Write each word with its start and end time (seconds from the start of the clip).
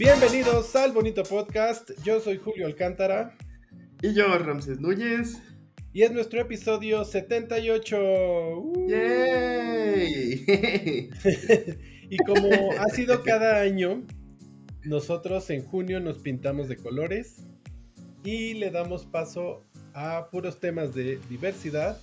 Bienvenidos 0.00 0.74
al 0.76 0.92
bonito 0.92 1.22
podcast. 1.24 1.90
Yo 2.02 2.20
soy 2.20 2.38
Julio 2.38 2.64
Alcántara. 2.64 3.36
Y 4.00 4.14
yo, 4.14 4.38
Ramses 4.38 4.80
Núñez. 4.80 5.42
Y 5.92 6.04
es 6.04 6.10
nuestro 6.10 6.40
episodio 6.40 7.04
78. 7.04 7.98
¡Uh! 8.58 8.88
¡Yay! 8.88 10.46
y 12.08 12.16
como 12.16 12.48
ha 12.78 12.88
sido 12.88 13.22
cada 13.24 13.60
año, 13.60 14.02
nosotros 14.84 15.50
en 15.50 15.66
junio 15.66 16.00
nos 16.00 16.16
pintamos 16.16 16.70
de 16.70 16.76
colores 16.76 17.44
y 18.24 18.54
le 18.54 18.70
damos 18.70 19.04
paso 19.04 19.66
a 19.92 20.30
puros 20.30 20.60
temas 20.60 20.94
de 20.94 21.20
diversidad 21.28 22.00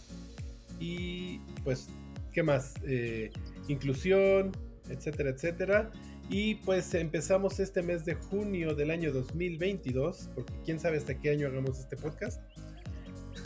y 0.80 1.40
pues, 1.64 1.90
¿qué 2.32 2.44
más? 2.44 2.76
Eh, 2.86 3.32
inclusión, 3.68 4.52
etcétera, 4.88 5.32
etcétera. 5.32 5.92
Y 6.30 6.56
pues 6.56 6.94
empezamos 6.94 7.60
este 7.60 7.82
mes 7.82 8.04
de 8.04 8.16
junio 8.16 8.76
del 8.76 8.92
año 8.92 9.14
2022, 9.14 10.30
porque 10.36 10.54
quién 10.66 10.80
sabe 10.80 10.98
hasta 10.98 11.18
qué 11.18 11.30
año 11.30 11.48
hagamos 11.48 11.80
este 11.80 11.96
podcast, 11.96 12.42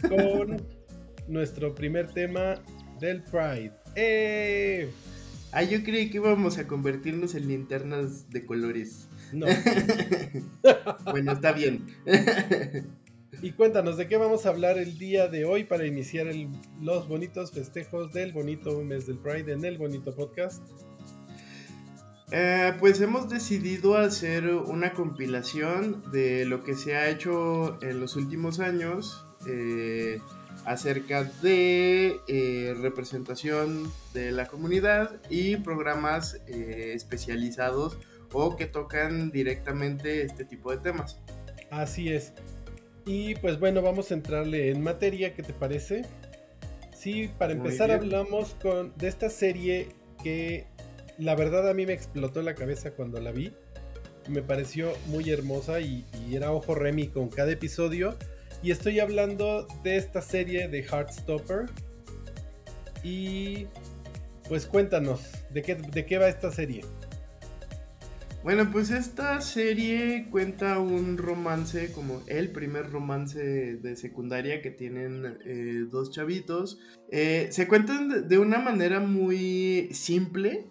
con 0.10 0.62
nuestro 1.28 1.76
primer 1.76 2.12
tema 2.12 2.56
del 3.00 3.22
Pride. 3.24 3.74
¡Eh! 3.96 4.90
Ah, 5.52 5.64
yo 5.64 5.84
creí 5.84 6.10
que 6.10 6.18
íbamos 6.18 6.58
a 6.58 6.66
convertirnos 6.66 7.36
en 7.36 7.50
linternas 7.50 8.30
de 8.32 8.46
colores. 8.46 9.10
No. 9.32 9.46
bueno, 11.06 11.34
está 11.34 11.52
bien. 11.52 11.86
y 13.44 13.52
cuéntanos, 13.52 13.98
¿de 13.98 14.08
qué 14.08 14.18
vamos 14.18 14.46
a 14.46 14.50
hablar 14.50 14.80
el 14.80 14.98
día 14.98 15.28
de 15.28 15.46
hoy 15.46 15.66
para 15.66 15.86
iniciar 15.86 16.28
los 16.82 17.08
bonitos 17.08 17.52
festejos 17.52 18.12
del 18.12 18.32
bonito 18.32 18.82
mes 18.82 19.06
del 19.06 19.20
Pride 19.20 19.52
en 19.52 19.66
el 19.66 19.78
bonito 19.78 20.16
podcast? 20.16 20.64
Eh, 22.32 22.74
pues 22.80 23.02
hemos 23.02 23.30
decidido 23.30 23.98
hacer 23.98 24.48
una 24.48 24.94
compilación 24.94 26.02
de 26.12 26.46
lo 26.46 26.64
que 26.64 26.76
se 26.76 26.96
ha 26.96 27.10
hecho 27.10 27.78
en 27.84 28.00
los 28.00 28.16
últimos 28.16 28.62
años 28.62 29.26
eh, 29.48 30.22
acerca 30.64 31.26
de 31.42 32.22
eh, 32.30 32.74
representación 32.80 33.92
de 34.14 34.32
la 34.32 34.48
comunidad 34.48 35.20
y 35.30 35.58
programas 35.58 36.36
especializados 36.48 37.98
o 38.32 38.56
que 38.56 38.66
tocan 38.66 39.32
directamente 39.32 40.24
este 40.24 40.46
tipo 40.46 40.72
de 40.72 40.78
temas. 40.78 41.20
Así 41.70 42.10
es. 42.10 42.32
Y 43.06 43.36
pues 43.36 43.60
bueno, 43.60 43.82
vamos 43.82 44.12
a 44.12 44.14
entrarle 44.14 44.72
en 44.72 44.82
materia, 44.82 45.34
¿qué 45.34 45.44
te 45.44 45.52
parece? 45.52 46.06
Sí, 46.96 47.30
para 47.38 47.52
empezar 47.52 47.92
hablamos 47.92 48.56
con, 48.62 48.94
de 48.96 49.10
esta 49.10 49.30
serie 49.30 49.90
que 50.24 50.68
la 51.22 51.36
verdad 51.36 51.70
a 51.70 51.74
mí 51.74 51.86
me 51.86 51.94
explotó 51.94 52.42
la 52.42 52.56
cabeza 52.56 52.92
cuando 52.92 53.22
la 53.22 53.32
vi. 53.32 53.54
Me 54.28 54.42
pareció 54.42 54.94
muy 55.06 55.30
hermosa 55.30 55.80
y, 55.80 56.06
era 56.32 56.52
ojo 56.52 56.74
Remy 56.74 57.10
con 57.10 57.30
cada 57.30 57.52
episodio. 57.52 58.18
Y 58.64 58.72
estoy 58.72 59.00
hablando 59.00 59.68
de 59.84 59.98
esta 59.98 60.22
serie 60.22 60.68
de 60.68 60.84
Heartstopper. 60.84 61.68
Y 63.04 63.68
pues 64.48 64.66
cuéntanos, 64.66 65.22
¿de 65.52 65.62
qué, 65.62 65.76
de 65.76 66.06
qué 66.06 66.18
va 66.18 66.28
esta 66.28 66.52
serie? 66.52 66.82
Bueno, 68.44 68.72
pues 68.72 68.90
esta 68.90 69.40
serie 69.42 70.28
cuenta 70.32 70.80
un 70.80 71.20
romance, 71.20 71.92
como 71.92 72.24
el 72.26 72.52
primer 72.52 72.90
romance 72.90 73.40
de 73.76 73.96
secundaria 73.96 74.64
que 74.64 74.72
tienen 74.72 75.38
eh, 75.46 75.86
dos 75.88 76.10
chavitos. 76.12 76.80
Eh, 77.12 77.50
se 77.52 77.68
cuentan 77.68 78.28
de 78.28 78.40
una 78.40 78.58
manera 78.58 79.00
muy 79.00 79.90
simple, 79.92 80.68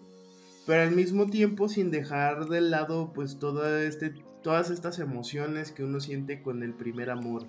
pero 0.65 0.83
al 0.83 0.91
mismo 0.91 1.27
tiempo 1.27 1.69
sin 1.69 1.91
dejar 1.91 2.47
de 2.47 2.61
lado 2.61 3.11
pues 3.13 3.37
este, 3.85 4.13
todas 4.43 4.69
estas 4.69 4.99
emociones 4.99 5.71
que 5.71 5.83
uno 5.83 5.99
siente 5.99 6.41
con 6.41 6.63
el 6.63 6.73
primer 6.73 7.09
amor 7.09 7.47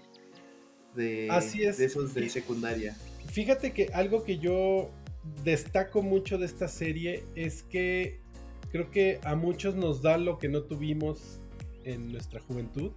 de, 0.95 1.29
Así 1.31 1.63
es. 1.63 1.79
de 1.79 1.87
esos 1.87 2.15
de 2.15 2.29
secundaria. 2.29 2.97
Fíjate 3.31 3.73
que 3.73 3.87
algo 3.95 4.25
que 4.25 4.39
yo 4.39 4.91
destaco 5.45 6.03
mucho 6.03 6.39
de 6.39 6.47
esta 6.47 6.69
serie 6.69 7.25
es 7.35 7.63
que 7.63 8.21
creo 8.71 8.91
que 8.91 9.21
a 9.25 9.35
muchos 9.35 9.75
nos 9.75 10.03
da 10.03 10.19
lo 10.19 10.39
que 10.39 10.49
no 10.49 10.63
tuvimos 10.63 11.39
en 11.85 12.13
nuestra 12.13 12.41
juventud. 12.41 12.93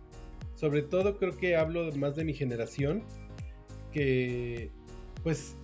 Sobre 0.55 0.81
todo 0.81 1.17
creo 1.17 1.37
que 1.37 1.55
hablo 1.55 1.91
más 1.93 2.15
de 2.15 2.23
mi 2.23 2.33
generación, 2.33 3.03
que 3.91 4.71
pues 5.23 5.55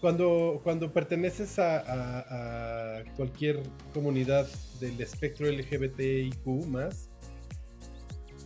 cuando, 0.00 0.60
cuando 0.62 0.92
perteneces 0.92 1.58
a, 1.58 3.02
cualquier 3.16 3.62
comunidad 3.92 4.46
del 4.80 5.00
espectro 5.00 5.46
LGBTIQ 5.46 6.46
más, 6.66 7.10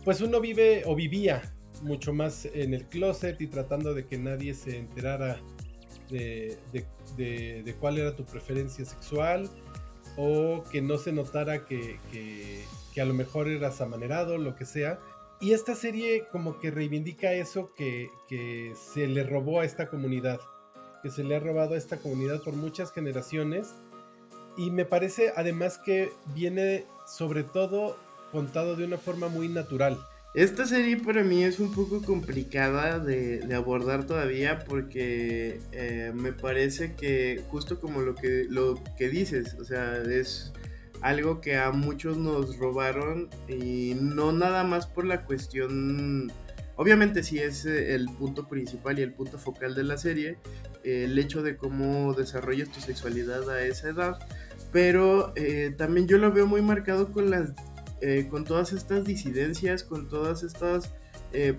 pues 0.03 0.21
uno 0.21 0.41
vive 0.41 0.83
o 0.85 0.95
vivía 0.95 1.53
mucho 1.81 2.13
más 2.13 2.45
en 2.45 2.73
el 2.73 2.85
closet 2.85 3.39
y 3.41 3.47
tratando 3.47 3.93
de 3.93 4.05
que 4.05 4.17
nadie 4.17 4.53
se 4.53 4.77
enterara 4.77 5.39
de, 6.09 6.57
cuál 7.79 7.97
era 7.97 8.15
tu 8.15 8.25
preferencia 8.25 8.85
sexual 8.85 9.49
o 10.17 10.63
que 10.71 10.81
no 10.81 10.97
se 10.97 11.11
notara 11.11 11.65
que, 11.65 11.99
a 12.99 13.05
lo 13.05 13.13
mejor 13.13 13.47
eras 13.47 13.81
amanerado, 13.81 14.37
lo 14.37 14.55
que 14.55 14.65
sea. 14.65 14.99
Y 15.39 15.51
esta 15.51 15.75
serie 15.75 16.25
como 16.31 16.59
que 16.59 16.71
reivindica 16.71 17.33
eso 17.33 17.73
que, 17.75 18.09
que 18.29 18.73
se 18.93 19.07
le 19.07 19.23
robó 19.23 19.59
a 19.59 19.65
esta 19.65 19.89
comunidad 19.89 20.39
que 21.03 21.11
se 21.11 21.23
le 21.23 21.35
ha 21.35 21.39
robado 21.39 21.75
a 21.75 21.77
esta 21.77 21.97
comunidad 21.97 22.41
por 22.41 22.53
muchas 22.53 22.91
generaciones. 22.91 23.75
Y 24.57 24.71
me 24.71 24.85
parece 24.85 25.33
además 25.35 25.77
que 25.77 26.11
viene 26.33 26.85
sobre 27.05 27.43
todo 27.43 27.97
contado 28.31 28.75
de 28.75 28.85
una 28.85 28.97
forma 28.97 29.27
muy 29.27 29.49
natural. 29.49 29.99
Esta 30.33 30.65
serie 30.65 30.97
para 30.97 31.23
mí 31.23 31.43
es 31.43 31.59
un 31.59 31.71
poco 31.71 32.01
complicada 32.01 32.97
de, 32.97 33.53
abordar 33.53 34.07
todavía 34.07 34.63
porque 34.65 35.59
eh, 35.71 36.11
me 36.15 36.33
parece 36.33 36.95
que 36.95 37.43
justo 37.49 37.79
como 37.79 38.01
lo 38.01 38.15
que, 38.15 38.47
lo 38.49 38.81
que 38.97 39.09
dices, 39.09 39.55
o 39.59 39.63
sea, 39.63 39.97
es 39.97 40.51
algo 41.01 41.39
que 41.39 41.57
a 41.57 41.69
muchos 41.71 42.17
nos 42.17 42.57
robaron 42.57 43.29
y 43.47 43.95
no 43.99 44.31
nada 44.31 44.63
más 44.63 44.87
por 44.87 45.05
la 45.05 45.23
cuestión 45.23 46.31
Obviamente 46.75 47.21
sí 47.23 47.39
es 47.39 47.65
eh, 47.65 47.93
el 47.93 48.05
punto 48.05 48.47
principal 48.47 48.97
y 48.97 49.03
el 49.03 49.13
punto 49.13 49.37
focal 49.37 49.75
de 49.75 49.83
la 49.83 49.97
serie, 49.97 50.37
el 50.83 51.17
hecho 51.19 51.43
de 51.43 51.55
cómo 51.55 52.13
desarrollas 52.13 52.69
tu 52.69 52.81
sexualidad 52.81 53.49
a 53.49 53.63
esa 53.63 53.89
edad, 53.89 54.19
pero 54.71 55.33
eh, 55.35 55.73
también 55.77 56.07
yo 56.07 56.17
lo 56.17 56.31
veo 56.31 56.47
muy 56.47 56.61
marcado 56.61 57.11
con 57.11 57.29
las, 57.29 57.51
eh, 58.01 58.27
con 58.29 58.43
todas 58.43 58.73
estas 58.73 59.05
disidencias, 59.05 59.83
con 59.83 60.09
todas 60.09 60.43
estas, 60.43 60.91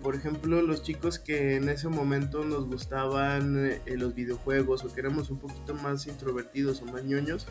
por 0.03 0.15
ejemplo, 0.15 0.63
los 0.63 0.85
chicos 0.85 1.19
que 1.19 1.57
en 1.57 1.69
ese 1.69 1.89
momento 1.89 2.45
nos 2.45 2.67
gustaban 2.67 3.73
los 3.87 4.15
videojuegos 4.15 4.85
o 4.85 4.95
que 4.95 5.01
éramos 5.01 5.31
un 5.31 5.41
poquito 5.41 5.75
más 5.75 6.07
introvertidos 6.07 6.81
o 6.81 6.85
más 6.85 7.03
ñoños, 7.03 7.49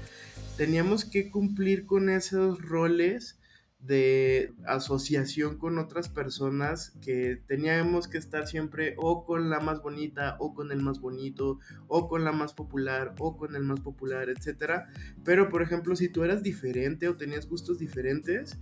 teníamos 0.55 1.03
que 1.03 1.29
cumplir 1.29 1.85
con 1.85 2.09
esos 2.09 2.61
roles 2.61 3.37
de 3.85 4.53
asociación 4.65 5.57
con 5.57 5.77
otras 5.77 6.07
personas 6.07 6.93
que 7.01 7.41
teníamos 7.47 8.07
que 8.07 8.17
estar 8.17 8.47
siempre 8.47 8.95
o 8.97 9.25
con 9.25 9.49
la 9.49 9.59
más 9.59 9.81
bonita 9.81 10.37
o 10.39 10.53
con 10.53 10.71
el 10.71 10.81
más 10.81 11.01
bonito 11.01 11.59
o 11.87 12.07
con 12.07 12.23
la 12.23 12.31
más 12.31 12.53
popular 12.53 13.13
o 13.19 13.35
con 13.35 13.55
el 13.55 13.63
más 13.63 13.81
popular, 13.81 14.29
etcétera. 14.29 14.87
Pero 15.25 15.49
por 15.49 15.61
ejemplo, 15.61 15.95
si 15.97 16.07
tú 16.07 16.23
eras 16.23 16.43
diferente 16.43 17.09
o 17.09 17.17
tenías 17.17 17.49
gustos 17.49 17.77
diferentes, 17.77 18.57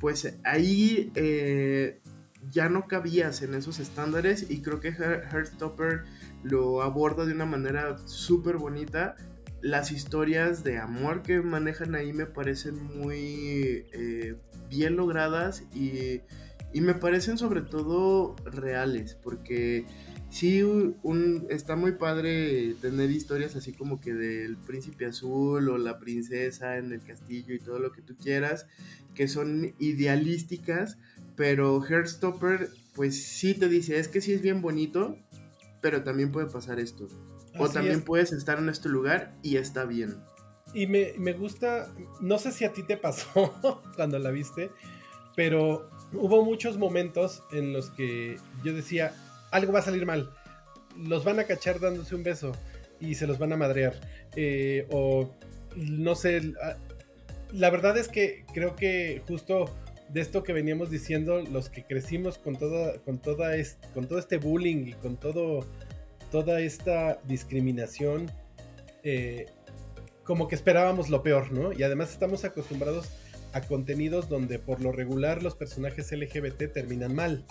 pues 0.00 0.38
ahí 0.44 1.10
eh, 1.14 2.00
ya 2.50 2.68
no 2.68 2.86
cabías 2.86 3.40
en 3.40 3.54
esos 3.54 3.80
estándares 3.80 4.50
y 4.50 4.60
creo 4.60 4.80
que 4.80 4.92
Heartstopper 4.92 6.04
lo 6.42 6.82
aborda 6.82 7.24
de 7.24 7.32
una 7.32 7.46
manera 7.46 7.96
súper 8.06 8.58
bonita 8.58 9.16
las 9.60 9.90
historias 9.90 10.62
de 10.62 10.78
amor 10.78 11.22
que 11.22 11.40
manejan 11.40 11.94
ahí 11.94 12.12
me 12.12 12.26
parecen 12.26 12.80
muy 12.98 13.86
eh, 13.92 14.36
bien 14.68 14.96
logradas 14.96 15.62
y, 15.74 16.20
me 16.74 16.94
parecen 16.94 17.38
sobre 17.38 17.62
todo 17.62 18.36
reales, 18.44 19.16
porque 19.22 19.84
sí 20.30 20.62
un, 20.62 21.46
está 21.50 21.74
muy 21.76 21.92
padre 21.92 22.74
tener 22.80 23.10
historias 23.10 23.56
así 23.56 23.72
como 23.72 24.00
que 24.00 24.14
del 24.14 24.56
príncipe 24.56 25.06
azul 25.06 25.68
o 25.70 25.78
la 25.78 25.98
princesa 25.98 26.76
en 26.76 26.92
el 26.92 27.02
castillo 27.02 27.54
y 27.54 27.58
todo 27.58 27.78
lo 27.78 27.90
que 27.90 28.02
tú 28.02 28.14
quieras, 28.16 28.66
que 29.14 29.26
son 29.26 29.74
idealísticas, 29.78 30.98
pero 31.36 31.82
Heartstopper 31.82 32.68
pues 32.94 33.24
sí 33.24 33.54
te 33.54 33.68
dice, 33.68 33.98
es 33.98 34.08
que 34.08 34.20
sí 34.20 34.32
es 34.32 34.42
bien 34.42 34.60
bonito, 34.60 35.16
pero 35.80 36.02
también 36.02 36.32
puede 36.32 36.46
pasar 36.48 36.80
esto. 36.80 37.08
o 37.58 37.68
también 37.68 38.02
puedes 38.02 38.32
estar 38.32 38.58
en 38.58 38.68
este 38.68 38.88
lugar 38.88 39.34
y 39.42 39.56
está 39.56 39.84
bien. 39.84 40.16
Y 40.78 40.86
me, 40.86 41.12
me, 41.18 41.32
gusta, 41.32 41.92
no 42.20 42.38
sé 42.38 42.52
si 42.52 42.64
a 42.64 42.72
ti 42.72 42.84
te 42.84 42.96
pasó 42.96 43.52
cuando 43.96 44.16
la 44.20 44.30
viste, 44.30 44.70
pero 45.34 45.90
hubo 46.12 46.44
muchos 46.44 46.78
momentos 46.78 47.42
en 47.50 47.72
los 47.72 47.90
que 47.90 48.36
yo 48.62 48.72
decía, 48.72 49.12
algo 49.50 49.72
va 49.72 49.80
a 49.80 49.82
salir 49.82 50.06
mal. 50.06 50.30
Los 50.96 51.24
van 51.24 51.40
a 51.40 51.44
cachar 51.44 51.80
dándose 51.80 52.14
un 52.14 52.22
beso 52.22 52.52
y 53.00 53.16
se 53.16 53.26
los 53.26 53.40
van 53.40 53.52
a 53.52 53.56
madrear. 53.56 54.00
Eh, 54.36 54.86
o 54.92 55.34
no 55.74 56.14
sé, 56.14 56.52
la 57.50 57.70
verdad 57.70 57.98
es 57.98 58.06
que 58.06 58.44
creo 58.54 58.76
que 58.76 59.20
justo 59.26 59.74
de 60.10 60.20
esto 60.20 60.44
que 60.44 60.52
veníamos 60.52 60.90
diciendo 60.90 61.42
los 61.42 61.70
que 61.70 61.82
crecimos 61.82 62.38
con 62.38 62.54
toda, 62.54 62.98
con 63.00 63.18
toda 63.18 63.50
con 63.94 64.06
todo 64.06 64.20
este 64.20 64.36
bullying 64.36 64.86
y 64.86 64.92
con 64.92 65.16
todo, 65.16 65.66
toda 66.30 66.60
esta 66.60 67.18
discriminación, 67.24 68.30
eh, 69.02 69.46
como 70.28 70.46
que 70.46 70.56
esperábamos 70.56 71.08
lo 71.08 71.22
peor, 71.22 71.52
¿no? 71.52 71.72
Y 71.72 71.82
además 71.82 72.12
estamos 72.12 72.44
acostumbrados 72.44 73.08
a 73.54 73.62
contenidos 73.62 74.28
donde 74.28 74.58
por 74.58 74.82
lo 74.82 74.92
regular 74.92 75.42
los 75.42 75.54
personajes 75.54 76.12
LGBT 76.12 76.70
terminan 76.70 77.14
mal, 77.14 77.46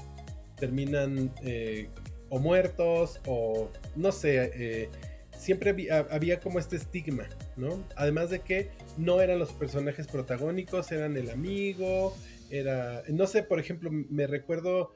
terminan 0.57 1.33
eh, 1.41 1.89
o 2.29 2.37
muertos 2.37 3.19
o 3.25 3.71
no 3.95 4.11
sé, 4.11 4.51
eh, 4.53 4.89
siempre 5.35 5.89
había, 6.11 6.39
como 6.39 6.59
este 6.59 6.75
estigma, 6.75 7.27
¿no? 7.55 7.83
Además 7.95 8.29
de 8.29 8.41
que 8.41 8.69
no 8.95 9.21
eran 9.21 9.39
los 9.39 9.53
personajes 9.53 10.05
protagónicos, 10.05 10.91
eran 10.91 11.17
el 11.17 11.31
amigo, 11.31 12.15
era, 12.51 13.01
no 13.09 13.25
sé, 13.25 13.41
por 13.41 13.59
ejemplo, 13.59 13.89
me 13.91 14.27
recuerdo 14.27 14.95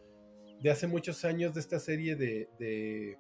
de 0.61 0.69
hace 0.69 0.85
muchos 0.85 1.25
años 1.25 1.55
de 1.55 1.61
esta 1.61 1.79
serie 1.79 2.15
de, 2.15 2.47
de 2.59 3.17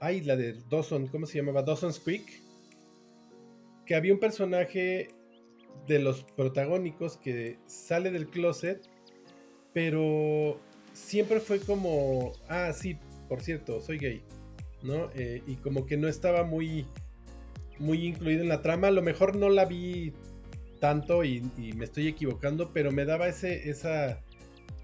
ay, 0.00 0.22
la 0.22 0.34
de 0.34 0.54
Dawson, 0.68 1.06
¿cómo 1.06 1.24
se 1.26 1.38
llamaba? 1.38 1.62
Dawson's 1.62 2.00
Creek, 2.00 2.42
que 3.86 3.94
había 3.94 4.12
un 4.12 4.20
personaje 4.20 5.08
de 5.86 5.98
los 5.98 6.24
protagónicos 6.24 7.16
que 7.16 7.58
sale 7.66 8.10
del 8.10 8.28
closet, 8.28 8.80
pero 9.72 10.60
siempre 10.92 11.40
fue 11.40 11.60
como, 11.60 12.32
ah, 12.48 12.72
sí, 12.72 12.98
por 13.28 13.40
cierto, 13.42 13.80
soy 13.80 13.98
gay, 13.98 14.22
¿no? 14.82 15.10
Eh, 15.14 15.42
y 15.46 15.56
como 15.56 15.86
que 15.86 15.96
no 15.96 16.08
estaba 16.08 16.44
muy, 16.44 16.86
muy 17.78 18.06
incluido 18.06 18.42
en 18.42 18.48
la 18.48 18.62
trama, 18.62 18.88
a 18.88 18.92
lo 18.92 19.02
mejor 19.02 19.36
no 19.36 19.48
la 19.48 19.64
vi 19.64 20.12
tanto 20.80 21.24
y, 21.24 21.40
me 21.76 21.84
estoy 21.84 22.08
equivocando, 22.08 22.72
pero 22.72 22.90
me 22.90 23.04
daba 23.04 23.28
ese, 23.28 23.70
esa, 23.70 24.20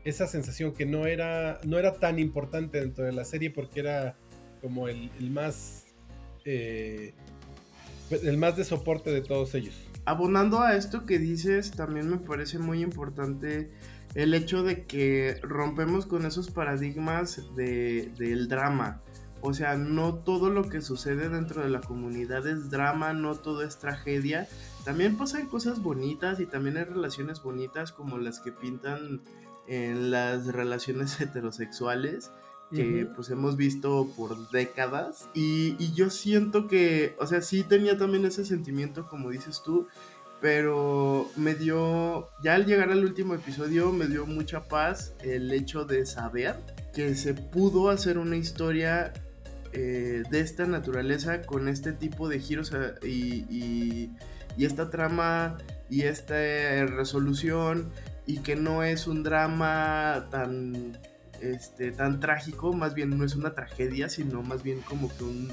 esa 0.05 0.27
sensación 0.27 0.73
que 0.73 0.87
no 0.87 1.07
era, 1.07 1.61
no 1.65 1.79
era 1.79 1.95
tan 1.95 2.19
importante 2.19 2.81
dentro 2.81 3.05
de 3.05 3.13
la 3.13 3.25
serie 3.25 3.51
porque 3.51 3.81
era 3.81 4.17
como 4.61 4.89
el, 4.89 5.11
más... 5.31 5.87
Eh, 6.45 7.15
el 8.11 8.37
más 8.37 8.57
de 8.57 8.65
soporte 8.65 9.11
de 9.11 9.21
todos 9.21 9.55
ellos. 9.55 9.75
Abonando 10.05 10.61
a 10.61 10.77
esto 10.77 11.05
que 11.05 11.19
dices, 11.19 11.71
también 11.73 12.09
me 12.09 12.19
parece 12.19 12.59
muy 12.59 12.83
importante 12.83 13.71
el 14.15 14.35
hecho 14.35 14.63
de 14.63 14.85
que 14.85 15.39
rompemos 15.43 16.07
con 16.07 16.25
esos 16.25 16.51
paradigmas 16.51 17.43
de, 17.55 18.11
del 18.19 18.49
drama. 18.49 19.03
O 19.41 19.55
sea, 19.55 19.77
no 19.77 20.15
todo 20.15 20.51
lo 20.51 20.69
que 20.69 20.81
sucede 20.81 21.29
dentro 21.29 21.63
de 21.63 21.69
la 21.69 21.81
comunidad 21.81 22.47
es 22.47 22.71
drama, 22.71 23.13
no 23.13 23.37
todo 23.37 23.63
es 23.63 23.79
tragedia. 23.79 24.49
También 24.85 25.17
pasan 25.17 25.47
cosas 25.47 25.81
bonitas 25.81 26.41
y 26.41 26.47
también 26.47 26.77
hay 26.77 26.85
relaciones 26.85 27.43
bonitas 27.43 27.93
como 27.93 28.19
las 28.19 28.41
que 28.41 28.51
pintan 28.51 29.21
en 29.69 30.11
las 30.11 30.47
relaciones 30.47 31.21
heterosexuales 31.21 32.31
que 32.71 33.09
pues 33.17 33.31
hemos 33.31 33.57
visto 33.57 34.13
por 34.15 34.51
décadas 34.51 35.29
y, 35.33 35.75
y, 35.79 35.95
yo 35.95 36.11
siento 36.11 36.69
que, 36.69 37.15
o 37.19 37.27
sea, 37.27 37.41
sí 37.41 37.63
tenía 37.63 37.97
también 37.97 38.27
ese 38.27 38.45
sentimiento 38.45 39.09
como 39.09 39.31
dices 39.31 39.63
tú, 39.65 39.87
pero 40.41 41.31
me 41.37 41.55
dio, 41.55 42.29
ya 42.43 42.55
al 42.55 42.67
llegar 42.67 42.91
al 42.91 43.05
último 43.05 43.35
episodio, 43.35 43.91
me 43.93 44.07
dio 44.07 44.27
mucha 44.27 44.65
paz 44.65 45.15
el 45.23 45.51
hecho 45.53 45.85
de 45.85 46.07
saber 46.07 46.57
que 46.93 47.15
se 47.15 47.35
pudo 47.35 47.91
hacer 47.91 48.19
una 48.19 48.37
historia 48.37 49.13
eh, 49.73 50.23
de 50.31 50.41
esta 50.41 50.67
naturaleza 50.67 51.43
con 51.43 51.69
este 51.69 51.93
tipo 51.93 52.29
de 52.29 52.41
giros 52.41 52.73
y, 53.03 53.45
y, 53.51 54.11
esta 54.65 54.91
trama 54.91 55.57
y 55.89 56.03
esta 56.03 56.35
resolución 56.87 57.93
y 58.27 58.39
que 58.39 58.57
no 58.57 58.83
es 58.83 59.07
un 59.07 59.23
drama 59.23 60.27
tan 60.31 60.99
este, 61.41 61.93
tan 61.93 62.21
trágico, 62.21 62.73
más 62.73 62.95
bien 62.95 63.17
no 63.17 63.25
es 63.25 63.35
una 63.35 63.55
tragedia, 63.55 64.09
sino 64.09 64.43
más 64.43 64.63
bien 64.63 64.81
como 64.81 65.09
que 65.17 65.25
un, 65.25 65.49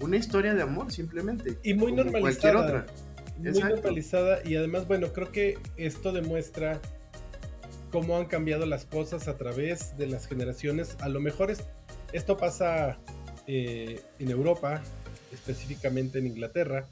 una 0.00 0.16
historia 0.16 0.54
de 0.54 0.62
amor 0.62 0.92
simplemente. 0.92 1.58
Y 1.62 1.74
muy 1.74 1.92
normalizada. 1.92 2.52
Cualquier 2.52 2.56
otra 2.56 2.86
muy 3.40 3.62
normalizada 3.62 4.40
y 4.44 4.56
además, 4.56 4.86
bueno, 4.86 5.12
creo 5.12 5.32
que 5.32 5.58
esto 5.76 6.12
demuestra 6.12 6.80
cómo 7.90 8.16
han 8.16 8.26
cambiado 8.26 8.66
las 8.66 8.84
cosas 8.84 9.28
a 9.28 9.36
través 9.36 9.96
de 9.96 10.06
las 10.06 10.26
generaciones. 10.28 10.96
A 11.00 11.08
lo 11.08 11.20
mejor 11.20 11.52
esto 12.12 12.36
pasa 12.36 13.00
eh, 13.46 14.00
en 14.18 14.30
Europa, 14.30 14.82
específicamente 15.32 16.18
en 16.18 16.26
Inglaterra, 16.26 16.88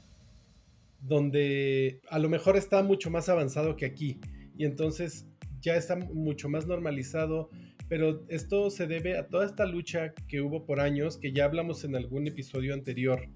donde 1.01 2.01
a 2.09 2.19
lo 2.19 2.29
mejor 2.29 2.57
está 2.57 2.83
mucho 2.83 3.09
más 3.09 3.29
avanzado 3.29 3.77
que 3.77 3.85
aquí 3.85 4.19
y 4.57 4.65
entonces 4.65 5.25
ya 5.61 5.75
está 5.75 5.95
mucho 5.95 6.49
más 6.49 6.67
normalizado, 6.67 7.49
pero 7.89 8.23
esto 8.29 8.69
se 8.69 8.85
debe 8.85 9.17
a 9.17 9.27
toda 9.27 9.47
esta 9.47 9.65
lucha 9.65 10.13
que 10.27 10.41
hubo 10.41 10.65
por 10.65 10.79
años, 10.79 11.17
que 11.17 11.33
ya 11.33 11.45
hablamos 11.45 11.83
en 11.83 11.95
algún 11.95 12.27
episodio 12.27 12.75
anterior 12.75 13.27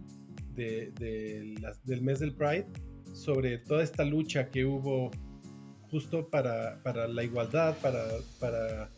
del 0.55 2.01
mes 2.01 2.19
del 2.19 2.35
Pride, 2.35 2.67
sobre 3.13 3.57
toda 3.57 3.83
esta 3.83 4.05
lucha 4.05 4.49
que 4.49 4.63
hubo 4.63 5.09
justo 5.89 6.29
para, 6.29 6.79
la 7.07 7.23
igualdad, 7.23 7.75
para, 7.81 8.89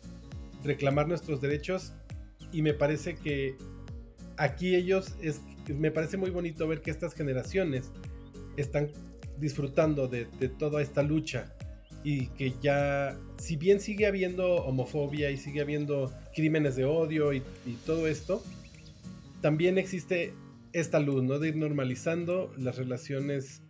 reclamar 0.62 1.08
nuestros 1.08 1.40
derechos. 1.40 1.94
Y 2.52 2.60
me 2.60 2.74
parece 2.74 3.16
que 3.16 3.56
aquí 4.36 4.74
ellos, 4.74 5.16
es, 5.22 5.40
me 5.68 5.90
parece 5.90 6.18
muy 6.18 6.30
bonito 6.30 6.68
ver 6.68 6.82
que 6.82 6.90
estas 6.90 7.14
generaciones 7.14 7.90
están 8.58 8.90
disfrutando 9.38 10.06
de, 10.06 10.26
toda 10.58 10.82
esta 10.82 11.02
lucha 11.02 11.55
y 12.06 12.28
que 12.28 12.54
ya, 12.62 13.18
si 13.36 13.56
bien 13.56 13.80
sigue 13.80 14.06
habiendo 14.06 14.54
homofobia 14.64 15.32
y 15.32 15.36
sigue 15.36 15.60
habiendo 15.60 16.12
crímenes 16.36 16.76
de 16.76 16.84
odio 16.84 17.32
y, 17.32 17.42
todo 17.84 18.06
esto, 18.06 18.44
también 19.40 19.76
existe 19.76 20.32
esta 20.72 21.00
luz, 21.00 21.24
¿no? 21.24 21.40
De 21.40 21.48
ir 21.48 21.56
normalizando 21.56 22.54
las 22.58 22.76
relaciones 22.76 23.60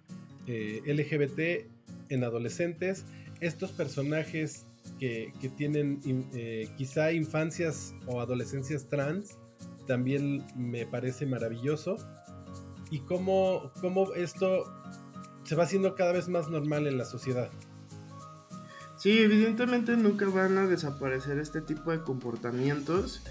eh, 0.46 0.82
LGBT 0.84 1.66
en 2.10 2.24
adolescentes, 2.24 3.06
estos 3.40 3.72
personajes 3.72 4.66
que, 5.00 5.32
tienen 5.56 6.00
eh, 6.34 6.68
quizá 6.76 7.12
infancias 7.12 7.94
o 8.06 8.20
adolescencias 8.20 8.86
trans, 8.86 9.38
también 9.86 10.44
me 10.54 10.84
parece 10.84 11.24
maravilloso. 11.24 11.96
Y 12.90 12.98
cómo, 12.98 13.72
cómo 13.80 14.12
esto 14.12 14.64
se 15.44 15.54
va 15.54 15.64
haciendo 15.64 15.94
cada 15.94 16.12
vez 16.12 16.28
más 16.28 16.50
normal 16.50 16.86
en 16.86 16.98
la 16.98 17.06
sociedad. 17.06 17.50
Sí, 19.06 19.20
evidentemente 19.20 19.96
nunca 19.96 20.26
van 20.26 20.58
a 20.58 20.66
desaparecer 20.66 21.38
este 21.38 21.60
tipo 21.60 21.92
de 21.92 22.00
comportamientos. 22.00 23.22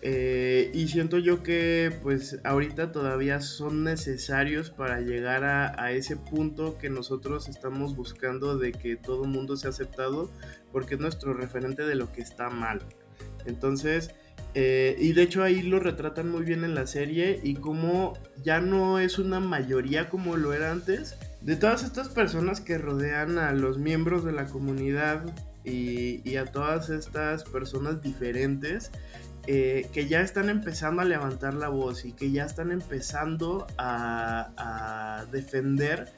Eh, 0.00 0.70
y 0.72 0.86
siento 0.86 1.18
yo 1.18 1.42
que 1.42 1.92
pues 2.04 2.38
ahorita 2.44 2.92
todavía 2.92 3.40
son 3.40 3.82
necesarios 3.82 4.70
para 4.70 5.00
llegar 5.00 5.42
a, 5.42 5.90
ese 5.90 6.16
punto 6.16 6.78
que 6.78 6.88
nosotros 6.88 7.48
estamos 7.48 7.96
buscando 7.96 8.58
de 8.58 8.70
que 8.70 8.94
todo 8.94 9.24
mundo 9.24 9.56
sea 9.56 9.70
aceptado 9.70 10.30
porque 10.70 10.94
es 10.94 11.00
nuestro 11.00 11.34
referente 11.34 11.82
de 11.82 11.96
lo 11.96 12.12
que 12.12 12.20
está 12.20 12.48
mal. 12.48 12.82
Entonces, 13.44 14.14
eh, 14.54 14.94
y 15.00 15.14
de 15.14 15.22
hecho 15.22 15.42
ahí 15.42 15.62
lo 15.62 15.80
retratan 15.80 16.30
muy 16.30 16.44
bien 16.44 16.62
en 16.62 16.76
la 16.76 16.86
serie 16.86 17.40
y 17.42 17.54
como 17.54 18.12
ya 18.44 18.60
no 18.60 19.00
es 19.00 19.18
una 19.18 19.40
mayoría 19.40 20.08
como 20.08 20.36
lo 20.36 20.52
era 20.52 20.70
antes. 20.70 21.16
De 21.44 21.56
todas 21.56 21.84
estas 21.84 22.08
personas 22.08 22.60
que 22.60 22.78
rodean 22.78 23.38
a 23.38 23.52
los 23.52 23.78
miembros 23.78 24.24
de 24.24 24.32
la 24.32 24.46
comunidad 24.46 25.22
y, 25.62 26.28
y 26.28 26.36
a 26.36 26.46
todas 26.46 26.90
estas 26.90 27.44
personas 27.44 28.02
diferentes, 28.02 28.90
eh, 29.46 29.90
que 29.92 30.08
ya 30.08 30.22
están 30.22 30.48
empezando 30.48 31.02
a 31.02 31.04
levantar 31.04 31.52
la 31.52 31.68
voz 31.68 32.06
y 32.06 32.12
que 32.12 32.30
ya 32.30 32.46
están 32.46 32.72
empezando 32.72 33.66
a, 33.76 35.26
defender 35.30 36.08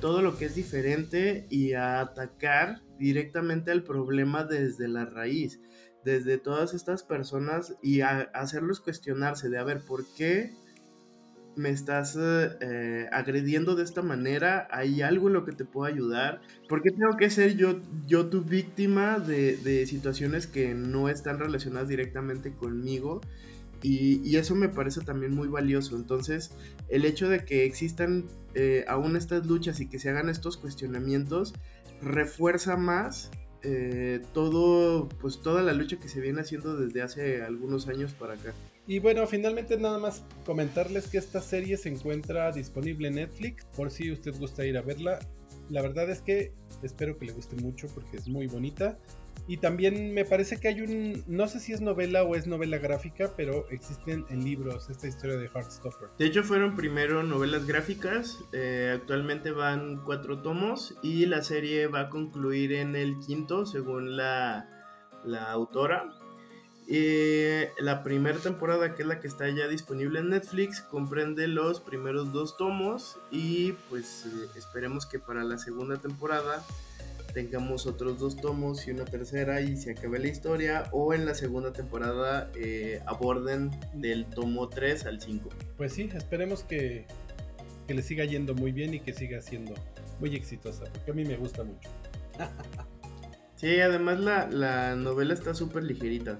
todo 0.00 0.20
lo 0.20 0.36
que 0.36 0.46
es 0.46 0.54
diferente 0.54 1.46
y 1.48 1.74
a 1.74 2.00
atacar 2.00 2.82
directamente 2.98 3.70
al 3.70 3.84
problema 3.84 4.44
desde 4.44 4.88
la 4.88 5.06
raíz, 5.06 5.60
desde 6.04 6.36
todas 6.36 6.74
estas 6.74 7.02
personas 7.02 7.76
y 7.82 8.02
a 8.02 8.30
hacerlos 8.34 8.80
cuestionarse 8.80 9.48
de 9.48 9.58
a 9.58 9.64
ver 9.64 9.80
por 9.80 10.04
qué 10.14 10.52
me 11.56 11.70
estás 11.70 12.16
eh, 12.20 13.08
agrediendo 13.12 13.74
de 13.74 13.84
esta 13.84 14.02
manera, 14.02 14.68
hay 14.70 15.02
algo 15.02 15.28
en 15.28 15.34
lo 15.34 15.44
que 15.44 15.52
te 15.52 15.64
puedo 15.64 15.86
ayudar, 15.86 16.40
¿por 16.68 16.82
qué 16.82 16.90
tengo 16.90 17.16
que 17.16 17.30
ser 17.30 17.56
yo, 17.56 17.80
yo 18.06 18.26
tu 18.26 18.42
víctima 18.42 19.18
de, 19.18 19.86
situaciones 19.86 20.46
que 20.46 20.74
no 20.74 21.08
están 21.08 21.38
relacionadas 21.38 21.88
directamente 21.88 22.52
conmigo? 22.52 23.20
Y, 23.82 24.36
eso 24.36 24.54
me 24.54 24.70
parece 24.70 25.02
también 25.02 25.34
muy 25.34 25.46
valioso. 25.46 25.94
Entonces, 25.94 26.52
el 26.88 27.04
hecho 27.04 27.28
de 27.28 27.44
que 27.44 27.66
existan 27.66 28.24
eh, 28.54 28.84
aún 28.88 29.14
estas 29.16 29.46
luchas 29.46 29.78
y 29.80 29.88
que 29.88 29.98
se 29.98 30.08
hagan 30.08 30.30
estos 30.30 30.56
cuestionamientos 30.56 31.52
refuerza 32.00 32.76
más 32.76 33.30
eh, 33.62 34.20
todo, 34.34 35.08
pues 35.20 35.40
toda 35.40 35.62
la 35.62 35.72
lucha 35.72 35.98
que 35.98 36.08
se 36.08 36.20
viene 36.20 36.42
haciendo 36.42 36.76
desde 36.76 37.02
hace 37.02 37.42
algunos 37.42 37.88
años 37.88 38.12
para 38.12 38.34
acá. 38.34 38.52
Y 38.86 38.98
bueno, 38.98 39.26
finalmente 39.26 39.78
nada 39.78 39.98
más 39.98 40.24
comentarles 40.44 41.08
que 41.08 41.18
esta 41.18 41.40
serie 41.40 41.76
se 41.76 41.88
encuentra 41.88 42.52
disponible 42.52 43.08
en 43.08 43.14
Netflix, 43.14 43.64
por 43.76 43.90
si 43.90 44.12
usted 44.12 44.34
gusta 44.38 44.66
ir 44.66 44.76
a 44.76 44.82
verla. 44.82 45.18
La 45.70 45.80
verdad 45.80 46.10
es 46.10 46.20
que 46.20 46.52
espero 46.82 47.16
que 47.18 47.26
le 47.26 47.32
guste 47.32 47.56
mucho 47.56 47.88
porque 47.88 48.18
es 48.18 48.28
muy 48.28 48.46
bonita. 48.46 48.98
Y 49.46 49.58
también 49.58 50.14
me 50.14 50.24
parece 50.24 50.58
que 50.58 50.68
hay 50.68 50.80
un, 50.80 51.22
no 51.26 51.48
sé 51.48 51.60
si 51.60 51.72
es 51.72 51.82
novela 51.82 52.22
o 52.24 52.34
es 52.34 52.46
novela 52.46 52.78
gráfica, 52.78 53.32
pero 53.36 53.68
existen 53.70 54.24
en 54.30 54.42
libros 54.42 54.88
esta 54.88 55.06
historia 55.06 55.36
de 55.36 55.48
Heartstopper. 55.48 56.10
De 56.18 56.26
hecho 56.26 56.42
fueron 56.42 56.76
primero 56.76 57.22
novelas 57.22 57.66
gráficas, 57.66 58.38
eh, 58.52 58.92
actualmente 58.94 59.50
van 59.50 60.02
cuatro 60.04 60.40
tomos 60.40 60.94
y 61.02 61.26
la 61.26 61.42
serie 61.42 61.88
va 61.88 62.00
a 62.00 62.08
concluir 62.08 62.72
en 62.72 62.96
el 62.96 63.18
quinto 63.18 63.66
según 63.66 64.16
la, 64.16 64.68
la 65.24 65.50
autora. 65.50 66.10
Eh, 66.86 67.72
la 67.78 68.02
primera 68.02 68.38
temporada, 68.38 68.94
que 68.94 69.02
es 69.02 69.08
la 69.08 69.18
que 69.18 69.26
está 69.26 69.48
ya 69.48 69.68
disponible 69.68 70.20
en 70.20 70.28
Netflix, 70.28 70.82
comprende 70.82 71.48
los 71.48 71.80
primeros 71.80 72.32
dos 72.32 72.56
tomos 72.58 73.18
y 73.30 73.72
pues 73.88 74.26
eh, 74.26 74.48
esperemos 74.56 75.06
que 75.06 75.18
para 75.18 75.44
la 75.44 75.56
segunda 75.56 75.96
temporada 75.96 76.62
tengamos 77.32 77.86
otros 77.86 78.20
dos 78.20 78.36
tomos 78.36 78.86
y 78.86 78.90
una 78.90 79.06
tercera 79.06 79.62
y 79.62 79.76
se 79.76 79.92
acabe 79.92 80.18
la 80.18 80.28
historia 80.28 80.84
o 80.92 81.14
en 81.14 81.24
la 81.24 81.34
segunda 81.34 81.72
temporada 81.72 82.50
eh, 82.54 83.00
aborden 83.06 83.70
del 83.94 84.26
tomo 84.26 84.68
3 84.68 85.06
al 85.06 85.20
5. 85.20 85.48
Pues 85.78 85.94
sí, 85.94 86.10
esperemos 86.14 86.64
que, 86.64 87.06
que 87.88 87.94
le 87.94 88.02
siga 88.02 88.24
yendo 88.26 88.54
muy 88.54 88.72
bien 88.72 88.92
y 88.92 89.00
que 89.00 89.14
siga 89.14 89.40
siendo 89.40 89.74
muy 90.20 90.36
exitosa, 90.36 90.84
porque 90.84 91.10
a 91.10 91.14
mí 91.14 91.24
me 91.24 91.36
gusta 91.36 91.64
mucho. 91.64 91.88
sí, 93.56 93.80
además 93.80 94.20
la, 94.20 94.48
la 94.48 94.96
novela 94.96 95.32
está 95.32 95.54
súper 95.54 95.82
ligerita. 95.82 96.38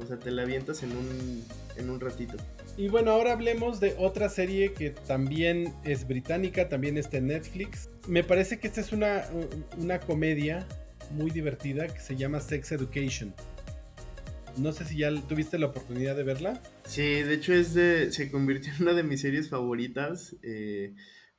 O 0.00 0.06
sea, 0.06 0.18
te 0.18 0.30
la 0.30 0.42
avientas 0.42 0.82
en 0.82 0.92
un, 0.92 1.44
en 1.76 1.90
un 1.90 2.00
ratito. 2.00 2.36
Y 2.76 2.88
bueno, 2.88 3.10
ahora 3.10 3.32
hablemos 3.32 3.80
de 3.80 3.94
otra 3.98 4.28
serie 4.28 4.72
que 4.72 4.90
también 4.90 5.72
es 5.84 6.06
británica, 6.06 6.68
también 6.68 6.98
está 6.98 7.16
en 7.16 7.28
Netflix. 7.28 7.88
Me 8.06 8.22
parece 8.22 8.58
que 8.58 8.66
esta 8.66 8.80
es 8.80 8.92
una, 8.92 9.24
una 9.78 9.98
comedia 10.00 10.66
muy 11.10 11.30
divertida 11.30 11.86
que 11.86 12.00
se 12.00 12.16
llama 12.16 12.40
Sex 12.40 12.72
Education. 12.72 13.34
No 14.56 14.72
sé 14.72 14.84
si 14.86 14.98
ya 14.98 15.10
tuviste 15.28 15.58
la 15.58 15.66
oportunidad 15.66 16.16
de 16.16 16.22
verla. 16.22 16.62
Sí, 16.84 17.02
de 17.02 17.34
hecho 17.34 17.52
es 17.52 17.74
de, 17.74 18.10
se 18.12 18.30
convirtió 18.30 18.72
en 18.74 18.82
una 18.82 18.94
de 18.94 19.02
mis 19.02 19.20
series 19.20 19.50
favoritas 19.50 20.36
eh, 20.42 20.94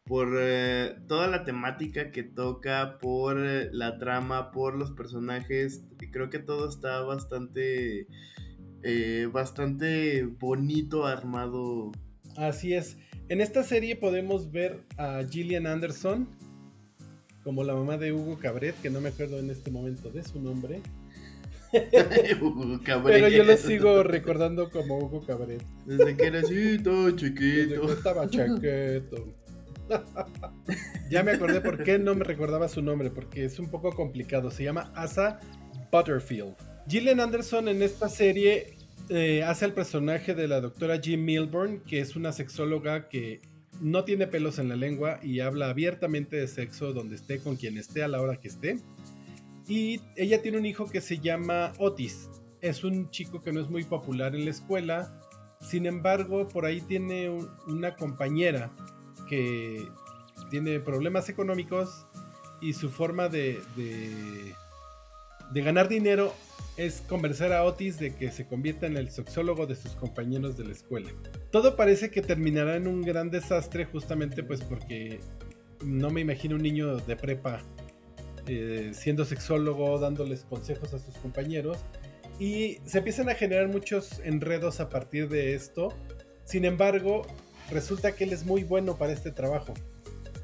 por 0.05 0.37
eh, 0.39 0.95
toda 1.07 1.27
la 1.27 1.43
temática 1.43 2.11
que 2.11 2.23
toca, 2.23 2.97
por 2.99 3.43
eh, 3.43 3.69
la 3.71 3.97
trama, 3.97 4.51
por 4.51 4.75
los 4.75 4.91
personajes. 4.91 5.83
Creo 6.11 6.29
que 6.29 6.39
todo 6.39 6.69
está 6.69 7.01
bastante 7.01 8.07
eh, 8.89 9.27
bastante 9.29 10.23
bonito 10.23 11.05
armado. 11.05 11.91
Así 12.37 12.73
es. 12.73 12.95
En 13.27 13.41
esta 13.41 13.63
serie 13.63 13.97
podemos 13.97 14.49
ver 14.49 14.85
a 14.95 15.23
Gillian 15.29 15.67
Anderson 15.67 16.29
como 17.43 17.65
la 17.65 17.75
mamá 17.75 17.97
de 17.97 18.13
Hugo 18.13 18.39
Cabret, 18.39 18.79
que 18.81 18.89
no 18.89 19.01
me 19.01 19.09
acuerdo 19.09 19.39
en 19.39 19.49
este 19.49 19.71
momento 19.71 20.09
de 20.09 20.23
su 20.23 20.39
nombre. 20.39 20.81
Hugo 22.41 22.79
Cabret. 22.81 23.15
Pero 23.15 23.27
yo 23.27 23.43
lo 23.43 23.57
sigo 23.57 24.03
recordando 24.03 24.69
como 24.69 24.99
Hugo 24.99 25.25
Cabret. 25.25 25.61
Desde 25.85 26.15
que 26.15 26.23
era 26.23 26.39
así, 26.39 26.79
todo 26.81 27.11
chiquito. 27.11 27.91
estaba 27.91 28.29
chaqueto. 28.29 29.35
ya 31.11 31.23
me 31.23 31.31
acordé 31.31 31.59
por 31.59 31.83
qué 31.83 31.99
no 31.99 32.15
me 32.15 32.23
recordaba 32.23 32.69
su 32.69 32.81
nombre, 32.81 33.09
porque 33.09 33.43
es 33.43 33.59
un 33.59 33.69
poco 33.69 33.93
complicado. 33.93 34.49
Se 34.49 34.63
llama 34.63 34.93
Asa 34.95 35.41
Butterfield. 35.91 36.55
Gillian 36.87 37.19
Anderson 37.19 37.67
en 37.67 37.83
esta 37.83 38.07
serie 38.07 38.76
eh, 39.09 39.43
hace 39.43 39.65
el 39.65 39.73
personaje 39.73 40.35
de 40.35 40.47
la 40.47 40.59
doctora 40.59 40.99
Jim 40.99 41.23
Milburn, 41.23 41.79
que 41.81 41.99
es 41.99 42.15
una 42.15 42.33
sexóloga 42.33 43.07
que 43.07 43.41
no 43.79 44.03
tiene 44.03 44.27
pelos 44.27 44.59
en 44.59 44.69
la 44.69 44.75
lengua 44.75 45.19
y 45.23 45.39
habla 45.39 45.69
abiertamente 45.69 46.35
de 46.35 46.47
sexo 46.47 46.93
donde 46.93 47.15
esté, 47.15 47.39
con 47.39 47.55
quien 47.55 47.77
esté, 47.77 48.03
a 48.03 48.07
la 48.07 48.21
hora 48.21 48.37
que 48.37 48.49
esté. 48.49 48.79
Y 49.67 50.01
ella 50.15 50.41
tiene 50.41 50.57
un 50.57 50.65
hijo 50.65 50.89
que 50.89 51.01
se 51.01 51.19
llama 51.19 51.73
Otis. 51.77 52.29
Es 52.61 52.83
un 52.83 53.09
chico 53.09 53.41
que 53.41 53.53
no 53.53 53.61
es 53.61 53.69
muy 53.69 53.83
popular 53.83 54.35
en 54.35 54.45
la 54.45 54.51
escuela. 54.51 55.21
Sin 55.61 55.85
embargo, 55.85 56.47
por 56.47 56.65
ahí 56.65 56.81
tiene 56.81 57.29
una 57.67 57.95
compañera 57.95 58.71
que 59.29 59.87
tiene 60.49 60.79
problemas 60.79 61.29
económicos 61.29 62.05
y 62.61 62.73
su 62.73 62.89
forma 62.89 63.29
de, 63.29 63.61
de 63.75 65.61
ganar 65.61 65.87
dinero 65.87 66.33
es 66.77 67.01
convencer 67.01 67.53
a 67.53 67.63
Otis 67.63 67.99
de 67.99 68.15
que 68.15 68.31
se 68.31 68.45
convierta 68.45 68.85
en 68.85 68.97
el 68.97 69.09
sexólogo 69.09 69.65
de 69.65 69.75
sus 69.75 69.93
compañeros 69.93 70.57
de 70.57 70.65
la 70.65 70.71
escuela. 70.71 71.09
Todo 71.51 71.75
parece 71.75 72.11
que 72.11 72.21
terminará 72.21 72.75
en 72.75 72.87
un 72.87 73.01
gran 73.01 73.31
desastre 73.31 73.85
justamente 73.85 74.43
pues 74.43 74.61
porque 74.61 75.19
no 75.83 76.11
me 76.11 76.21
imagino 76.21 76.55
un 76.55 76.61
niño 76.61 76.97
de 76.97 77.15
prepa 77.15 77.61
eh, 78.47 78.91
siendo 78.93 79.25
sexólogo 79.25 79.97
dándoles 79.99 80.45
consejos 80.45 80.93
a 80.93 80.99
sus 80.99 81.15
compañeros 81.15 81.77
y 82.39 82.77
se 82.85 82.99
empiezan 82.99 83.29
a 83.29 83.35
generar 83.35 83.67
muchos 83.67 84.19
enredos 84.23 84.79
a 84.79 84.89
partir 84.89 85.27
de 85.29 85.55
esto. 85.55 85.89
Sin 86.45 86.63
embargo, 86.63 87.23
resulta 87.71 88.13
que 88.13 88.25
él 88.25 88.33
es 88.33 88.45
muy 88.45 88.63
bueno 88.63 88.97
para 88.97 89.13
este 89.13 89.31
trabajo. 89.31 89.73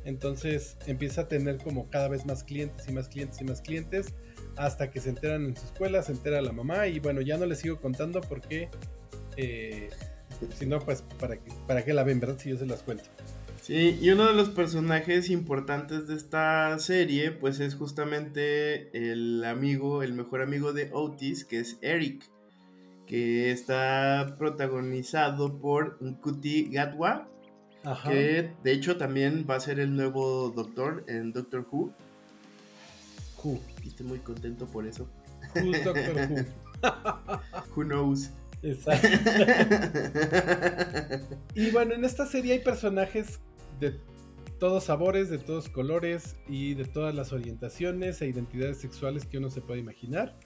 Entonces 0.04 0.76
empieza 0.88 1.22
a 1.22 1.28
tener 1.28 1.58
como 1.58 1.90
cada 1.90 2.08
vez 2.08 2.26
más 2.26 2.44
clientes 2.44 2.88
y 2.90 2.92
más 2.92 3.08
clientes 3.08 3.40
y 3.40 3.44
más 3.46 3.62
clientes 3.62 4.14
hasta 4.56 4.92
que 4.92 5.00
se 5.00 5.10
enteran 5.10 5.46
en 5.46 5.58
su 5.58 5.66
escuela, 5.66 6.02
se 6.04 6.12
entera 6.12 6.42
la 6.42 6.52
mamá 6.52 6.88
y 6.88 7.00
bueno, 7.00 7.22
ya 7.22 7.38
no 7.38 7.46
les 7.46 7.60
sigo 7.60 7.80
contando 7.80 8.22
porque 8.22 8.70
eh, 9.38 9.90
si 10.58 10.66
no, 10.66 10.80
pues 10.80 11.04
para, 11.20 11.38
para 11.68 11.84
qué 11.84 11.94
la 11.94 12.04
ven, 12.04 12.20
¿verdad? 12.20 12.38
Si 12.38 12.50
yo 12.50 12.58
se 12.58 12.66
las 12.66 12.84
cuento. 12.84 13.06
Sí, 13.62 13.98
y 14.02 14.10
uno 14.10 14.28
de 14.28 14.34
los 14.34 14.50
personajes 14.50 15.30
importantes 15.30 16.08
de 16.08 16.16
esta 16.16 16.78
serie, 16.80 17.32
pues 17.32 17.62
es 17.62 17.76
justamente 17.76 18.90
el 18.92 19.44
amigo, 19.46 20.04
el 20.04 20.14
mejor 20.14 20.42
amigo 20.42 20.74
de 20.74 20.90
Otis, 20.92 21.46
que 21.46 21.60
es 21.60 21.78
Eric, 21.82 22.30
que 23.08 23.52
está 23.52 24.36
protagonizado 24.38 25.60
por 25.60 25.98
Nkuti 26.02 26.72
Gatwa, 26.72 27.30
que 28.06 28.52
de 28.64 28.72
hecho 28.74 28.98
también 28.98 29.46
va 29.50 29.56
a 29.56 29.60
ser 29.62 29.80
el 29.80 29.96
nuevo 29.96 30.50
doctor 30.50 31.06
en 31.08 31.32
Doctor 31.32 31.66
Who. 31.72 31.94
Who. 33.42 33.62
Y 33.84 33.90
estoy 33.90 34.06
muy 34.06 34.20
contento 34.20 34.66
por 34.66 34.88
eso. 34.88 35.10
Who's 35.56 35.84
Doctor 35.84 36.16
Who? 36.16 36.46
Who 37.76 37.84
knows? 37.84 38.30
Exacto. 38.62 39.08
y 41.56 41.72
bueno, 41.72 41.94
en 41.94 42.06
esta 42.06 42.26
serie 42.26 42.54
hay 42.54 42.60
personajes 42.60 43.42
de 43.80 44.00
todos 44.58 44.86
sabores, 44.86 45.30
de 45.30 45.38
todos 45.38 45.68
colores 45.68 46.38
y 46.48 46.76
de 46.76 46.86
todas 46.86 47.14
las 47.14 47.34
orientaciones 47.34 48.22
e 48.22 48.28
identidades 48.28 48.78
sexuales 48.78 49.26
que 49.26 49.38
uno 49.38 49.50
se 49.50 49.60
puede 49.60 49.82
imaginar. 49.82 50.40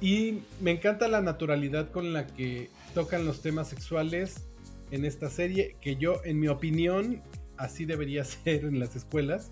Y 0.00 0.40
me 0.60 0.72
encanta 0.72 1.08
la 1.08 1.22
naturalidad 1.22 1.90
con 1.90 2.12
la 2.12 2.26
que 2.26 2.68
tocan 2.92 3.24
los 3.24 3.40
temas 3.40 3.68
sexuales 3.68 4.48
en 4.90 5.06
esta 5.06 5.30
serie, 5.30 5.76
que 5.80 5.96
yo, 5.96 6.20
en 6.24 6.38
mi 6.38 6.48
opinión, 6.48 7.22
así 7.56 7.86
debería 7.86 8.22
ser 8.24 8.66
en 8.66 8.78
las 8.78 8.96
escuelas 8.96 9.50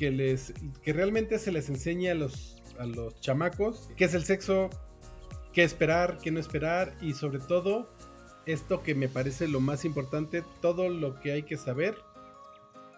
que, 0.00 0.10
les, 0.10 0.54
que 0.82 0.94
realmente 0.94 1.38
se 1.38 1.52
les 1.52 1.68
enseñe 1.68 2.08
a 2.08 2.14
los, 2.14 2.56
a 2.78 2.86
los 2.86 3.20
chamacos 3.20 3.90
qué 3.98 4.06
es 4.06 4.14
el 4.14 4.24
sexo, 4.24 4.70
qué 5.52 5.62
esperar, 5.62 6.16
qué 6.22 6.30
no 6.30 6.40
esperar 6.40 6.96
y 7.02 7.12
sobre 7.12 7.38
todo 7.38 7.86
esto 8.46 8.82
que 8.82 8.94
me 8.94 9.08
parece 9.08 9.46
lo 9.46 9.60
más 9.60 9.84
importante, 9.84 10.42
todo 10.62 10.88
lo 10.88 11.20
que 11.20 11.32
hay 11.32 11.42
que 11.42 11.58
saber 11.58 11.96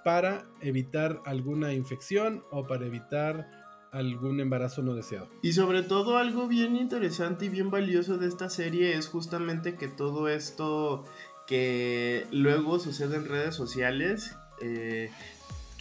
para 0.04 0.47
evitar 0.61 1.21
alguna 1.26 1.75
infección 1.75 2.44
o 2.52 2.68
para 2.68 2.87
evitar 2.87 3.50
algún 3.90 4.38
embarazo 4.38 4.82
no 4.82 4.94
deseado. 4.94 5.26
Y 5.42 5.54
sobre 5.54 5.82
todo 5.82 6.18
algo 6.18 6.47
bien 6.47 6.76
interesante 6.76 7.47
y 7.47 7.49
bien 7.49 7.73
valioso 7.73 8.16
de 8.16 8.28
esta 8.28 8.49
serie 8.49 8.97
es 8.97 9.09
justamente 9.09 9.75
que 9.75 9.88
todo 9.88 10.28
esto 10.28 11.02
que 11.49 12.28
luego 12.30 12.78
sucede 12.78 13.16
en 13.16 13.26
redes 13.26 13.56
sociales 13.56 14.37
eh, 14.61 15.11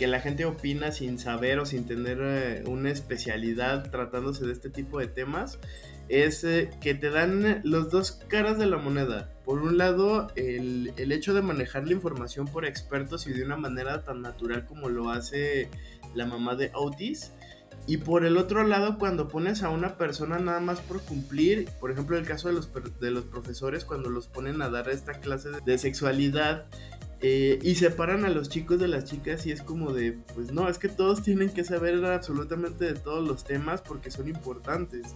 que 0.01 0.07
la 0.07 0.19
gente 0.19 0.45
opina 0.45 0.91
sin 0.91 1.19
saber 1.19 1.59
o 1.59 1.65
sin 1.67 1.85
tener 1.85 2.17
eh, 2.21 2.63
una 2.65 2.89
especialidad 2.89 3.91
tratándose 3.91 4.47
de 4.47 4.51
este 4.51 4.71
tipo 4.71 4.97
de 4.97 5.05
temas, 5.05 5.59
es 6.09 6.43
eh, 6.43 6.71
que 6.81 6.95
te 6.95 7.11
dan 7.11 7.61
los 7.63 7.91
dos 7.91 8.13
caras 8.27 8.57
de 8.57 8.65
la 8.65 8.77
moneda. 8.77 9.29
Por 9.45 9.59
un 9.59 9.77
lado, 9.77 10.31
el, 10.35 10.91
el, 10.97 11.11
hecho 11.11 11.35
de 11.35 11.43
manejar 11.43 11.85
la 11.85 11.93
información 11.93 12.47
por 12.47 12.65
expertos 12.65 13.27
y 13.27 13.31
de 13.33 13.43
una 13.43 13.57
manera 13.57 14.03
tan 14.03 14.23
natural 14.23 14.65
como 14.65 14.89
lo 14.89 15.11
hace 15.11 15.69
la 16.15 16.25
mamá 16.25 16.55
de 16.55 16.71
Otis. 16.73 17.31
Y 17.85 17.97
por 17.97 18.25
el 18.25 18.37
otro 18.37 18.63
lado, 18.63 18.97
cuando 18.97 19.27
pones 19.27 19.61
a 19.61 19.69
una 19.69 19.97
persona 19.97 20.39
nada 20.39 20.61
más 20.61 20.79
por 20.79 21.01
cumplir, 21.01 21.69
por 21.79 21.91
ejemplo 21.91 22.17
el 22.17 22.25
caso 22.25 22.47
de 22.47 22.55
los, 22.55 22.71
de 22.99 23.11
los 23.11 23.25
profesores, 23.25 23.85
cuando 23.85 24.09
los 24.09 24.25
ponen 24.25 24.63
a 24.63 24.69
dar 24.69 24.89
esta 24.89 25.13
clase 25.19 25.49
de 25.63 25.77
sexualidad 25.77 26.65
eh, 27.23 27.59
y 27.61 27.75
separan 27.75 28.25
a 28.25 28.29
los 28.29 28.49
chicos 28.49 28.79
de 28.79 28.87
las 28.87 29.05
chicas 29.05 29.45
y 29.45 29.51
es 29.51 29.61
como 29.61 29.93
de, 29.93 30.13
pues 30.33 30.51
no, 30.51 30.67
es 30.67 30.79
que 30.79 30.89
todos 30.89 31.21
tienen 31.21 31.49
que 31.49 31.63
saber 31.63 32.03
absolutamente 32.03 32.85
de 32.85 32.93
todos 32.93 33.27
los 33.27 33.43
temas 33.43 33.81
porque 33.81 34.09
son 34.09 34.27
importantes. 34.27 35.15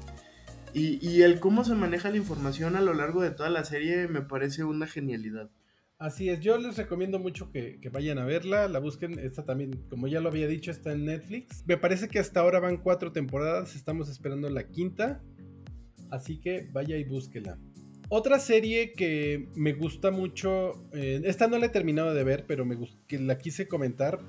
Y, 0.78 1.22
el 1.22 1.40
cómo 1.40 1.64
se 1.64 1.74
maneja 1.74 2.10
la 2.10 2.18
información 2.18 2.76
a 2.76 2.82
lo 2.82 2.94
largo 2.94 3.22
de 3.22 3.32
toda 3.32 3.50
la 3.50 3.64
serie 3.64 4.10
me 4.10 4.22
parece 4.22 4.66
una 4.66 4.86
genialidad. 4.88 5.50
Así 5.98 6.28
es, 6.28 6.42
yo 6.42 6.58
les 6.58 6.76
recomiendo 6.76 7.18
mucho 7.18 7.50
que, 7.50 7.80
vayan 7.94 8.18
a 8.18 8.26
verla, 8.26 8.68
la 8.68 8.80
busquen, 8.80 9.18
esta 9.18 9.46
también, 9.46 9.72
como 9.90 10.08
ya 10.08 10.20
lo 10.20 10.28
había 10.28 10.48
dicho, 10.48 10.72
está 10.72 10.92
en 10.92 11.06
Netflix. 11.06 11.64
Me 11.66 11.78
parece 11.78 12.10
que 12.10 12.20
hasta 12.20 12.42
ahora 12.42 12.60
van 12.60 12.76
cuatro 12.76 13.14
temporadas, 13.14 13.74
estamos 13.74 14.10
esperando 14.10 14.50
la 14.50 14.68
quinta, 14.68 15.24
así 16.12 16.42
que 16.42 16.68
vaya 16.74 16.98
y 16.98 17.06
búsquela. 17.06 17.58
Otra 18.10 18.40
serie 18.40 18.92
que 18.92 19.48
me 19.56 19.74
gusta 19.74 20.12
mucho, 20.12 20.74
eh, 20.94 21.22
esta 21.26 21.48
no 21.48 21.58
la 21.58 21.68
he 21.68 21.70
terminado 21.70 22.14
de 22.14 22.24
ver, 22.24 22.46
pero 22.48 22.66
me 22.66 22.78
que 23.08 23.20
la 23.20 23.38
quise 23.38 23.68
comentar 23.68 24.20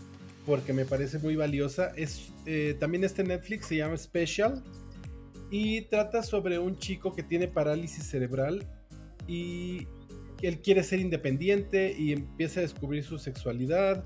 porque 0.47 0.73
me 0.73 0.85
parece 0.85 1.19
muy 1.19 1.35
valiosa, 1.35 1.93
es 1.97 2.33
eh, 2.47 2.77
también 2.79 3.03
este 3.03 3.25
Netflix, 3.25 3.67
se 3.67 3.77
llama 3.77 3.97
Special, 3.97 4.63
y 5.51 5.83
trata 5.83 6.23
sobre 6.23 6.59
un 6.59 6.79
chico 6.79 7.15
que 7.15 7.23
tiene 7.23 7.49
parálisis 7.49 8.05
cerebral 8.05 8.65
y 9.27 9.87
él 10.43 10.61
quiere 10.61 10.83
ser 10.83 11.01
independiente 11.01 11.95
y 11.99 12.13
empieza 12.13 12.61
a 12.61 12.63
descubrir 12.63 13.05
su 13.05 13.19
sexualidad 13.19 14.05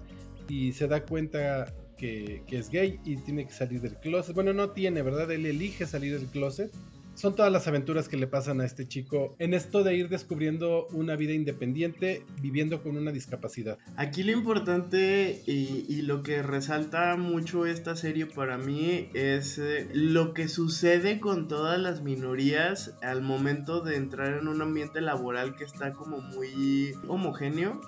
y 0.48 0.72
se 0.72 0.88
da 0.88 1.04
cuenta 1.04 1.74
que, 1.96 2.42
es 2.48 2.70
gay 2.70 2.98
y 3.04 3.16
tiene 3.16 3.46
que 3.46 3.52
salir 3.52 3.80
del 3.80 3.96
closet. 3.96 4.34
Bueno, 4.34 4.52
no 4.52 4.70
tiene, 4.70 5.02
¿verdad? 5.02 5.30
Él 5.30 5.44
elige 5.46 5.86
salir 5.86 6.18
del 6.18 6.28
closet. 6.28 6.72
Son 7.14 7.34
todas 7.34 7.52
las 7.52 7.68
aventuras 7.68 8.08
que 8.08 8.16
le 8.16 8.26
pasan 8.26 8.60
a 8.60 8.64
este 8.64 8.88
chico 8.88 9.34
en 9.38 9.52
esto 9.52 9.84
de 9.84 9.94
ir 9.94 10.08
descubriendo 10.08 10.86
una 10.92 11.16
vida 11.16 11.32
independiente 11.32 12.24
viviendo 12.40 12.82
con 12.82 12.96
una 12.96 13.12
discapacidad. 13.12 13.78
Aquí 13.96 14.22
lo 14.22 14.32
importante 14.32 15.42
y, 15.46 16.00
lo 16.02 16.22
que 16.22 16.42
resalta 16.42 17.16
mucho 17.16 17.66
esta 17.66 17.94
serie 17.94 18.26
para 18.26 18.56
mí 18.56 19.10
es 19.12 19.58
eh, 19.58 19.88
lo 19.92 20.32
que 20.32 20.48
sucede 20.48 21.20
con 21.20 21.46
todas 21.46 21.78
las 21.78 22.02
minorías 22.02 22.94
al 23.02 23.22
momento 23.22 23.80
de 23.80 23.96
entrar 23.96 24.38
en 24.38 24.48
un 24.48 24.62
ambiente 24.62 25.00
laboral 25.00 25.56
que 25.56 25.64
está 25.64 25.92
como 25.92 26.20
muy 26.20 26.94
homogéneo. 27.06 27.80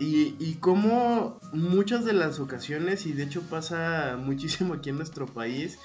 Y, 0.00 0.34
y 0.40 0.54
como 0.54 1.38
muchas 1.52 2.04
de 2.04 2.12
las 2.14 2.40
ocasiones, 2.40 3.06
y 3.06 3.12
de 3.12 3.24
hecho 3.24 3.42
pasa 3.42 4.16
muchísimo 4.20 4.74
aquí 4.74 4.90
en 4.90 4.96
nuestro 4.96 5.26
país, 5.26 5.78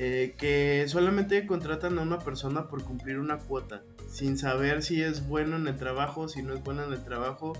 eh, 0.00 0.36
que 0.38 0.84
solamente 0.86 1.44
contratan 1.44 1.98
a 1.98 2.02
una 2.02 2.20
persona 2.20 2.68
por 2.68 2.84
cumplir 2.84 3.18
una 3.18 3.38
cuota, 3.38 3.82
sin 4.08 4.38
saber 4.38 4.84
si 4.84 5.02
es 5.02 5.26
bueno 5.26 5.56
en 5.56 5.66
el 5.66 5.76
trabajo, 5.76 6.28
si 6.28 6.40
no 6.40 6.54
es 6.54 6.62
bueno 6.62 6.84
en 6.84 6.92
el 6.92 7.02
trabajo. 7.04 7.54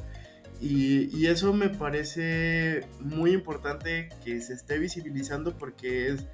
Y, 0.61 1.27
eso 1.27 1.53
me 1.53 1.69
parece 1.69 2.87
muy 3.01 3.33
importante 3.33 4.09
que 4.25 4.41
se 4.41 4.55
esté 4.55 4.79
visibilizando 4.79 5.59
porque 5.59 6.09
es, 6.09 6.27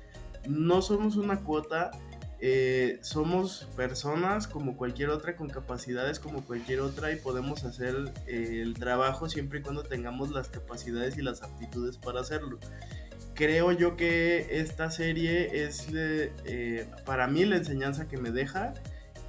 no 0.46 0.82
somos 0.82 1.16
una 1.16 1.40
cuota, 1.40 1.90
eh, 2.38 2.98
somos 3.00 3.66
personas 3.74 4.46
como 4.46 4.76
cualquier 4.76 5.08
otra, 5.08 5.36
con 5.36 5.48
capacidades 5.48 6.20
como 6.20 6.44
cualquier 6.44 6.80
otra 6.80 7.12
y 7.12 7.16
podemos 7.16 7.64
hacer 7.64 8.12
eh, 8.26 8.60
el 8.62 8.74
trabajo 8.74 9.30
siempre 9.30 9.60
y 9.60 9.62
cuando 9.62 9.82
tengamos 9.82 10.30
las 10.30 10.48
capacidades 10.48 11.16
y 11.16 11.22
las 11.22 11.42
aptitudes 11.42 11.96
para 11.96 12.20
hacerlo 12.20 12.58
creo 13.34 13.72
yo 13.72 13.96
que 13.96 14.46
esta 14.50 14.90
serie 14.90 15.64
es 15.64 15.88
eh, 15.92 16.86
para 17.04 17.26
mí 17.26 17.44
la 17.44 17.56
enseñanza 17.56 18.08
que 18.08 18.16
me 18.16 18.30
deja 18.30 18.74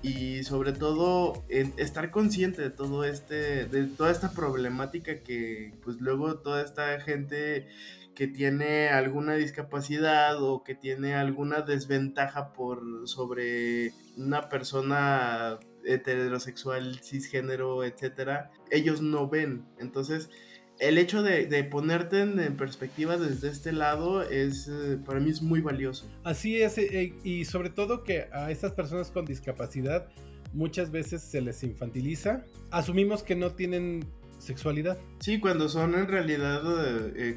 y 0.02 0.44
sobre 0.44 0.72
todo 0.72 1.44
estar 1.50 2.12
consciente 2.12 2.62
de 2.62 2.70
todo 2.70 3.04
este 3.04 3.66
de 3.66 3.88
toda 3.88 4.12
esta 4.12 4.32
problemática 4.32 5.22
que 5.22 5.74
pues 5.84 6.00
luego 6.00 6.38
toda 6.38 6.62
esta 6.62 7.00
gente 7.00 7.68
que 8.14 8.28
tiene 8.28 8.90
alguna 8.90 9.34
discapacidad 9.34 10.42
o 10.42 10.64
que 10.64 10.76
tiene 10.76 11.16
alguna 11.16 11.62
desventaja 11.62 12.54
por 12.54 13.08
sobre 13.08 13.94
una 14.16 14.48
persona 14.48 15.60
heterosexual 15.84 17.00
cisgénero 17.02 17.84
etcétera 17.84 18.52
ellos 18.70 19.02
no 19.02 19.28
ven. 19.28 19.66
Entonces 19.80 20.30
el 20.80 20.98
hecho 20.98 21.24
de, 21.24 21.64
ponerte 21.64 22.22
en, 22.22 22.58
perspectiva 22.58 23.18
desde 23.18 23.50
este 23.50 23.72
lado 23.72 24.24
es 24.24 24.68
eh, 24.68 24.98
para 25.06 25.20
mí 25.20 25.30
es 25.30 25.42
muy 25.42 25.62
valioso. 25.62 26.10
Así 26.24 26.62
es, 26.62 26.78
eh, 26.78 26.88
eh, 26.92 27.14
y 27.24 27.46
sobre 27.46 27.70
todo 27.70 28.04
que 28.04 28.28
a 28.34 28.52
estas 28.52 28.74
personas 28.74 29.12
con 29.12 29.26
discapacidad 29.26 30.10
muchas 30.54 30.92
veces 30.92 31.22
se 31.22 31.42
les 31.42 31.64
infantiliza. 31.64 32.46
Asumimos 32.72 33.24
que 33.24 33.36
no 33.36 33.52
tienen 33.52 34.06
sexualidad. 34.40 34.98
Sí, 35.20 35.40
cuando 35.40 35.70
son 35.70 35.96
en 35.96 36.08
realidad 36.08 36.62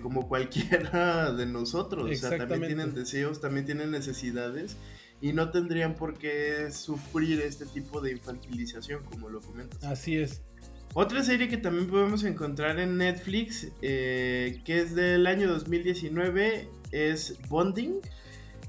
como 0.03 0.29
cualquiera 0.29 1.33
de 1.37 1.47
nosotros. 1.47 2.11
O 2.11 2.15
sea, 2.15 2.39
también 2.39 2.67
tienen 2.67 2.95
deseos, 2.95 3.41
también 3.41 3.67
tienen 3.67 3.91
necesidades 3.91 4.77
y 5.21 5.33
no 5.33 5.51
tendrían 5.51 5.95
por 5.95 6.17
qué 6.17 6.71
sufrir 6.71 7.41
este 7.41 7.67
tipo 7.67 8.01
de 8.01 8.13
infantilización, 8.13 9.05
como 9.05 9.29
lo 9.29 9.41
comentas. 9.41 9.83
Así 9.85 10.17
es. 10.17 10.43
Otra 10.95 11.23
serie 11.23 11.49
que 11.49 11.59
también 11.59 11.89
podemos 11.89 12.25
encontrar 12.25 12.81
en 12.81 12.97
Netflix, 12.97 13.69
eh, 13.83 14.61
que 14.65 14.81
es 14.81 14.95
del 14.95 15.27
año 15.27 15.49
2019, 15.49 16.69
es 16.93 17.39
Bonding. 17.49 18.01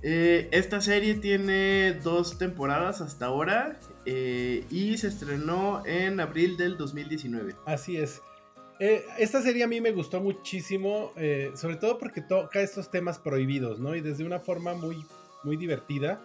Eh, 0.04 0.48
esta 0.52 0.82
serie 0.82 1.16
tiene 1.16 1.94
dos 2.04 2.38
temporadas 2.38 3.02
hasta 3.02 3.26
ahora 3.26 3.80
eh, 4.06 4.64
y 4.70 4.98
se 4.98 5.08
estrenó 5.08 5.84
en 5.86 6.20
abril 6.20 6.58
del 6.58 6.78
2019. 6.78 7.56
Así 7.66 7.98
es. 7.98 8.22
esta 8.80 9.42
serie 9.42 9.64
a 9.64 9.68
mí 9.68 9.82
me 9.82 9.92
gustó 9.92 10.22
muchísimo, 10.22 11.12
sobre 11.56 11.76
todo 11.76 11.98
porque 11.98 12.22
toca 12.22 12.62
estos 12.62 12.90
temas 12.92 13.18
prohibidos, 13.20 13.80
¿no? 13.80 13.94
Y 13.96 14.02
desde 14.02 14.24
una 14.24 14.40
forma 14.40 14.74
muy, 14.74 15.04
muy 15.44 15.58
divertida. 15.58 16.22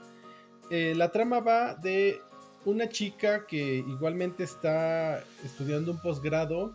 la 0.71 1.11
trama 1.11 1.41
va 1.41 1.75
de 1.75 2.21
una 2.64 2.88
chica 2.88 3.46
que 3.46 3.79
igualmente 3.79 4.44
está 4.44 5.22
estudiando 5.44 5.92
un 5.92 6.00
posgrado 6.00 6.74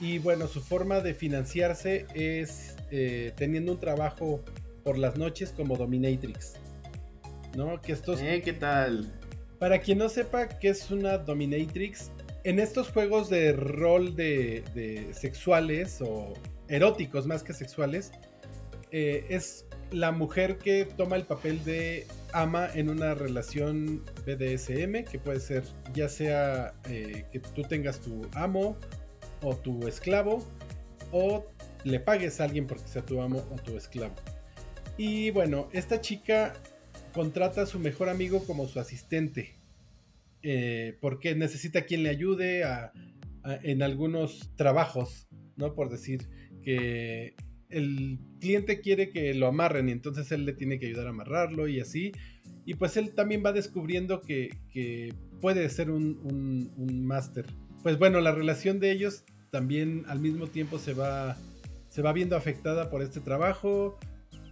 y 0.00 0.18
bueno, 0.18 0.46
su 0.48 0.60
forma 0.60 1.00
de 1.00 1.14
financiarse 1.14 2.06
es 2.14 2.76
eh, 2.90 3.32
teniendo 3.36 3.72
un 3.72 3.80
trabajo 3.80 4.42
por 4.82 4.96
las 4.98 5.16
noches 5.16 5.52
como 5.52 5.76
dominatrix. 5.76 6.54
¿No? 7.56 7.80
Que 7.82 7.92
estos... 7.92 8.20
Eh, 8.20 8.42
¿qué 8.44 8.52
tal? 8.52 9.12
Para 9.58 9.80
quien 9.80 9.98
no 9.98 10.08
sepa 10.08 10.48
qué 10.48 10.70
es 10.70 10.90
una 10.90 11.18
dominatrix, 11.18 12.10
en 12.44 12.58
estos 12.58 12.88
juegos 12.88 13.28
de 13.28 13.52
rol 13.52 14.16
de, 14.16 15.10
sexuales 15.12 16.00
o 16.00 16.32
eróticos 16.68 17.26
más 17.26 17.42
que 17.42 17.52
sexuales, 17.52 18.12
eh, 18.90 19.26
es 19.28 19.66
la 19.90 20.12
mujer 20.12 20.56
que 20.58 20.86
toma 20.86 21.16
el 21.16 21.24
papel 21.24 21.62
de 21.64 22.06
ama 22.32 22.68
en 22.72 22.88
una 22.88 23.14
relación 23.14 24.04
BDSM, 24.26 25.04
que 25.10 25.18
puede 25.18 25.40
ser 25.40 25.64
ya 25.94 26.08
sea 26.08 26.74
eh, 26.88 27.24
que 27.32 27.40
tú 27.40 27.62
tengas 27.62 28.00
tu 28.00 28.22
amo 28.34 28.76
o 29.42 29.56
tu 29.56 29.86
esclavo, 29.86 30.46
o 31.12 31.46
le 31.84 32.00
pagues 32.00 32.40
a 32.40 32.44
alguien 32.44 32.66
porque 32.66 32.86
sea 32.88 33.02
tu 33.02 33.20
amo 33.20 33.44
o 33.50 33.56
tu 33.56 33.76
esclavo. 33.76 34.14
Y 34.96 35.30
bueno, 35.30 35.68
esta 35.72 36.00
chica 36.00 36.54
contrata 37.12 37.62
a 37.62 37.66
su 37.66 37.78
mejor 37.78 38.08
amigo 38.08 38.44
como 38.46 38.66
su 38.68 38.80
asistente, 38.80 39.56
eh, 40.42 40.96
porque 41.00 41.34
necesita 41.34 41.82
quien 41.82 42.02
le 42.02 42.10
ayude 42.10 42.62
en 43.62 43.82
algunos 43.82 44.50
trabajos, 44.56 45.28
¿no? 45.56 45.74
Por 45.74 45.90
decir 45.90 46.28
que 46.62 47.34
el 47.70 48.18
cliente 48.40 48.80
quiere 48.80 49.10
que 49.10 49.32
lo 49.34 49.46
amarren 49.46 49.88
y 49.88 49.92
entonces 49.92 50.30
él 50.32 50.44
le 50.44 50.52
tiene 50.52 50.78
que 50.78 50.86
ayudar 50.86 51.06
a 51.06 51.10
amarrarlo 51.10 51.68
y 51.68 51.80
así. 51.80 52.12
Y 52.64 52.74
pues 52.74 52.96
él 52.96 53.14
también 53.14 53.42
va 53.44 53.52
descubriendo 53.52 54.20
que, 54.20 54.50
puede 55.40 55.68
ser 55.70 55.90
un, 55.90 56.70
máster. 57.04 57.46
Pues 57.82 57.98
bueno, 57.98 58.20
la 58.20 58.32
relación 58.32 58.78
de 58.78 58.92
ellos 58.92 59.24
también 59.50 60.04
al 60.06 60.20
mismo 60.20 60.46
tiempo 60.46 60.78
se 60.78 60.94
va, 60.94 61.36
se 61.88 62.02
va 62.02 62.12
viendo 62.12 62.36
afectada 62.36 62.90
por 62.90 63.02
este 63.02 63.20
trabajo. 63.20 63.98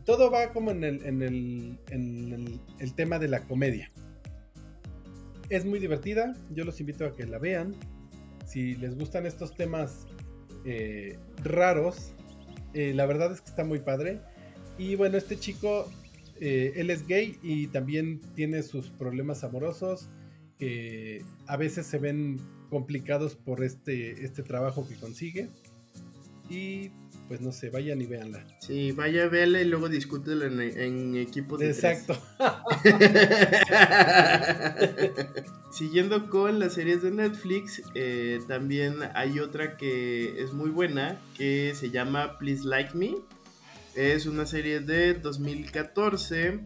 Todo 0.04 0.30
va 0.30 0.52
como 0.52 0.70
en 0.70 0.84
el, 0.84 1.04
en 1.04 1.22
el, 1.22 2.60
el, 2.78 2.94
tema 2.94 3.18
de 3.18 3.28
la 3.28 3.44
comedia. 3.44 3.92
Es 5.50 5.64
muy 5.64 5.78
divertida, 5.78 6.34
yo 6.50 6.64
los 6.64 6.80
invito 6.80 7.04
a 7.04 7.14
que 7.14 7.26
la 7.26 7.38
vean. 7.38 7.74
Si 8.46 8.74
les 8.76 8.96
gustan 8.96 9.26
estos 9.26 9.54
temas 9.54 10.06
eh, 10.64 11.18
raros, 11.44 12.14
eh, 12.74 12.92
la 12.94 13.06
verdad 13.06 13.32
es 13.32 13.40
que 13.40 13.50
está 13.50 13.64
muy 13.64 13.80
padre. 13.80 14.20
Y 14.78 14.94
bueno, 14.94 15.18
este 15.18 15.38
chico, 15.38 15.90
eh, 16.40 16.72
él 16.76 16.90
es 16.90 17.06
gay 17.06 17.38
y 17.42 17.68
también 17.68 18.20
tiene 18.34 18.62
sus 18.62 18.90
problemas 18.90 19.44
amorosos 19.44 20.08
que 20.58 21.24
a 21.46 21.56
veces 21.56 21.86
se 21.86 21.98
ven 21.98 22.38
complicados 22.70 23.36
por 23.36 23.64
este, 23.64 24.24
este 24.24 24.42
trabajo 24.42 24.86
que 24.88 24.94
consigue. 24.96 25.48
Y 26.50 26.90
pues 27.28 27.42
no 27.42 27.52
sé, 27.52 27.68
vayan 27.68 28.00
y 28.00 28.06
véanla. 28.06 28.42
Sí, 28.58 28.92
vaya 28.92 29.24
a 29.24 29.28
verla 29.28 29.60
y 29.60 29.66
luego 29.66 29.88
discútela 29.88 30.46
en, 30.46 31.16
equipo 31.16 31.58
de 31.58 31.70
Exacto. 31.70 32.18
Siguiendo 35.70 36.30
con 36.30 36.58
las 36.58 36.72
series 36.72 37.02
de 37.02 37.10
Netflix, 37.10 37.82
eh, 37.94 38.40
también 38.48 38.96
hay 39.14 39.38
otra 39.38 39.76
que 39.76 40.42
es 40.42 40.54
muy 40.54 40.70
buena, 40.70 41.20
que 41.36 41.74
se 41.74 41.90
llama 41.90 42.38
Please 42.38 42.66
Like 42.66 42.96
Me. 42.96 43.16
Es 43.94 44.26
una 44.26 44.46
serie 44.46 44.80
de 44.80 45.14
2014 45.14 46.60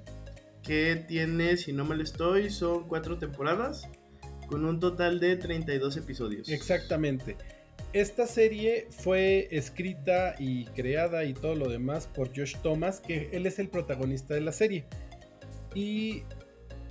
que 0.62 1.04
tiene, 1.08 1.56
si 1.56 1.72
no 1.72 1.84
mal 1.84 2.00
estoy, 2.00 2.50
son 2.50 2.86
cuatro 2.86 3.18
temporadas 3.18 3.88
con 4.48 4.64
un 4.64 4.80
total 4.80 5.18
de 5.18 5.36
32 5.36 5.96
episodios. 5.96 6.48
Exactamente. 6.48 7.36
Esta 7.92 8.26
serie 8.26 8.86
fue 8.90 9.48
escrita 9.50 10.34
y 10.38 10.64
creada 10.66 11.24
y 11.24 11.34
todo 11.34 11.54
lo 11.54 11.68
demás 11.68 12.06
por 12.06 12.28
Josh 12.28 12.56
Thomas, 12.62 13.00
que 13.00 13.28
él 13.32 13.46
es 13.46 13.58
el 13.58 13.68
protagonista 13.68 14.34
de 14.34 14.40
la 14.40 14.52
serie. 14.52 14.84
Y 15.74 16.22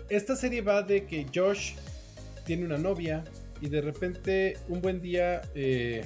esta 0.09 0.35
serie 0.35 0.61
va 0.61 0.83
de 0.83 1.05
que 1.05 1.25
Josh 1.33 1.73
tiene 2.45 2.65
una 2.65 2.77
novia 2.77 3.23
y 3.61 3.69
de 3.69 3.81
repente 3.81 4.57
un 4.67 4.81
buen 4.81 5.01
día, 5.01 5.41
eh, 5.55 6.05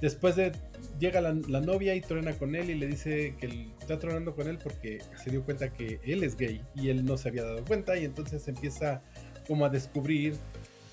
después 0.00 0.36
de 0.36 0.52
llega 0.98 1.20
la, 1.20 1.32
novia 1.32 1.94
y 1.94 2.00
truena 2.00 2.32
con 2.34 2.54
él 2.54 2.70
y 2.70 2.74
le 2.74 2.86
dice 2.86 3.34
que 3.40 3.68
está 3.80 3.98
tronando 3.98 4.34
con 4.34 4.48
él 4.48 4.58
porque 4.62 5.00
se 5.22 5.30
dio 5.30 5.42
cuenta 5.44 5.72
que 5.72 5.98
él 6.04 6.22
es 6.22 6.36
gay 6.36 6.60
y 6.74 6.88
él 6.88 7.04
no 7.04 7.16
se 7.16 7.28
había 7.28 7.42
dado 7.42 7.64
cuenta 7.64 7.96
y 7.96 8.04
entonces 8.04 8.46
empieza 8.48 9.02
como 9.46 9.64
a 9.64 9.68
descubrir, 9.68 10.36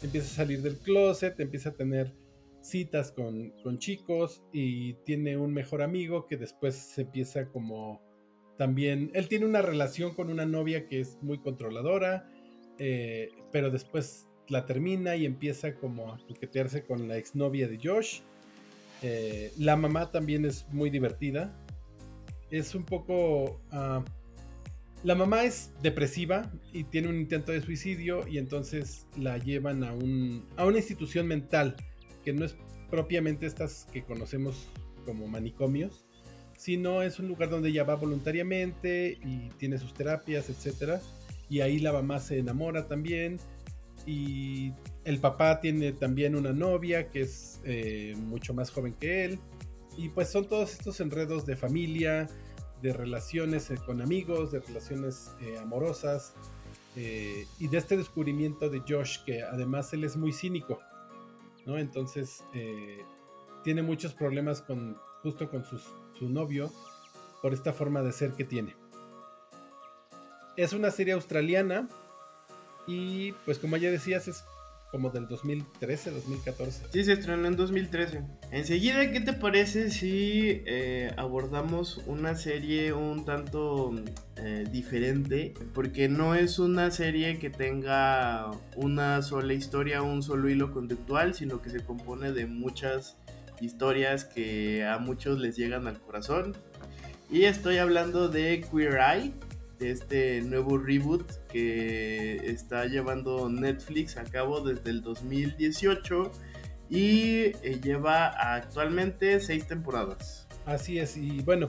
empieza 0.01 0.27
a 0.27 0.35
salir 0.35 0.61
del 0.61 0.77
closet, 0.77 1.39
empieza 1.39 1.69
a 1.69 1.73
tener 1.73 2.11
citas 2.61 3.11
con, 3.11 3.53
chicos 3.79 4.43
y 4.53 4.93
tiene 5.05 5.37
un 5.37 5.53
mejor 5.53 5.81
amigo 5.81 6.27
que 6.27 6.37
después 6.37 6.75
se 6.75 7.01
empieza 7.01 7.49
como 7.49 8.01
también, 8.57 9.09
él 9.15 9.27
tiene 9.27 9.45
una 9.45 9.61
relación 9.61 10.13
con 10.13 10.29
una 10.29 10.45
novia 10.45 10.85
que 10.85 10.99
es 10.99 11.17
muy 11.23 11.39
controladora, 11.39 12.29
eh, 12.77 13.29
pero 13.51 13.71
después 13.71 14.27
la 14.47 14.65
termina 14.65 15.15
y 15.15 15.25
empieza 15.25 15.73
como 15.75 16.13
a 16.13 16.19
coquetearse 16.27 16.83
con 16.83 17.07
la 17.07 17.17
exnovia 17.17 17.67
de 17.67 17.79
Josh. 17.81 18.19
Eh, 19.01 19.51
la 19.57 19.75
mamá 19.75 20.11
también 20.11 20.45
es 20.45 20.67
muy 20.69 20.89
divertida. 20.89 21.57
Es 22.51 22.75
un 22.75 22.83
poco... 22.83 23.61
Ah, 23.71 24.03
la 25.03 25.15
mamá 25.15 25.45
es 25.45 25.71
depresiva 25.81 26.51
y 26.71 26.83
tiene 26.83 27.07
un 27.07 27.15
intento 27.15 27.51
de 27.51 27.61
suicidio 27.61 28.27
y 28.27 28.37
entonces 28.37 29.07
la 29.17 29.39
llevan 29.39 29.83
a, 29.83 29.93
un, 29.93 30.45
a 30.57 30.65
una 30.67 30.77
institución 30.77 31.25
mental 31.25 31.75
que 32.23 32.33
no 32.33 32.45
es 32.45 32.55
propiamente 32.89 33.45
estas 33.45 33.87
que 33.91 34.03
conocemos 34.03 34.67
como 35.05 35.27
manicomios, 35.27 36.05
sino 36.61 37.01
es 37.01 37.17
un 37.17 37.27
lugar 37.27 37.49
donde 37.49 37.69
ella 37.69 37.83
va 37.83 37.95
voluntariamente 37.95 39.17
y 39.23 39.49
tiene 39.57 39.79
sus 39.79 39.95
terapias, 39.95 40.47
etc. 40.49 41.01
Y 41.49 41.61
ahí 41.61 41.79
la 41.79 41.91
mamá 41.91 42.19
se 42.19 42.37
enamora 42.37 42.87
también. 42.87 43.39
Y 44.05 44.73
el 45.03 45.19
papá 45.19 45.59
tiene 45.59 45.91
también 45.91 46.35
una 46.35 46.53
novia 46.53 47.09
que 47.09 47.21
es 47.21 47.59
eh, 47.63 48.15
mucho 48.15 48.53
más 48.53 48.69
joven 48.69 48.93
que 48.93 49.25
él. 49.25 49.39
Y 49.97 50.09
pues 50.09 50.29
son 50.29 50.47
todos 50.47 50.73
estos 50.73 50.99
enredos 50.99 51.45
de 51.47 51.55
familia, 51.55 52.27
de 52.81 52.93
relaciones 52.93 53.71
eh, 53.71 53.75
con 53.83 54.01
amigos, 54.01 54.51
de 54.51 54.59
relaciones 54.59 55.31
eh, 55.41 55.57
amorosas. 55.57 56.33
y 56.95 57.67
de 57.67 57.77
este 57.77 57.97
descubrimiento 57.97 58.69
de 58.69 58.81
Josh, 58.87 59.23
que 59.25 59.41
además 59.41 59.93
él 59.93 60.03
es 60.03 60.15
muy 60.15 60.33
cínico. 60.33 60.79
¿No? 61.65 61.77
Entonces 61.77 62.43
eh, 62.53 63.03
tiene 63.63 63.81
muchos 63.81 64.13
problemas 64.13 64.61
con 64.61 64.97
justo 65.21 65.49
con 65.49 65.63
su 65.63 66.29
novio 66.29 66.71
por 67.41 67.53
esta 67.53 67.73
forma 67.73 68.01
de 68.01 68.11
ser 68.11 68.31
que 68.33 68.43
tiene. 68.43 68.75
Es 70.57 70.73
una 70.73 70.91
serie 70.91 71.13
australiana 71.13 71.87
y 72.87 73.31
pues 73.45 73.59
como 73.59 73.77
ya 73.77 73.91
decías 73.91 74.27
es 74.27 74.43
como 74.91 75.09
del 75.09 75.27
2013, 75.27 76.11
2014. 76.11 76.83
Sí, 76.91 77.03
se 77.05 77.13
estrenó 77.13 77.47
en 77.47 77.55
2013. 77.55 78.21
Enseguida, 78.51 79.09
¿qué 79.11 79.21
te 79.21 79.31
parece 79.31 79.89
si 79.89 80.61
eh, 80.65 81.13
abordamos 81.15 82.01
una 82.07 82.35
serie 82.35 82.91
un 82.91 83.23
tanto 83.23 83.95
eh, 84.35 84.65
diferente? 84.69 85.53
Porque 85.73 86.09
no 86.09 86.35
es 86.35 86.59
una 86.59 86.91
serie 86.91 87.39
que 87.39 87.49
tenga 87.49 88.51
una 88.75 89.21
sola 89.21 89.53
historia, 89.53 90.01
un 90.01 90.21
solo 90.21 90.49
hilo 90.49 90.73
conductual, 90.73 91.33
sino 91.33 91.61
que 91.61 91.69
se 91.69 91.79
compone 91.79 92.33
de 92.33 92.45
muchas 92.45 93.15
historias 93.61 94.25
que 94.25 94.83
a 94.83 94.97
muchos 94.97 95.39
les 95.39 95.55
llegan 95.55 95.87
al 95.87 96.01
corazón. 96.01 96.53
Y 97.29 97.45
estoy 97.45 97.77
hablando 97.77 98.27
de 98.27 98.65
Queer 98.69 98.99
Eye 98.99 99.33
este 99.81 100.41
nuevo 100.41 100.77
reboot 100.77 101.47
que 101.47 102.35
está 102.35 102.85
llevando 102.85 103.49
Netflix 103.49 104.17
a 104.17 104.23
cabo 104.23 104.61
desde 104.61 104.91
el 104.91 105.01
2018 105.01 106.31
y 106.89 107.53
eh, 107.63 107.79
lleva 107.81 108.27
actualmente 108.27 109.39
seis 109.39 109.65
temporadas. 109.65 110.47
Así 110.65 110.99
es, 110.99 111.17
y 111.17 111.41
bueno, 111.41 111.67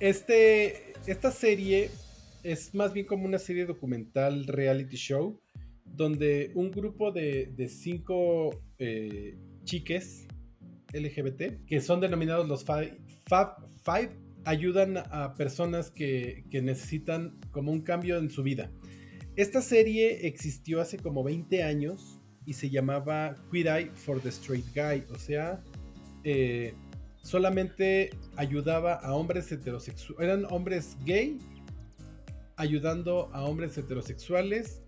este, 0.00 0.94
esta 1.06 1.30
serie 1.30 1.90
es 2.42 2.74
más 2.74 2.92
bien 2.92 3.06
como 3.06 3.24
una 3.24 3.38
serie 3.38 3.66
documental 3.66 4.46
reality 4.46 4.96
show 4.96 5.40
donde 5.84 6.50
un 6.54 6.70
grupo 6.70 7.12
de, 7.12 7.68
cinco 7.68 8.50
eh, 8.78 9.36
chiques 9.64 10.26
LGBT, 10.92 11.66
que 11.66 11.80
son 11.80 12.00
denominados 12.00 12.48
los 12.48 12.64
five 12.64 14.27
ayudan 14.48 14.96
a 14.96 15.34
personas 15.34 15.90
que, 15.90 16.42
necesitan 16.50 17.38
como 17.50 17.70
un 17.70 17.82
cambio 17.82 18.16
en 18.16 18.30
su 18.30 18.42
vida. 18.42 18.70
Esta 19.36 19.60
serie 19.60 20.26
existió 20.26 20.80
hace 20.80 20.96
como 20.96 21.22
20 21.22 21.62
años 21.62 22.18
y 22.46 22.54
se 22.54 22.70
llamaba 22.70 23.36
Queer 23.52 23.66
Eye 23.66 23.90
for 23.94 24.18
the 24.20 24.30
Straight 24.30 24.64
Guy, 24.74 25.04
o 25.14 25.18
sea, 25.18 25.62
eh, 26.24 26.72
solamente 27.20 28.08
ayudaba 28.36 28.94
a 28.94 29.12
hombres 29.12 29.52
heterosexuales, 29.52 30.18
eran 30.18 30.46
hombres 30.50 30.96
gay 31.04 31.36
ayudando 32.56 33.28
a 33.34 33.44
hombres 33.44 33.76
heterosexuales 33.76 34.80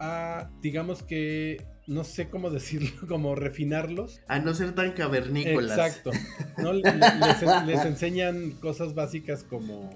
a, 0.00 0.50
digamos 0.62 1.02
que, 1.02 1.62
no 1.86 2.04
sé 2.04 2.28
cómo 2.28 2.50
decirlo, 2.50 3.06
como 3.08 3.34
refinarlos. 3.34 4.20
A 4.28 4.38
no 4.38 4.54
ser 4.54 4.74
tan 4.74 4.92
cavernícolas. 4.92 5.78
Exacto. 5.78 6.10
Les, 7.66 7.84
enseñan 7.84 8.52
cosas 8.52 8.94
básicas 8.94 9.44
como 9.44 9.90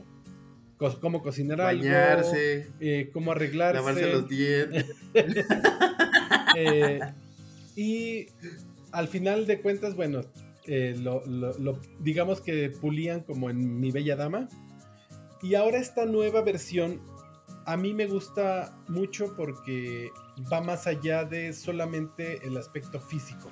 cómo 1.01 1.23
cocinar 1.25 1.59
Bañarse, 1.59 2.63
algo, 2.63 2.75
eh, 2.79 3.11
cómo 3.13 3.33
arreglarse. 3.33 3.81
Lavarse 3.81 4.13
los 4.13 4.29
dientes. 4.29 4.87
Eh, 6.61 6.99
y 7.77 8.27
al 8.91 9.07
final 9.07 9.47
de 9.47 9.61
cuentas, 9.61 9.95
bueno, 9.95 10.23
eh, 10.67 10.97
lo, 10.99 11.23
digamos 12.01 12.41
que 12.41 12.71
pulían 12.71 13.21
como 13.21 13.49
en 13.49 13.79
Mi 13.79 13.93
Bella 13.93 14.17
Dama. 14.17 14.49
Y 15.43 15.55
ahora 15.55 15.79
esta 15.79 16.05
nueva 16.05 16.43
versión 16.43 17.01
a 17.65 17.77
mí 17.77 17.95
me 17.95 18.07
gusta 18.07 18.77
mucho 18.89 19.37
porque 19.37 20.11
va 20.53 20.61
más 20.61 20.87
allá 20.87 21.25
de 21.25 21.53
solamente 21.53 22.41
el 22.47 22.57
aspecto 22.57 23.01
físico, 23.01 23.51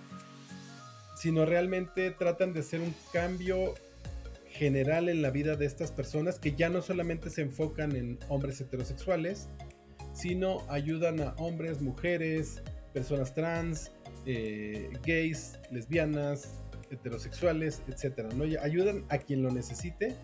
sino 1.16 1.44
realmente 1.44 2.10
tratan 2.10 2.52
de 2.52 2.60
hacer 2.60 2.80
un 2.80 2.94
cambio 3.12 3.74
general 4.48 5.08
en 5.08 5.22
la 5.22 5.30
vida 5.30 5.56
de 5.56 5.66
estas 5.66 5.92
personas 5.92 6.38
que 6.38 6.54
ya 6.54 6.68
no 6.68 6.80
solamente 6.80 7.30
se 7.30 7.42
enfocan 7.42 7.94
en 7.94 8.18
hombres 8.28 8.60
heterosexuales, 8.60 9.48
sino 10.14 10.62
ayudan 10.70 11.20
a 11.20 11.34
hombres, 11.36 11.82
mujeres, 11.82 12.62
personas 12.94 13.34
trans, 13.34 13.92
eh, 14.24 14.88
gays, 15.04 15.58
lesbianas, 15.70 16.62
heterosexuales, 16.90 17.82
etc. 17.88 18.32
¿no? 18.34 18.44
Ayudan 18.62 19.04
a 19.10 19.18
quien 19.18 19.42
lo 19.42 19.50
necesite 19.50 20.16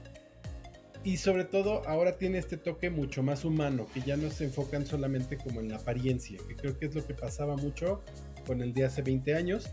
y 1.04 1.16
sobre 1.16 1.44
todo 1.44 1.86
ahora 1.88 2.16
tiene 2.16 2.38
este 2.38 2.56
toque 2.56 2.90
mucho 2.90 3.22
más 3.22 3.44
humano, 3.44 3.86
que 3.92 4.00
ya 4.00 4.16
no 4.16 4.30
se 4.30 4.44
enfocan 4.44 4.86
solamente 4.86 5.36
como 5.36 5.60
en 5.60 5.68
la 5.68 5.76
apariencia, 5.76 6.38
que 6.48 6.54
creo 6.54 6.78
que 6.78 6.86
es 6.86 6.94
lo 6.94 7.04
que 7.06 7.14
pasaba 7.14 7.56
mucho 7.56 8.02
con 8.46 8.62
el 8.62 8.72
de 8.72 8.84
hace 8.84 9.02
20 9.02 9.34
años. 9.34 9.70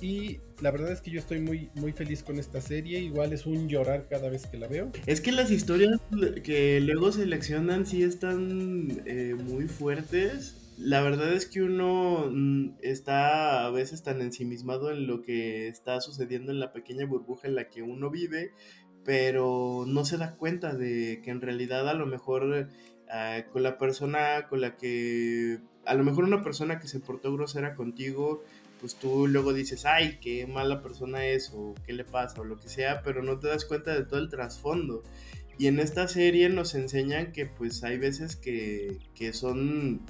Y 0.00 0.40
la 0.60 0.70
verdad 0.70 0.92
es 0.92 1.00
que 1.00 1.10
yo 1.10 1.18
estoy 1.18 1.40
muy, 1.40 1.70
muy 1.74 1.92
feliz 1.92 2.22
con 2.22 2.38
esta 2.38 2.60
serie. 2.60 3.00
Igual 3.00 3.32
es 3.32 3.46
un 3.46 3.66
llorar 3.66 4.06
cada 4.08 4.28
vez 4.28 4.46
que 4.46 4.58
la 4.58 4.68
veo. 4.68 4.90
Es 5.06 5.22
que 5.22 5.32
las 5.32 5.50
historias 5.50 6.00
que 6.44 6.80
luego 6.80 7.12
seleccionan 7.12 7.86
sí 7.86 8.02
están 8.02 9.02
eh, 9.06 9.34
muy 9.34 9.68
fuertes. 9.68 10.54
La 10.76 11.00
verdad 11.00 11.32
es 11.32 11.46
que 11.46 11.62
uno 11.62 12.28
mm, 12.30 12.74
está 12.82 13.64
a 13.66 13.70
veces 13.70 14.02
tan 14.02 14.20
ensimismado 14.20 14.92
en 14.92 15.06
lo 15.06 15.22
que 15.22 15.68
está 15.68 16.02
sucediendo 16.02 16.52
en 16.52 16.60
la 16.60 16.74
pequeña 16.74 17.06
burbuja 17.06 17.48
en 17.48 17.54
la 17.54 17.70
que 17.70 17.80
uno 17.80 18.10
vive 18.10 18.52
pero 19.06 19.84
no 19.86 20.04
se 20.04 20.18
da 20.18 20.34
cuenta 20.34 20.74
de 20.74 21.22
que 21.24 21.30
en 21.30 21.40
realidad 21.40 21.88
a 21.88 21.94
lo 21.94 22.06
mejor 22.06 22.68
ah, 23.08 23.44
con 23.52 23.62
la 23.62 23.78
persona 23.78 24.48
con 24.48 24.60
la 24.60 24.76
que, 24.76 25.60
a 25.86 25.94
lo 25.94 26.02
mejor 26.02 26.24
una 26.24 26.42
persona 26.42 26.80
que 26.80 26.88
se 26.88 26.98
portó 26.98 27.32
grosera 27.32 27.76
contigo, 27.76 28.42
pues 28.80 28.96
tú 28.96 29.28
luego 29.28 29.52
dices, 29.54 29.86
ay, 29.86 30.18
qué 30.20 30.48
mala 30.48 30.82
persona 30.82 31.24
es 31.24 31.52
o 31.54 31.74
qué 31.86 31.92
le 31.92 32.04
pasa 32.04 32.40
o 32.40 32.44
lo 32.44 32.58
que 32.58 32.68
sea, 32.68 33.02
pero 33.02 33.22
no 33.22 33.38
te 33.38 33.46
das 33.46 33.64
cuenta 33.64 33.94
de 33.94 34.04
todo 34.04 34.18
el 34.18 34.28
trasfondo. 34.28 35.02
Y 35.56 35.68
en 35.68 35.78
esta 35.78 36.08
serie 36.08 36.48
nos 36.48 36.74
enseñan 36.74 37.32
que 37.32 37.46
pues 37.46 37.84
hay 37.84 37.98
veces 37.98 38.34
que, 38.34 38.98
son 39.32 40.02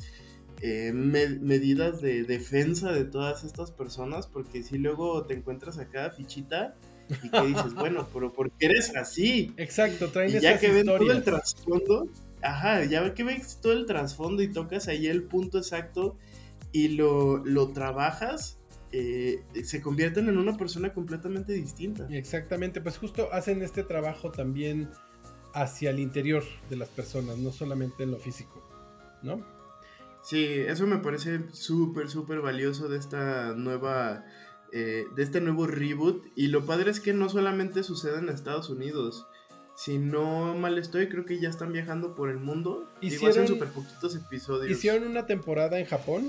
eh, 0.62 0.92
medidas 0.94 2.00
de 2.00 2.24
defensa 2.24 2.92
de 2.92 3.04
todas 3.04 3.44
estas 3.44 3.72
personas, 3.72 4.26
porque 4.26 4.62
si 4.62 4.78
luego 4.78 5.26
te 5.26 5.34
encuentras 5.34 5.78
a 5.78 5.90
cada 5.90 6.10
fichita 6.10 6.74
y 7.22 7.30
que 7.30 7.46
dices, 7.46 7.74
bueno, 7.74 8.08
pero 8.12 8.32
¿por 8.32 8.50
qué 8.52 8.66
eres 8.66 8.94
así? 8.96 9.52
Exacto, 9.56 10.08
traen 10.08 10.36
y 10.36 10.40
ya 10.40 10.58
que 10.58 10.70
ven 10.70 10.86
todo 10.86 11.12
el 11.12 11.22
trasfondo, 11.22 12.08
ajá, 12.42 12.84
ya 12.84 13.14
que 13.14 13.24
ves 13.24 13.60
todo 13.60 13.72
el 13.72 13.86
trasfondo 13.86 14.42
y 14.42 14.48
tocas 14.48 14.88
ahí 14.88 15.06
el 15.06 15.24
punto 15.24 15.58
exacto 15.58 16.16
y 16.72 16.88
lo, 16.88 17.38
lo 17.44 17.72
trabajas, 17.72 18.58
eh, 18.92 19.42
se 19.64 19.80
convierten 19.80 20.28
en 20.28 20.38
una 20.38 20.56
persona 20.56 20.92
completamente 20.92 21.52
distinta. 21.52 22.06
Exactamente, 22.10 22.80
pues 22.80 22.98
justo 22.98 23.32
hacen 23.32 23.62
este 23.62 23.82
trabajo 23.82 24.30
también 24.30 24.90
hacia 25.54 25.90
el 25.90 26.00
interior 26.00 26.44
de 26.68 26.76
las 26.76 26.88
personas, 26.88 27.38
no 27.38 27.50
solamente 27.50 28.02
en 28.02 28.10
lo 28.10 28.18
físico, 28.18 28.62
¿no? 29.22 29.42
Sí, 30.22 30.44
eso 30.44 30.86
me 30.86 30.98
parece 30.98 31.40
súper, 31.52 32.10
súper 32.10 32.40
valioso 32.40 32.88
de 32.88 32.98
esta 32.98 33.54
nueva, 33.54 34.24
eh, 34.78 35.06
de 35.16 35.22
este 35.22 35.40
nuevo 35.40 35.66
reboot. 35.66 36.26
Y 36.36 36.48
lo 36.48 36.66
padre 36.66 36.90
es 36.90 37.00
que 37.00 37.14
no 37.14 37.30
solamente 37.30 37.82
sucede 37.82 38.18
en 38.18 38.28
Estados 38.28 38.68
Unidos. 38.68 39.26
Si 39.74 39.96
no 39.96 40.54
mal 40.54 40.76
estoy, 40.76 41.08
creo 41.08 41.24
que 41.24 41.40
ya 41.40 41.48
están 41.48 41.72
viajando 41.72 42.14
por 42.14 42.28
el 42.28 42.36
mundo. 42.36 42.86
Hicieron, 43.00 43.30
hacen 43.30 43.48
súper 43.48 43.68
poquitos 43.68 44.14
episodios. 44.14 44.70
Hicieron 44.70 45.04
una 45.08 45.24
temporada 45.24 45.78
en 45.78 45.86
Japón 45.86 46.28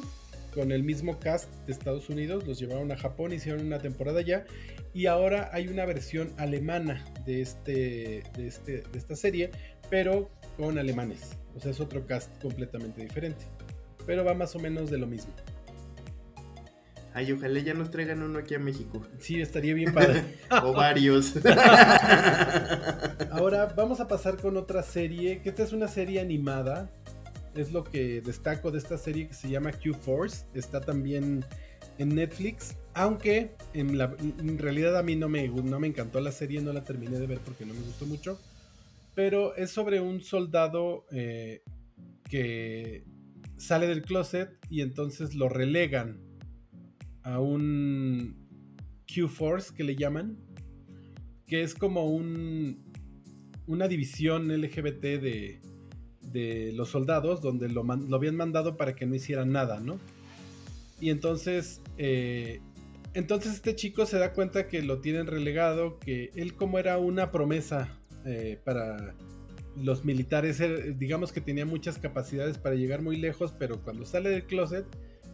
con 0.55 0.71
el 0.71 0.81
mismo 0.81 1.19
cast 1.19 1.51
de 1.65 1.73
Estados 1.73 2.07
Unidos, 2.07 2.47
los 2.47 2.57
llevaron 2.57 2.89
a 2.93 2.97
Japón, 2.97 3.33
hicieron 3.33 3.65
una 3.65 3.79
temporada 3.79 4.21
ya 4.21 4.45
y 4.93 5.07
ahora 5.07 5.49
hay 5.51 5.67
una 5.67 5.85
versión 5.85 6.31
alemana 6.37 7.05
de, 7.25 7.41
este, 7.41 8.23
de, 8.37 8.47
este, 8.47 8.81
de 8.81 8.97
esta 8.97 9.17
serie, 9.17 9.51
pero 9.89 10.31
con 10.55 10.77
alemanes. 10.77 11.31
O 11.53 11.59
sea, 11.59 11.71
es 11.71 11.81
otro 11.81 12.07
cast 12.07 12.31
completamente 12.41 13.01
diferente, 13.01 13.45
pero 14.05 14.23
va 14.23 14.33
más 14.33 14.55
o 14.55 14.59
menos 14.59 14.89
de 14.89 14.97
lo 14.97 15.05
mismo. 15.05 15.33
Ay, 17.17 17.31
ojalá 17.31 17.59
ya 17.61 17.73
nos 17.73 17.89
traigan 17.89 18.21
uno 18.21 18.37
aquí 18.37 18.53
a 18.53 18.59
México. 18.59 19.03
Sí, 19.17 19.41
estaría 19.41 19.73
bien 19.73 19.91
padre. 19.91 20.23
o 20.63 20.71
varios. 20.71 21.33
Ahora 23.31 23.73
vamos 23.75 23.99
a 23.99 24.07
pasar 24.07 24.37
con 24.37 24.55
otra 24.55 24.83
serie, 24.83 25.41
que 25.41 25.49
esta 25.49 25.63
es 25.63 25.73
una 25.73 25.87
serie 25.87 26.19
animada 26.19 26.91
es 27.55 27.71
lo 27.71 27.83
que 27.83 28.21
destaco 28.21 28.69
de 28.69 28.77
esta 28.77 28.99
serie 28.99 29.29
que 29.29 29.33
se 29.33 29.49
llama 29.49 29.71
Q-Force. 29.71 30.45
Está 30.53 30.79
también 30.79 31.43
en 31.97 32.09
Netflix. 32.09 32.75
Aunque 32.93 33.55
en, 33.73 33.97
la, 33.97 34.15
realidad 34.57 34.95
a 34.95 35.01
mí 35.01 35.15
no 35.15 35.27
me, 35.27 35.47
no 35.47 35.79
me 35.79 35.87
encantó 35.87 36.19
la 36.19 36.31
serie, 36.31 36.61
no 36.61 36.71
la 36.71 36.83
terminé 36.83 37.17
de 37.17 37.25
ver 37.25 37.39
porque 37.39 37.65
no 37.65 37.73
me 37.73 37.81
gustó 37.81 38.05
mucho. 38.05 38.39
Pero 39.15 39.55
es 39.55 39.71
sobre 39.71 40.01
un 40.01 40.21
soldado 40.21 41.07
eh, 41.09 41.63
que 42.29 43.05
sale 43.57 43.87
del 43.87 44.03
closet 44.03 44.51
y 44.69 44.81
entonces 44.81 45.33
lo 45.33 45.49
relegan 45.49 46.26
a 47.27 47.41
un 47.41 48.35
Q-Force 49.13 49.73
que 49.75 49.83
le 49.83 49.95
llaman. 49.95 50.37
Que 51.45 51.61
es 51.61 51.75
como 51.75 52.05
un, 52.05 52.83
una 53.67 53.87
división 53.87 54.47
LGBT 54.47 55.01
de, 55.01 55.61
de 56.21 56.71
los 56.73 56.89
soldados 56.89 57.41
donde 57.41 57.69
lo, 57.69 57.85
habían 58.15 58.35
mandado 58.35 58.77
para 58.77 58.95
que 58.95 59.05
no 59.05 59.15
hicieran 59.15 59.51
nada, 59.51 59.79
¿no? 59.79 59.99
Y 60.99 61.09
entonces, 61.09 61.81
eh, 61.97 62.59
entonces 63.13 63.55
este 63.55 63.75
chico 63.75 64.05
se 64.05 64.17
da 64.17 64.33
cuenta 64.33 64.67
que 64.67 64.81
lo 64.81 64.99
tienen 64.99 65.27
relegado, 65.27 65.99
que 65.99 66.31
él 66.35 66.55
como 66.55 66.79
era 66.79 66.97
una 66.97 67.31
promesa 67.31 67.97
eh, 68.25 68.59
para 68.63 69.15
los 69.75 70.05
militares, 70.05 70.59
digamos 70.97 71.31
que 71.31 71.39
tenía 71.39 71.65
muchas 71.65 71.99
capacidades 71.99 72.57
para 72.57 72.75
llegar 72.75 73.01
muy 73.01 73.15
lejos, 73.15 73.53
pero 73.57 73.81
cuando 73.83 74.05
sale 74.05 74.29
del 74.29 74.45
closet 74.45 74.85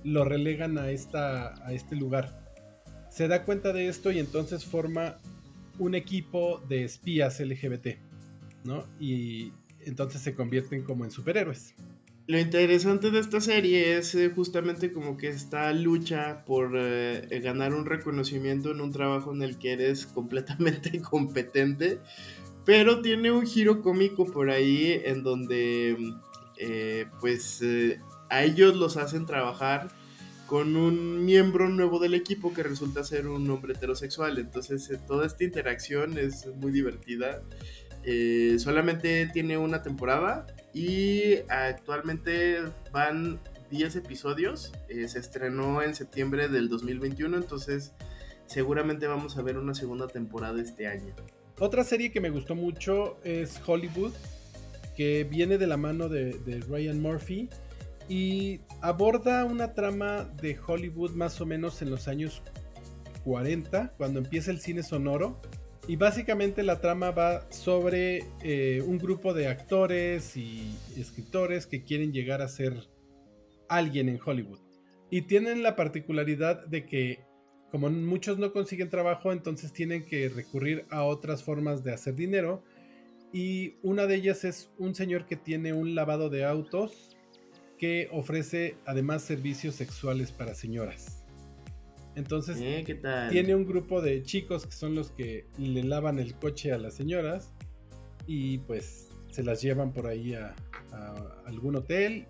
lo 0.04 0.26
relegan 0.26 0.78
a, 0.78 0.90
esta, 0.90 1.54
a 1.66 1.74
este 1.74 1.96
lugar. 1.96 2.44
Se 3.10 3.28
da 3.28 3.44
cuenta 3.44 3.74
de 3.74 3.88
esto 3.88 4.12
y 4.12 4.20
entonces 4.20 4.66
forma 4.66 5.18
un 5.80 5.96
equipo 5.96 6.62
de 6.68 6.84
espías 6.84 7.40
LGBT, 7.40 7.98
¿no? 8.64 8.86
Y, 9.00 9.52
entonces 9.86 10.22
se 10.22 10.34
convierten 10.34 10.84
como 10.84 11.06
en 11.06 11.12
superhéroes. 11.12 11.74
Lo 12.26 12.40
interesante 12.40 13.12
de 13.12 13.20
esta 13.20 13.42
serie 13.42 13.98
es 13.98 14.16
eh, 14.16 14.32
justamente 14.34 14.94
como 14.94 15.18
que 15.18 15.28
esta 15.28 15.74
lucha 15.74 16.46
por 16.46 16.72
eh, 16.76 17.28
ganar 17.44 17.74
un 17.74 17.86
reconocimiento 17.86 18.72
en 18.72 18.80
un 18.80 18.94
trabajo 18.94 19.34
en 19.34 19.42
el 19.42 19.58
que 19.58 19.74
eres 19.74 20.06
completamente 20.14 21.02
competente, 21.02 22.00
pero 22.66 23.02
tiene 23.02 23.32
un 23.32 23.46
giro 23.46 23.82
cómico 23.82 24.26
por 24.26 24.50
ahí 24.50 25.02
en 25.04 25.22
donde 25.22 25.98
eh, 26.58 27.08
pues 27.20 27.62
a 28.34 28.44
ellos 28.44 28.76
los 28.76 28.98
hacen 28.98 29.26
trabajar 29.26 29.90
con 30.48 30.76
un 30.76 31.26
miembro 31.26 31.70
nuevo 31.70 32.00
del 32.00 32.14
equipo 32.14 32.54
que 32.54 32.64
resulta 32.64 33.04
ser 33.04 33.28
un 33.28 33.50
hombre 33.50 33.74
heterosexual, 33.74 34.38
entonces 34.38 34.92
toda 35.08 35.26
esta 35.26 35.44
interacción 35.44 36.18
es 36.18 36.48
muy 36.58 36.72
divertida 36.72 37.42
eh, 38.06 38.58
solamente 38.60 39.30
tiene 39.32 39.58
una 39.58 39.82
temporada 39.82 40.46
y 40.74 41.36
actualmente 41.50 42.58
van 42.92 43.40
10 43.72 43.96
episodios. 43.98 44.74
Eh, 44.90 45.08
se 45.08 45.20
estrenó 45.20 45.82
en 45.82 45.96
septiembre 45.96 46.50
del 46.50 46.70
2021, 46.70 47.38
entonces 47.38 47.94
seguramente 48.46 49.08
vamos 49.08 49.38
a 49.38 49.42
ver 49.42 49.58
una 49.58 49.74
segunda 49.74 50.08
temporada 50.08 50.62
este 50.62 50.88
año. 50.88 51.14
Otra 51.60 51.84
serie 51.84 52.12
que 52.12 52.20
me 52.20 52.30
gustó 52.30 52.56
mucho 52.56 53.18
es 53.24 53.62
Hollywood, 53.66 54.12
que 54.98 55.24
viene 55.24 55.58
de 55.58 55.68
la 55.68 55.78
mano 55.78 56.10
de 56.10 56.64
Ryan 56.68 57.02
Murphy 57.02 57.50
y 58.10 58.62
aborda 58.82 59.46
una 59.46 59.74
trama 59.74 60.24
de 60.42 60.58
Hollywood 60.66 61.12
más 61.12 61.40
o 61.42 61.46
menos 61.46 61.82
en 61.82 61.90
los 61.90 62.08
años 62.08 62.42
40, 63.24 63.94
cuando 63.98 64.20
empieza 64.20 64.52
el 64.52 64.60
cine 64.60 64.84
sonoro 64.84 65.40
y 65.88 65.98
básicamente 65.98 66.64
la 66.64 66.80
trama 66.80 67.12
va 67.12 67.46
sobre 67.52 68.26
eh, 68.42 68.82
un 68.86 68.98
grupo 68.98 69.34
de 69.34 69.48
actores 69.48 70.38
y 70.38 70.76
escritores 70.96 71.66
que 71.66 71.84
quieren 71.84 72.14
llegar 72.14 72.42
a 72.42 72.48
ser 72.48 72.88
alguien 73.68 74.08
en 74.08 74.20
Hollywood. 74.24 74.60
Y 75.10 75.24
tienen 75.24 75.62
la 75.62 75.76
particularidad 75.76 76.66
de 76.68 76.86
que 76.86 77.20
como 77.70 77.90
muchos 77.90 78.38
no 78.38 78.54
consiguen 78.54 78.90
trabajo, 78.90 79.34
entonces 79.34 79.74
tienen 79.74 80.06
que 80.06 80.30
recurrir 80.30 80.86
a 80.90 81.04
otras 81.04 81.44
formas 81.44 81.84
de 81.84 81.92
hacer 81.92 82.16
dinero. 82.16 82.64
Y 83.34 83.78
una 83.82 84.06
de 84.06 84.16
ellas 84.16 84.46
es 84.46 84.70
un 84.78 84.94
señor 84.94 85.26
que 85.26 85.36
tiene 85.36 85.74
un 85.74 85.96
lavado 85.96 86.30
de 86.30 86.46
autos 86.46 87.13
que 87.78 88.10
ofrece 88.12 88.76
además 88.86 89.24
servicios 89.24 89.76
sexuales 89.76 90.32
para 90.32 90.56
señoras. 90.56 91.24
Entonces 92.16 92.58
eh, 92.62 92.84
tiene 93.32 93.56
un 93.56 93.66
grupo 93.66 94.02
de 94.02 94.22
chicos 94.22 94.66
que 94.66 94.74
son 94.74 94.94
los 94.94 95.12
que 95.12 95.48
le 95.58 95.84
lavan 95.84 96.20
el 96.20 96.36
coche 96.36 96.72
a 96.72 96.78
las 96.78 96.94
señoras 96.94 97.54
y 98.28 98.60
pues 98.60 99.10
se 99.32 99.44
las 99.44 99.62
llevan 99.62 99.94
por 99.94 100.08
ahí 100.08 100.36
a, 100.36 100.56
algún 101.46 101.76
hotel. 101.76 102.28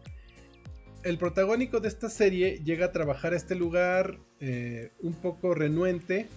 El 1.04 1.18
protagónico 1.18 1.82
de 1.82 1.90
esta 1.90 2.10
serie 2.10 2.62
llega 2.64 2.88
a 2.88 2.92
trabajar 2.94 3.34
a 3.34 3.36
este 3.36 3.56
lugar 3.56 4.20
eh, 4.40 4.92
un 5.02 5.14
poco 5.14 5.54
renuente, 5.54 6.28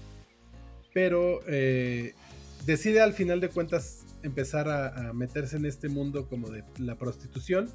pero 0.92 1.40
eh, 1.47 2.14
decide 2.64 3.01
al 3.01 3.12
final 3.12 3.40
de 3.40 3.49
cuentas 3.49 4.05
empezar 4.25 4.69
a, 4.69 5.11
a 5.11 5.12
meterse 5.12 5.57
en 5.57 5.66
este 5.66 5.88
mundo 5.88 6.29
como 6.29 6.51
de 6.51 6.64
la 6.79 6.99
prostitución. 6.99 7.71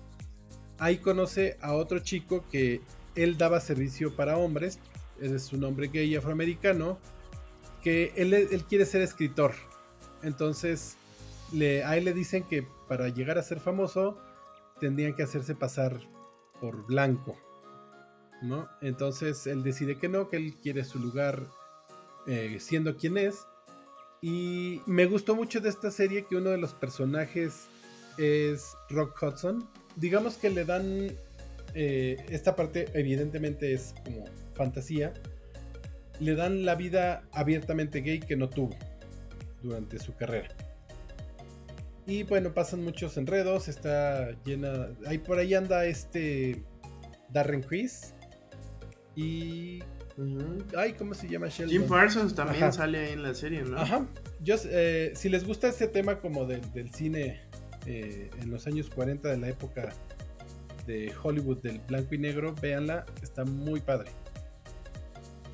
Ahí 0.81 0.97
conoce 0.97 1.57
a 1.61 1.73
otro 1.73 1.99
chico 1.99 2.43
que 2.51 2.81
él 3.13 3.37
daba 3.37 3.59
servicio 3.59 4.15
para 4.15 4.37
hombres, 4.39 4.79
es 5.19 5.53
un 5.53 5.63
hombre 5.63 5.89
gay 5.89 6.15
afroamericano, 6.15 6.97
que 7.83 8.11
él, 8.15 8.63
quiere 8.67 8.87
ser 8.87 9.03
escritor. 9.03 9.53
Entonces, 10.23 10.97
le, 11.53 11.83
a 11.83 11.97
él 11.97 12.05
le 12.05 12.13
dicen 12.13 12.41
que 12.45 12.65
para 12.87 13.09
llegar 13.09 13.37
a 13.37 13.43
ser 13.43 13.59
famoso, 13.59 14.17
tendrían 14.79 15.15
que 15.15 15.21
hacerse 15.21 15.53
pasar 15.53 15.99
por 16.59 16.83
blanco. 16.87 17.37
¿no? 18.41 18.67
Entonces, 18.81 19.45
él 19.45 19.61
decide 19.61 19.99
que 19.99 20.09
no, 20.09 20.29
que 20.29 20.37
él 20.37 20.55
quiere 20.63 20.83
su 20.83 20.97
lugar 20.97 21.45
eh, 22.25 22.57
siendo 22.59 22.97
quien 22.97 23.19
es. 23.19 23.45
Y 24.19 24.81
me 24.87 25.05
gustó 25.05 25.35
mucho 25.35 25.61
de 25.61 25.69
esta 25.69 25.91
serie 25.91 26.25
que 26.25 26.37
uno 26.37 26.49
de 26.49 26.57
los 26.57 26.73
personajes 26.73 27.67
es 28.17 28.75
Rock 28.89 29.21
Hudson. 29.21 29.69
Digamos 29.95 30.37
que 30.37 30.49
le 30.49 30.65
dan 30.65 31.11
eh, 31.73 32.17
esta 32.29 32.55
parte 32.55 32.87
evidentemente 32.93 33.73
es 33.73 33.93
como 34.03 34.25
fantasía, 34.55 35.13
le 36.19 36.35
dan 36.35 36.65
la 36.65 36.75
vida 36.75 37.23
abiertamente 37.31 38.01
gay 38.01 38.19
que 38.19 38.35
no 38.35 38.49
tuvo 38.49 38.75
durante 39.63 39.99
su 39.99 40.15
carrera. 40.15 40.49
Y 42.05 42.23
bueno, 42.23 42.53
pasan 42.53 42.83
muchos 42.83 43.15
enredos, 43.17 43.67
está 43.67 44.31
llena... 44.43 44.89
Ahí 45.05 45.19
por 45.19 45.37
ahí 45.37 45.53
anda 45.53 45.85
este 45.85 46.63
Darren 47.29 47.61
Criss. 47.61 48.13
Y... 49.15 49.79
Ay, 50.75 50.93
¿cómo 50.93 51.13
se 51.13 51.27
llama 51.27 51.47
Sheldon? 51.47 51.69
Jim 51.69 51.87
Parsons 51.87 52.35
también 52.35 52.73
sale 52.73 52.99
ahí 52.99 53.13
en 53.13 53.23
la 53.23 53.33
serie, 53.33 53.63
¿no? 53.63 53.77
Ajá. 53.77 54.05
Yo, 54.41 54.55
eh, 54.65 55.13
si 55.15 55.29
les 55.29 55.45
gusta 55.45 55.67
este 55.69 55.87
tema 55.87 56.19
como 56.19 56.45
del 56.45 56.91
cine 56.93 57.41
eh, 57.85 58.29
en 58.39 58.51
los 58.51 58.67
años 58.67 58.89
40 58.89 59.29
de 59.29 59.37
la 59.37 59.49
época 59.49 59.93
de 60.85 61.13
Hollywood 61.21 61.61
del 61.61 61.79
blanco 61.79 62.15
y 62.15 62.17
negro, 62.17 62.55
véanla, 62.61 63.05
está 63.21 63.45
muy 63.45 63.79
padre. 63.79 64.11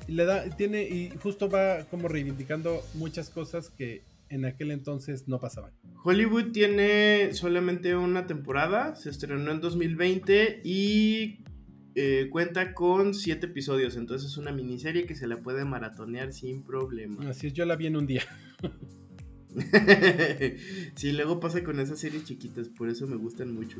Y 0.06 0.12
le 0.12 0.24
da, 0.24 0.48
tiene, 0.50 0.82
y 0.82 1.10
justo 1.22 1.48
va 1.48 1.84
como 1.84 2.08
reivindicando 2.08 2.82
muchas 2.94 3.28
cosas 3.30 3.70
que 3.70 4.04
en 4.30 4.44
aquel 4.44 4.70
entonces 4.70 5.28
no 5.28 5.38
pasaban. 5.40 5.72
Hollywood 6.04 6.52
tiene 6.52 7.32
solamente 7.34 7.96
una 7.96 8.26
temporada, 8.26 8.94
se 8.94 9.10
estrenó 9.10 9.50
en 9.50 9.60
2020 9.60 10.62
y 10.64 11.44
eh, 11.94 12.28
cuenta 12.30 12.74
con 12.74 13.14
siete 13.14 13.46
episodios, 13.46 13.96
entonces 13.96 14.30
es 14.30 14.36
una 14.36 14.52
miniserie 14.52 15.06
que 15.06 15.14
se 15.14 15.26
la 15.26 15.42
puede 15.42 15.64
maratonear 15.64 16.32
sin 16.32 16.62
problema. 16.62 17.28
Así 17.28 17.48
es, 17.48 17.52
yo 17.52 17.64
la 17.64 17.76
vi 17.76 17.86
en 17.86 17.96
un 17.96 18.06
día. 18.06 18.22
sí, 20.94 21.12
luego 21.12 21.40
pasa 21.40 21.62
con 21.64 21.80
esas 21.80 21.98
series 21.98 22.24
chiquitas, 22.24 22.68
por 22.68 22.88
eso 22.88 23.06
me 23.06 23.16
gustan 23.16 23.54
mucho. 23.54 23.78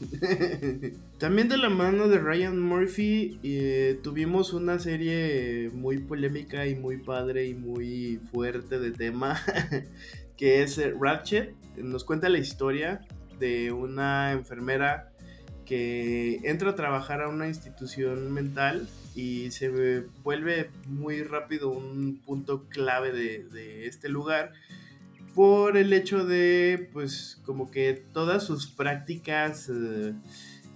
También 1.18 1.48
de 1.48 1.56
la 1.56 1.70
mano 1.70 2.08
de 2.08 2.18
Ryan 2.18 2.60
Murphy 2.60 3.40
eh, 3.42 3.98
tuvimos 4.02 4.52
una 4.52 4.78
serie 4.78 5.70
muy 5.74 5.98
polémica 5.98 6.66
y 6.66 6.76
muy 6.76 6.98
padre 6.98 7.46
y 7.46 7.54
muy 7.54 8.20
fuerte 8.30 8.78
de 8.78 8.92
tema, 8.92 9.40
que 10.36 10.62
es 10.62 10.78
eh, 10.78 10.94
Ratchet. 10.98 11.54
Nos 11.76 12.04
cuenta 12.04 12.28
la 12.28 12.38
historia 12.38 13.00
de 13.38 13.72
una 13.72 14.32
enfermera 14.32 15.12
que 15.64 16.40
entra 16.44 16.70
a 16.70 16.74
trabajar 16.74 17.20
a 17.20 17.28
una 17.28 17.46
institución 17.46 18.32
mental 18.32 18.88
y 19.14 19.50
se 19.50 20.04
vuelve 20.22 20.70
muy 20.86 21.22
rápido 21.22 21.70
un 21.70 22.20
punto 22.24 22.64
clave 22.68 23.12
de, 23.12 23.86
este 23.86 24.08
lugar 24.08 24.52
por 25.34 25.76
el 25.76 25.92
hecho 25.92 26.24
de 26.24 26.88
pues 26.92 27.40
como 27.44 27.70
que 27.70 27.94
todas 28.12 28.44
sus 28.44 28.66
prácticas 28.66 29.68
eh, 29.68 30.14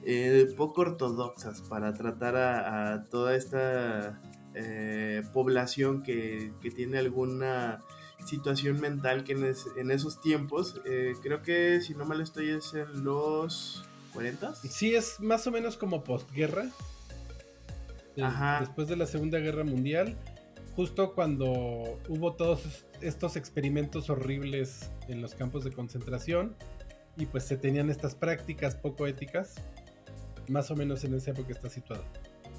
eh, 0.05 0.55
poco 0.57 0.83
ortodoxas 0.83 1.61
para 1.63 1.95
tratar 1.95 2.37
a, 2.37 3.05
toda 3.11 3.37
esta 3.37 4.21
eh, 4.55 5.23
población 5.33 6.03
que, 6.03 6.53
tiene 6.75 6.99
alguna 6.99 7.83
situación 8.25 8.81
mental 8.81 9.25
que 9.25 9.33
en, 9.33 9.91
esos 9.91 10.21
tiempos, 10.21 10.81
creo 11.23 11.43
que 11.43 11.81
si 11.81 11.95
no 11.95 12.05
mal 12.05 12.21
estoy 12.21 12.51
es 12.51 12.73
en 12.75 13.03
los 13.03 13.85
40. 14.13 14.55
Sí, 14.55 14.95
es 14.95 15.19
más 15.21 15.47
o 15.47 15.51
menos 15.51 15.77
como 15.77 16.05
postguerra. 16.05 16.67
Ajá. 18.21 18.61
Después 18.61 18.89
de 18.89 18.97
la 18.97 19.07
Segunda 19.07 19.39
Guerra 19.39 19.65
Mundial, 19.65 20.17
justo 20.77 21.15
cuando 21.15 21.99
hubo 22.09 22.35
todos 22.35 22.87
estos 23.01 23.37
experimentos 23.37 24.11
horribles 24.11 24.91
en 25.09 25.21
los 25.21 25.35
campos 25.35 25.65
de 25.65 25.73
concentración 25.73 26.55
y 27.17 27.27
pues 27.27 27.45
se 27.45 27.57
tenían 27.57 27.91
estas 27.91 28.15
prácticas 28.15 28.75
poco 28.75 29.07
éticas, 29.07 29.55
más 30.49 30.71
o 30.71 30.77
menos 30.77 31.05
en 31.05 31.15
esa 31.15 31.33
época 31.33 31.53
está 31.53 31.69
situado. 31.69 32.05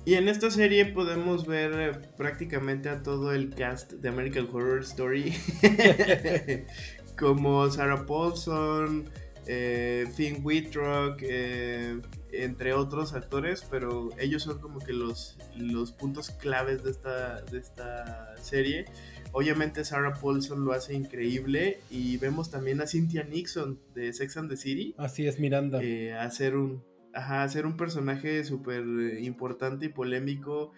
Y 0.06 0.16
en 0.16 0.28
esta 0.28 0.52
serie 0.52 0.86
podemos 0.86 1.48
ver 1.48 1.72
eh, 1.74 1.92
prácticamente 2.18 2.90
a 2.90 3.02
todo 3.02 3.32
el 3.32 3.50
cast 3.52 3.94
de 3.94 4.10
American 4.10 4.50
Horror 4.52 4.82
Story, 4.82 5.34
como 7.18 7.70
Sarah 7.70 8.06
Paulson, 8.06 9.10
eh, 9.48 10.08
Finn 10.16 10.42
Wittrock, 10.44 11.20
eh, 11.22 12.00
entre 12.32 12.74
otros 12.74 13.14
actores, 13.14 13.66
pero 13.70 14.10
ellos 14.18 14.44
son 14.44 14.60
como 14.60 14.80
que 14.80 14.94
los, 14.94 15.38
los 15.58 15.92
puntos 15.92 16.32
claves 16.32 16.84
de 16.84 16.92
esta, 16.92 17.42
de 17.42 17.60
esta 17.60 18.36
serie. 18.38 18.86
Obviamente 19.32 19.84
Sarah 19.84 20.14
Paulson 20.14 20.64
lo 20.64 20.74
hace 20.74 20.94
increíble 20.94 21.80
y 21.90 22.18
vemos 22.18 22.52
también 22.52 22.82
a 22.82 22.88
Cynthia 22.88 23.24
Nixon 23.24 23.80
de 23.96 24.14
Sex 24.14 24.38
and 24.38 24.50
the 24.50 24.58
City. 24.58 24.94
Así 24.98 25.28
es, 25.28 25.40
Miranda. 25.40 25.82
Eh, 25.82 26.14
hacer 26.14 26.56
un, 26.56 26.84
ajá, 27.14 27.44
hacer 27.44 27.66
un 27.66 27.76
personaje 27.76 28.44
súper 28.44 28.84
importante 29.20 29.88
y 29.88 29.90
polémico. 29.90 30.72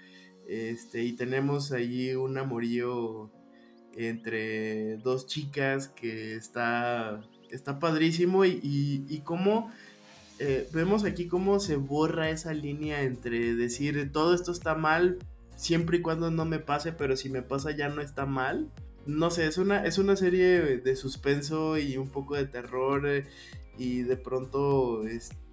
Este, 0.48 1.04
y 1.04 1.14
tenemos 1.14 1.72
ahí 1.72 2.14
un 2.16 2.38
amorío 2.38 3.32
entre 3.98 4.98
dos 4.98 5.26
chicas 5.26 5.88
que 5.88 6.36
está 6.36 7.22
está 7.52 7.80
padrísimo 7.80 8.46
y, 8.46 8.60
y, 8.62 9.20
cómo 9.24 9.72
eh, 10.40 10.70
vemos 10.74 11.04
aquí 11.04 11.28
cómo 11.28 11.60
se 11.60 11.76
borra 11.76 12.30
esa 12.30 12.54
línea 12.54 13.04
entre 13.04 13.56
decir 13.56 14.12
todo 14.12 14.36
esto 14.36 14.52
está 14.52 14.76
mal 14.76 15.20
siempre 15.56 15.98
y 15.98 16.02
cuando 16.02 16.32
no 16.32 16.46
me 16.46 16.60
pase, 16.60 16.92
pero 16.92 17.16
si 17.16 17.30
me 17.30 17.42
pasa 17.42 17.72
ya 17.72 17.90
no 17.90 18.02
está 18.02 18.26
mal. 18.26 18.70
No 19.06 19.30
sé, 19.30 19.48
es 19.48 19.58
una, 19.58 19.86
es 19.86 19.98
una 19.98 20.16
serie 20.16 20.78
de 20.78 20.96
suspenso 20.96 21.78
y 21.78 21.98
un 21.98 22.10
poco 22.10 22.36
de 22.36 22.46
terror 22.46 23.08
eh, 23.08 23.26
y 23.78 24.02
de 24.02 24.18
pronto 24.18 25.04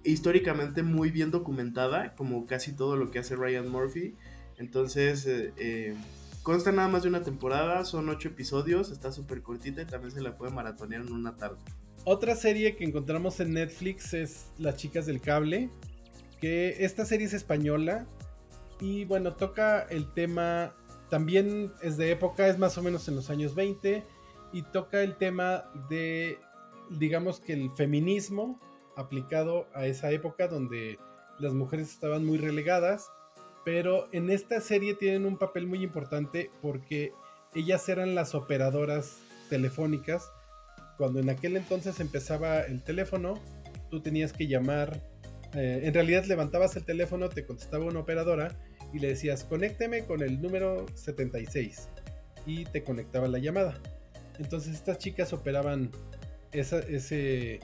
históricamente 0.03 0.83
muy 0.83 1.11
bien 1.11 1.31
documentada, 1.31 2.15
como 2.15 2.45
casi 2.45 2.75
todo 2.75 2.97
lo 2.97 3.11
que 3.11 3.19
hace 3.19 3.35
Ryan 3.35 3.69
Murphy. 3.69 4.15
Entonces, 4.57 5.25
eh, 5.27 5.95
consta 6.41 6.71
nada 6.71 6.87
más 6.87 7.03
de 7.03 7.09
una 7.09 7.21
temporada, 7.21 7.85
son 7.85 8.09
ocho 8.09 8.29
episodios, 8.29 8.91
está 8.91 9.11
súper 9.11 9.41
cortita 9.41 9.81
y 9.81 9.85
también 9.85 10.11
se 10.11 10.21
la 10.21 10.37
puede 10.37 10.51
maratonear 10.51 11.01
en 11.01 11.13
una 11.13 11.35
tarde. 11.35 11.59
Otra 12.05 12.35
serie 12.35 12.75
que 12.75 12.83
encontramos 12.83 13.39
en 13.39 13.53
Netflix 13.53 14.13
es 14.13 14.51
Las 14.57 14.75
chicas 14.75 15.05
del 15.05 15.21
cable, 15.21 15.69
que 16.41 16.83
esta 16.83 17.05
serie 17.05 17.27
es 17.27 17.33
española 17.33 18.05
y 18.81 19.05
bueno, 19.05 19.35
toca 19.35 19.83
el 19.83 20.11
tema, 20.11 20.75
también 21.09 21.71
es 21.81 21.95
de 21.95 22.11
época, 22.11 22.49
es 22.49 22.57
más 22.59 22.77
o 22.77 22.83
menos 22.83 23.07
en 23.07 23.15
los 23.15 23.29
años 23.29 23.55
20 23.55 24.03
y 24.51 24.61
toca 24.63 25.01
el 25.01 25.15
tema 25.15 25.71
de, 25.89 26.39
digamos 26.89 27.39
que 27.39 27.53
el 27.53 27.71
feminismo 27.71 28.59
aplicado 28.97 29.69
a 29.73 29.85
esa 29.85 30.11
época 30.11 30.49
donde 30.49 30.99
las 31.39 31.53
mujeres 31.53 31.89
estaban 31.89 32.25
muy 32.25 32.37
relegadas, 32.37 33.07
pero 33.63 34.09
en 34.11 34.29
esta 34.29 34.59
serie 34.59 34.93
tienen 34.93 35.25
un 35.25 35.37
papel 35.37 35.67
muy 35.67 35.81
importante 35.81 36.51
porque 36.61 37.13
ellas 37.55 37.87
eran 37.87 38.13
las 38.13 38.35
operadoras 38.35 39.19
telefónicas 39.49 40.33
cuando 40.97 41.19
en 41.19 41.29
aquel 41.29 41.57
entonces 41.57 41.99
empezaba 41.99 42.61
el 42.61 42.83
teléfono, 42.83 43.35
tú 43.89 44.01
tenías 44.01 44.33
que 44.33 44.47
llamar, 44.47 45.01
eh, 45.53 45.81
en 45.83 45.93
realidad 45.93 46.25
levantabas 46.25 46.75
el 46.75 46.85
teléfono, 46.85 47.29
te 47.29 47.45
contestaba 47.45 47.85
una 47.85 47.99
operadora 47.99 48.57
y 48.93 48.99
le 48.99 49.09
decías, 49.09 49.43
conécteme 49.43 50.05
con 50.05 50.21
el 50.21 50.41
número 50.41 50.85
76 50.95 51.89
y 52.45 52.65
te 52.65 52.83
conectaba 52.83 53.27
la 53.27 53.39
llamada. 53.39 53.79
Entonces 54.39 54.73
estas 54.75 54.97
chicas 54.97 55.33
operaban 55.33 55.91
ese, 56.51 57.59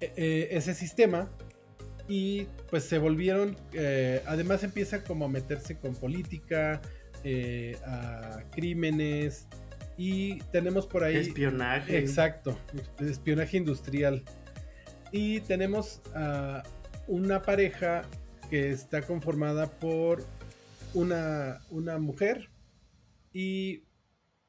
e, 0.00 0.12
e, 0.16 0.48
ese 0.50 0.74
sistema 0.74 1.30
y 2.08 2.44
pues 2.70 2.84
se 2.84 2.98
volvieron, 2.98 3.56
eh, 3.72 4.22
además 4.26 4.62
empieza 4.62 5.04
como 5.04 5.24
a 5.24 5.28
meterse 5.28 5.78
con 5.78 5.94
política, 5.94 6.82
eh, 7.24 7.76
a 7.86 8.42
crímenes, 8.50 9.46
y 9.96 10.38
tenemos 10.52 10.86
por 10.86 11.04
ahí... 11.04 11.16
Espionaje. 11.16 11.98
Exacto, 11.98 12.58
espionaje 13.00 13.56
industrial. 13.56 14.22
Y 15.12 15.40
tenemos 15.40 16.00
a 16.14 16.62
una 17.06 17.42
pareja 17.42 18.02
que 18.50 18.70
está 18.70 19.02
conformada 19.02 19.70
por 19.78 20.24
una, 20.94 21.60
una 21.70 21.98
mujer 21.98 22.50
y 23.32 23.84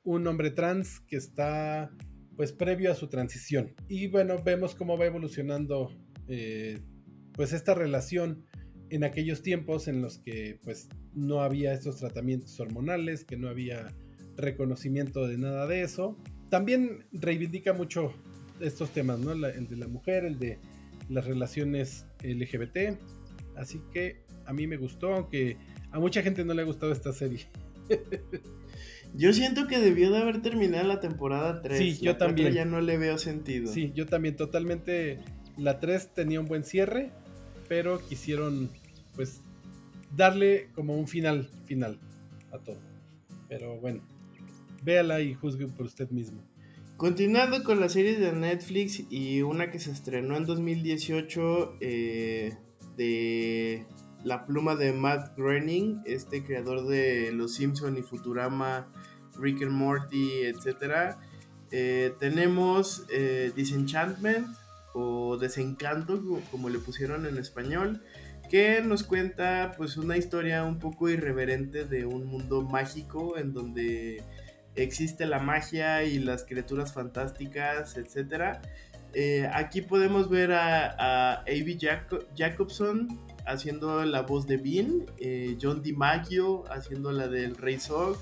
un 0.03 0.27
hombre 0.27 0.51
trans 0.51 1.01
que 1.01 1.17
está 1.17 1.91
pues 2.35 2.51
previo 2.51 2.91
a 2.91 2.95
su 2.95 3.07
transición. 3.07 3.73
Y 3.87 4.07
bueno, 4.07 4.41
vemos 4.43 4.75
cómo 4.75 4.97
va 4.97 5.05
evolucionando 5.05 5.91
eh, 6.27 6.79
pues 7.33 7.53
esta 7.53 7.73
relación 7.73 8.45
en 8.89 9.03
aquellos 9.03 9.41
tiempos 9.41 9.87
en 9.87 10.01
los 10.01 10.19
que 10.19 10.59
pues 10.63 10.89
no 11.13 11.41
había 11.41 11.73
estos 11.73 11.97
tratamientos 11.97 12.59
hormonales, 12.59 13.25
que 13.25 13.37
no 13.37 13.49
había 13.49 13.87
reconocimiento 14.37 15.27
de 15.27 15.37
nada 15.37 15.67
de 15.67 15.81
eso. 15.83 16.17
También 16.49 17.05
reivindica 17.11 17.73
mucho 17.73 18.13
estos 18.59 18.91
temas, 18.91 19.19
¿no? 19.19 19.31
el 19.31 19.67
de 19.67 19.75
la 19.75 19.87
mujer, 19.87 20.25
el 20.25 20.39
de 20.39 20.59
las 21.09 21.25
relaciones 21.25 22.05
LGBT. 22.23 22.97
Así 23.55 23.81
que 23.91 24.23
a 24.45 24.53
mí 24.53 24.67
me 24.67 24.77
gustó, 24.77 25.13
aunque 25.13 25.57
a 25.91 25.99
mucha 25.99 26.21
gente 26.21 26.43
no 26.45 26.53
le 26.53 26.61
ha 26.61 26.65
gustado 26.65 26.91
esta 26.91 27.13
serie. 27.13 27.47
yo 29.15 29.33
siento 29.33 29.67
que 29.67 29.79
debió 29.79 30.11
de 30.11 30.17
haber 30.17 30.41
terminado 30.41 30.87
la 30.87 30.99
temporada 30.99 31.61
3. 31.61 31.77
Sí, 31.77 31.97
yo 32.03 32.17
también. 32.17 32.53
Ya 32.53 32.65
no 32.65 32.81
le 32.81 32.97
veo 32.97 33.17
sentido. 33.17 33.71
Sí, 33.71 33.91
yo 33.95 34.05
también 34.05 34.35
totalmente. 34.35 35.19
La 35.57 35.79
3 35.79 36.13
tenía 36.13 36.39
un 36.39 36.47
buen 36.47 36.63
cierre, 36.63 37.11
pero 37.69 38.05
quisieron 38.05 38.69
pues 39.15 39.41
darle 40.15 40.69
como 40.73 40.97
un 40.97 41.07
final 41.07 41.49
final 41.65 41.99
a 42.51 42.59
todo. 42.59 42.79
Pero 43.47 43.79
bueno 43.79 44.14
véala 44.85 45.19
y 45.19 45.33
juzgue 45.33 45.67
por 45.67 45.87
usted 45.87 46.09
mismo. 46.11 46.41
Continuando 46.97 47.61
con 47.65 47.81
las 47.81 47.91
series 47.91 48.19
de 48.21 48.31
Netflix 48.31 49.03
y 49.09 49.41
una 49.41 49.69
que 49.69 49.79
se 49.79 49.91
estrenó 49.91 50.37
en 50.37 50.45
2018 50.45 51.77
eh, 51.81 52.57
de 52.95 53.85
La 54.23 54.45
pluma 54.45 54.75
de 54.75 54.93
Matt 54.93 55.35
Groening, 55.35 56.03
este 56.05 56.45
creador 56.45 56.87
de 56.87 57.33
Los 57.33 57.55
Simpson 57.55 57.97
y 57.97 58.01
Futurama, 58.01 58.87
Rick 59.37 59.63
and 59.63 59.73
Morty, 59.73 60.43
etc. 60.43 61.17
Eh, 61.71 62.13
tenemos 62.17 63.05
eh, 63.11 63.51
Disenchantment 63.53 64.47
o 64.93 65.37
Desencanto, 65.37 66.23
como 66.49 66.69
le 66.69 66.79
pusieron 66.79 67.25
en 67.25 67.37
español, 67.37 68.01
que 68.49 68.81
nos 68.81 69.03
cuenta 69.03 69.73
pues 69.75 69.97
una 69.97 70.15
historia 70.15 70.63
un 70.63 70.79
poco 70.79 71.09
irreverente 71.09 71.83
de 71.83 72.05
un 72.05 72.25
mundo 72.25 72.61
mágico 72.61 73.37
en 73.37 73.53
donde 73.53 74.23
existe 74.75 75.25
la 75.25 75.39
magia 75.39 76.03
y 76.03 76.19
las 76.19 76.43
criaturas 76.43 76.93
fantásticas, 76.93 77.97
etc. 77.97 78.59
Eh, 79.13 79.49
aquí 79.53 79.81
podemos 79.81 80.29
ver 80.29 80.51
a, 80.51 81.35
a 81.35 81.45
Jacobson 82.35 83.19
haciendo 83.45 84.03
la 84.05 84.23
voz 84.23 84.47
de 84.47 84.57
Bean, 84.57 85.05
eh, 85.19 85.57
John 85.61 85.81
DiMaggio 85.81 86.65
haciendo 86.71 87.11
la 87.11 87.27
del 87.27 87.55
Rey 87.55 87.79
Zog, 87.79 88.17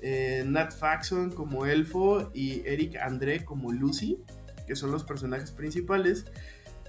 eh, 0.00 0.44
Nat 0.46 0.72
Faxon 0.72 1.30
como 1.30 1.66
Elfo 1.66 2.30
y 2.34 2.62
Eric 2.66 2.96
André 2.96 3.44
como 3.44 3.72
Lucy, 3.72 4.18
que 4.66 4.76
son 4.76 4.92
los 4.92 5.04
personajes 5.04 5.50
principales. 5.50 6.26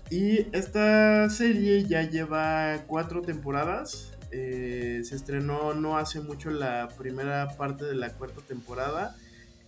Y 0.09 0.47
esta 0.55 1.29
serie 1.29 1.85
ya 1.85 2.03
lleva 2.03 2.83
cuatro 2.87 3.21
temporadas. 3.21 4.14
Eh, 4.37 5.01
se 5.05 5.15
estrenó 5.15 5.73
no 5.73 5.97
hace 5.97 6.19
mucho 6.19 6.49
la 6.49 6.89
primera 6.97 7.55
parte 7.57 7.85
de 7.85 7.95
la 7.95 8.11
cuarta 8.11 8.41
temporada. 8.41 9.15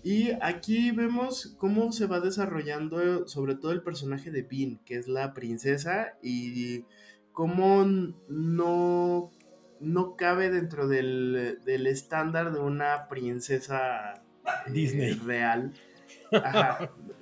Y 0.04 0.32
aquí 0.42 0.92
vemos 0.92 1.56
cómo 1.58 1.94
se 1.94 2.06
va 2.06 2.20
desarrollando 2.20 3.28
sobre 3.28 3.56
todo 3.56 3.72
el 3.72 3.82
personaje 3.82 4.30
de 4.30 4.42
Bean, 4.42 4.80
que 4.86 4.96
es 4.96 5.08
la 5.08 5.34
princesa, 5.34 6.18
y 6.22 6.84
cómo 7.32 7.86
no, 8.28 9.32
no 9.80 10.16
cabe 10.18 10.50
dentro 10.50 10.88
del, 10.88 11.60
estándar 11.66 12.52
de 12.52 12.60
una 12.60 13.08
princesa 13.08 14.16
eh, 14.16 14.72
Disney 14.72 15.14
real. 15.14 15.74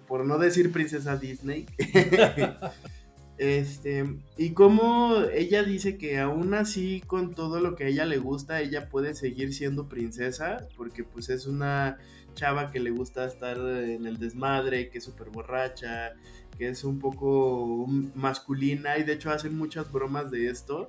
por 0.07 0.25
no 0.25 0.39
decir 0.39 0.71
princesa 0.71 1.17
Disney. 1.17 1.67
Este, 3.37 4.05
y 4.37 4.51
como 4.51 5.17
ella 5.33 5.63
dice 5.63 5.97
que 5.97 6.19
aún 6.19 6.53
así, 6.53 7.01
con 7.05 7.33
todo 7.33 7.59
lo 7.59 7.75
que 7.75 7.83
a 7.83 7.87
ella 7.87 8.05
le 8.05 8.17
gusta, 8.17 8.61
ella 8.61 8.87
puede 8.87 9.13
seguir 9.13 9.53
siendo 9.53 9.89
princesa, 9.89 10.67
porque 10.77 11.03
pues 11.03 11.29
es 11.29 11.45
una 11.45 11.97
chava 12.33 12.71
que 12.71 12.79
le 12.79 12.91
gusta 12.91 13.25
estar 13.25 13.57
en 13.57 14.05
el 14.05 14.19
desmadre, 14.19 14.89
que 14.89 14.99
es 14.99 15.03
súper 15.03 15.29
borracha, 15.29 16.13
que 16.57 16.69
es 16.69 16.85
un 16.85 16.99
poco 16.99 17.85
masculina, 18.13 18.97
y 18.97 19.03
de 19.03 19.13
hecho 19.13 19.31
hacen 19.31 19.57
muchas 19.57 19.91
bromas 19.91 20.31
de 20.31 20.47
esto, 20.47 20.87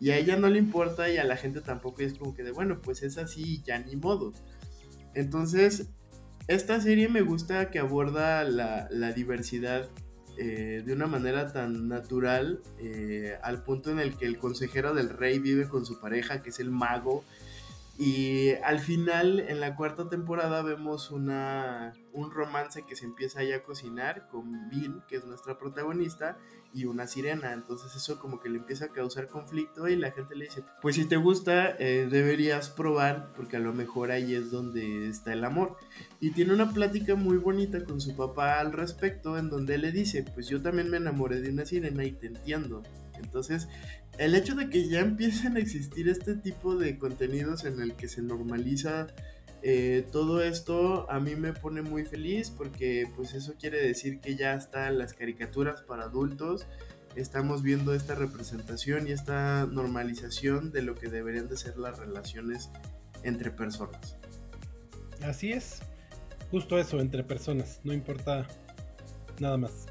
y 0.00 0.10
a 0.10 0.18
ella 0.18 0.36
no 0.36 0.48
le 0.48 0.58
importa 0.58 1.08
y 1.08 1.18
a 1.18 1.24
la 1.24 1.36
gente 1.36 1.60
tampoco, 1.60 2.02
es 2.02 2.14
como 2.14 2.34
que 2.34 2.42
de, 2.42 2.50
bueno, 2.50 2.80
pues 2.82 3.04
es 3.04 3.18
así, 3.18 3.62
ya 3.62 3.78
ni 3.78 3.94
modo. 3.94 4.32
Entonces, 5.14 5.90
esta 6.48 6.80
serie 6.80 7.08
me 7.08 7.22
gusta 7.22 7.70
que 7.70 7.78
aborda 7.78 8.42
la 8.42 9.12
diversidad 9.12 9.88
eh, 10.36 10.82
de 10.84 10.92
una 10.92 11.06
manera 11.06 11.52
tan 11.52 11.88
natural 11.88 12.60
eh, 12.78 13.38
al 13.42 13.62
punto 13.62 13.90
en 13.90 14.00
el 14.00 14.16
que 14.16 14.26
el 14.26 14.38
consejero 14.38 14.94
del 14.94 15.10
rey 15.10 15.38
vive 15.38 15.68
con 15.68 15.86
su 15.86 16.00
pareja, 16.00 16.42
que 16.42 16.50
es 16.50 16.60
el 16.60 16.70
mago, 16.70 17.24
y 17.96 18.50
al 18.64 18.80
final, 18.80 19.38
en 19.38 19.60
la 19.60 19.76
cuarta 19.76 20.08
temporada, 20.08 20.62
vemos 20.62 21.12
una, 21.12 21.92
un 22.12 22.32
romance 22.32 22.82
que 22.82 22.96
se 22.96 23.04
empieza 23.04 23.44
ya 23.44 23.56
a 23.56 23.62
cocinar 23.62 24.26
con 24.28 24.68
Bill, 24.68 25.02
que 25.06 25.16
es 25.16 25.24
nuestra 25.24 25.58
protagonista, 25.58 26.36
y 26.74 26.86
una 26.86 27.06
sirena. 27.06 27.52
Entonces 27.52 27.94
eso 27.94 28.18
como 28.18 28.40
que 28.40 28.48
le 28.48 28.58
empieza 28.58 28.86
a 28.86 28.88
causar 28.88 29.28
conflicto 29.28 29.86
y 29.86 29.94
la 29.94 30.10
gente 30.10 30.34
le 30.34 30.46
dice, 30.46 30.64
pues 30.82 30.96
si 30.96 31.04
te 31.04 31.16
gusta, 31.16 31.76
eh, 31.78 32.08
deberías 32.10 32.68
probar, 32.68 33.32
porque 33.36 33.56
a 33.56 33.60
lo 33.60 33.72
mejor 33.72 34.10
ahí 34.10 34.34
es 34.34 34.50
donde 34.50 35.08
está 35.08 35.32
el 35.32 35.44
amor. 35.44 35.76
Y 36.24 36.30
tiene 36.30 36.54
una 36.54 36.72
plática 36.72 37.16
muy 37.16 37.36
bonita 37.36 37.84
con 37.84 38.00
su 38.00 38.16
papá 38.16 38.58
al 38.58 38.72
respecto, 38.72 39.36
en 39.36 39.50
donde 39.50 39.76
le 39.76 39.92
dice, 39.92 40.22
pues 40.22 40.48
yo 40.48 40.62
también 40.62 40.88
me 40.88 40.96
enamoré 40.96 41.42
de 41.42 41.50
una 41.50 41.66
sirena 41.66 42.02
y 42.02 42.12
te 42.12 42.28
entiendo. 42.28 42.82
Entonces 43.22 43.68
el 44.16 44.34
hecho 44.34 44.54
de 44.54 44.70
que 44.70 44.88
ya 44.88 45.00
empiecen 45.00 45.58
a 45.58 45.60
existir 45.60 46.08
este 46.08 46.34
tipo 46.34 46.76
de 46.76 46.96
contenidos 46.96 47.66
en 47.66 47.78
el 47.78 47.92
que 47.92 48.08
se 48.08 48.22
normaliza 48.22 49.08
eh, 49.62 50.06
todo 50.12 50.42
esto 50.42 51.10
a 51.10 51.20
mí 51.20 51.36
me 51.36 51.52
pone 51.52 51.82
muy 51.82 52.06
feliz 52.06 52.48
porque 52.48 53.06
pues 53.16 53.34
eso 53.34 53.54
quiere 53.60 53.86
decir 53.86 54.20
que 54.20 54.34
ya 54.34 54.54
están 54.54 54.96
las 54.96 55.12
caricaturas 55.12 55.82
para 55.82 56.04
adultos 56.04 56.66
estamos 57.16 57.62
viendo 57.62 57.92
esta 57.92 58.14
representación 58.14 59.08
y 59.08 59.12
esta 59.12 59.66
normalización 59.66 60.70
de 60.70 60.80
lo 60.80 60.94
que 60.94 61.08
deberían 61.08 61.48
de 61.48 61.58
ser 61.58 61.76
las 61.76 61.98
relaciones 61.98 62.70
entre 63.24 63.50
personas 63.50 64.16
así 65.22 65.52
es 65.52 65.80
justo 66.54 66.78
eso 66.78 67.00
entre 67.00 67.24
personas 67.24 67.80
no 67.82 67.92
importa 67.92 68.46
nada 69.40 69.56
más 69.56 69.86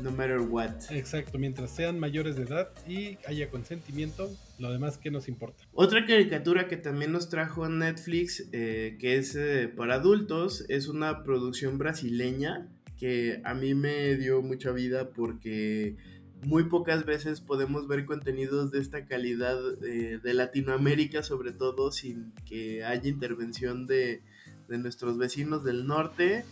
no 0.00 0.12
matter 0.12 0.38
what. 0.38 0.70
Exacto, 0.90 1.36
mientras 1.36 1.74
sean 1.74 1.98
mayores 1.98 2.36
de 2.36 2.42
edad 2.42 2.70
y 2.86 3.18
haya 3.26 3.50
consentimiento, 3.50 4.30
lo 4.60 4.70
demás 4.70 4.98
que 4.98 5.10
nos 5.10 5.26
importa. 5.26 5.64
Otra 5.72 6.06
caricatura 6.06 6.68
que 6.68 6.76
también 6.76 7.10
nos 7.10 7.28
trajo 7.28 7.68
Netflix, 7.68 8.46
eh, 8.52 8.98
que 9.00 9.16
es 9.16 9.34
eh, 9.34 9.68
para 9.74 9.94
adultos, 9.94 10.64
es 10.68 10.86
una 10.86 11.24
producción 11.24 11.76
brasileña 11.76 12.68
que 12.98 13.40
a 13.44 13.54
mí 13.54 13.74
me 13.74 14.14
dio 14.14 14.42
mucha 14.42 14.70
vida 14.70 15.10
porque 15.10 15.96
muy 16.44 16.64
pocas 16.64 17.04
veces 17.04 17.40
podemos 17.40 17.88
ver 17.88 18.04
contenidos 18.04 18.70
de 18.70 18.78
esta 18.78 19.06
calidad 19.06 19.58
eh, 19.82 20.20
de 20.22 20.34
Latinoamérica, 20.34 21.24
sobre 21.24 21.50
todo 21.50 21.90
sin 21.90 22.32
que 22.44 22.84
haya 22.84 23.08
intervención 23.08 23.86
de, 23.86 24.22
de 24.68 24.78
nuestros 24.78 25.18
vecinos 25.18 25.64
del 25.64 25.86
norte. 25.86 26.44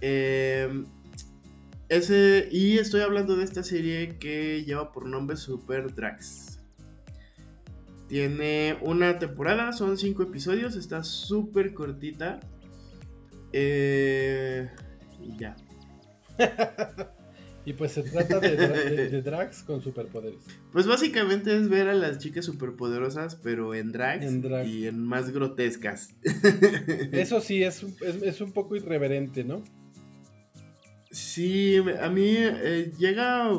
Eh, 0.00 0.84
ese, 1.88 2.48
y 2.50 2.78
estoy 2.78 3.00
hablando 3.00 3.36
de 3.36 3.44
esta 3.44 3.62
serie 3.62 4.18
que 4.18 4.64
lleva 4.64 4.92
por 4.92 5.06
nombre 5.06 5.36
Super 5.36 5.94
Drax. 5.94 6.60
Tiene 8.08 8.78
una 8.82 9.18
temporada, 9.18 9.72
son 9.72 9.98
cinco 9.98 10.22
episodios, 10.22 10.76
está 10.76 11.02
súper 11.04 11.74
cortita. 11.74 12.40
Eh, 13.52 14.70
y 15.20 15.36
ya. 15.38 15.56
y 17.68 17.74
pues 17.74 17.92
se 17.92 18.02
trata 18.02 18.40
de, 18.40 19.20
drags 19.20 19.62
con 19.62 19.82
superpoderes. 19.82 20.40
Pues 20.72 20.86
básicamente 20.86 21.54
es 21.54 21.68
ver 21.68 21.88
a 21.88 21.92
las 21.92 22.16
chicas 22.16 22.46
superpoderosas, 22.46 23.36
pero 23.36 23.74
en 23.74 23.92
drags 23.92 24.24
y 24.66 24.86
en 24.86 25.04
más 25.04 25.30
grotescas. 25.30 26.14
Eso 27.12 27.42
sí, 27.42 27.62
es, 27.62 27.84
es 28.22 28.40
un 28.40 28.52
poco 28.52 28.74
irreverente, 28.74 29.44
¿no? 29.44 29.62
Sí, 31.10 31.76
a 31.76 32.08
mí 32.08 32.36
eh, 32.36 32.90
llega. 32.98 33.50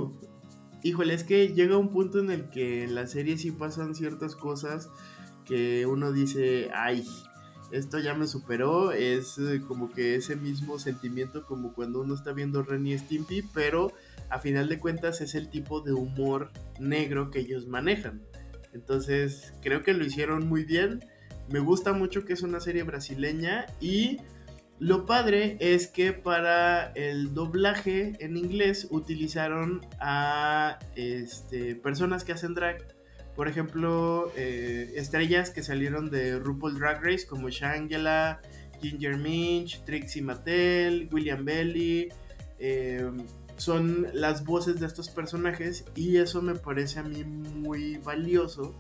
Híjole, 0.82 1.14
es 1.14 1.24
que 1.24 1.50
llega 1.50 1.78
un 1.78 1.92
punto 1.92 2.20
en 2.20 2.32
el 2.32 2.50
que 2.50 2.86
en 2.86 2.96
la 2.96 3.06
serie 3.06 3.38
sí 3.38 3.52
pasan 3.52 3.94
ciertas 3.94 4.36
cosas 4.36 4.90
que 5.46 5.86
uno 5.86 6.12
dice, 6.12 6.72
ay, 6.74 7.06
esto 7.72 8.00
ya 8.00 8.14
me 8.14 8.28
superó. 8.28 8.92
Es 8.92 9.38
eh, 9.38 9.62
como 9.68 9.92
que 9.92 10.16
ese 10.16 10.36
mismo 10.36 10.80
sentimiento 10.80 11.46
como 11.46 11.74
cuando 11.74 12.02
uno 12.02 12.14
está 12.16 12.32
viendo 12.32 12.64
Ren 12.64 12.88
y 12.88 12.98
Stimpy, 12.98 13.44
pero 13.54 13.92
a 14.30 14.40
final 14.40 14.70
de 14.70 14.80
cuentas 14.80 15.22
es 15.22 15.36
el 15.36 15.50
tipo 15.50 15.82
de 15.82 15.94
humor 15.94 16.52
negro 16.80 17.32
que 17.32 17.40
ellos 17.40 17.68
manejan. 17.68 18.22
Entonces, 18.74 19.54
creo 19.62 19.84
que 19.84 19.94
lo 19.94 20.06
hicieron 20.06 20.48
muy 20.48 20.64
bien. 20.64 21.00
Me 21.52 21.60
gusta 21.60 21.94
mucho 21.94 22.26
que 22.26 22.34
es 22.34 22.44
una 22.44 22.60
serie 22.60 22.84
brasileña 22.84 23.66
y 23.80 24.20
lo 24.80 25.06
padre 25.06 25.58
es 25.60 25.88
que 25.88 26.14
para 26.14 26.92
el 26.94 27.34
doblaje 27.34 28.14
en 28.20 28.38
inglés 28.38 28.88
utilizaron 28.92 29.82
a 30.00 30.80
este, 30.96 31.76
personas 31.76 32.24
que 32.24 32.32
hacen 32.32 32.54
drag. 32.54 32.99
Por 33.40 33.48
ejemplo, 33.48 34.34
eh, 34.36 34.92
estrellas 34.98 35.50
que 35.50 35.64
salieron 35.64 36.10
de 36.10 36.38
RuPaul 36.38 36.78
Drag 36.78 37.02
Race 37.02 37.26
como 37.26 37.48
Shangela, 37.48 38.42
Ginger 38.82 39.16
Minch, 39.16 39.82
Trixie 39.86 40.22
Mattel, 40.22 41.08
William 41.10 41.46
Belly. 41.46 42.10
Em, 42.60 43.26
son 43.56 44.08
las 44.12 44.44
voces 44.44 44.82
de 44.82 44.88
estos 44.88 45.08
personajes 45.08 45.86
y 45.96 46.18
eso 46.18 46.42
me 46.42 46.56
parece 46.56 47.00
a 47.00 47.04
mí 47.04 47.24
muy 47.24 47.96
valioso 48.04 48.76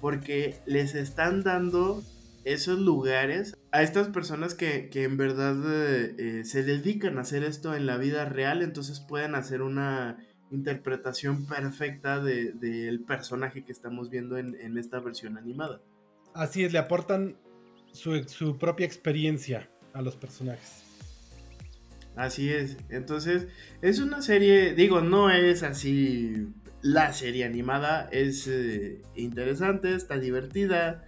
porque 0.00 0.56
les 0.64 0.94
están 0.94 1.42
dando 1.42 2.02
esos 2.44 2.78
lugares 2.78 3.58
a 3.72 3.82
estas 3.82 4.08
personas 4.08 4.54
que, 4.54 4.88
en 4.90 5.18
verdad 5.18 5.54
eh, 5.66 6.14
eh, 6.16 6.44
se 6.46 6.62
dedican 6.62 7.18
a 7.18 7.20
hacer 7.20 7.44
esto 7.44 7.74
en 7.74 7.84
la 7.84 7.98
vida 7.98 8.24
real, 8.24 8.62
entonces 8.62 9.00
pueden 9.00 9.34
hacer 9.34 9.60
una 9.60 10.16
interpretación 10.50 11.46
perfecta 11.46 12.20
del 12.20 13.00
personaje 13.06 13.64
que 13.64 13.72
estamos 13.72 14.10
viendo 14.10 14.38
en, 14.38 14.78
esta 14.78 15.00
versión 15.00 15.36
animada. 15.36 15.80
Así 16.34 16.64
es, 16.64 16.72
le 16.72 16.78
aportan 16.78 17.36
su, 17.92 18.22
su 18.24 18.58
propia 18.58 18.86
experiencia 18.86 19.70
a 19.92 20.02
los 20.02 20.16
personajes. 20.16 20.84
Así 22.16 22.52
es, 22.52 22.76
entonces 22.88 23.46
es 23.80 24.00
una 24.00 24.22
serie, 24.22 24.74
digo, 24.74 25.00
no 25.00 25.30
es 25.30 25.62
así 25.62 26.48
la 26.82 27.12
serie 27.12 27.44
animada, 27.44 28.08
es 28.10 28.46
eh, 28.48 29.02
interesante, 29.14 29.94
está 29.94 30.18
divertida, 30.18 31.04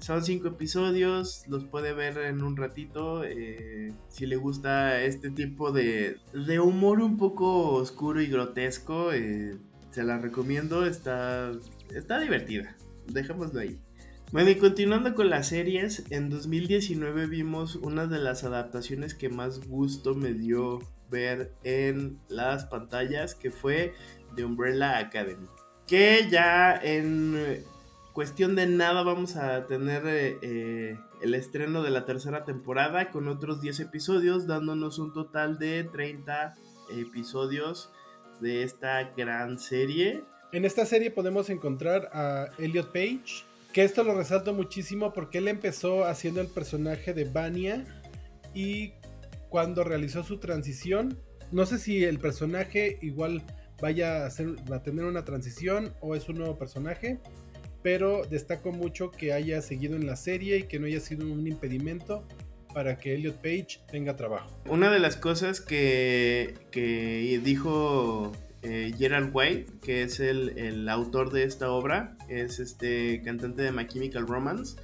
son 0.00 0.24
cinco 0.24 0.48
episodios, 0.48 1.44
los 1.46 1.64
puede 1.64 1.92
ver 1.92 2.18
en 2.18 2.42
un 2.42 2.56
ratito. 2.56 3.22
Eh, 3.24 3.92
si 4.08 4.26
le 4.26 4.36
gusta 4.36 5.02
este 5.02 5.30
tipo 5.30 5.72
de, 5.72 6.16
de, 6.32 6.60
humor 6.60 7.00
un 7.00 7.16
poco 7.16 7.72
oscuro 7.74 8.20
y 8.20 8.26
grotesco, 8.26 9.12
eh, 9.12 9.56
se 9.90 10.02
la 10.02 10.18
recomiendo. 10.18 10.86
Está, 10.86 11.52
está 11.94 12.18
divertida. 12.18 12.76
Dejémoslo 13.06 13.60
ahí. 13.60 13.78
Bueno, 14.32 14.50
y 14.50 14.56
continuando 14.56 15.14
con 15.14 15.28
las 15.28 15.48
series, 15.48 16.04
en 16.10 16.30
2019 16.30 17.26
vimos 17.26 17.76
una 17.76 18.06
de 18.06 18.20
las 18.20 18.44
adaptaciones 18.44 19.14
que 19.14 19.28
más 19.28 19.66
gusto 19.66 20.14
me 20.14 20.32
dio 20.32 20.78
ver 21.10 21.52
en 21.64 22.20
las 22.28 22.64
pantallas, 22.66 23.34
que 23.34 23.50
fue 23.50 23.92
The 24.36 24.44
Umbrella 24.44 24.98
Academy. 24.98 25.48
que 25.86 26.28
ya 26.30 26.76
en 26.76 27.64
cuestión 28.20 28.54
de 28.54 28.66
nada 28.66 29.02
vamos 29.02 29.36
a 29.36 29.66
tener 29.66 30.06
eh, 30.06 30.36
eh, 30.42 30.98
el 31.22 31.34
estreno 31.34 31.82
de 31.82 31.88
la 31.88 32.04
tercera 32.04 32.44
temporada 32.44 33.10
con 33.10 33.28
otros 33.28 33.62
10 33.62 33.80
episodios, 33.80 34.46
dándonos 34.46 34.98
un 34.98 35.14
total 35.14 35.58
de 35.58 35.84
30 35.84 36.54
episodios 36.98 37.90
de 38.42 38.62
esta 38.62 39.04
gran 39.16 39.58
serie. 39.58 40.22
En 40.52 40.66
esta 40.66 40.84
serie 40.84 41.10
podemos 41.10 41.48
encontrar 41.48 42.10
a 42.12 42.50
Elliot 42.58 42.92
Page, 42.92 43.46
que 43.72 43.84
esto 43.84 44.04
lo 44.04 44.14
resalto 44.14 44.52
muchísimo 44.52 45.14
porque 45.14 45.38
él 45.38 45.48
empezó 45.48 46.04
haciendo 46.04 46.42
el 46.42 46.48
personaje 46.48 47.14
de 47.14 47.24
Vania 47.24 47.86
y 48.52 48.92
cuando 49.48 49.82
realizó 49.82 50.24
su 50.24 50.40
transición, 50.40 51.18
no 51.52 51.64
sé 51.64 51.78
si 51.78 52.04
el 52.04 52.18
personaje 52.18 52.98
igual 53.00 53.42
vaya 53.80 54.26
a, 54.26 54.82
tener 54.82 55.06
una 55.06 55.24
transición 55.24 55.94
o 56.00 56.14
es 56.14 56.28
un 56.28 56.36
nuevo 56.36 56.58
personaje, 56.58 57.18
pero 57.82 58.24
destaco 58.24 58.72
mucho 58.72 59.10
que 59.10 59.32
haya 59.32 59.62
seguido 59.62 59.96
en 59.96 60.06
la 60.06 60.16
serie 60.16 60.58
y 60.58 60.62
que 60.64 60.78
no 60.78 60.86
haya 60.86 61.00
sido 61.00 61.26
un 61.26 61.46
impedimento 61.46 62.26
para 62.74 62.98
que 62.98 63.14
Elliot 63.14 63.36
Page 63.36 63.80
tenga 63.90 64.16
trabajo. 64.16 64.48
Una 64.68 64.90
de 64.90 64.98
las 64.98 65.16
cosas 65.16 65.60
que, 65.60 66.54
que 66.70 67.40
dijo 67.42 68.32
eh, 68.62 68.92
Gerald 68.96 69.30
White, 69.32 69.72
que 69.82 70.02
es 70.02 70.20
el, 70.20 70.88
autor 70.88 71.32
de 71.32 71.44
esta 71.44 71.70
obra, 71.70 72.16
es 72.28 72.60
este 72.60 73.22
cantante 73.24 73.62
de 73.62 73.72
My 73.72 73.86
Chemical 73.86 74.26
Romance, 74.26 74.76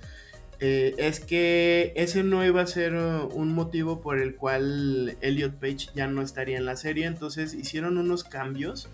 eh, 0.59 0.95
es 0.97 1.21
que 1.21 1.93
ese 1.97 2.23
no 2.23 2.45
iba 2.45 2.63
a 2.63 2.67
ser 2.67 2.95
un 2.95 3.53
motivo 3.53 4.01
por 4.01 4.19
el 4.19 4.37
cual 4.37 5.17
Elliot 5.21 5.61
Page 5.61 5.91
ya 5.95 6.07
no 6.07 6.23
estaría 6.23 6.57
en 6.57 6.65
la 6.65 6.77
serie, 6.77 7.05
entonces 7.05 7.53
hicieron 7.53 7.99
unos 7.99 8.25
cambios 8.25 8.89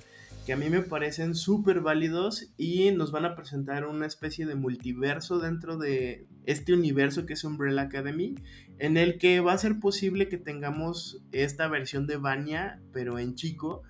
que 0.44 0.52
a 0.52 0.56
mí 0.56 0.68
me 0.68 0.82
parecen 0.82 1.34
súper 1.34 1.80
válidos 1.80 2.52
y 2.56 2.90
nos 2.90 3.12
van 3.12 3.24
a 3.24 3.36
presentar 3.36 3.86
una 3.86 4.06
especie 4.06 4.44
de 4.44 4.56
multiverso 4.56 5.38
dentro 5.38 5.78
de 5.78 6.26
este 6.46 6.72
universo 6.72 7.26
que 7.26 7.34
es 7.34 7.44
Umbrella 7.44 7.82
Academy, 7.82 8.34
en 8.78 8.96
el 8.96 9.18
que 9.18 9.40
va 9.40 9.52
a 9.52 9.58
ser 9.58 9.78
posible 9.78 10.28
que 10.28 10.38
tengamos 10.38 11.22
esta 11.30 11.68
versión 11.68 12.06
de 12.06 12.16
Vanya, 12.16 12.80
pero 12.92 13.20
en 13.20 13.36
chico, 13.36 13.82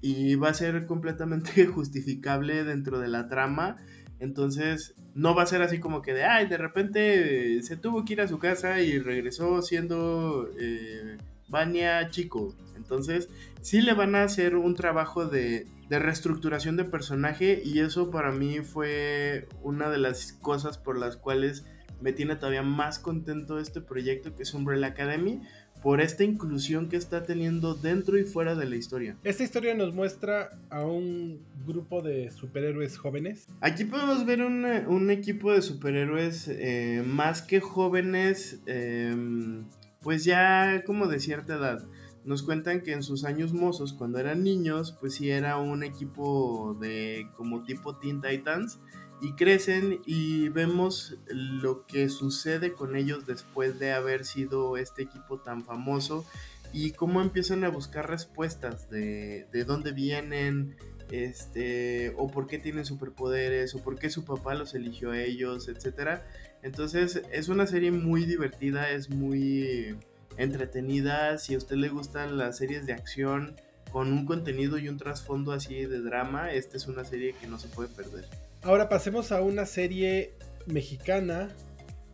y 0.00 0.34
va 0.34 0.48
a 0.48 0.54
ser 0.54 0.86
completamente 0.86 1.66
justificable 1.66 2.64
dentro 2.64 2.98
de 2.98 3.08
la 3.08 3.28
trama. 3.28 3.76
Entonces, 4.18 4.94
no 5.14 5.34
va 5.34 5.44
a 5.44 5.46
ser 5.46 5.62
así 5.62 5.78
como 5.78 6.02
que 6.02 6.14
de, 6.14 6.24
ay, 6.24 6.46
de 6.48 6.56
repente 6.56 7.62
se 7.62 7.76
tuvo 7.76 8.04
que 8.04 8.14
ir 8.14 8.20
a 8.20 8.28
su 8.28 8.38
casa 8.38 8.80
y 8.80 8.98
regresó 8.98 9.62
siendo 9.62 10.48
eh, 10.58 11.18
Vania 11.52 12.08
chico. 12.10 12.56
Entonces, 12.76 13.28
sí 13.60 13.80
le 13.80 13.94
van 13.94 14.16
a 14.16 14.24
hacer 14.24 14.56
un 14.56 14.74
trabajo 14.74 15.26
de, 15.26 15.68
de 15.88 15.98
reestructuración 16.00 16.76
de 16.76 16.84
personaje 16.84 17.62
y 17.64 17.78
eso 17.78 18.10
para 18.10 18.32
mí 18.32 18.58
fue 18.60 19.46
una 19.62 19.88
de 19.90 19.98
las 19.98 20.32
cosas 20.32 20.78
por 20.78 20.98
las 20.98 21.16
cuales 21.16 21.64
me 22.00 22.12
tiene 22.12 22.34
todavía 22.34 22.62
más 22.62 22.98
contento 22.98 23.60
este 23.60 23.80
proyecto 23.80 24.34
que 24.34 24.42
es 24.42 24.54
Umbrella 24.54 24.88
Academy 24.88 25.42
por 25.82 26.00
esta 26.00 26.22
inclusión 26.24 26.88
que 26.88 26.96
está 26.96 27.24
teniendo 27.24 27.74
dentro 27.74 28.16
y 28.18 28.24
fuera 28.24 28.54
de 28.54 28.66
la 28.66 28.76
historia. 28.76 29.16
Esta 29.24 29.42
historia 29.42 29.74
nos 29.74 29.94
muestra 29.94 30.50
a 30.70 30.84
un 30.84 31.40
grupo 31.66 32.02
de 32.02 32.30
superhéroes 32.30 32.96
jóvenes. 32.96 33.48
Aquí 33.60 33.84
podemos 33.84 34.24
ver 34.24 34.42
un, 34.42 35.10
equipo 35.10 35.52
de 35.52 35.60
superhéroes 35.60 36.48
eh, 36.48 37.02
más 37.04 37.42
que 37.42 37.60
jóvenes, 37.60 38.60
em, 38.66 39.64
pues 40.02 40.24
ya 40.24 40.82
como 40.84 41.06
de 41.06 41.20
cierta 41.20 41.54
edad. 41.54 41.86
Nos 42.24 42.42
cuentan 42.42 42.82
que 42.82 42.92
en 42.92 43.02
sus 43.02 43.24
años 43.24 43.52
mozos, 43.52 43.92
cuando 43.92 44.18
eran 44.18 44.44
niños, 44.44 44.96
pues 45.00 45.14
sí 45.14 45.30
era 45.30 45.58
un 45.58 45.82
equipo 45.82 46.76
de 46.80 47.28
como 47.36 47.64
tipo 47.64 47.96
Teen 47.96 48.20
Titans 48.20 48.78
y 49.20 49.32
crecen 49.32 50.00
y 50.06 50.48
vemos 50.48 51.16
lo 51.26 51.86
que 51.86 52.08
sucede 52.08 52.72
con 52.72 52.96
ellos 52.96 53.26
después 53.26 53.78
de 53.78 53.92
haber 53.92 54.24
sido 54.24 54.76
este 54.76 55.02
equipo 55.02 55.40
tan 55.40 55.64
famoso 55.64 56.24
y 56.72 56.92
cómo 56.92 57.20
empiezan 57.20 57.64
a 57.64 57.68
buscar 57.68 58.08
respuestas 58.08 58.88
de, 58.88 59.46
de 59.52 59.64
dónde 59.64 59.92
vienen, 59.92 60.76
este, 61.10 62.14
o 62.16 62.28
por 62.28 62.46
qué 62.46 62.58
tienen 62.58 62.86
superpoderes, 62.86 63.74
o 63.74 63.82
por 63.82 63.98
qué 63.98 64.08
su 64.08 64.24
papá 64.24 64.54
los 64.54 64.74
eligió 64.74 65.10
a 65.10 65.20
ellos, 65.20 65.68
etc. 65.68 66.22
Entonces 66.62 67.22
es 67.32 67.48
una 67.48 67.66
serie 67.66 67.90
muy 67.90 68.24
divertida, 68.24 68.90
es 68.90 69.10
muy 69.10 69.96
entretenida, 70.36 71.38
si 71.38 71.54
a 71.54 71.58
usted 71.58 71.76
le 71.76 71.88
gustan 71.88 72.38
las 72.38 72.56
series 72.58 72.86
de 72.86 72.92
acción 72.92 73.56
con 73.90 74.12
un 74.12 74.24
contenido 74.24 74.78
y 74.78 74.88
un 74.88 74.96
trasfondo 74.96 75.52
así 75.52 75.84
de 75.84 76.00
drama, 76.00 76.52
esta 76.52 76.76
es 76.76 76.86
una 76.86 77.04
serie 77.04 77.34
que 77.38 77.46
no 77.46 77.58
se 77.58 77.68
puede 77.68 77.88
perder. 77.88 78.26
Ahora 78.62 78.88
pasemos 78.88 79.32
a 79.32 79.42
una 79.42 79.66
serie 79.66 80.32
mexicana 80.66 81.48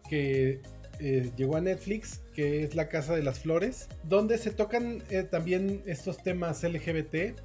que 0.09 0.61
eh, 0.99 1.31
llegó 1.37 1.57
a 1.57 1.61
Netflix, 1.61 2.21
que 2.35 2.65
es 2.65 2.75
La 2.75 2.89
Casa 2.89 3.15
de 3.15 3.23
las 3.23 3.39
Flores, 3.41 3.89
donde 4.05 4.39
se 4.39 4.51
tocan 4.51 5.03
eh, 5.11 5.23
también 5.23 5.83
estos 5.87 6.23
temas 6.23 6.65
LGBT. 6.65 7.39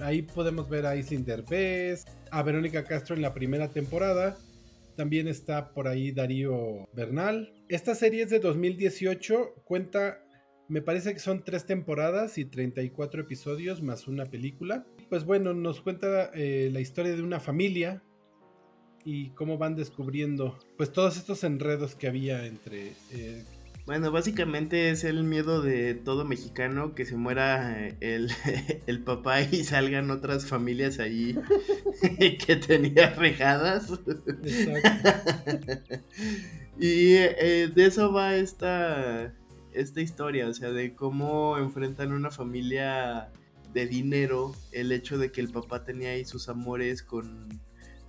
Ahí 0.00 0.22
podemos 0.22 0.68
ver 0.68 0.86
a 0.86 0.96
Islin 0.96 1.24
Derbez, 1.24 2.06
a 2.30 2.42
Verónica 2.42 2.84
Castro 2.84 3.14
en 3.14 3.22
la 3.22 3.34
primera 3.34 3.68
temporada. 3.68 4.36
También 4.96 5.28
está 5.28 5.72
por 5.72 5.88
ahí 5.88 6.12
Darío 6.12 6.88
Bernal. 6.92 7.52
Esta 7.68 7.94
serie 7.94 8.24
es 8.24 8.30
de 8.30 8.40
2018, 8.40 9.54
cuenta, 9.64 10.24
me 10.68 10.82
parece 10.82 11.12
que 11.12 11.20
son 11.20 11.44
tres 11.44 11.66
temporadas 11.66 12.38
y 12.38 12.44
34 12.44 13.22
episodios 13.22 13.82
más 13.82 14.08
una 14.08 14.26
película. 14.26 14.86
Pues 15.08 15.24
bueno, 15.24 15.54
nos 15.54 15.80
cuenta 15.80 16.30
eh, 16.34 16.70
la 16.72 16.80
historia 16.80 17.14
de 17.14 17.22
una 17.22 17.40
familia 17.40 18.02
y 19.04 19.30
cómo 19.30 19.58
van 19.58 19.76
descubriendo 19.76 20.58
pues 20.76 20.92
todos 20.92 21.16
estos 21.16 21.44
enredos 21.44 21.94
que 21.94 22.08
había 22.08 22.46
entre... 22.46 22.92
Eh, 23.12 23.44
bueno, 23.90 24.12
básicamente 24.12 24.90
es 24.90 25.02
el 25.02 25.24
miedo 25.24 25.62
de 25.62 25.94
todo 25.94 26.24
mexicano 26.24 26.94
que 26.94 27.04
se 27.04 27.16
muera 27.16 27.88
eh, 27.88 27.96
el, 28.86 29.02
papá 29.04 29.40
y 29.40 29.64
salgan 29.64 30.12
otras 30.12 30.46
familias 30.46 31.00
ahí 31.00 31.36
que 32.46 32.54
tenía 32.54 33.10
rejadas. 33.10 33.90
y 36.78 37.14
eh, 37.16 37.68
de 37.74 37.84
eso 37.84 38.12
va 38.12 38.36
esta, 38.36 39.34
esta 39.72 40.00
historia, 40.00 40.46
o 40.46 40.54
sea, 40.54 40.70
de 40.70 40.94
cómo 40.94 41.58
enfrentan 41.58 42.12
una 42.12 42.30
familia 42.30 43.32
de 43.72 43.88
dinero, 43.88 44.54
el 44.70 44.92
hecho 44.92 45.18
de 45.18 45.32
que 45.32 45.40
el 45.40 45.48
papá 45.50 45.82
tenía 45.82 46.10
ahí 46.10 46.24
sus 46.24 46.48
amores 46.48 47.02
con 47.02 47.60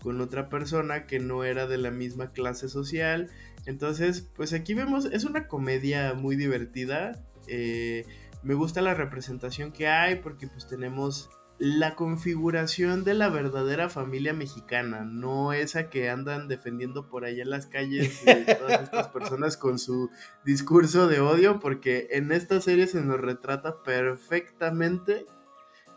con 0.01 0.19
otra 0.19 0.49
persona 0.49 1.05
que 1.05 1.19
no 1.19 1.43
era 1.43 1.67
de 1.67 1.77
la 1.77 1.91
misma 1.91 2.31
clase 2.31 2.69
social. 2.69 3.29
Entonces, 3.65 4.27
pues 4.35 4.53
aquí 4.53 4.73
vemos, 4.73 5.05
es 5.05 5.23
una 5.23 5.47
comedia 5.47 6.13
muy 6.13 6.35
divertida. 6.35 7.23
Eh, 7.47 8.05
me 8.43 8.53
gusta 8.53 8.81
la 8.81 8.93
representación 8.93 9.71
que 9.71 9.87
hay 9.87 10.15
porque 10.15 10.47
pues 10.47 10.67
tenemos 10.67 11.29
la 11.61 11.93
configuración 11.93 13.03
de 13.03 13.13
la 13.13 13.29
verdadera 13.29 13.87
familia 13.87 14.33
mexicana, 14.33 15.05
no 15.05 15.53
esa 15.53 15.91
que 15.91 16.09
andan 16.09 16.47
defendiendo 16.47 17.07
por 17.07 17.23
allá 17.23 17.43
en 17.43 17.51
las 17.51 17.67
calles 17.67 18.19
todas 18.59 18.81
estas 18.81 19.09
personas 19.09 19.57
con 19.57 19.77
su 19.77 20.09
discurso 20.43 21.07
de 21.07 21.19
odio, 21.19 21.59
porque 21.59 22.07
en 22.13 22.31
esta 22.31 22.59
serie 22.61 22.87
se 22.87 23.01
nos 23.01 23.19
retrata 23.19 23.83
perfectamente 23.83 25.25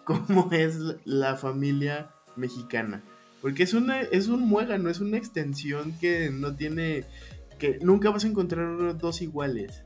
cómo 0.04 0.50
es 0.52 0.78
la 1.06 1.36
familia 1.36 2.10
mexicana. 2.36 3.02
Porque 3.40 3.62
es, 3.62 3.74
una, 3.74 4.00
es 4.00 4.28
un 4.28 4.40
muégano, 4.40 4.88
es 4.88 5.00
una 5.00 5.18
extensión 5.18 5.98
que 5.98 6.30
no 6.30 6.56
tiene. 6.56 7.04
Que 7.58 7.78
nunca 7.80 8.10
vas 8.10 8.24
a 8.24 8.28
encontrar 8.28 8.98
dos 8.98 9.22
iguales. 9.22 9.84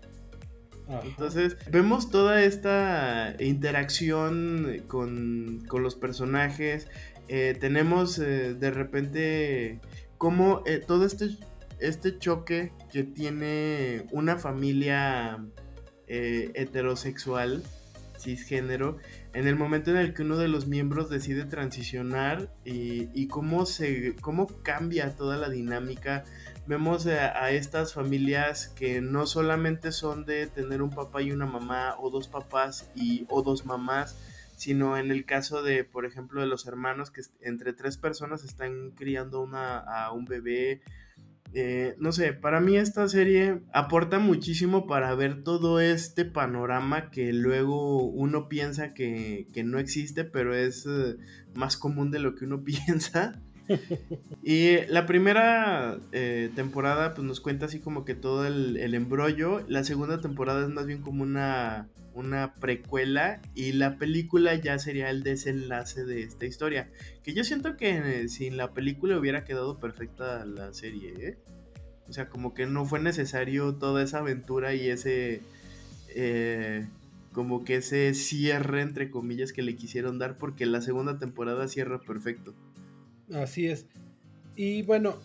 Entonces, 1.05 1.57
vemos 1.71 2.11
toda 2.11 2.43
esta 2.43 3.35
interacción 3.39 4.83
con, 4.87 5.63
los 5.71 5.95
personajes. 5.95 6.89
Eh, 7.29 7.57
tenemos 7.61 8.19
eh, 8.19 8.55
de 8.55 8.71
repente 8.71 9.81
como 10.17 10.63
eh, 10.67 10.83
todo 10.85 11.05
este, 11.05 11.37
este 11.79 12.19
choque 12.19 12.73
que 12.91 13.05
tiene 13.05 14.07
una 14.13 14.39
familia 14.39 15.45
heterosexual, 16.07 17.63
cisgénero, 18.19 18.97
en 19.35 19.47
el 19.47 19.57
momento 19.57 19.91
en 19.91 19.99
el 19.99 20.15
que 20.15 20.23
uno 20.23 20.39
de 20.39 20.49
los 20.49 20.67
miembros 20.67 21.11
decide 21.11 21.45
transicionar 21.45 22.51
y, 22.65 23.29
cómo, 23.29 23.67
se, 23.67 24.17
cómo 24.23 24.47
cambia 24.63 25.15
toda 25.17 25.37
la 25.37 25.51
dinámica. 25.51 26.25
Vemos 26.69 27.07
a, 27.07 27.51
estas 27.51 27.95
familias 27.95 28.69
que 28.69 29.01
no 29.01 29.27
solamente 29.27 29.91
son 29.91 30.27
de 30.27 30.47
tener 30.47 30.83
un 30.83 30.91
papá 30.91 31.23
y 31.23 31.33
una 31.33 31.47
mamá 31.47 31.97
o 31.99 32.11
dos 32.11 32.29
papás 32.29 32.91
y, 32.95 33.25
o 33.31 33.43
dos 33.43 33.65
mamás, 33.65 34.19
sino 34.57 34.99
en 34.99 35.11
el 35.11 35.25
caso 35.25 35.63
de, 35.63 35.85
por 35.85 36.05
ejemplo, 36.05 36.43
de 36.43 36.47
los 36.47 36.67
hermanos 36.67 37.11
que 37.11 37.23
entre 37.41 37.73
tres 37.73 37.97
personas 37.97 38.45
están 38.45 38.91
criando 38.91 39.41
una, 39.41 39.79
a 39.79 40.13
un 40.13 40.27
bebé 40.27 40.83
eh, 41.55 41.97
no 41.99 42.13
sé, 42.13 42.35
para 42.35 42.61
mí 42.61 42.77
esta 42.77 43.09
serie 43.09 43.63
aporta 43.73 44.19
muchísimo 44.19 44.87
para 44.87 45.15
ver 45.15 45.43
todo 45.43 45.81
este 45.81 46.27
panorama 46.27 47.11
que 47.11 47.33
luego 47.33 48.03
uno 48.03 48.49
piensa 48.49 48.93
que, 48.93 49.47
no 49.65 49.79
existe, 49.79 50.25
pero 50.25 50.55
es 50.55 50.87
eh, 50.87 51.17
más 51.55 51.79
común 51.79 52.11
de 52.11 52.19
lo 52.19 52.35
que 52.35 52.45
uno 52.45 52.63
piensa. 52.65 53.43
Y 54.43 54.79
la 54.89 55.07
primera 55.07 55.99
eh, 56.13 56.51
temporada 56.55 57.15
pues 57.15 57.27
nos 57.27 57.41
cuenta 57.41 57.67
así 57.67 57.81
como 57.81 58.05
que 58.05 58.15
todo 58.15 58.47
el, 58.47 58.95
embrollo. 58.95 59.65
La 59.69 59.85
segunda 59.85 60.21
temporada 60.21 60.63
es 60.63 60.71
más 60.71 60.87
bien 60.87 61.03
como 61.03 61.23
una, 61.23 61.89
una 62.15 62.55
precuela 62.55 63.41
y 63.55 63.73
la 63.73 63.99
película 63.99 64.55
ya 64.55 64.79
sería 64.79 65.11
el 65.11 65.23
desenlace 65.23 66.05
de 66.05 66.23
esta 66.23 66.47
historia. 66.47 66.91
Que 67.23 67.35
yo 67.35 67.45
siento 67.45 67.77
que 67.77 68.23
eh, 68.23 68.29
sin 68.29 68.57
la 68.57 68.73
película 68.73 69.19
hubiera 69.19 69.45
quedado 69.45 69.79
perfecta 69.79 70.45
la 70.45 70.73
serie. 70.73 71.15
¿eh? 71.19 71.39
O 72.09 72.13
sea, 72.13 72.29
como 72.29 72.55
que 72.55 72.67
no 72.67 72.87
fue 72.87 73.01
necesario 73.01 73.75
toda 73.75 74.03
esa 74.03 74.19
aventura 74.19 74.75
y 74.75 74.89
ese... 74.89 75.43
Eh, 76.15 76.89
como 77.33 77.63
que 77.63 77.77
ese 77.77 78.15
cierre 78.15 78.81
entre 78.81 79.11
comillas 79.11 79.53
que 79.53 79.63
le 79.63 79.77
quisieron 79.77 80.19
dar 80.19 80.37
porque 80.37 80.67
la 80.67 80.81
segunda 80.81 81.19
temporada 81.19 81.69
cierra 81.69 82.01
perfecto. 82.01 82.55
Así 83.33 83.67
es. 83.67 83.87
Y 84.57 84.83
bueno, 84.83 85.21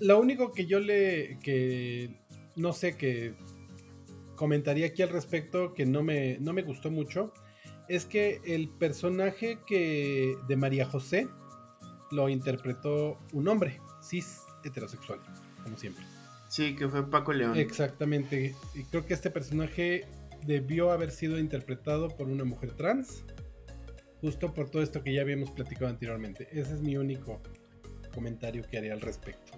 lo 0.00 0.20
único 0.20 0.52
que 0.52 0.66
yo 0.66 0.80
le 0.80 1.38
que 1.42 2.10
no 2.56 2.72
sé 2.72 2.96
que 2.96 3.34
comentaría 4.36 4.86
aquí 4.86 5.02
al 5.02 5.08
respecto 5.08 5.74
que 5.74 5.84
no 5.84 6.02
me, 6.02 6.38
no 6.38 6.52
me 6.52 6.62
gustó 6.62 6.90
mucho 6.90 7.32
es 7.88 8.04
que 8.04 8.40
el 8.44 8.68
personaje 8.68 9.58
que 9.66 10.36
de 10.46 10.56
María 10.56 10.84
José 10.84 11.26
lo 12.10 12.28
interpretó 12.28 13.18
un 13.32 13.48
hombre 13.48 13.80
cis 14.02 14.42
heterosexual, 14.64 15.20
como 15.62 15.76
siempre. 15.76 16.04
Sí, 16.48 16.74
que 16.74 16.88
fue 16.88 17.08
Paco 17.08 17.32
León. 17.32 17.56
Exactamente. 17.56 18.54
Y 18.74 18.84
creo 18.84 19.04
que 19.06 19.14
este 19.14 19.30
personaje 19.30 20.06
debió 20.46 20.92
haber 20.92 21.10
sido 21.10 21.38
interpretado 21.38 22.08
por 22.08 22.28
una 22.28 22.44
mujer 22.44 22.72
trans, 22.72 23.24
justo 24.20 24.54
por 24.54 24.70
todo 24.70 24.82
esto 24.82 25.02
que 25.02 25.12
ya 25.12 25.22
habíamos 25.22 25.50
platicado 25.50 25.88
anteriormente. 25.88 26.48
Ese 26.52 26.74
es 26.74 26.80
mi 26.80 26.96
único 26.96 27.40
comentario 28.14 28.64
que 28.68 28.78
haría 28.78 28.92
al 28.92 29.00
respecto. 29.00 29.52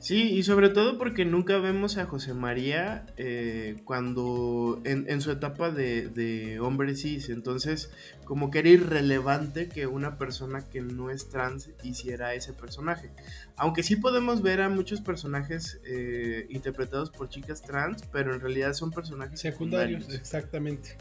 Sí, 0.00 0.30
y 0.30 0.44
sobre 0.44 0.68
todo 0.68 0.96
porque 0.96 1.24
nunca 1.24 1.58
vemos 1.58 1.98
a 1.98 2.06
José 2.06 2.32
María 2.32 3.04
eh, 3.16 3.76
cuando 3.84 4.80
en, 4.84 5.20
su 5.20 5.32
etapa 5.32 5.72
de, 5.72 6.08
de, 6.08 6.60
hombre 6.60 6.94
cis, 6.94 7.30
entonces 7.30 7.90
como 8.24 8.50
que 8.50 8.60
era 8.60 8.68
irrelevante 8.68 9.68
que 9.68 9.88
una 9.88 10.16
persona 10.16 10.60
que 10.60 10.82
no 10.82 11.10
es 11.10 11.28
trans 11.28 11.70
hiciera 11.82 12.34
ese 12.34 12.52
personaje. 12.52 13.10
Aunque 13.56 13.82
sí 13.82 13.96
podemos 13.96 14.40
ver 14.40 14.60
a 14.60 14.68
muchos 14.68 15.00
personajes 15.00 15.80
eh, 15.84 16.46
interpretados 16.48 17.10
por 17.10 17.28
chicas 17.28 17.60
trans, 17.60 18.02
pero 18.12 18.32
en 18.32 18.40
realidad 18.40 18.74
son 18.74 18.92
personajes 18.92 19.40
secundarios. 19.40 20.14
Exactamente. 20.14 20.96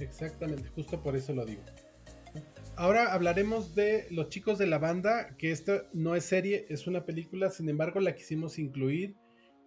Exactamente, 0.00 0.68
justo 0.68 1.02
por 1.02 1.16
eso 1.16 1.32
lo 1.32 1.44
digo. 1.44 1.62
Ahora 2.76 3.12
hablaremos 3.12 3.74
de 3.74 4.06
Los 4.10 4.28
chicos 4.28 4.56
de 4.58 4.66
la 4.66 4.78
banda, 4.78 5.36
que 5.36 5.50
esta 5.50 5.88
no 5.92 6.14
es 6.14 6.24
serie, 6.24 6.66
es 6.68 6.86
una 6.86 7.04
película, 7.04 7.50
sin 7.50 7.68
embargo 7.68 7.98
la 7.98 8.14
quisimos 8.14 8.58
incluir 8.58 9.16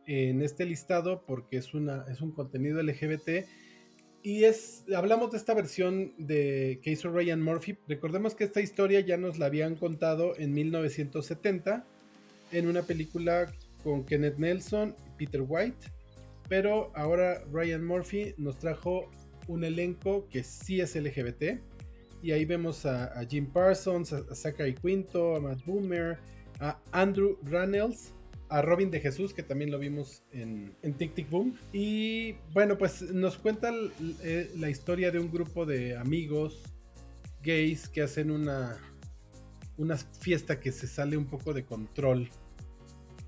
en 0.08 0.42
este 0.42 0.66
listado 0.66 1.26
porque 1.26 1.58
es, 1.58 1.74
una, 1.74 2.06
es 2.10 2.22
un 2.22 2.32
contenido 2.32 2.82
LGBT. 2.82 3.46
Y 4.24 4.44
es, 4.44 4.86
hablamos 4.96 5.32
de 5.32 5.38
esta 5.38 5.54
versión 5.54 6.14
de 6.18 6.80
que 6.84 6.92
hizo 6.92 7.10
Ryan 7.10 7.42
Murphy. 7.42 7.78
Recordemos 7.88 8.36
que 8.36 8.44
esta 8.44 8.62
historia 8.62 9.00
ya 9.00 9.18
nos 9.18 9.40
la 9.40 9.48
habían 9.48 9.76
contado 9.76 10.38
en 10.38 10.54
1970 10.54 11.86
en 12.52 12.68
una 12.68 12.84
película 12.84 13.52
con 13.84 14.06
Kenneth 14.06 14.38
Nelson 14.38 14.96
y 15.08 15.26
Peter 15.26 15.44
White. 15.46 15.88
Pero 16.48 16.92
ahora 16.96 17.44
Ryan 17.52 17.84
Murphy 17.84 18.36
nos 18.38 18.60
trajo 18.60 19.10
un 19.48 19.64
elenco 19.64 20.28
que 20.30 20.44
sí 20.44 20.80
es 20.80 20.96
LGBT 20.96 21.62
y 22.24 22.32
ahí 22.32 22.46
vemos 22.46 22.86
a, 22.86 23.26
Jim 23.28 23.48
Parsons, 23.48 24.14
a, 24.14 24.36
Zachary 24.36 24.76
Quinto, 24.76 25.36
a 25.36 25.40
Matt 25.40 25.66
Boomer, 25.66 26.20
a 26.60 26.80
Andrew 26.92 27.38
Runnels, 27.44 28.14
a 28.50 28.62
Robin 28.62 28.92
de 28.92 29.00
Jesús, 29.00 29.34
que 29.34 29.44
también 29.44 29.72
lo 29.72 29.80
vimos 29.80 30.24
en, 30.32 30.76
en 30.84 30.94
Tic 30.94 31.16
Tic 31.16 31.30
Boom. 31.30 31.58
Y 31.74 32.34
bueno, 32.54 32.78
pues 32.78 33.02
nos 33.02 33.38
cuenta 33.38 33.72
eh, 34.24 34.52
la 34.58 34.70
historia 34.70 35.10
de 35.10 35.20
un 35.20 35.32
grupo 35.32 35.66
de 35.66 35.98
amigos 35.98 36.62
gays 37.44 37.90
que 37.90 38.04
hacen 38.04 38.30
una, 38.30 38.78
una 39.78 39.98
fiesta 39.98 40.60
que 40.60 40.72
se 40.72 40.86
sale 40.86 41.18
un 41.18 41.26
poco 41.26 41.54
de 41.54 41.66
control 41.66 42.30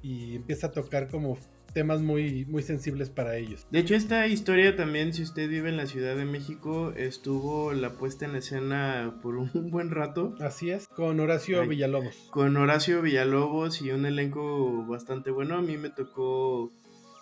y 0.04 0.36
empieza 0.36 0.68
a 0.68 0.72
tocar 0.72 1.08
como 1.08 1.38
temas 1.74 2.02
muy, 2.02 2.46
muy 2.46 2.64
sensibles 2.64 3.10
para 3.10 3.36
ellos. 3.36 3.68
De 3.72 3.80
hecho, 3.80 3.96
esta 3.96 4.28
historia 4.28 4.76
también, 4.76 5.14
si 5.14 5.24
usted 5.24 5.50
vive 5.50 5.70
en 5.70 5.78
la 5.78 5.88
Ciudad 5.88 6.16
de 6.16 6.26
México, 6.26 6.94
estuvo 6.96 7.74
la 7.74 7.94
puesta 7.94 8.26
en 8.26 8.36
escena 8.36 9.20
por 9.22 9.36
un 9.36 9.50
buen 9.72 9.90
rato. 9.90 10.36
Así 10.40 10.70
es, 10.70 10.88
con 10.88 11.20
Horacio 11.20 11.68
Villalobos. 11.68 12.16
Con 12.32 12.56
Horacio 12.58 13.02
Villalobos 13.02 13.82
y 13.82 13.92
un 13.92 14.06
elenco 14.06 14.86
bastante 14.86 15.32
bueno. 15.32 15.56
A 15.56 15.62
mí 15.62 15.78
me 15.78 15.90
tocó 15.90 16.72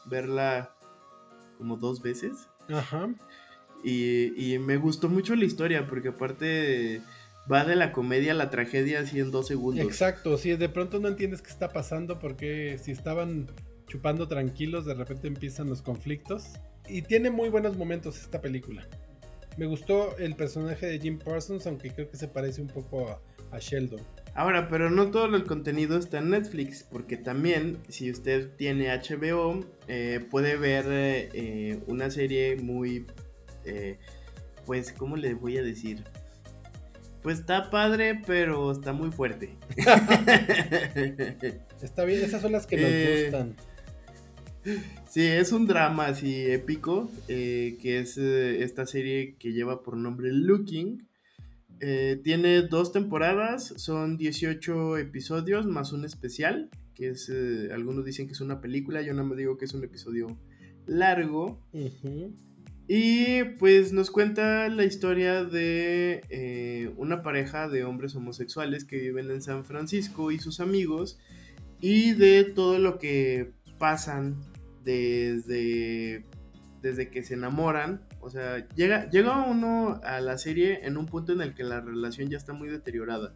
verla 0.05 0.75
como 1.57 1.77
dos 1.77 2.01
veces. 2.01 2.47
Ajá. 2.69 3.09
Y, 3.83 4.53
y 4.53 4.59
me 4.59 4.77
gustó 4.77 5.09
mucho 5.09 5.35
la 5.35 5.45
historia, 5.45 5.87
porque 5.87 6.09
aparte 6.09 7.01
va 7.51 7.65
de 7.65 7.75
la 7.75 7.91
comedia 7.91 8.33
a 8.33 8.35
la 8.35 8.49
tragedia 8.49 8.99
así 8.99 9.19
en 9.19 9.31
dos 9.31 9.47
segundos. 9.47 9.85
Exacto, 9.85 10.37
si 10.37 10.55
de 10.55 10.69
pronto 10.69 10.99
no 10.99 11.07
entiendes 11.07 11.41
qué 11.41 11.49
está 11.49 11.71
pasando, 11.71 12.19
porque 12.19 12.79
si 12.81 12.91
estaban 12.91 13.47
chupando 13.91 14.25
tranquilos, 14.29 14.85
de 14.85 14.93
repente 14.93 15.27
empiezan 15.27 15.67
los 15.67 15.81
conflictos. 15.81 16.53
Y 16.87 17.01
tiene 17.01 17.29
muy 17.29 17.49
buenos 17.49 17.75
momentos 17.75 18.17
esta 18.21 18.39
película. 18.39 18.87
Me 19.57 19.65
gustó 19.65 20.17
el 20.17 20.33
personaje 20.35 20.85
de 20.85 20.97
Jim 20.97 21.19
Parsons, 21.19 21.67
aunque 21.67 21.91
creo 21.91 22.09
que 22.09 22.15
se 22.15 22.29
parece 22.29 22.61
un 22.61 22.67
poco 22.67 23.19
a, 23.51 23.59
Sheldon. 23.59 23.99
Ahora, 24.33 24.69
pero 24.69 24.89
no 24.89 25.11
todo 25.11 25.35
el 25.35 25.43
contenido 25.43 25.97
está 25.97 26.19
en 26.19 26.29
Netflix, 26.29 26.87
porque 26.89 27.17
también 27.17 27.79
si 27.89 28.09
usted 28.09 28.55
tiene 28.55 28.87
HBO, 28.97 29.59
eh, 29.89 30.25
puede 30.31 30.55
ver 30.55 30.85
eh, 30.87 31.83
una 31.87 32.09
serie 32.09 32.55
muy, 32.55 33.05
eh, 33.65 33.99
pues, 34.65 34.93
¿cómo 34.93 35.17
le 35.17 35.33
voy 35.33 35.57
a 35.57 35.63
decir? 35.63 36.05
Pues 37.21 37.39
está 37.39 37.69
padre, 37.69 38.21
pero 38.25 38.71
está 38.71 38.93
muy 38.93 39.11
fuerte. 39.11 39.57
está 41.81 42.05
bien, 42.05 42.23
esas 42.23 42.41
son 42.41 42.53
las 42.53 42.65
que 42.65 42.77
nos 42.77 42.89
gustan. 43.23 43.70
Sí, 45.09 45.21
es 45.21 45.51
un 45.51 45.65
drama 45.65 46.07
así 46.07 46.45
épico, 46.45 47.11
eh, 47.27 47.77
que 47.81 47.99
es 47.99 48.17
eh, 48.17 48.63
esta 48.63 48.85
serie 48.85 49.35
que 49.37 49.53
lleva 49.53 49.83
por 49.83 49.97
nombre 49.97 50.31
Looking. 50.31 51.07
Eh, 51.79 52.21
tiene 52.23 52.61
dos 52.61 52.91
temporadas, 52.91 53.73
son 53.77 54.17
18 54.17 54.97
episodios 54.99 55.65
más 55.65 55.93
un 55.93 56.05
especial, 56.05 56.69
que 56.93 57.09
es, 57.09 57.31
algunos 57.73 58.05
dicen 58.05 58.27
que 58.27 58.33
es 58.33 58.41
una 58.41 58.61
película, 58.61 59.01
yo 59.01 59.13
no 59.13 59.25
me 59.25 59.35
digo 59.35 59.57
que 59.57 59.65
es 59.65 59.73
un 59.73 59.83
episodio 59.83 60.37
largo. 60.85 61.59
Y 62.87 63.43
pues 63.57 63.93
nos 63.93 64.11
cuenta 64.11 64.67
la 64.69 64.83
historia 64.83 65.43
de 65.43 66.93
una 66.97 67.23
pareja 67.23 67.67
de 67.67 67.83
hombres 67.83 68.15
homosexuales 68.15 68.85
que 68.85 68.97
viven 68.97 69.31
en 69.31 69.41
San 69.41 69.65
Francisco 69.65 70.31
y 70.31 70.39
sus 70.39 70.59
amigos 70.59 71.17
y 71.79 72.11
de 72.13 72.43
todo 72.43 72.77
lo 72.77 72.99
que 72.99 73.53
pasan 73.79 74.35
desde, 74.83 76.25
desde 76.81 77.09
que 77.09 77.23
se 77.23 77.33
enamoran. 77.35 78.01
O 78.19 78.29
sea, 78.29 78.67
llega, 78.75 79.09
llega 79.09 79.45
uno 79.45 79.99
a 80.03 80.21
la 80.21 80.37
serie 80.37 80.85
en 80.85 80.97
un 80.97 81.05
punto 81.05 81.33
en 81.33 81.41
el 81.41 81.53
que 81.53 81.63
la 81.63 81.81
relación 81.81 82.29
ya 82.29 82.37
está 82.37 82.53
muy 82.53 82.69
deteriorada. 82.69 83.33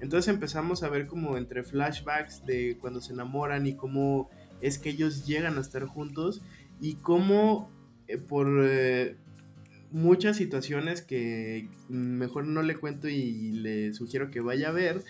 Entonces 0.00 0.32
empezamos 0.32 0.82
a 0.82 0.88
ver 0.88 1.06
como 1.06 1.36
entre 1.36 1.62
flashbacks 1.62 2.44
de 2.46 2.78
cuando 2.80 3.00
se 3.00 3.12
enamoran 3.12 3.66
y 3.66 3.74
cómo 3.74 4.30
es 4.60 4.78
que 4.78 4.90
ellos 4.90 5.26
llegan 5.26 5.58
a 5.58 5.60
estar 5.60 5.84
juntos 5.84 6.42
y 6.80 6.94
cómo 6.94 7.70
eh, 8.08 8.16
por 8.16 8.48
eh, 8.62 9.16
muchas 9.90 10.36
situaciones 10.36 11.02
que 11.02 11.68
mejor 11.88 12.46
no 12.46 12.62
le 12.62 12.76
cuento 12.76 13.08
y 13.08 13.52
le 13.52 13.92
sugiero 13.92 14.30
que 14.30 14.40
vaya 14.40 14.68
a 14.68 14.72
ver, 14.72 15.04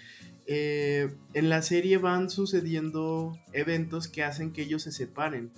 eh, 0.46 1.14
en 1.34 1.48
la 1.48 1.62
serie 1.62 1.98
van 1.98 2.28
sucediendo 2.28 3.38
eventos 3.52 4.08
que 4.08 4.24
hacen 4.24 4.52
que 4.52 4.62
ellos 4.62 4.82
se 4.82 4.92
separen 4.92 5.50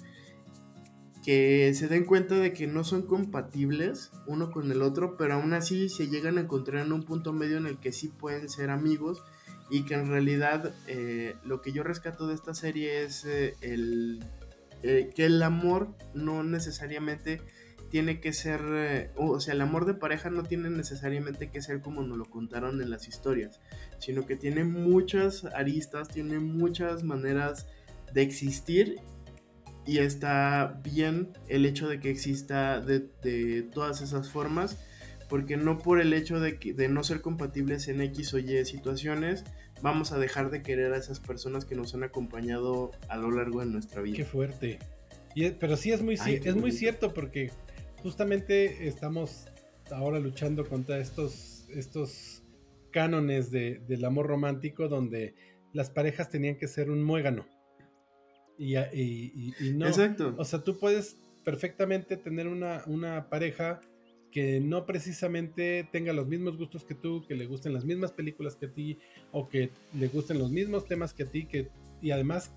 que 1.22 1.72
se 1.74 1.86
den 1.86 2.04
cuenta 2.04 2.34
de 2.34 2.52
que 2.52 2.66
no 2.66 2.82
son 2.82 3.02
compatibles 3.02 4.10
uno 4.26 4.50
con 4.50 4.72
el 4.72 4.82
otro, 4.82 5.16
pero 5.16 5.34
aún 5.34 5.52
así 5.52 5.88
se 5.88 6.08
llegan 6.08 6.36
a 6.36 6.42
encontrar 6.42 6.84
en 6.84 6.92
un 6.92 7.04
punto 7.04 7.32
medio 7.32 7.58
en 7.58 7.66
el 7.66 7.78
que 7.78 7.92
sí 7.92 8.08
pueden 8.08 8.48
ser 8.48 8.70
amigos 8.70 9.22
y 9.70 9.84
que 9.84 9.94
en 9.94 10.08
realidad 10.08 10.74
eh, 10.88 11.36
lo 11.44 11.62
que 11.62 11.72
yo 11.72 11.84
rescato 11.84 12.26
de 12.26 12.34
esta 12.34 12.54
serie 12.54 13.04
es 13.04 13.24
eh, 13.24 13.54
el, 13.60 14.24
eh, 14.82 15.10
que 15.14 15.26
el 15.26 15.40
amor 15.42 15.94
no 16.12 16.42
necesariamente 16.42 17.40
tiene 17.88 18.20
que 18.20 18.32
ser, 18.32 19.12
o 19.16 19.38
sea, 19.38 19.52
el 19.52 19.60
amor 19.60 19.84
de 19.84 19.92
pareja 19.92 20.30
no 20.30 20.44
tiene 20.44 20.70
necesariamente 20.70 21.50
que 21.50 21.60
ser 21.60 21.82
como 21.82 22.02
nos 22.02 22.16
lo 22.16 22.24
contaron 22.24 22.80
en 22.80 22.88
las 22.88 23.06
historias, 23.06 23.60
sino 23.98 24.24
que 24.24 24.34
tiene 24.34 24.64
muchas 24.64 25.44
aristas, 25.44 26.08
tiene 26.08 26.38
muchas 26.38 27.04
maneras 27.04 27.66
de 28.14 28.22
existir 28.22 28.96
y 29.86 29.98
está 29.98 30.80
bien 30.82 31.28
el 31.48 31.66
hecho 31.66 31.88
de 31.88 32.00
que 32.00 32.10
exista 32.10 32.80
de, 32.80 33.62
todas 33.72 34.00
esas 34.00 34.30
formas 34.30 34.78
porque 35.28 35.56
no 35.56 35.78
por 35.78 36.00
el 36.00 36.12
hecho 36.12 36.40
de, 36.40 36.52
de 36.52 36.88
no 36.88 37.02
ser 37.04 37.20
compatibles 37.22 37.88
en 37.88 38.02
X 38.02 38.34
o 38.34 38.38
Y 38.38 38.64
situaciones, 38.66 39.44
vamos 39.80 40.12
a 40.12 40.18
dejar 40.18 40.50
de 40.50 40.62
querer 40.62 40.92
a 40.92 40.96
esas 40.96 41.20
personas 41.20 41.64
que 41.64 41.74
nos 41.74 41.94
han 41.94 42.04
acompañado 42.04 42.92
a 43.08 43.16
lo 43.16 43.30
largo 43.30 43.60
de 43.60 43.66
nuestra 43.66 44.02
vida. 44.02 44.16
Qué 44.16 44.24
fuerte. 44.24 44.78
pero 45.58 45.76
sí 45.76 45.90
es 45.90 46.02
muy, 46.02 46.14
es 46.14 46.56
muy 46.56 46.70
cierto 46.70 47.14
porque 47.14 47.50
justamente 48.02 48.86
estamos 48.86 49.46
ahora 49.90 50.18
luchando 50.20 50.66
contra 50.66 50.98
estos, 50.98 51.66
estos 51.70 52.42
cánones 52.90 53.50
de, 53.50 53.80
del 53.88 54.04
amor 54.04 54.26
romántico 54.26 54.88
donde 54.88 55.34
las 55.72 55.90
parejas 55.90 56.28
tenían 56.28 56.56
que 56.56 56.68
ser 56.68 56.90
un 56.90 57.02
muégano. 57.02 57.46
Y, 58.58 58.76
y, 58.76 59.54
y, 59.60 59.72
no. 59.72 59.86
Exacto. 59.86 60.34
O 60.38 60.44
sea, 60.44 60.62
tú 60.62 60.78
puedes 60.78 61.18
perfectamente 61.44 62.16
tener 62.16 62.46
una, 62.46 62.82
una 62.86 63.28
pareja 63.28 63.80
que 64.32 64.60
no 64.60 64.86
precisamente 64.86 65.88
tenga 65.92 66.12
los 66.12 66.26
mismos 66.26 66.56
gustos 66.56 66.84
que 66.84 66.94
tú, 66.94 67.24
que 67.28 67.34
le 67.34 67.46
gusten 67.46 67.74
las 67.74 67.84
mismas 67.84 68.12
películas 68.12 68.56
que 68.56 68.66
a 68.66 68.72
ti, 68.72 68.98
o 69.30 69.48
que 69.48 69.70
le 69.94 70.08
gusten 70.08 70.38
los 70.38 70.50
mismos 70.50 70.86
temas 70.86 71.12
que 71.12 71.24
a 71.24 71.26
ti, 71.26 71.46
que, 71.46 71.68
y 72.00 72.10
además, 72.12 72.52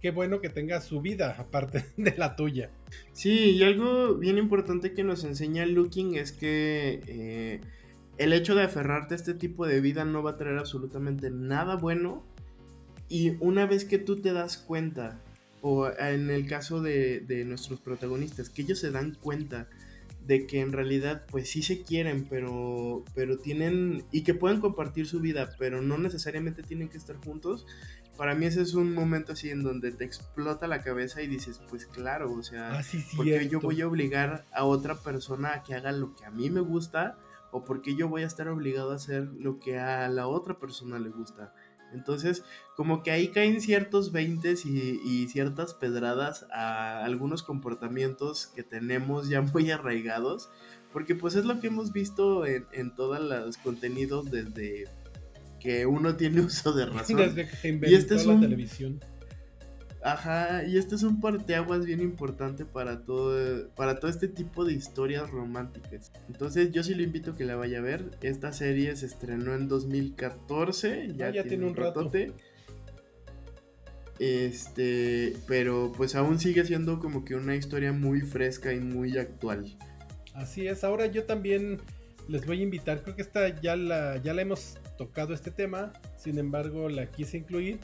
qué 0.00 0.10
bueno 0.10 0.40
que 0.40 0.48
tenga 0.48 0.80
su 0.80 1.00
vida 1.00 1.36
aparte 1.38 1.84
de 1.96 2.14
la 2.16 2.34
tuya. 2.34 2.70
Sí, 3.12 3.52
y 3.52 3.62
algo 3.62 4.16
bien 4.16 4.36
importante 4.36 4.92
que 4.92 5.04
nos 5.04 5.24
enseña 5.24 5.64
Looking 5.64 6.16
es 6.16 6.32
que 6.32 7.00
eh, 7.06 7.60
el 8.18 8.32
hecho 8.32 8.54
de 8.54 8.64
aferrarte 8.64 9.14
a 9.14 9.16
este 9.16 9.34
tipo 9.34 9.66
de 9.66 9.80
vida 9.80 10.04
no 10.04 10.22
va 10.22 10.32
a 10.32 10.36
traer 10.36 10.58
absolutamente 10.58 11.30
nada 11.30 11.76
bueno. 11.76 12.26
Y 13.10 13.36
una 13.40 13.66
vez 13.66 13.84
que 13.84 13.98
tú 13.98 14.16
te 14.16 14.32
das 14.32 14.56
cuenta, 14.56 15.20
o 15.60 15.90
en 15.90 16.30
el 16.30 16.46
caso 16.46 16.80
de, 16.80 17.20
de 17.20 17.44
nuestros 17.44 17.80
protagonistas, 17.80 18.48
que 18.48 18.62
ellos 18.62 18.78
se 18.78 18.90
dan 18.90 19.14
cuenta 19.20 19.68
de 20.26 20.46
que 20.46 20.60
en 20.60 20.72
realidad 20.72 21.24
pues 21.30 21.50
sí 21.50 21.62
se 21.62 21.82
quieren, 21.82 22.26
pero, 22.30 23.04
pero 23.14 23.36
tienen, 23.38 24.04
y 24.12 24.22
que 24.22 24.32
pueden 24.32 24.60
compartir 24.60 25.06
su 25.06 25.20
vida, 25.20 25.50
pero 25.58 25.82
no 25.82 25.98
necesariamente 25.98 26.62
tienen 26.62 26.88
que 26.88 26.98
estar 26.98 27.16
juntos, 27.16 27.66
para 28.16 28.34
mí 28.34 28.44
ese 28.44 28.60
es 28.60 28.74
un 28.74 28.94
momento 28.94 29.32
así 29.32 29.48
en 29.48 29.62
donde 29.62 29.92
te 29.92 30.04
explota 30.04 30.66
la 30.68 30.82
cabeza 30.82 31.22
y 31.22 31.26
dices, 31.26 31.60
pues 31.70 31.86
claro, 31.86 32.32
o 32.32 32.42
sea, 32.42 32.78
ah, 32.78 32.82
porque 33.16 33.48
yo 33.48 33.60
voy 33.60 33.80
a 33.80 33.88
obligar 33.88 34.44
a 34.52 34.64
otra 34.64 34.94
persona 34.94 35.54
a 35.54 35.62
que 35.62 35.74
haga 35.74 35.90
lo 35.90 36.14
que 36.14 36.26
a 36.26 36.30
mí 36.30 36.50
me 36.50 36.60
gusta, 36.60 37.18
o 37.50 37.64
porque 37.64 37.96
yo 37.96 38.08
voy 38.08 38.22
a 38.22 38.26
estar 38.26 38.46
obligado 38.48 38.92
a 38.92 38.96
hacer 38.96 39.24
lo 39.38 39.58
que 39.58 39.78
a 39.78 40.06
la 40.08 40.26
otra 40.26 40.58
persona 40.58 40.98
le 40.98 41.08
gusta. 41.08 41.54
Entonces, 41.92 42.44
como 42.76 43.02
que 43.02 43.10
ahí 43.10 43.28
caen 43.28 43.60
ciertos 43.60 44.12
veintes 44.12 44.64
y, 44.64 45.28
ciertas 45.28 45.74
pedradas 45.74 46.46
a 46.52 47.04
algunos 47.04 47.42
comportamientos 47.42 48.46
que 48.48 48.62
tenemos 48.62 49.28
ya 49.28 49.42
muy 49.42 49.70
arraigados, 49.70 50.50
porque 50.92 51.14
pues 51.14 51.34
es 51.34 51.44
lo 51.44 51.60
que 51.60 51.68
hemos 51.68 51.92
visto 51.92 52.46
en, 52.46 52.66
en 52.72 52.94
todos 52.94 53.20
los 53.20 53.56
contenidos 53.58 54.30
desde 54.30 54.86
que 55.60 55.86
uno 55.86 56.16
tiene 56.16 56.40
uso 56.40 56.72
de 56.72 56.86
razón. 56.86 57.16
Desde 57.18 57.48
que 57.48 57.68
inventó 57.68 57.94
y 57.94 57.98
este 57.98 58.16
es 58.16 58.26
la 58.26 58.40
televisión. 58.40 59.00
Ajá, 60.02 60.64
y 60.64 60.78
este 60.78 60.94
es 60.94 61.02
un 61.02 61.20
parteaguas 61.20 61.84
bien 61.84 62.00
importante 62.00 62.64
para 62.64 63.04
todo, 63.04 63.68
para 63.76 64.00
todo 64.00 64.10
este 64.10 64.28
tipo 64.28 64.64
de 64.64 64.72
historias 64.72 65.30
románticas. 65.30 66.10
Entonces 66.28 66.72
yo 66.72 66.82
sí 66.82 66.94
le 66.94 67.02
invito 67.02 67.32
a 67.32 67.36
que 67.36 67.44
la 67.44 67.56
vaya 67.56 67.78
a 67.78 67.82
ver. 67.82 68.10
Esta 68.22 68.52
serie 68.52 68.96
se 68.96 69.06
estrenó 69.06 69.54
en 69.54 69.68
2014, 69.68 71.14
ya, 71.16 71.28
ah, 71.28 71.42
tiene, 71.46 71.66
un 71.66 71.76
ratote. 71.76 72.32
Este, 74.18 75.34
pero 75.46 75.92
pues 75.94 76.14
aún 76.14 76.38
sigue 76.38 76.64
siendo 76.64 76.98
como 76.98 77.24
que 77.24 77.34
una 77.34 77.54
historia 77.54 77.92
muy 77.92 78.22
fresca 78.22 78.72
y 78.72 78.80
muy 78.80 79.18
actual. 79.18 79.76
Así 80.34 80.66
es, 80.66 80.82
ahora 80.82 81.06
yo 81.06 81.24
también 81.24 81.78
les 82.28 82.46
voy 82.46 82.60
a 82.60 82.62
invitar, 82.62 83.02
creo 83.02 83.16
que 83.16 83.22
esta 83.22 83.60
ya 83.60 83.76
la, 83.76 84.16
ya 84.18 84.32
la 84.32 84.42
hemos 84.42 84.78
tocado 84.96 85.34
este 85.34 85.50
tema, 85.50 85.92
sin 86.16 86.38
embargo 86.38 86.88
la 86.88 87.10
quise 87.10 87.38
incluir 87.38 87.80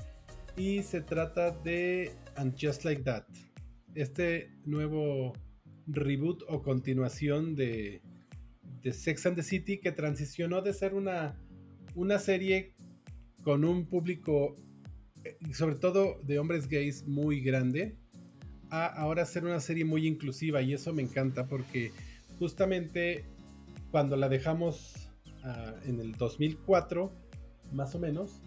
y 0.56 0.82
se 0.82 1.02
trata 1.02 1.50
de 1.50 2.12
And 2.36 2.54
Just 2.58 2.84
Like 2.84 3.02
That, 3.02 3.24
este 3.94 4.50
nuevo 4.64 5.34
reboot 5.86 6.42
o 6.48 6.62
continuación 6.62 7.54
de, 7.54 8.02
Sex 8.90 9.26
and 9.26 9.36
the 9.36 9.42
City 9.42 9.78
que 9.78 9.90
transicionó 9.90 10.62
de 10.62 10.72
ser 10.72 10.94
una, 10.94 11.36
una 11.96 12.18
serie 12.20 12.74
con 13.42 13.64
un 13.64 13.86
público, 13.86 14.54
eh, 15.24 15.36
sobre 15.52 15.74
todo 15.74 16.20
de 16.22 16.38
hombres 16.38 16.68
gays, 16.68 17.04
muy 17.06 17.40
grande, 17.40 17.96
a 18.70 18.86
ahora 18.86 19.26
ser 19.26 19.44
una 19.44 19.60
serie 19.60 19.84
muy 19.84 20.06
inclusiva 20.06 20.62
y 20.62 20.72
eso 20.72 20.92
me 20.92 21.02
encanta 21.02 21.46
porque 21.46 21.90
justamente 22.38 23.24
cuando 23.90 24.16
la 24.16 24.28
dejamos 24.28 25.10
ah, 25.42 25.74
en 25.84 26.00
el 26.00 26.12
2004, 26.12 27.12
más 27.72 27.94
o 27.96 27.98
menos, 27.98 28.40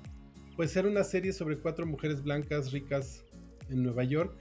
pues 0.60 0.76
era 0.76 0.90
una 0.90 1.06
serie 1.06 1.32
sobre 1.32 1.58
cuatro 1.58 1.86
mujeres 1.86 2.22
blancas 2.22 2.74
ricas 2.74 3.24
en 3.70 3.82
Nueva 3.82 4.04
York. 4.04 4.36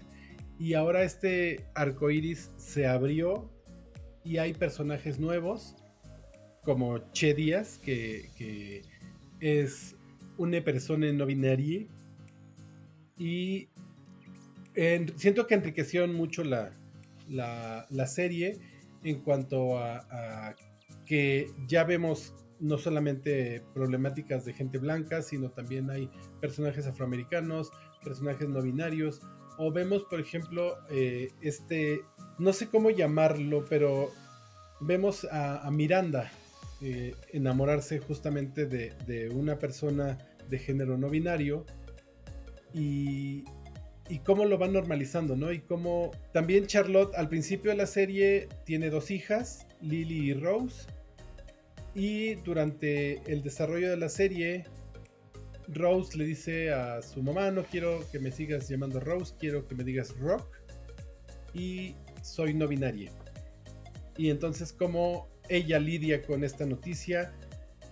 Y 0.58 0.74
ahora 0.74 1.04
este 1.04 1.64
arco 1.76 2.10
iris 2.10 2.50
se 2.56 2.88
abrió 2.88 3.48
y 4.24 4.38
hay 4.38 4.52
personajes 4.52 5.20
nuevos, 5.20 5.76
como 6.64 6.98
Che 7.12 7.34
Díaz, 7.34 7.78
que, 7.78 8.82
es 9.38 9.94
una 10.38 10.60
persona 10.60 11.12
no 11.12 11.24
binaria. 11.24 11.86
Y 13.16 13.68
siento 15.14 15.46
que 15.46 15.54
enriquecieron 15.54 16.16
mucho 16.16 16.42
la, 16.42 16.72
la, 17.28 18.06
serie 18.08 18.58
en 19.04 19.20
cuanto 19.20 19.78
a 19.78 20.56
que 21.06 21.46
ya 21.68 21.84
vemos 21.84 22.34
no 22.60 22.78
solamente 22.78 23.62
problemáticas 23.74 24.44
de 24.44 24.52
gente 24.52 24.78
blanca, 24.78 25.22
sino 25.22 25.50
también 25.50 25.90
hay 25.90 26.10
personajes 26.40 26.86
afroamericanos, 26.86 27.70
personajes 28.02 28.48
no 28.48 28.62
binarios, 28.62 29.20
o 29.58 29.72
vemos, 29.72 30.04
por 30.04 30.20
ejemplo, 30.20 30.76
eh, 30.90 31.28
este, 31.40 32.02
no 32.38 32.52
sé 32.52 32.68
cómo 32.68 32.90
llamarlo, 32.90 33.64
pero 33.68 34.10
vemos 34.80 35.26
a, 35.30 35.68
Miranda 35.70 36.30
eh, 36.80 37.14
enamorarse 37.32 37.98
justamente 37.98 38.66
de, 38.66 39.28
una 39.34 39.58
persona 39.58 40.18
de 40.48 40.58
género 40.58 40.96
no 40.96 41.10
binario 41.10 41.66
y, 42.72 43.44
y 44.08 44.20
cómo 44.20 44.44
lo 44.44 44.58
van 44.58 44.72
normalizando, 44.72 45.34
¿no? 45.36 45.52
Y 45.52 45.58
cómo 45.58 46.12
también 46.32 46.66
Charlotte 46.66 47.14
al 47.16 47.28
principio 47.28 47.72
de 47.72 47.76
la 47.76 47.86
serie 47.86 48.48
tiene 48.64 48.90
dos 48.90 49.10
hijas, 49.10 49.66
Lily 49.80 50.30
y 50.30 50.34
Rose, 50.34 50.86
y 51.98 52.36
durante 52.36 53.20
el 53.30 53.42
desarrollo 53.42 53.90
de 53.90 53.96
la 53.96 54.08
serie, 54.08 54.66
Rose 55.66 56.16
le 56.16 56.24
dice 56.24 56.70
a 56.70 57.02
su 57.02 57.24
mamá, 57.24 57.50
no 57.50 57.64
quiero 57.64 58.08
que 58.12 58.20
me 58.20 58.30
sigas 58.30 58.68
llamando 58.68 59.00
Rose, 59.00 59.34
quiero 59.36 59.66
que 59.66 59.74
me 59.74 59.82
digas 59.82 60.16
Rock. 60.16 60.46
Y 61.52 61.96
soy 62.22 62.54
no 62.54 62.68
binaria. 62.68 63.10
Y 64.16 64.30
entonces 64.30 64.72
como 64.72 65.28
ella 65.48 65.80
lidia 65.80 66.22
con 66.22 66.44
esta 66.44 66.66
noticia, 66.66 67.34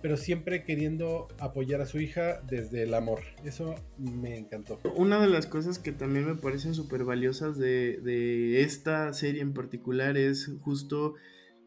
pero 0.01 0.15
siempre 0.15 0.63
queriendo 0.63 1.27
apoyar 1.37 1.81
a 1.81 1.85
su 1.85 1.99
hija 1.99 2.41
desde 2.47 2.83
el 2.83 2.93
amor. 2.93 3.19
Eso 3.43 3.75
me 3.97 4.37
encantó. 4.37 4.79
Una 4.95 5.19
de 5.19 5.27
las 5.27 5.47
cosas 5.47 5.79
que 5.79 5.91
también 5.91 6.25
me 6.25 6.35
parecen 6.35 6.73
súper 6.75 7.03
valiosas 7.03 7.57
de, 7.57 7.97
de 7.97 8.61
esta 8.61 9.11
serie 9.11 9.41
en 9.41 9.53
particular 9.53 10.15
es 10.15 10.49
justo 10.61 11.15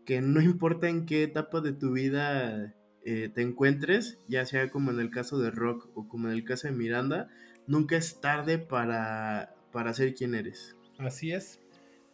que 0.05 0.21
no 0.21 0.41
importa 0.41 0.89
en 0.89 1.07
qué 1.07 1.23
etapa 1.23 1.61
de 1.61 1.73
tu 1.73 1.93
vida 1.93 2.75
eh, 3.05 3.31
te 3.35 3.43
encuentres, 3.43 4.19
ya 4.29 4.45
sea 4.47 4.71
como 4.71 4.91
en 4.91 5.01
el 5.01 5.11
caso 5.11 5.39
de 5.39 5.51
Rock 5.51 5.89
o 5.95 6.09
como 6.09 6.29
en 6.29 6.35
el 6.35 6.45
caso 6.45 6.69
de 6.69 6.75
Miranda, 6.75 7.29
nunca 7.67 7.97
es 7.97 8.21
tarde 8.21 8.59
para, 8.59 9.55
para 9.73 9.95
ser 9.95 10.15
quien 10.15 10.35
eres. 10.35 10.77
Así 10.99 11.33
es. 11.33 11.61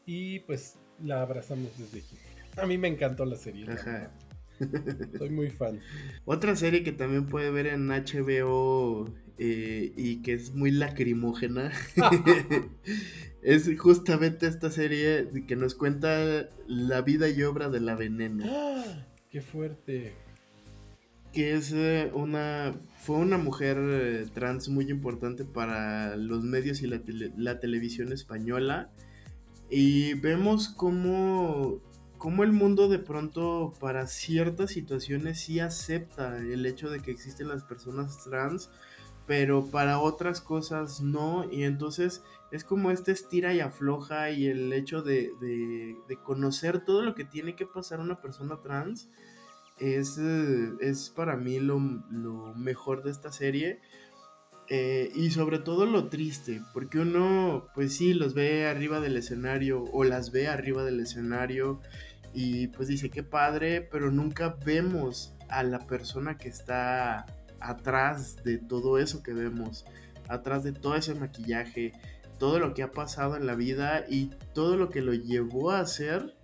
Y 0.04 0.40
pues 0.40 0.78
la 1.02 1.22
abrazamos 1.22 1.76
desde 1.78 1.98
aquí. 1.98 2.16
A 2.56 2.66
mí 2.66 2.78
me 2.78 2.88
encantó 2.88 3.24
la 3.24 3.36
serie. 3.36 3.70
Ajá. 3.70 4.10
Soy 5.18 5.30
muy 5.30 5.50
fan. 5.50 5.80
Otra 6.24 6.56
serie 6.56 6.82
que 6.82 6.92
también 6.92 7.26
puede 7.26 7.50
ver 7.50 7.66
en 7.66 7.88
HBO 7.88 9.12
eh, 9.38 9.92
y 9.96 10.22
que 10.22 10.32
es 10.32 10.54
muy 10.54 10.70
lacrimógena 10.70 11.72
es 13.46 13.70
justamente 13.78 14.48
esta 14.48 14.72
serie 14.72 15.28
que 15.46 15.54
nos 15.54 15.76
cuenta 15.76 16.48
la 16.66 17.00
vida 17.02 17.28
y 17.28 17.44
obra 17.44 17.68
de 17.68 17.78
la 17.78 17.94
veneno. 17.94 18.44
¡Ah! 18.44 19.06
¡Qué 19.30 19.40
fuerte! 19.40 20.14
Que 21.32 21.54
es 21.54 21.72
eh, 21.72 22.10
una. 22.12 22.74
Fue 22.98 23.16
una 23.16 23.38
mujer 23.38 23.76
eh, 23.78 24.26
trans 24.34 24.68
muy 24.68 24.90
importante 24.90 25.44
para 25.44 26.16
los 26.16 26.42
medios 26.42 26.82
y 26.82 26.88
la, 26.88 27.60
televisión 27.60 28.12
española. 28.12 28.90
Y 29.70 30.14
vemos 30.14 30.68
cómo, 30.68 31.80
cómo 32.18 32.42
el 32.42 32.50
mundo 32.50 32.88
de 32.88 32.98
pronto 32.98 33.74
para 33.78 34.08
ciertas 34.08 34.72
situaciones 34.72 35.38
sí 35.38 35.60
acepta 35.60 36.38
el 36.38 36.66
hecho 36.66 36.90
de 36.90 36.98
que 36.98 37.12
existen 37.12 37.46
las 37.46 37.62
personas 37.62 38.24
trans, 38.24 38.70
pero 39.26 39.66
para 39.66 39.98
otras 39.98 40.40
cosas 40.40 41.00
no. 41.00 41.46
Y 41.50 41.64
entonces 41.64 42.22
es 42.50 42.64
como 42.64 42.90
este 42.90 43.12
estira 43.12 43.52
y 43.54 43.60
afloja 43.60 44.30
y 44.30 44.46
el 44.46 44.72
hecho 44.72 45.02
de, 45.02 45.32
conocer 46.24 46.84
todo 46.84 47.02
lo 47.02 47.14
que 47.14 47.24
tiene 47.24 47.56
que 47.56 47.66
pasar 47.66 48.00
una 48.00 48.20
persona 48.20 48.60
trans 48.62 49.08
es, 49.78 50.16
eh, 50.18 50.72
es 50.80 51.10
para 51.10 51.36
mí 51.36 51.58
lo, 51.58 51.78
mejor 52.56 53.02
de 53.02 53.10
esta 53.10 53.32
serie. 53.32 53.80
Eh, 54.68 55.12
y 55.14 55.30
sobre 55.30 55.60
todo 55.60 55.86
lo 55.86 56.08
triste, 56.08 56.60
porque 56.72 56.98
uno, 56.98 57.68
pues 57.72 57.94
sí, 57.94 58.14
los 58.14 58.34
ve 58.34 58.66
arriba 58.66 58.98
del 58.98 59.16
escenario 59.16 59.84
o 59.92 60.02
las 60.02 60.32
ve 60.32 60.48
arriba 60.48 60.82
del 60.82 60.98
escenario 60.98 61.80
y 62.34 62.66
pues 62.68 62.88
dice, 62.88 63.08
qué 63.08 63.22
padre, 63.22 63.80
pero 63.80 64.10
nunca 64.10 64.56
vemos 64.66 65.36
a 65.48 65.62
la 65.62 65.86
persona 65.86 66.36
que 66.36 66.48
está 66.48 67.26
atrás 67.68 68.36
de 68.44 68.58
todo 68.58 68.98
eso 68.98 69.22
que 69.22 69.32
vemos, 69.32 69.84
atrás 70.28 70.64
de 70.64 70.72
todo 70.72 70.96
ese 70.96 71.14
maquillaje, 71.14 71.92
todo 72.38 72.58
lo 72.58 72.74
que 72.74 72.82
ha 72.82 72.90
pasado 72.90 73.36
en 73.36 73.46
la 73.46 73.54
vida 73.54 74.04
y 74.08 74.30
todo 74.52 74.76
lo 74.76 74.90
que 74.90 75.00
lo 75.00 75.14
llevó 75.14 75.70
a 75.70 75.86
ser 75.86 76.34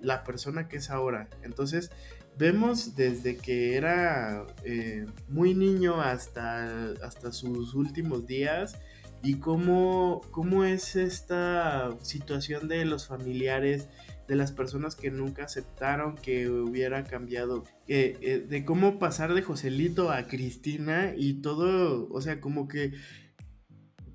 la 0.00 0.24
persona 0.24 0.68
que 0.68 0.78
es 0.78 0.90
ahora. 0.90 1.28
Entonces, 1.42 1.90
vemos 2.38 2.94
desde 2.96 3.36
que 3.36 3.76
era 3.76 4.46
eh, 4.64 5.06
muy 5.28 5.54
niño 5.54 6.00
hasta, 6.00 6.92
hasta 7.02 7.32
sus 7.32 7.74
últimos 7.74 8.26
días 8.26 8.78
y 9.22 9.34
cómo, 9.34 10.22
cómo 10.30 10.64
es 10.64 10.96
esta 10.96 11.90
situación 12.00 12.68
de 12.68 12.84
los 12.84 13.06
familiares, 13.06 13.88
de 14.30 14.36
las 14.36 14.52
personas 14.52 14.94
que 14.94 15.10
nunca 15.10 15.42
aceptaron 15.42 16.14
que 16.14 16.48
hubiera 16.48 17.02
cambiado, 17.02 17.64
eh, 17.88 18.46
de 18.48 18.64
cómo 18.64 19.00
pasar 19.00 19.34
de 19.34 19.42
Joselito 19.42 20.12
a 20.12 20.28
Cristina 20.28 21.14
y 21.16 21.42
todo, 21.42 22.08
o 22.08 22.20
sea, 22.20 22.40
como 22.40 22.68
que 22.68 22.92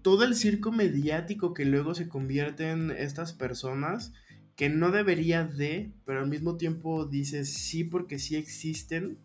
todo 0.01 0.23
el 0.23 0.35
circo 0.35 0.71
mediático 0.71 1.53
que 1.53 1.65
luego 1.65 1.95
se 1.95 2.07
convierte 2.07 2.69
en 2.69 2.91
estas 2.91 3.33
personas 3.33 4.13
que 4.55 4.69
no 4.69 4.91
debería 4.91 5.43
de, 5.43 5.91
pero 6.05 6.21
al 6.21 6.29
mismo 6.29 6.55
tiempo 6.55 7.05
dices 7.05 7.51
sí 7.51 7.83
porque 7.83 8.17
sí 8.17 8.37
existen, 8.37 9.17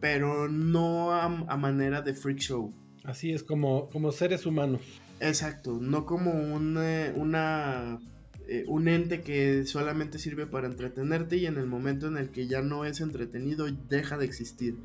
pero 0.00 0.48
no 0.48 1.12
a, 1.12 1.28
manera 1.58 2.00
de 2.00 2.14
freak 2.14 2.38
show. 2.38 2.72
Así 3.02 3.30
es, 3.30 3.42
como, 3.42 3.90
como 3.90 4.10
seres 4.10 4.46
humanos. 4.46 4.80
Exacto, 5.20 5.76
no 5.82 6.06
como 6.06 6.30
un, 6.30 6.78
eh, 6.78 7.12
una, 7.14 8.00
eh, 8.48 8.64
un 8.68 8.88
ente 8.88 9.22
que 9.22 9.64
solamente 9.66 10.18
sirve 10.18 10.46
para 10.46 10.66
entretenerte 10.66 11.36
y 11.36 11.46
en 11.46 11.56
el 11.56 11.66
momento 11.66 12.06
en 12.06 12.16
el 12.16 12.30
que 12.30 12.46
ya 12.46 12.62
no 12.62 12.84
es 12.84 13.00
entretenido 13.00 13.66
deja 13.88 14.18
de 14.18 14.26
existir. 14.26 14.76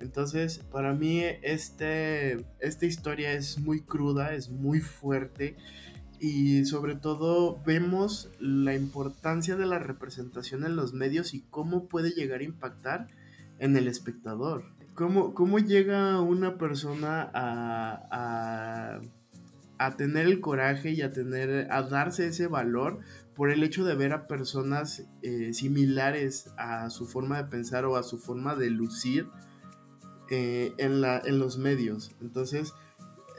Entonces, 0.00 0.58
para 0.70 0.94
mí 0.94 1.22
este, 1.42 2.44
esta 2.60 2.86
historia 2.86 3.32
es 3.32 3.58
muy 3.58 3.80
cruda, 3.80 4.34
es 4.34 4.48
muy 4.48 4.80
fuerte 4.80 5.56
y 6.20 6.64
sobre 6.64 6.96
todo 6.96 7.60
vemos 7.64 8.30
la 8.40 8.74
importancia 8.74 9.56
de 9.56 9.66
la 9.66 9.78
representación 9.78 10.64
en 10.64 10.76
los 10.76 10.92
medios 10.92 11.34
y 11.34 11.42
cómo 11.50 11.86
puede 11.86 12.10
llegar 12.10 12.40
a 12.40 12.44
impactar 12.44 13.06
en 13.58 13.76
el 13.76 13.88
espectador. 13.88 14.64
¿Cómo, 14.94 15.34
cómo 15.34 15.60
llega 15.60 16.20
una 16.20 16.58
persona 16.58 17.30
a, 17.32 18.08
a, 18.10 19.00
tener 19.96 20.26
el 20.26 20.40
coraje 20.40 20.90
y 20.90 21.02
a, 21.02 21.12
tener, 21.12 21.70
a 21.70 21.82
darse 21.82 22.26
ese 22.26 22.46
valor 22.46 23.00
por 23.34 23.50
el 23.50 23.62
hecho 23.62 23.84
de 23.84 23.94
ver 23.94 24.12
a 24.12 24.26
personas 24.26 25.06
eh, 25.22 25.52
similares 25.52 26.50
a 26.56 26.90
su 26.90 27.06
forma 27.06 27.36
de 27.36 27.48
pensar 27.48 27.84
o 27.84 27.96
a 27.96 28.02
su 28.02 28.18
forma 28.18 28.56
de 28.56 28.70
lucir 28.70 29.28
eh, 30.30 30.72
en, 30.78 31.00
la, 31.00 31.22
en 31.24 31.38
los 31.38 31.58
medios? 31.58 32.16
Entonces, 32.20 32.74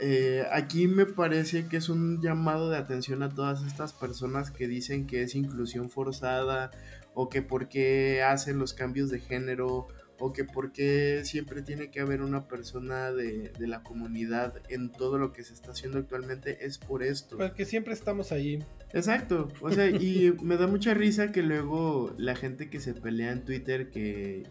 eh, 0.01 0.45
aquí 0.53 0.87
me 0.87 1.05
parece 1.05 1.67
que 1.67 1.77
es 1.77 1.89
un 1.89 2.21
llamado 2.21 2.69
de 2.69 2.77
atención 2.77 3.21
a 3.21 3.29
todas 3.29 3.63
estas 3.63 3.91
personas 3.91 4.49
que 4.49 4.67
dicen 4.67 5.05
que 5.05 5.23
es 5.23 5.35
inclusión 5.35 5.89
forzada 5.89 6.71
o 7.13 7.27
que 7.27 7.41
por 7.41 7.67
qué 7.67 8.23
hacen 8.23 8.59
los 8.59 8.73
cambios 8.73 9.09
de 9.09 9.19
género 9.19 9.87
o 10.19 10.33
que 10.33 10.43
por 10.43 10.71
qué 10.71 11.21
siempre 11.23 11.61
tiene 11.61 11.89
que 11.89 12.01
haber 12.01 12.21
una 12.21 12.47
persona 12.47 13.11
de, 13.11 13.51
la 13.59 13.83
comunidad 13.83 14.61
en 14.69 14.91
todo 14.91 15.17
lo 15.17 15.31
que 15.31 15.43
se 15.43 15.53
está 15.53 15.71
haciendo 15.71 15.99
actualmente 15.99 16.65
es 16.65 16.77
por 16.77 17.03
esto. 17.03 17.37
Porque 17.37 17.53
pues 17.57 17.69
siempre 17.69 17.93
estamos 17.93 18.31
ahí. 18.31 18.59
Exacto, 18.93 19.47
o 19.61 19.71
sea, 19.71 19.89
y 19.89 20.33
me 20.41 20.57
da 20.57 20.67
mucha 20.67 20.93
risa 20.93 21.31
que 21.31 21.41
luego 21.41 22.13
la 22.17 22.35
gente 22.35 22.69
que 22.69 22.79
se 22.79 22.93
pelea 22.93 23.31
en 23.31 23.45
Twitter, 23.45 23.89
que, 23.89 24.43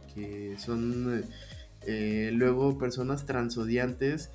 son 0.58 1.24
eh, 1.86 2.30
luego 2.32 2.78
personas 2.78 3.26
transodiantes, 3.26 4.30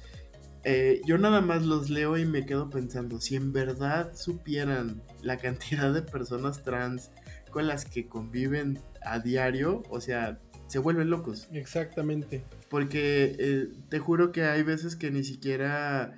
eh, 0.65 1.01
yo 1.05 1.17
nada 1.17 1.41
más 1.41 1.65
los 1.65 1.89
leo 1.89 2.17
y 2.17 2.25
me 2.25 2.45
quedo 2.45 2.69
pensando, 2.69 3.19
si 3.19 3.35
en 3.35 3.51
verdad 3.51 4.13
supieran 4.15 5.01
la 5.21 5.37
cantidad 5.37 5.93
de 5.93 6.01
personas 6.01 6.63
trans 6.63 7.11
con 7.49 7.67
las 7.67 7.85
que 7.85 8.07
conviven 8.07 8.79
a 9.05 9.19
diario, 9.19 9.83
o 9.89 9.99
sea, 9.99 10.39
se 10.73 10.79
vuelven 10.79 11.11
locos. 11.11 11.47
Exactamente. 11.51 12.43
Porque 12.67 13.35
eh, 13.37 13.69
te 13.89 13.99
juro 13.99 14.31
que 14.31 14.43
hay 14.43 14.63
veces 14.63 14.95
que 14.95 15.11
ni 15.11 15.23
siquiera 15.23 16.17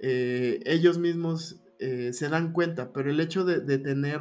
eh, 0.00 0.60
ellos 0.64 0.98
mismos 0.98 1.60
se 1.78 2.28
dan 2.30 2.54
cuenta, 2.54 2.90
pero 2.94 3.10
el 3.10 3.20
hecho 3.20 3.44
de, 3.44 3.60
de 3.60 3.76
tener 3.76 4.20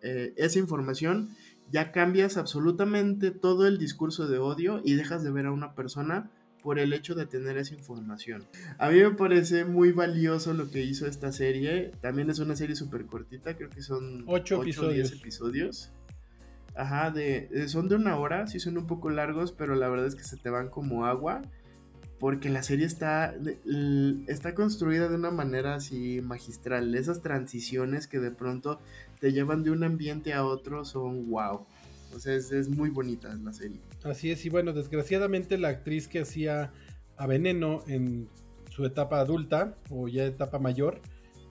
esa 0.00 0.58
información 0.58 1.28
ya 1.70 1.92
cambias 1.92 2.38
absolutamente 2.38 3.32
todo 3.32 3.66
el 3.66 3.76
discurso 3.76 4.28
de 4.28 4.38
odio 4.38 4.80
y 4.82 4.94
dejas 4.94 5.22
de 5.22 5.30
ver 5.30 5.44
a 5.44 5.52
una 5.52 5.74
persona 5.74 6.30
por 6.66 6.80
el 6.80 6.92
hecho 6.92 7.14
de 7.14 7.26
tener 7.26 7.56
esa 7.58 7.74
información. 7.74 8.44
A 8.78 8.90
mí 8.90 8.98
me 9.00 9.12
parece 9.12 9.64
muy 9.64 9.92
valioso 9.92 10.52
lo 10.52 10.68
que 10.68 10.82
hizo 10.82 11.06
esta 11.06 11.30
serie. 11.30 11.92
También 12.00 12.28
es 12.28 12.40
una 12.40 12.56
serie 12.56 12.74
súper 12.74 13.06
cortita, 13.06 13.56
creo 13.56 13.70
que 13.70 13.82
son 13.82 14.24
8 14.26 14.62
episodios. 14.62 15.12
episodios. 15.12 15.92
Ajá, 16.76 17.10
de, 17.10 17.68
son 17.68 17.88
de 17.88 17.96
una 17.96 18.18
hora, 18.18 18.46
sí 18.46 18.60
son 18.60 18.76
un 18.76 18.86
poco 18.86 19.10
largos, 19.10 19.52
pero 19.52 19.74
la 19.74 19.88
verdad 19.88 20.06
es 20.06 20.14
que 20.14 20.24
se 20.24 20.36
te 20.36 20.50
van 20.50 20.68
como 20.68 21.06
agua. 21.06 21.42
Porque 22.18 22.48
la 22.48 22.62
serie 22.62 22.86
está, 22.86 23.34
está 24.26 24.54
construida 24.54 25.08
de 25.08 25.16
una 25.16 25.30
manera 25.30 25.74
así 25.74 26.22
magistral. 26.22 26.94
Esas 26.94 27.20
transiciones 27.20 28.06
que 28.06 28.20
de 28.20 28.30
pronto 28.30 28.80
te 29.20 29.32
llevan 29.32 29.62
de 29.62 29.70
un 29.70 29.84
ambiente 29.84 30.32
a 30.32 30.46
otro 30.46 30.86
son 30.86 31.28
wow. 31.28 31.66
O 32.14 32.18
sea, 32.18 32.34
es, 32.34 32.68
muy 32.70 32.88
bonita 32.88 33.34
la 33.34 33.52
serie. 33.52 33.80
Así 34.04 34.30
es, 34.30 34.44
y 34.46 34.48
bueno, 34.48 34.72
desgraciadamente 34.72 35.58
la 35.58 35.68
actriz 35.68 36.08
que 36.08 36.20
hacía 36.20 36.72
a 37.18 37.26
Veneno 37.26 37.82
en 37.86 38.28
su 38.70 38.86
etapa 38.86 39.20
adulta 39.20 39.74
o 39.90 40.08
ya 40.08 40.24
etapa 40.24 40.58
mayor, 40.58 41.00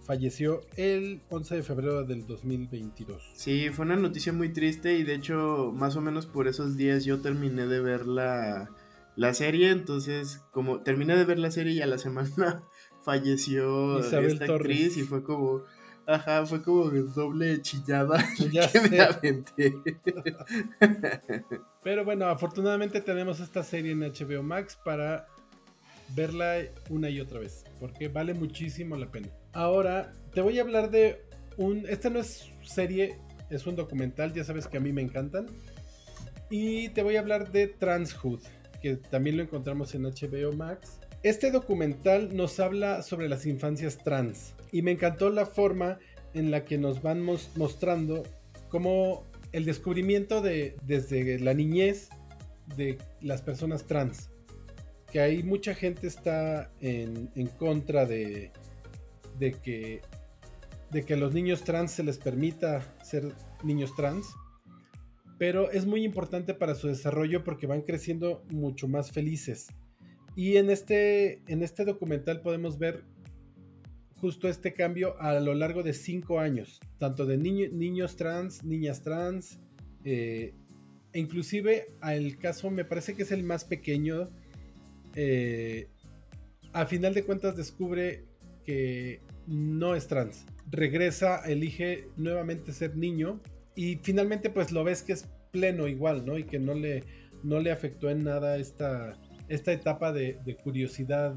falleció 0.05 0.61
el 0.77 1.21
11 1.29 1.55
de 1.55 1.63
febrero 1.63 2.03
del 2.03 2.25
2022. 2.25 3.31
Sí, 3.33 3.69
fue 3.71 3.85
una 3.85 3.95
noticia 3.95 4.31
muy 4.31 4.49
triste 4.53 4.93
y 4.93 5.03
de 5.03 5.15
hecho 5.15 5.71
más 5.73 5.95
o 5.95 6.01
menos 6.01 6.25
por 6.27 6.47
esos 6.47 6.77
días 6.77 7.05
yo 7.05 7.21
terminé 7.21 7.65
de 7.65 7.79
ver 7.79 8.05
la, 8.05 8.69
la 9.15 9.33
serie, 9.33 9.71
entonces 9.71 10.41
como 10.51 10.81
terminé 10.81 11.15
de 11.15 11.25
ver 11.25 11.39
la 11.39 11.51
serie 11.51 11.73
y 11.73 11.81
a 11.81 11.87
la 11.87 11.97
semana 11.97 12.63
falleció 13.03 13.99
esta 13.99 14.45
actriz 14.45 14.97
y 14.97 15.03
fue 15.03 15.23
como 15.23 15.63
Ajá, 16.07 16.45
fue 16.45 16.61
como 16.61 16.85
doble 16.91 17.61
chillada 17.61 18.23
ya 18.51 18.71
que 18.71 18.81
me 18.81 18.99
aventé. 19.01 19.73
Pero 21.83 22.05
bueno, 22.05 22.27
afortunadamente 22.27 23.01
tenemos 23.01 23.39
esta 23.39 23.63
serie 23.63 23.93
en 23.93 24.01
HBO 24.01 24.43
Max 24.43 24.77
para 24.83 25.25
verla 26.09 26.57
una 26.89 27.09
y 27.09 27.19
otra 27.19 27.39
vez, 27.39 27.63
porque 27.79 28.07
vale 28.07 28.35
muchísimo 28.35 28.95
la 28.97 29.11
pena. 29.11 29.29
Ahora, 29.55 30.11
te 30.33 30.41
voy 30.41 30.59
a 30.59 30.63
hablar 30.63 30.91
de 30.91 31.21
un... 31.55 31.85
Esta 31.87 32.09
no 32.09 32.19
es 32.19 32.51
serie, 32.61 33.15
es 33.49 33.65
un 33.65 33.77
documental, 33.77 34.33
ya 34.33 34.43
sabes 34.43 34.67
que 34.67 34.75
a 34.75 34.81
mí 34.81 34.91
me 34.91 35.01
encantan. 35.01 35.45
Y 36.49 36.89
te 36.89 37.01
voy 37.01 37.15
a 37.15 37.21
hablar 37.21 37.53
de 37.53 37.67
Transhood, 37.67 38.41
que 38.81 38.97
también 38.97 39.37
lo 39.37 39.43
encontramos 39.43 39.95
en 39.95 40.03
HBO 40.03 40.51
Max. 40.51 40.99
Este 41.23 41.51
documental 41.51 42.35
nos 42.35 42.59
habla 42.59 43.01
sobre 43.01 43.29
las 43.29 43.45
infancias 43.45 43.97
trans 43.97 44.53
y 44.73 44.81
me 44.81 44.91
encantó 44.91 45.29
la 45.29 45.45
forma 45.45 45.99
en 46.33 46.51
la 46.51 46.65
que 46.65 46.77
nos 46.77 47.01
van 47.01 47.21
mostrando 47.21 48.23
cómo 48.67 49.23
el 49.53 49.63
descubrimiento 49.63 50.41
de 50.41 50.75
desde 50.83 51.39
la 51.39 51.53
niñez 51.53 52.09
de 52.75 52.97
las 53.21 53.41
personas 53.41 53.87
trans. 53.87 54.29
Que 55.13 55.21
hay 55.21 55.43
mucha 55.43 55.73
gente 55.73 56.07
está 56.07 56.69
en, 56.81 57.29
contra 57.57 58.05
de, 58.05 58.51
de 59.39 59.53
que 59.53 60.01
de 60.91 61.03
que 61.03 61.15
a 61.15 61.17
los 61.17 61.33
niños 61.33 61.63
trans 61.63 61.91
se 61.91 62.03
les 62.03 62.17
permita 62.17 62.81
ser 63.03 63.33
niños 63.63 63.95
trans. 63.95 64.27
Pero 65.37 65.69
es 65.71 65.85
muy 65.85 66.05
importante 66.05 66.53
para 66.53 66.75
su 66.75 66.87
desarrollo 66.87 67.43
porque 67.43 67.67
van 67.67 67.81
creciendo 67.81 68.43
mucho 68.49 68.87
más 68.87 69.11
felices. 69.11 69.67
Y 70.35 70.57
en 70.57 70.69
este, 70.69 71.41
en 71.47 71.63
este 71.63 71.83
documental 71.83 72.41
podemos 72.41 72.77
ver 72.77 73.03
justo 74.21 74.47
este 74.47 74.73
cambio 74.73 75.19
a 75.19 75.39
lo 75.39 75.53
largo 75.53 75.83
de 75.83 75.93
cinco 75.93 76.39
años, 76.39 76.79
tanto 76.97 77.25
de 77.25 77.37
niños 77.37 78.15
trans, 78.15 78.63
niñas 78.63 79.01
trans, 79.01 79.59
eh, 80.05 80.53
e 81.11 81.19
inclusive 81.19 81.87
al 82.01 82.37
caso 82.37 82.69
me 82.71 82.85
parece 82.85 83.15
que 83.15 83.23
es 83.23 83.31
el 83.31 83.43
más 83.43 83.65
pequeño, 83.65 84.29
eh, 85.15 85.89
a 86.73 86.85
final 86.85 87.13
de 87.13 87.23
cuentas 87.23 87.55
descubre 87.55 88.25
que 88.65 89.21
no 89.47 89.95
es 89.95 90.07
trans, 90.07 90.45
regresa, 90.69 91.41
elige 91.45 92.07
nuevamente 92.17 92.73
ser 92.73 92.97
niño 92.97 93.41
y 93.75 93.97
finalmente 93.97 94.49
pues 94.49 94.71
lo 94.71 94.83
ves 94.83 95.03
que 95.03 95.13
es 95.13 95.27
pleno 95.51 95.87
igual, 95.87 96.25
¿no? 96.25 96.37
Y 96.37 96.45
que 96.45 96.59
no 96.59 96.73
le, 96.73 97.03
no 97.43 97.59
le 97.59 97.71
afectó 97.71 98.09
en 98.09 98.23
nada 98.23 98.57
esta, 98.57 99.13
esta 99.47 99.71
etapa 99.71 100.11
de, 100.11 100.57
curiosidad 100.63 101.35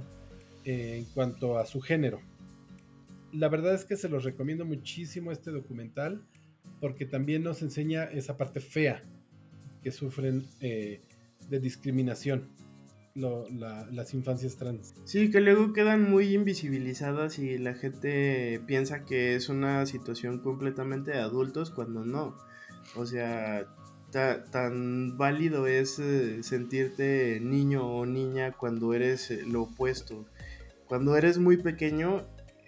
eh, 0.64 0.97
en 0.99 1.05
cuanto 1.12 1.59
a 1.59 1.66
su 1.66 1.81
género. 1.81 2.20
La 3.33 3.49
verdad 3.49 3.74
es 3.74 3.85
que 3.85 3.97
se 3.97 4.09
los 4.09 4.24
recomiendo 4.24 4.64
muchísimo 4.64 5.33
este 5.33 5.51
documental 5.51 6.24
porque 6.81 7.05
también 7.05 7.43
nos 7.43 7.62
enseña 7.62 8.05
esa 8.05 8.37
parte 8.37 8.61
fea 8.61 9.03
que 9.83 9.91
sufren 9.91 10.47
eh, 10.61 11.03
de 11.49 11.61
discriminación 11.61 12.49
las 13.14 14.14
infancias 14.14 14.56
trans. 14.56 14.94
Sí, 15.04 15.30
que 15.30 15.40
luego 15.40 15.72
quedan 15.72 16.09
muy 16.11 16.34
invisibilizadas 16.34 17.38
y 17.38 17.59
la 17.59 17.74
gente 17.74 18.61
piensa 18.66 19.04
que 19.04 19.34
es 19.34 19.48
una 19.48 19.86
situación 19.86 20.38
completamente 20.38 21.12
de 21.12 21.18
adultos 21.18 21.70
cuando 21.70 22.04
no. 22.04 22.36
O 22.96 23.06
sea, 23.06 23.66
tan 24.11 25.16
válido 25.18 25.66
es 25.66 25.98
eh, 25.98 26.42
sentirte 26.42 27.40
niño 27.40 27.86
o 27.86 28.06
niña 28.06 28.52
cuando 28.52 28.94
eres 28.94 29.30
eh, 29.30 29.42
lo 29.46 29.62
opuesto. 29.62 30.26
Cuando 30.86 31.16
eres 31.16 31.38
muy 31.38 31.59
pequeño, 31.59 32.26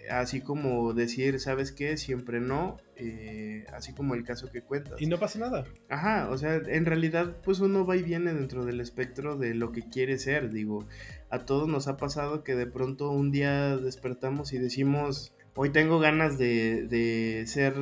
así 0.09 0.41
como 0.41 0.93
decir, 0.93 1.39
¿sabes 1.39 1.71
qué? 1.71 1.97
Siempre 1.97 2.39
no, 2.39 2.77
eh, 2.95 3.65
así 3.73 3.93
como 3.93 4.15
el 4.15 4.23
caso 4.23 4.51
que 4.51 4.61
cuentas. 4.61 5.01
Y 5.01 5.07
no 5.07 5.19
pasa 5.19 5.39
nada. 5.39 5.65
Ajá, 5.89 6.29
o 6.29 6.37
sea, 6.37 6.55
en 6.55 6.85
realidad 6.85 7.37
pues 7.43 7.59
uno 7.59 7.85
va 7.85 7.97
y 7.97 8.03
viene 8.03 8.33
dentro 8.33 8.65
del 8.65 8.81
espectro 8.81 9.37
de 9.37 9.53
lo 9.53 9.71
que 9.71 9.89
quiere 9.89 10.17
ser, 10.17 10.49
digo, 10.49 10.87
a 11.29 11.39
todos 11.39 11.67
nos 11.67 11.87
ha 11.87 11.97
pasado 11.97 12.43
que 12.43 12.55
de 12.55 12.67
pronto 12.67 13.11
un 13.11 13.31
día 13.31 13.77
despertamos 13.77 14.53
y 14.53 14.57
decimos, 14.57 15.33
hoy 15.55 15.69
tengo 15.69 15.99
ganas 15.99 16.37
de, 16.37 16.87
de 16.87 17.45
ser 17.47 17.73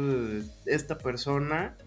esta 0.66 0.98
persona 0.98 1.78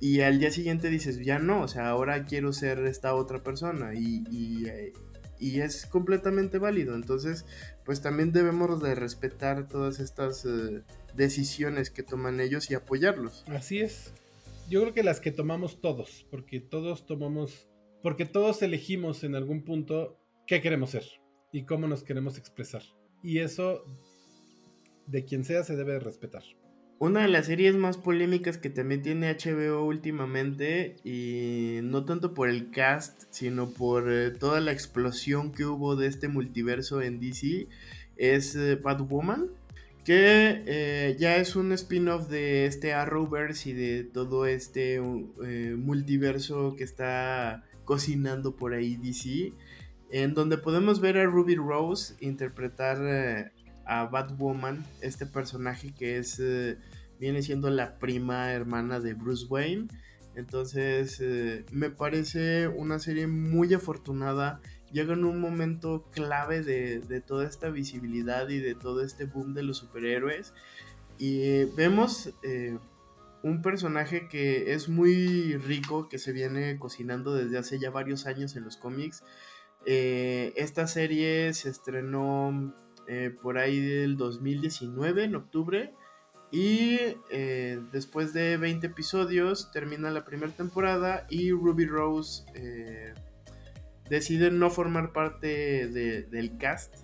y 0.00 0.22
al 0.22 0.38
día 0.38 0.50
siguiente 0.50 0.88
dices, 0.88 1.18
ya 1.18 1.38
no, 1.38 1.60
o 1.62 1.68
sea, 1.68 1.88
ahora 1.90 2.24
quiero 2.24 2.52
ser 2.54 2.78
esta 2.86 3.14
otra 3.14 3.42
persona 3.42 3.94
y, 3.94 4.24
y, 4.30 4.66
eh, 4.66 4.92
y 5.38 5.60
es 5.60 5.86
completamente 5.86 6.58
válido. 6.58 6.94
Entonces, 6.94 7.44
pues 7.90 8.02
también 8.02 8.30
debemos 8.30 8.80
de 8.80 8.94
respetar 8.94 9.66
todas 9.66 9.98
estas 9.98 10.44
eh, 10.44 10.84
decisiones 11.16 11.90
que 11.90 12.04
toman 12.04 12.38
ellos 12.38 12.70
y 12.70 12.74
apoyarlos. 12.74 13.42
Así 13.48 13.80
es. 13.80 14.14
Yo 14.68 14.80
creo 14.82 14.94
que 14.94 15.02
las 15.02 15.18
que 15.18 15.32
tomamos 15.32 15.80
todos, 15.80 16.24
porque 16.30 16.60
todos 16.60 17.04
tomamos, 17.04 17.68
porque 18.00 18.26
todos 18.26 18.62
elegimos 18.62 19.24
en 19.24 19.34
algún 19.34 19.64
punto 19.64 20.20
qué 20.46 20.60
queremos 20.60 20.90
ser 20.90 21.02
y 21.52 21.64
cómo 21.64 21.88
nos 21.88 22.04
queremos 22.04 22.38
expresar. 22.38 22.82
Y 23.24 23.40
eso, 23.40 23.82
de 25.08 25.24
quien 25.24 25.42
sea, 25.42 25.64
se 25.64 25.74
debe 25.74 25.98
respetar. 25.98 26.44
Una 27.00 27.22
de 27.22 27.28
las 27.28 27.46
series 27.46 27.76
más 27.76 27.96
polémicas 27.96 28.58
que 28.58 28.68
también 28.68 29.00
tiene 29.00 29.34
HBO 29.34 29.86
últimamente, 29.86 30.96
y 31.02 31.78
no 31.82 32.04
tanto 32.04 32.34
por 32.34 32.50
el 32.50 32.70
cast, 32.70 33.22
sino 33.30 33.70
por 33.70 34.12
eh, 34.12 34.30
toda 34.32 34.60
la 34.60 34.72
explosión 34.72 35.50
que 35.50 35.64
hubo 35.64 35.96
de 35.96 36.08
este 36.08 36.28
multiverso 36.28 37.00
en 37.00 37.18
DC, 37.18 37.68
es 38.18 38.54
eh, 38.54 38.76
Batwoman, 38.76 39.46
que 40.04 40.62
eh, 40.66 41.16
ya 41.18 41.36
es 41.36 41.56
un 41.56 41.72
spin-off 41.72 42.28
de 42.28 42.66
este 42.66 42.92
Arrowverse 42.92 43.70
y 43.70 43.72
de 43.72 44.04
todo 44.04 44.44
este 44.44 45.00
multiverso 45.00 46.76
que 46.76 46.84
está 46.84 47.64
cocinando 47.86 48.56
por 48.56 48.74
ahí 48.74 48.96
DC, 48.96 49.54
en 50.10 50.34
donde 50.34 50.58
podemos 50.58 51.00
ver 51.00 51.16
a 51.16 51.24
Ruby 51.24 51.54
Rose 51.54 52.14
interpretar 52.20 53.52
a 53.90 54.04
Batwoman, 54.06 54.86
este 55.00 55.26
personaje 55.26 55.92
que 55.92 56.18
es 56.18 56.38
eh, 56.38 56.78
viene 57.18 57.42
siendo 57.42 57.70
la 57.70 57.98
prima 57.98 58.52
hermana 58.52 59.00
de 59.00 59.14
Bruce 59.14 59.46
Wayne. 59.50 59.88
Entonces 60.36 61.18
eh, 61.20 61.66
me 61.72 61.90
parece 61.90 62.68
una 62.68 63.00
serie 63.00 63.26
muy 63.26 63.74
afortunada. 63.74 64.60
Llega 64.92 65.14
en 65.14 65.24
un 65.24 65.40
momento 65.40 66.08
clave 66.12 66.62
de, 66.62 67.20
toda 67.20 67.48
esta 67.48 67.68
visibilidad 67.68 68.48
y 68.48 68.60
de 68.60 68.76
todo 68.76 69.02
este 69.02 69.24
boom 69.24 69.54
de 69.54 69.64
los 69.64 69.78
superhéroes. 69.78 70.54
Y 71.18 71.64
vemos 71.74 72.32
eh, 72.44 72.78
un 73.42 73.60
personaje 73.60 74.28
que 74.28 74.72
es 74.72 74.88
muy 74.88 75.56
rico, 75.56 76.08
que 76.08 76.18
se 76.18 76.30
viene 76.30 76.78
cocinando 76.78 77.34
desde 77.34 77.58
hace 77.58 77.80
ya 77.80 77.90
varios 77.90 78.26
años 78.26 78.54
en 78.54 78.62
los 78.62 78.76
cómics. 78.76 79.24
esta 79.84 80.86
serie 80.86 81.52
se 81.54 81.70
estrenó 81.70 82.72
eh, 83.12 83.34
por 83.42 83.58
ahí 83.58 83.80
del 83.80 84.16
2019, 84.16 85.24
en 85.24 85.34
octubre. 85.34 85.92
Y 86.52 86.96
eh, 87.32 87.80
después 87.90 88.32
de 88.32 88.56
20 88.56 88.86
episodios 88.86 89.72
termina 89.72 90.12
la 90.12 90.24
primera 90.24 90.52
temporada 90.52 91.26
y 91.28 91.50
Ruby 91.50 91.86
Rose 91.86 92.44
eh, 92.54 93.14
decide 94.08 94.52
no 94.52 94.70
formar 94.70 95.12
parte 95.12 95.88
del 95.88 96.56
cast. 96.56 96.98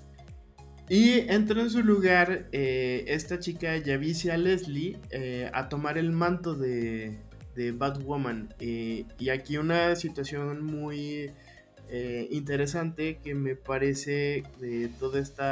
Y 0.89 1.29
entra 1.29 1.61
en 1.61 1.71
su 1.71 1.83
lugar 1.83 2.49
esta 2.53 3.41
chica 3.41 3.77
Yavicia 3.77 4.37
Leslie 4.37 5.01
a 5.53 5.69
tomar 5.69 5.99
el 5.99 6.13
manto 6.13 6.55
de, 6.55 7.19
de 7.57 7.73
Batwoman. 7.73 8.55
y 8.61 9.29
aquí 9.29 9.57
una 9.57 9.97
situación 9.97 10.65
muy 10.65 11.33
eh, 11.89 12.28
interesante 12.30 13.18
que 13.22 13.34
me 13.34 13.57
parece 13.57 14.45
de 14.61 14.89
todo 14.99 15.18
este 15.18 15.43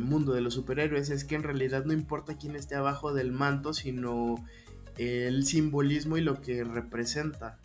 mundo 0.00 0.34
de 0.34 0.42
los 0.42 0.52
superhéroes 0.52 1.08
es 1.08 1.24
que 1.24 1.34
en 1.34 1.42
realidad 1.42 1.86
no 1.86 1.94
importa 1.94 2.36
quién 2.36 2.56
esté 2.56 2.74
abajo 2.74 3.14
del 3.14 3.32
manto, 3.32 3.72
sino 3.72 4.34
el 4.98 5.44
simbolismo 5.46 6.18
y 6.18 6.20
lo 6.20 6.42
que 6.42 6.62
representa 6.62 7.58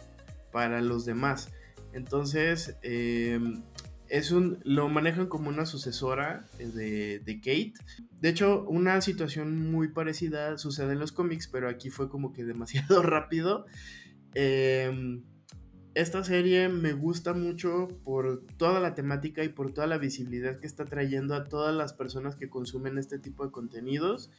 para 0.52 0.82
los 0.82 1.06
demás. 1.06 1.52
Entonces, 1.94 2.78
em, 2.84 3.64
es 4.08 4.32
un, 4.32 4.60
lo 4.64 4.90
manejan 4.90 5.28
como 5.28 5.50
una 5.50 5.66
sucesora 5.66 6.46
de, 6.58 7.22
Kate. 7.38 7.74
De 8.20 8.30
hecho, 8.30 8.66
una 8.68 9.02
situación 9.02 9.72
muy 9.72 9.90
parecida 9.90 10.58
sucede 10.58 10.94
en 10.94 11.00
los 11.00 11.12
cómics, 11.12 11.48
pero 11.48 11.70
aquí 11.70 11.90
fue 11.90 12.10
como 12.10 12.34
que 12.34 12.44
demasiado 12.44 13.02
rápido. 13.04 13.66
Eh, 14.34 15.22
esta 15.94 16.24
serie 16.24 16.70
me 16.70 16.94
gusta 16.94 17.34
mucho 17.34 17.90
por 18.04 18.46
toda 18.58 18.80
la 18.80 18.96
temática 18.96 19.44
y 19.44 19.50
por 19.50 19.74
toda 19.74 19.88
la 19.88 19.98
visibilidad 19.98 20.58
que 20.60 20.68
está 20.68 20.86
trayendo 20.86 21.36
a 21.36 21.46
todas 21.46 21.76
las 21.76 21.94
personas 21.94 22.36
que 22.36 22.50
consumen 22.50 22.98
este 22.98 23.20
tipo 23.20 23.46
de 23.46 23.52
contenidos. 23.52 24.32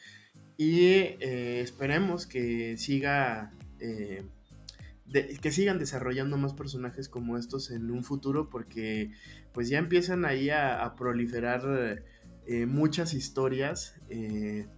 Y 0.56 0.86
eh, 0.86 1.60
esperemos 1.60 2.26
que 2.26 2.76
siga. 2.78 3.50
Eh, 3.80 4.24
que 5.42 5.52
sigan 5.52 5.78
desarrollando 5.78 6.38
más 6.38 6.54
personajes 6.54 7.10
como 7.10 7.36
estos 7.36 7.70
en 7.70 7.90
un 7.90 8.02
futuro 8.02 8.48
porque 8.48 9.10
pues 9.52 9.68
ya 9.68 9.76
empiezan 9.76 10.24
ahí 10.24 10.48
a, 10.48 10.94
proliferar 10.96 12.02
eh, 12.46 12.64
muchas 12.64 13.12
historias 13.12 13.94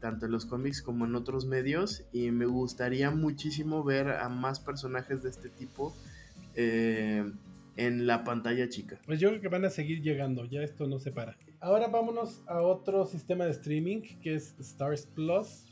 tanto 0.01 0.27
en 0.27 0.33
los 0.33 0.45
cómics 0.45 0.83
como 0.83 1.05
en 1.05 1.15
otros 1.15 1.47
medios 1.47 2.03
y 2.11 2.33
me 2.33 2.47
gustaría 2.47 3.13
muchísimo 3.13 3.85
ver 3.85 4.09
a 4.09 4.29
más 4.29 4.59
personajes 4.59 5.23
de 5.23 5.31
este 5.31 5.51
tipo 5.51 5.95
eh, 6.57 7.25
en 7.77 8.07
la 8.07 8.25
pantalla 8.25 8.69
chica. 8.69 9.01
Pues 9.07 9.21
yo 9.21 9.31
creo 9.31 9.41
que 9.41 9.49
van 9.49 9.65
a 9.65 9.71
seguir 9.71 10.03
llegando, 10.03 10.45
ya 10.45 10.63
esto 10.63 10.87
no 10.87 10.99
se 10.99 11.13
para. 11.13 11.37
Ahora 11.61 11.89
vámonos 11.89 12.43
a 12.47 12.61
otro 12.61 13.07
sistema 13.07 13.45
de 13.45 13.53
streaming 13.53 14.03
que 14.23 14.35
es 14.35 14.55
Stars 14.59 15.07
Plus. 15.07 15.67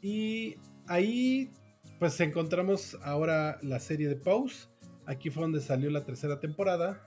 Y 0.00 0.56
ahí 0.86 1.50
pues 1.98 2.20
encontramos 2.20 2.98
ahora 3.02 3.58
la 3.62 3.80
serie 3.80 4.08
de 4.08 4.16
Pose. 4.16 4.68
Aquí 5.06 5.30
fue 5.30 5.42
donde 5.42 5.60
salió 5.60 5.90
la 5.90 6.04
tercera 6.04 6.40
temporada. 6.40 7.06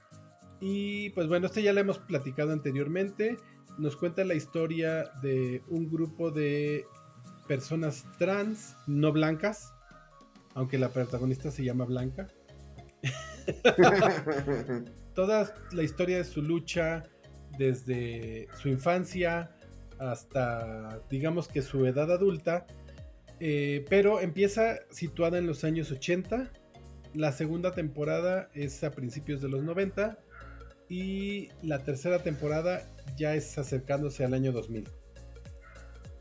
Y 0.59 1.11
pues 1.11 1.27
bueno, 1.27 1.45
este 1.47 1.61
ya 1.61 1.73
lo 1.73 1.79
hemos 1.79 1.99
platicado 1.99 2.51
anteriormente. 2.51 3.37
Nos 3.77 3.95
cuenta 3.95 4.23
la 4.23 4.33
historia 4.33 5.11
de 5.21 5.61
un 5.67 5.89
grupo 5.89 6.31
de 6.31 6.85
personas 7.47 8.05
trans 8.17 8.75
no 8.87 9.11
blancas, 9.11 9.73
aunque 10.55 10.77
la 10.77 10.89
protagonista 10.89 11.51
se 11.51 11.63
llama 11.63 11.85
Blanca. 11.85 12.27
Toda 15.15 15.53
la 15.71 15.83
historia 15.83 16.17
de 16.17 16.23
su 16.23 16.41
lucha, 16.41 17.03
desde 17.57 18.47
su 18.59 18.69
infancia 18.69 19.51
hasta, 19.99 21.01
digamos 21.09 21.47
que 21.47 21.61
su 21.61 21.85
edad 21.85 22.11
adulta, 22.11 22.67
eh, 23.39 23.85
pero 23.89 24.19
empieza 24.19 24.79
situada 24.89 25.37
en 25.37 25.47
los 25.47 25.63
años 25.63 25.91
80. 25.91 26.51
La 27.13 27.31
segunda 27.31 27.73
temporada 27.73 28.49
es 28.53 28.83
a 28.83 28.91
principios 28.91 29.41
de 29.41 29.49
los 29.49 29.63
90 29.63 30.19
y 30.89 31.49
la 31.63 31.79
tercera 31.79 32.19
temporada 32.19 32.83
ya 33.17 33.33
es 33.33 33.57
acercándose 33.57 34.23
al 34.23 34.33
año 34.33 34.51
2000. 34.51 34.87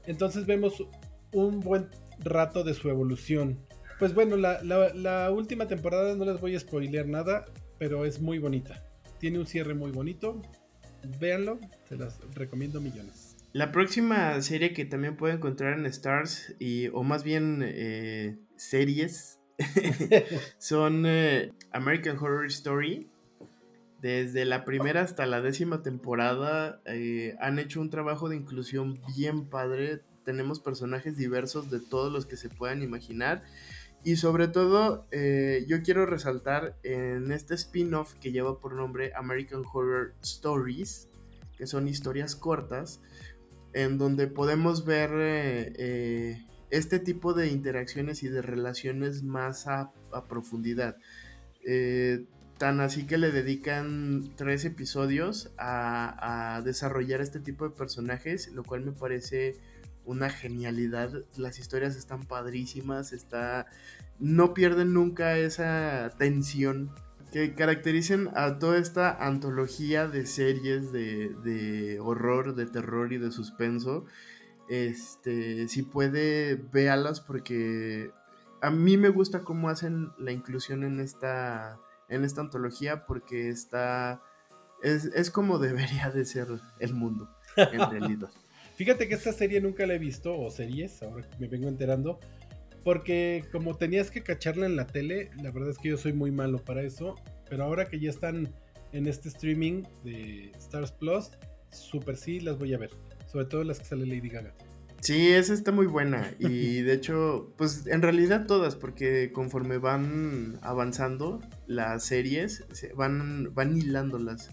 Entonces 0.07 0.47
vemos 0.47 0.83
un 1.33 1.61
buen 1.61 1.91
rato 2.21 2.65
de 2.65 2.75
su 2.75 2.89
evolución 2.89 3.66
pues 3.99 4.15
bueno, 4.15 4.37
la, 4.37 5.31
última 5.31 5.67
temporada 5.69 6.15
no 6.15 6.25
les 6.25 6.41
voy 6.41 6.55
a 6.55 6.61
spoilear 6.61 7.07
nada, 7.07 7.45
pero 7.79 8.05
es 8.05 8.21
muy 8.21 8.39
bonita. 8.39 8.83
Tiene 9.19 9.39
un 9.39 9.47
cierre 9.47 9.75
muy 9.75 9.91
bonito. 9.91 10.43
Véanlo, 11.21 11.61
se 11.89 11.97
las 11.97 12.19
recomiendo 12.35 12.81
millones. 12.81 13.37
La 13.53 13.73
próxima 13.73 14.41
serie 14.43 14.75
que 14.75 14.85
también 14.85 15.17
pueden 15.17 15.37
encontrar 15.37 15.79
en 15.79 15.87
Stars, 15.87 16.55
y, 16.59 16.89
o 16.89 17.03
más 17.03 17.25
bien 17.25 17.63
eh, 17.65 18.37
series 18.57 19.41
son 20.59 21.05
eh, 21.07 21.53
American 21.73 22.19
Horror 22.19 22.47
Story. 22.47 23.09
Desde 24.03 24.45
la 24.45 24.65
primera 24.65 25.01
hasta 25.01 25.25
la 25.25 25.41
décima 25.41 25.83
temporada 25.83 26.83
eh, 26.85 27.35
han 27.41 27.59
hecho 27.59 27.81
un 27.81 27.89
trabajo 27.89 28.29
de 28.29 28.37
inclusión 28.37 29.01
bien 29.17 29.47
padre. 29.47 30.03
Tenemos 30.25 30.61
personajes 30.61 31.17
diversos 31.17 31.71
de 31.71 31.81
todos 31.81 32.13
los 32.13 32.27
que 32.27 32.37
se 32.37 32.51
puedan 32.51 32.83
imaginar. 32.83 33.43
Y 34.05 34.17
sobre 34.17 34.49
todo, 34.49 35.07
eh, 35.11 35.65
yo 35.69 35.83
quiero 35.83 36.07
resaltar 36.07 36.77
en 36.85 37.33
este 37.33 37.55
spin-off 37.55 38.15
que 38.15 38.31
lleva 38.31 38.61
por 38.61 38.75
nombre 38.75 39.13
American 39.17 39.65
Horror 39.73 40.15
Stories, 40.23 41.09
que 41.57 41.67
son 41.67 41.89
historias 41.89 42.37
cortas, 42.37 43.01
en 43.73 43.99
donde 43.99 44.29
podemos 44.29 44.85
ver 44.85 45.11
este 46.71 46.99
tipo 46.99 47.33
de 47.33 47.49
interacciones 47.49 48.23
y 48.23 48.29
de 48.29 48.43
relaciones 48.43 49.23
más 49.23 49.67
a, 49.67 49.93
profundidad. 50.29 50.97
Eh, 51.65 52.25
tan 52.59 52.81
así 52.81 53.07
que 53.07 53.19
le 53.19 53.33
dedican 53.33 54.33
tres 54.37 54.65
episodios 54.65 55.53
a, 55.59 56.63
desarrollar 56.65 57.21
este 57.21 57.41
tipo 57.41 57.69
de 57.69 57.77
personajes, 57.77 58.51
lo 58.53 58.65
cual 58.65 58.83
me 58.83 58.93
parece 58.93 59.55
una 60.07 60.31
genialidad. 60.31 61.11
Las 61.37 61.59
historias 61.59 61.97
están 61.97 62.25
padrísimas, 62.25 63.13
está, 63.13 63.67
no 64.19 64.55
pierden 64.55 64.95
nunca 64.95 65.37
esa 65.37 66.13
tensión 66.19 66.91
que 67.33 67.55
caracterizan 67.55 68.31
a 68.35 68.59
toda 68.59 68.79
esta 68.79 69.27
antología 69.27 70.07
de 70.09 70.25
series 70.27 70.93
de, 70.93 71.35
de 71.45 72.01
horror, 72.01 72.55
de 72.55 72.67
terror 72.67 73.13
y 73.13 73.19
de 73.19 73.31
suspenso 73.31 74.07
este, 74.69 75.69
si 75.69 75.83
puede, 75.83 76.57
véalas 76.57 77.21
porque 77.21 78.11
a 78.61 78.71
mí 78.71 78.97
me 78.97 79.11
gusta 79.11 79.45
cómo 79.45 79.69
hacen 79.69 80.13
la 80.19 80.33
inclusión 80.33 80.83
en 80.83 81.01
esta, 81.01 81.79
en 82.09 82.25
esta 82.25 82.41
antología 82.41 83.07
porque 83.07 83.49
está, 83.49 84.21
es, 84.83 85.31
como 85.31 85.59
debería 85.61 86.11
de 86.11 86.25
ser 86.25 86.49
el 86.81 86.95
mundo, 86.95 87.29
en 87.57 87.91
realidad. 87.91 88.31
Fíjate 88.77 89.09
que 89.09 89.15
esta 89.15 89.33
serie 89.33 89.61
nunca 89.61 89.87
la 89.87 89.95
he 89.95 89.99
visto, 89.99 90.39
o 90.39 90.51
series, 90.51 91.03
ahora 91.03 91.27
me 91.39 91.49
vengo 91.49 91.69
enterando, 91.69 92.21
porque 92.85 93.45
como 93.51 93.77
tenías 93.77 94.11
que 94.11 94.23
cacharla 94.23 94.67
en 94.67 94.77
la 94.77 94.87
tele, 94.87 95.31
la 95.43 95.51
verdad 95.51 95.71
es 95.71 95.79
que 95.79 95.89
yo 95.89 95.97
soy 95.97 96.13
muy 96.13 96.31
malo 96.31 96.65
para 96.65 96.83
eso, 96.83 97.17
pero 97.51 97.65
ahora 97.65 97.87
que 97.87 97.99
ya 97.99 98.11
están 98.11 98.53
en 98.93 99.07
este 99.07 99.29
streaming 99.29 99.83
de 100.05 100.53
Stars 100.59 100.93
Plus, 100.93 101.31
súper 101.71 102.17
sí 102.17 102.41
las 102.41 102.59
voy 102.59 102.73
a 102.75 102.79
ver 102.79 102.91
sobre 103.27 103.47
todo 103.47 103.65
las 103.65 103.79
que 103.79 103.85
sale 103.85 104.07
Lady 104.07 104.29
Gaga. 104.29 104.55
Sí, 105.01 105.29
esa 105.29 105.53
está 105.53 105.73
muy 105.73 105.87
buena. 105.87 106.33
Y 106.39 106.81
de 106.83 106.95
hecho, 106.95 107.53
pues 107.57 107.87
en 107.87 108.03
realidad 108.03 108.47
todas, 108.47 108.77
porque 108.77 109.31
conforme 109.33 109.79
van 109.79 110.59
avanzando 110.63 111.41
las 111.67 112.05
series, 112.05 112.65
van, 112.97 113.55
van 113.55 113.77
hilándolas. 113.77 114.51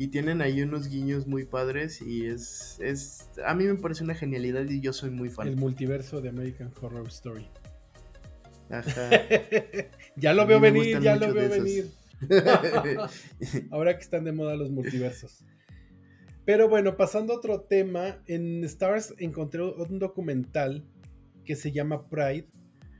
Y 0.00 0.08
tienen 0.08 0.40
ahí 0.40 0.62
unos 0.62 0.88
guiños 0.88 1.26
muy 1.26 1.44
padres 1.44 2.00
y 2.00 2.24
es, 2.24 2.78
es... 2.80 3.28
A 3.44 3.54
mí 3.54 3.64
me 3.64 3.74
parece 3.74 4.02
una 4.02 4.14
genialidad 4.14 4.66
y 4.66 4.80
yo 4.80 4.94
soy 4.94 5.10
muy 5.10 5.28
fan. 5.28 5.46
El 5.46 5.56
multiverso 5.56 6.22
de 6.22 6.30
American 6.30 6.72
Horror 6.80 7.06
Story. 7.08 7.46
Ajá. 8.70 9.10
ya 10.16 10.32
lo 10.32 10.46
veo 10.46 10.58
venir, 10.58 11.00
ya 11.00 11.16
lo 11.16 11.34
veo 11.34 11.50
venir. 11.50 11.90
Ahora 13.70 13.94
que 13.98 14.02
están 14.02 14.24
de 14.24 14.32
moda 14.32 14.56
los 14.56 14.70
multiversos. 14.70 15.44
Pero 16.46 16.70
bueno, 16.70 16.96
pasando 16.96 17.34
a 17.34 17.36
otro 17.36 17.60
tema, 17.60 18.22
en 18.26 18.64
Stars 18.64 19.12
encontré 19.18 19.62
un 19.62 19.98
documental 19.98 20.82
que 21.44 21.56
se 21.56 21.72
llama 21.72 22.08
Pride, 22.08 22.48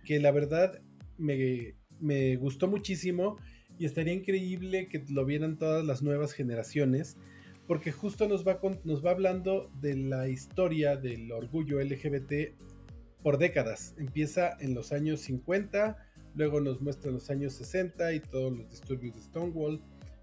que 0.05 0.21
la 0.21 0.33
verdad 0.33 0.83
me, 1.17 2.37
gustó 2.37 2.69
muchísimo 2.69 3.39
y 3.81 3.87
estaría 3.87 4.13
increíble 4.13 4.87
que 4.87 5.05
lo 5.09 5.25
vieran 5.25 5.59
todas 5.59 5.85
las 5.85 6.03
nuevas 6.03 6.33
generaciones, 6.33 7.17
porque 7.67 7.91
justo 7.91 8.29
nos 8.29 8.47
va, 8.47 8.61
nos 8.85 9.05
va 9.05 9.11
hablando 9.11 9.73
de 9.81 9.97
la 9.97 10.29
historia 10.29 10.97
del 10.97 11.33
orgullo 11.33 11.81
LGBT 11.81 12.55
por 13.25 13.39
décadas. 13.39 13.97
Empieza 13.99 14.57
en 14.61 14.75
los 14.75 14.93
años 14.93 15.21
50, 15.23 15.97
luego 16.37 16.61
nos 16.61 16.81
muestra 16.81 17.11
los 17.11 17.29
años 17.31 17.55
60 17.55 18.13
y 18.13 18.21
todos 18.21 18.57
los 18.57 18.71
disturbios 18.71 19.17
de 19.17 19.23
Stonewall 19.23 19.83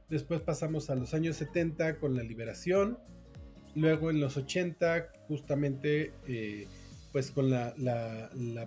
Después 0.10 0.40
pasamos 0.40 0.90
a 0.90 0.96
los 0.96 1.14
años 1.14 1.36
70 1.36 2.00
con 2.00 2.16
la 2.16 2.24
liberación. 2.24 2.98
Luego 3.76 4.10
en 4.10 4.22
los 4.22 4.38
80, 4.38 5.12
justamente, 5.28 6.14
eh, 6.28 6.66
pues 7.12 7.32
con 7.32 7.50
la, 7.50 7.74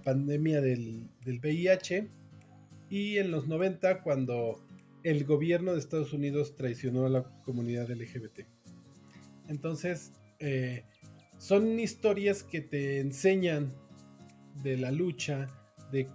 pandemia 0.05 0.61
del, 0.61 1.09
VIH. 1.25 2.09
Y 2.91 3.19
en 3.19 3.31
los 3.31 3.47
90, 3.49 4.03
cuando 4.03 4.61
el 5.03 5.25
gobierno 5.25 5.73
de 5.73 5.79
Estados 5.79 6.13
Unidos 6.13 6.55
traicionó 6.55 7.07
a 7.07 7.09
la 7.09 7.23
comunidad 7.45 7.91
LGBT. 7.91 8.47
Entonces, 9.49 10.13
eh, 10.39 10.85
son 11.39 11.79
historias 11.79 12.43
que 12.43 12.61
te 12.61 13.01
enseñan 13.01 13.73
de 14.63 14.77
la 14.77 14.91
lucha, 14.91 15.47
de 15.91 16.09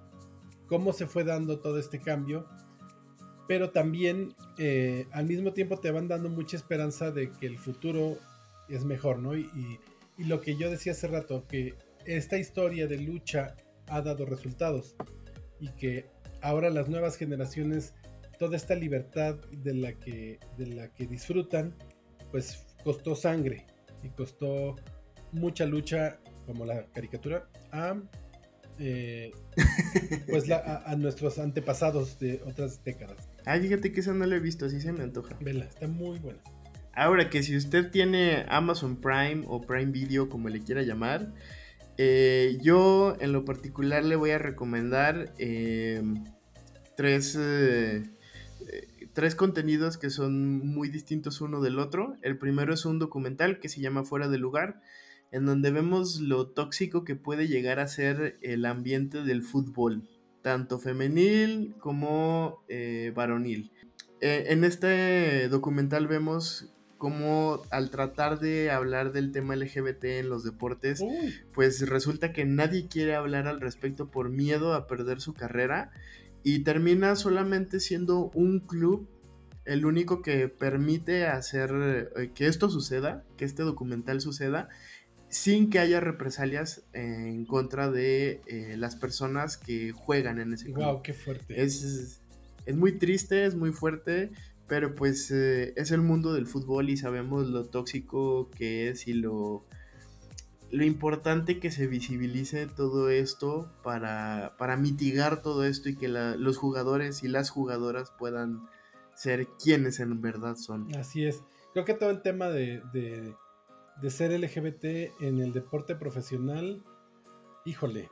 cómo 0.68 0.94
se 0.94 1.08
fue 1.08 1.24
dando 1.24 1.60
todo 1.60 1.80
este 1.80 2.00
cambio 2.00 2.48
pero 3.48 3.72
también 3.72 4.34
eh, 4.58 5.08
al 5.12 5.26
mismo 5.26 5.54
tiempo 5.54 5.80
te 5.80 5.92
van 5.92 6.08
dando 6.08 6.30
mucha 6.30 6.58
esperanza 6.58 7.12
de 7.12 7.32
que 7.32 7.46
el 7.46 7.58
futuro 7.58 8.18
es 8.70 8.84
mejor, 8.86 9.20
¿no? 9.20 9.36
Y, 9.38 9.80
lo 10.18 10.40
que 10.40 10.56
yo 10.56 10.70
decía 10.70 10.94
hace 10.94 11.10
rato, 11.10 11.46
que 11.46 11.74
esta 12.06 12.38
historia 12.38 12.88
de 12.88 12.98
lucha 12.98 13.58
ha 13.88 14.02
dado 14.02 14.26
resultados 14.26 14.96
y 15.60 15.68
que 15.72 16.06
ahora 16.42 16.70
las 16.70 16.88
nuevas 16.88 17.18
generaciones, 17.18 17.94
toda 18.38 18.56
esta 18.58 18.76
libertad 18.76 19.36
de 19.52 19.74
la 19.74 19.94
que, 19.94 20.40
de 20.58 20.68
la 20.68 20.90
que 20.90 21.08
disfrutan, 21.08 21.76
pues 22.32 22.66
costó 22.84 23.16
sangre 23.16 23.66
y 24.04 24.10
costó 24.10 24.76
mucha 25.32 25.66
lucha, 25.66 26.20
como 26.46 26.66
la 26.66 26.86
caricatura, 26.88 27.48
a, 27.72 28.00
eh, 28.80 29.32
pues 30.30 30.50
a 30.52 30.96
nuestros 30.98 31.40
antepasados 31.40 32.20
de 32.20 32.42
otras 32.46 32.84
décadas. 32.84 33.30
Ay, 33.46 33.62
fíjate 33.62 33.92
que 33.92 34.00
esa 34.00 34.14
no 34.14 34.26
la 34.26 34.36
he 34.36 34.40
visto, 34.40 34.66
así 34.66 34.82
se 34.82 34.92
me 34.92 35.04
antoja. 35.04 35.38
Vela, 35.42 35.66
está 35.66 35.88
muy 35.88 36.20
buena. 36.20 36.40
Ahora 36.94 37.30
que 37.30 37.44
si 37.44 37.56
usted 37.56 37.92
tiene 37.92 38.46
Amazon 38.48 38.96
Prime 39.02 39.44
o 39.48 39.62
Prime 39.62 39.92
Video, 39.92 40.30
como 40.30 40.50
le 40.50 40.62
quiera 40.62 40.82
llamar, 40.82 41.34
eh, 41.98 42.58
yo 42.62 43.16
en 43.20 43.34
lo 43.34 43.46
particular 43.46 44.04
le 44.04 44.16
voy 44.16 44.32
a 44.32 44.38
recomendar 44.38 45.34
em, 45.38 46.24
tres, 46.96 47.38
eh, 47.40 48.04
tres 49.16 49.34
contenidos 49.34 49.98
que 49.98 50.12
son 50.12 50.60
muy 50.60 50.90
distintos 50.90 51.42
uno 51.42 51.62
del 51.62 51.80
otro. 51.80 52.18
El 52.22 52.38
primero 52.38 52.74
es 52.74 52.86
un 52.86 53.00
documental 53.00 53.60
que 53.60 53.70
se 53.70 53.82
llama 53.82 54.04
Fuera 54.04 54.28
de 54.28 54.38
lugar, 54.38 54.82
en 55.32 55.46
donde 55.46 55.72
vemos 55.72 56.20
lo 56.20 56.50
tóxico 56.50 57.04
que 57.04 57.16
puede 57.16 57.48
llegar 57.48 57.80
a 57.80 57.88
ser 57.88 58.38
el 58.44 58.66
ambiente 58.66 59.24
del 59.24 59.42
fútbol 59.42 60.08
tanto 60.46 60.78
femenil 60.78 61.74
como 61.80 62.64
eh, 62.68 63.12
varonil. 63.16 63.72
Eh, 64.22 64.46
en 64.50 64.64
este 64.64 65.50
documental 65.50 66.06
vemos 66.06 66.72
cómo 67.00 67.64
al 67.72 67.90
tratar 67.90 68.40
de 68.40 68.70
hablar 68.70 69.12
del 69.12 69.32
tema 69.32 69.56
LGBT 69.56 70.04
en 70.04 70.30
los 70.30 70.44
deportes, 70.44 71.04
pues 71.52 71.90
resulta 71.90 72.32
que 72.32 72.46
nadie 72.46 72.88
quiere 72.88 73.16
hablar 73.16 73.48
al 73.48 73.60
respecto 73.60 74.12
por 74.12 74.30
miedo 74.30 74.76
a 74.76 74.86
perder 74.86 75.20
su 75.20 75.34
carrera 75.34 75.92
y 76.46 76.60
termina 76.60 77.16
solamente 77.16 77.80
siendo 77.80 78.30
un 78.36 78.60
club 78.60 79.10
el 79.66 79.84
único 79.84 80.22
que 80.22 80.48
permite 80.48 81.26
hacer 81.26 82.12
eh, 82.16 82.30
que 82.36 82.46
esto 82.46 82.70
suceda, 82.70 83.26
que 83.36 83.46
este 83.46 83.64
documental 83.64 84.22
suceda 84.22 84.70
sin 85.28 85.72
que 85.72 85.80
haya 85.80 86.00
represalias 86.00 86.86
en 86.94 87.46
contra 87.46 87.90
de 87.90 88.42
eh, 88.46 88.76
las 88.78 88.96
personas 88.96 89.58
que 89.58 89.92
juegan 89.92 90.40
en 90.40 90.54
ese 90.54 90.66
club. 90.66 90.86
Wow, 90.86 91.02
qué 91.02 91.14
fuerte. 91.14 91.60
Es, 91.60 92.22
es 92.68 92.76
muy 92.76 93.00
triste, 93.00 93.46
es 93.46 93.56
muy 93.56 93.72
fuerte, 93.72 94.30
pero 94.68 94.94
pues 94.94 95.32
eh, 95.32 95.74
es 95.76 95.90
el 95.90 96.02
mundo 96.02 96.32
del 96.32 96.46
fútbol 96.46 96.92
y 96.92 96.98
sabemos 96.98 97.48
lo 97.48 97.66
tóxico 97.66 98.52
que 98.52 98.90
es 98.90 99.08
y 99.08 99.16
lo, 99.16 99.66
lo 100.76 100.84
importante 100.84 101.60
que 101.60 101.72
se 101.72 101.88
visibilice 101.88 102.68
todo 102.68 103.10
esto 103.10 103.72
para, 103.84 104.56
para 104.58 104.78
mitigar 104.78 105.42
todo 105.42 105.66
esto 105.66 105.90
y 105.90 105.96
que 105.96 106.08
los 106.08 106.58
jugadores 106.58 107.24
y 107.24 107.28
las 107.28 107.50
jugadoras 107.50 108.12
puedan 108.18 108.68
ser 109.16 109.48
quienes 109.64 110.00
en 110.00 110.22
verdad 110.22 110.56
son. 110.56 110.94
Así 110.96 111.26
es. 111.26 111.44
Creo 111.74 111.86
que 111.86 111.94
todo 111.94 112.10
el 112.10 112.22
tema 112.22 112.50
de 112.50 112.82
de 114.02 114.10
ser 114.10 114.38
LGBT 114.38 115.22
en 115.22 115.40
el 115.40 115.54
deporte 115.54 115.96
profesional, 115.96 116.84
híjole, 117.64 118.10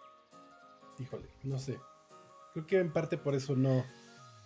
híjole, 1.00 1.28
no 1.44 1.60
sé. 1.60 1.80
Creo 2.54 2.66
que 2.66 2.80
en 2.80 2.94
parte 2.94 3.18
por 3.18 3.36
eso 3.36 3.56
no, 3.56 3.84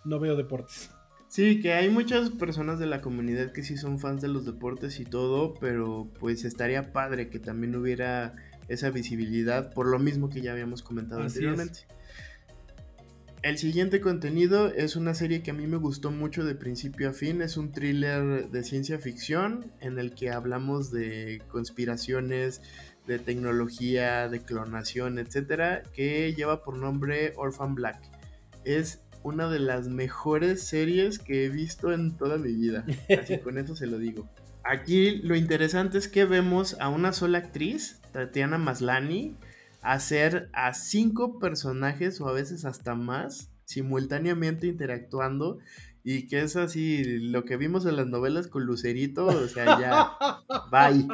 no 0.03 0.19
veo 0.19 0.35
deportes. 0.35 0.89
Sí, 1.27 1.59
que 1.59 1.73
hay 1.73 1.89
muchas 1.89 2.29
personas 2.29 2.79
de 2.79 2.85
la 2.85 3.01
comunidad 3.01 3.51
que 3.51 3.63
sí 3.63 3.77
son 3.77 3.99
fans 3.99 4.21
de 4.21 4.29
los 4.29 4.45
deportes 4.45 4.99
y 4.99 5.05
todo, 5.05 5.53
pero 5.55 6.09
pues 6.19 6.45
estaría 6.45 6.93
padre 6.93 7.29
que 7.29 7.39
también 7.39 7.75
hubiera 7.75 8.33
esa 8.69 8.89
visibilidad 8.89 9.73
por 9.73 9.87
lo 9.87 9.99
mismo 9.99 10.29
que 10.29 10.41
ya 10.41 10.51
habíamos 10.53 10.83
comentado 10.83 11.21
anteriormente. 11.21 11.81
el 13.43 13.57
siguiente 13.57 14.01
contenido 14.01 14.67
es 14.73 14.95
una 14.95 15.13
serie 15.13 15.41
que 15.41 15.51
a 15.51 15.53
mí 15.53 15.67
me 15.67 15.77
gustó 15.77 16.11
mucho 16.11 16.45
de 16.45 16.55
principio 16.55 17.09
a 17.09 17.13
fin. 17.13 17.41
Es 17.41 17.57
un 17.57 17.71
thriller 17.71 18.49
de 18.49 18.63
ciencia 18.63 18.97
ficción 18.97 19.71
en 19.79 19.99
el 19.99 20.15
que 20.15 20.31
hablamos 20.31 20.91
de 20.91 21.41
conspiraciones, 21.49 22.61
de 23.05 23.19
tecnología, 23.19 24.27
de 24.27 24.41
clonación, 24.41 25.19
etcétera, 25.19 25.83
que 25.93 26.33
lleva 26.33 26.63
por 26.63 26.77
nombre 26.77 27.33
Orphan 27.37 27.75
Black. 27.75 28.01
Es 28.65 29.01
una 29.27 29.49
de 29.49 29.59
las 29.59 29.89
mejores 29.89 30.63
series 30.63 31.19
que 31.19 31.45
he 31.45 31.49
visto 31.49 31.91
en 31.91 32.15
toda 32.15 32.37
mi 32.37 32.53
vida. 32.53 32.85
Así 33.19 33.37
con 33.39 33.57
eso 33.57 33.75
se 33.75 33.85
lo 33.85 33.99
digo. 33.99 34.29
Aquí 34.63 35.17
lo 35.17 35.35
interesante 35.35 35.97
es 35.97 36.07
que 36.07 36.23
vemos 36.25 36.77
a 36.79 36.87
una 36.89 37.11
sola 37.11 37.39
actriz, 37.39 37.99
Tatiana 38.13 38.57
Maslani, 38.57 39.35
hacer 39.81 40.49
a 40.53 40.73
cinco 40.73 41.39
personajes 41.39 42.21
o 42.21 42.27
a 42.27 42.33
veces 42.33 42.63
hasta 42.65 42.95
más 42.95 43.51
simultáneamente 43.65 44.67
interactuando 44.67 45.59
y 46.03 46.27
que 46.27 46.39
es 46.39 46.55
así 46.55 47.03
lo 47.19 47.43
que 47.43 47.57
vimos 47.57 47.85
en 47.85 47.97
las 47.97 48.07
novelas 48.07 48.47
con 48.47 48.63
Lucerito, 48.63 49.25
o 49.25 49.47
sea, 49.49 49.77
ya, 49.77 50.17
bye. 50.71 51.05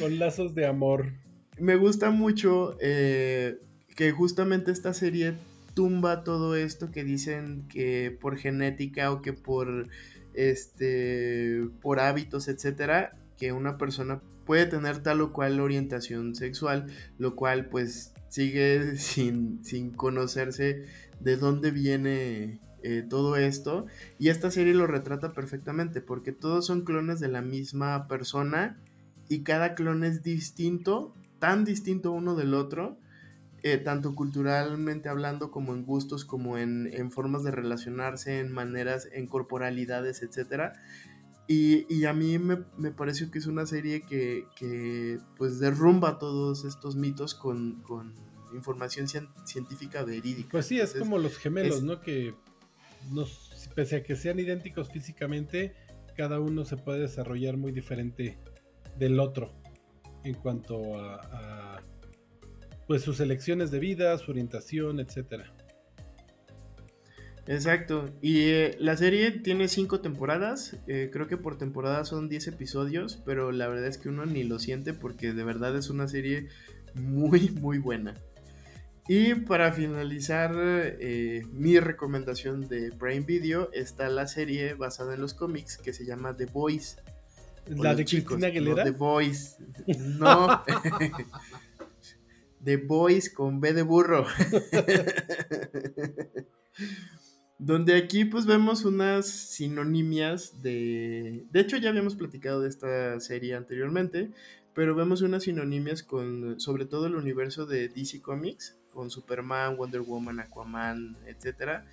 Con 0.00 0.18
lazos 0.18 0.54
de 0.54 0.66
amor. 0.66 1.12
Me 1.58 1.76
gusta 1.76 2.10
mucho 2.10 2.76
eh, 2.80 3.58
que 3.94 4.12
justamente 4.12 4.70
esta 4.70 4.94
serie 4.94 5.34
tumba 5.74 6.24
todo 6.24 6.54
esto 6.54 6.90
que 6.90 7.04
dicen 7.04 7.66
que 7.68 8.16
por 8.20 8.36
genética 8.36 9.10
o 9.10 9.22
que 9.22 9.32
por 9.32 9.88
este 10.34 11.68
por 11.80 12.00
hábitos, 12.00 12.48
etcétera, 12.48 13.16
que 13.38 13.52
una 13.52 13.78
persona 13.78 14.20
puede 14.44 14.66
tener 14.66 15.02
tal 15.02 15.20
o 15.20 15.32
cual 15.32 15.60
orientación 15.60 16.34
sexual, 16.34 16.86
lo 17.18 17.36
cual 17.36 17.66
pues 17.68 18.12
sigue 18.28 18.96
sin, 18.96 19.64
sin 19.64 19.90
conocerse 19.90 20.84
de 21.20 21.36
dónde 21.36 21.70
viene 21.70 22.60
eh, 22.82 23.04
todo 23.08 23.36
esto. 23.36 23.86
Y 24.18 24.28
esta 24.28 24.50
serie 24.50 24.74
lo 24.74 24.86
retrata 24.86 25.32
perfectamente 25.32 26.00
porque 26.00 26.32
todos 26.32 26.66
son 26.66 26.82
clones 26.82 27.20
de 27.20 27.28
la 27.28 27.42
misma 27.42 28.08
persona 28.08 28.78
y 29.28 29.42
cada 29.42 29.74
clon 29.74 30.04
es 30.04 30.22
distinto, 30.22 31.14
tan 31.38 31.64
distinto 31.64 32.12
uno 32.12 32.34
del 32.34 32.54
otro. 32.54 32.98
Eh, 33.64 33.78
tanto 33.78 34.16
culturalmente 34.16 35.08
hablando 35.08 35.52
como 35.52 35.72
en 35.72 35.84
gustos, 35.84 36.24
como 36.24 36.58
en, 36.58 36.90
en, 36.92 37.12
formas 37.12 37.44
de 37.44 37.52
relacionarse, 37.52 38.40
en 38.40 38.50
maneras, 38.50 39.08
en 39.12 39.28
corporalidades, 39.28 40.22
etcétera, 40.22 40.72
y, 41.48 42.04
a 42.06 42.12
mí 42.12 42.38
me, 42.38 42.56
pareció 42.92 43.30
que 43.30 43.38
es 43.38 43.46
una 43.46 43.66
serie 43.66 44.02
que, 44.02 45.18
pues 45.36 45.58
derrumba 45.58 46.18
todos 46.18 46.64
estos 46.64 46.96
mitos 46.96 47.34
con, 47.34 47.82
información 48.54 49.06
científica 49.44 50.02
verídica. 50.02 50.50
Pues 50.50 50.66
sí, 50.66 50.78
es 50.78 50.94
como 50.94 51.18
los 51.18 51.36
gemelos, 51.36 51.82
¿no? 51.82 52.00
Que 52.00 52.34
pese 53.74 53.96
a 53.96 54.02
que 54.02 54.16
sean 54.16 54.38
idénticos 54.38 54.90
físicamente, 54.90 55.74
cada 56.16 56.40
uno 56.40 56.64
se 56.64 56.76
puede 56.76 57.00
desarrollar 57.00 57.56
muy 57.56 57.72
diferente 57.72 58.38
del 58.98 59.18
otro 59.20 59.52
en 60.24 60.34
cuanto 60.34 60.98
a, 61.00 61.76
a 61.76 61.80
pues 62.92 63.04
sus 63.04 63.20
elecciones 63.20 63.70
de 63.70 63.78
vida, 63.78 64.18
su 64.18 64.32
orientación, 64.32 65.00
etcétera. 65.00 65.50
Exacto. 67.46 68.10
Y 68.20 68.40
eh, 68.50 68.76
la 68.80 68.98
serie 68.98 69.30
tiene 69.30 69.68
cinco 69.68 70.02
temporadas. 70.02 70.76
Eh, 70.86 71.08
creo 71.10 71.26
que 71.26 71.38
por 71.38 71.56
temporada 71.56 72.04
son 72.04 72.28
10 72.28 72.48
episodios. 72.48 73.22
Pero 73.24 73.50
la 73.50 73.66
verdad 73.66 73.86
es 73.86 73.96
que 73.96 74.10
uno 74.10 74.26
ni 74.26 74.44
lo 74.44 74.58
siente 74.58 74.92
porque 74.92 75.32
de 75.32 75.42
verdad 75.42 75.74
es 75.74 75.88
una 75.88 76.06
serie 76.06 76.50
muy, 76.92 77.48
muy 77.48 77.78
buena. 77.78 78.12
Y 79.08 79.36
para 79.36 79.72
finalizar 79.72 80.52
eh, 80.54 81.46
mi 81.50 81.80
recomendación 81.80 82.68
de 82.68 82.92
Prime 82.92 83.24
Video 83.24 83.70
está 83.72 84.10
la 84.10 84.26
serie 84.26 84.74
basada 84.74 85.14
en 85.14 85.22
los 85.22 85.32
cómics 85.32 85.78
que 85.78 85.94
se 85.94 86.04
llama 86.04 86.36
The 86.36 86.44
Boys. 86.44 86.98
¿La 87.68 87.94
de 87.94 88.04
Cristina 88.04 88.48
Aguilera? 88.48 88.84
The 88.84 88.90
Boys. 88.90 89.56
No. 89.96 90.62
The 92.64 92.76
Boys 92.76 93.30
con 93.30 93.60
B 93.60 93.72
de 93.72 93.82
burro. 93.82 94.26
Donde 97.58 97.94
aquí 97.94 98.24
pues 98.24 98.44
vemos 98.44 98.84
unas 98.84 99.26
sinonimias 99.26 100.62
de... 100.62 101.44
De 101.50 101.60
hecho 101.60 101.76
ya 101.76 101.90
habíamos 101.90 102.16
platicado 102.16 102.60
de 102.60 102.68
esta 102.68 103.20
serie 103.20 103.54
anteriormente, 103.54 104.32
pero 104.74 104.96
vemos 104.96 105.22
unas 105.22 105.44
sinonimias 105.44 106.02
con 106.02 106.58
sobre 106.58 106.86
todo 106.86 107.06
el 107.06 107.14
universo 107.14 107.66
de 107.66 107.88
DC 107.88 108.20
Comics, 108.20 108.76
con 108.90 109.10
Superman, 109.10 109.76
Wonder 109.76 110.00
Woman, 110.00 110.40
Aquaman, 110.40 111.16
etc. 111.26 111.84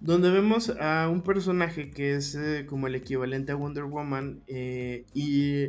Donde 0.00 0.30
vemos 0.30 0.70
a 0.70 1.08
un 1.08 1.22
personaje 1.22 1.90
que 1.90 2.16
es 2.16 2.34
eh, 2.34 2.66
como 2.66 2.88
el 2.88 2.96
equivalente 2.96 3.52
a 3.52 3.54
Wonder 3.56 3.84
Woman 3.84 4.42
eh, 4.48 5.04
y 5.14 5.68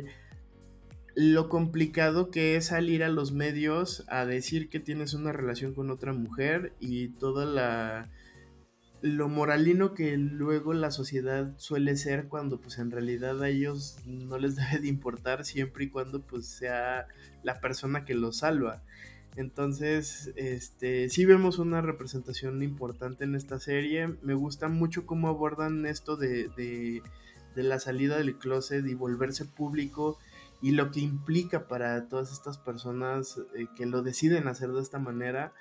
lo 1.20 1.48
complicado 1.48 2.30
que 2.30 2.54
es 2.54 2.66
salir 2.66 3.02
a 3.02 3.08
los 3.08 3.32
medios 3.32 4.04
a 4.06 4.24
decir 4.24 4.68
que 4.68 4.78
tienes 4.78 5.14
una 5.14 5.32
relación 5.32 5.74
con 5.74 5.90
otra 5.90 6.12
mujer 6.12 6.74
y 6.78 7.08
toda 7.08 7.44
la 7.44 8.08
lo 9.00 9.28
moralino 9.28 9.94
que 9.94 10.16
luego 10.16 10.74
la 10.74 10.92
sociedad 10.92 11.52
suele 11.56 11.96
ser 11.96 12.28
cuando 12.28 12.60
pues 12.60 12.78
en 12.78 12.92
realidad 12.92 13.42
a 13.42 13.48
ellos 13.48 13.96
no 14.06 14.38
les 14.38 14.54
debe 14.56 14.78
de 14.78 14.86
importar 14.86 15.44
siempre 15.44 15.86
y 15.86 15.90
cuando 15.90 16.22
pues 16.22 16.46
sea 16.46 17.08
la 17.42 17.60
persona 17.60 18.04
que 18.04 18.14
los 18.14 18.38
salva. 18.38 18.84
Entonces, 19.34 20.32
este, 20.36 21.08
sí 21.08 21.24
vemos 21.24 21.58
una 21.58 21.82
representación 21.82 22.62
importante 22.62 23.24
en 23.24 23.34
esta 23.34 23.58
serie. 23.58 24.14
Me 24.22 24.34
gusta 24.34 24.68
mucho 24.68 25.04
cómo 25.04 25.26
abordan 25.26 25.84
esto 25.84 26.16
de, 26.16 26.48
de, 26.56 27.02
de 27.56 27.62
la 27.64 27.80
salida 27.80 28.18
del 28.18 28.38
closet 28.38 28.86
y 28.86 28.94
volverse 28.94 29.44
público 29.46 30.16
y 30.60 30.72
lo 30.72 30.90
que 30.90 31.00
implica 31.00 31.68
para 31.68 32.08
todas 32.08 32.32
estas 32.32 32.58
personas 32.58 33.40
eh, 33.54 33.66
que 33.76 33.86
lo 33.86 34.02
deciden 34.02 34.48
hacer 34.48 34.70
de 34.70 34.82
esta 34.82 34.98
manera 34.98 35.52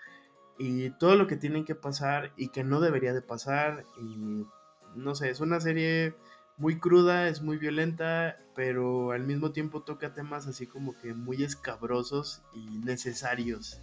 y 0.57 0.89
todo 0.91 1.15
lo 1.15 1.27
que 1.27 1.37
tienen 1.37 1.65
que 1.65 1.75
pasar 1.75 2.33
y 2.35 2.49
que 2.49 2.63
no 2.63 2.79
debería 2.79 3.13
de 3.13 3.21
pasar 3.21 3.85
y 4.01 4.45
no 4.95 5.15
sé, 5.15 5.29
es 5.29 5.39
una 5.39 5.59
serie 5.59 6.15
muy 6.57 6.79
cruda, 6.79 7.27
es 7.27 7.41
muy 7.41 7.57
violenta, 7.57 8.37
pero 8.55 9.11
al 9.11 9.23
mismo 9.23 9.51
tiempo 9.51 9.83
toca 9.83 10.13
temas 10.13 10.47
así 10.47 10.65
como 10.65 10.97
que 10.97 11.13
muy 11.13 11.43
escabrosos 11.43 12.41
y 12.53 12.79
necesarios 12.79 13.81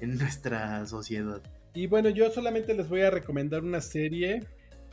en 0.00 0.16
nuestra 0.18 0.86
sociedad. 0.86 1.42
Y 1.74 1.86
bueno, 1.86 2.10
yo 2.10 2.30
solamente 2.30 2.74
les 2.74 2.88
voy 2.88 3.00
a 3.00 3.10
recomendar 3.10 3.64
una 3.64 3.80
serie 3.80 4.46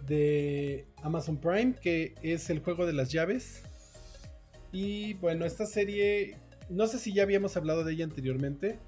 de 0.07 0.87
Amazon 1.03 1.37
Prime 1.37 1.73
que 1.73 2.15
es 2.23 2.49
El 2.49 2.59
juego 2.59 2.85
de 2.85 2.93
las 2.93 3.11
llaves. 3.11 3.63
Y 4.71 5.13
bueno, 5.15 5.45
esta 5.45 5.65
serie, 5.65 6.37
no 6.69 6.87
sé 6.87 6.99
si 6.99 7.13
ya 7.13 7.23
habíamos 7.23 7.57
hablado 7.57 7.83
de 7.83 7.93
ella 7.93 8.05
anteriormente. 8.05 8.79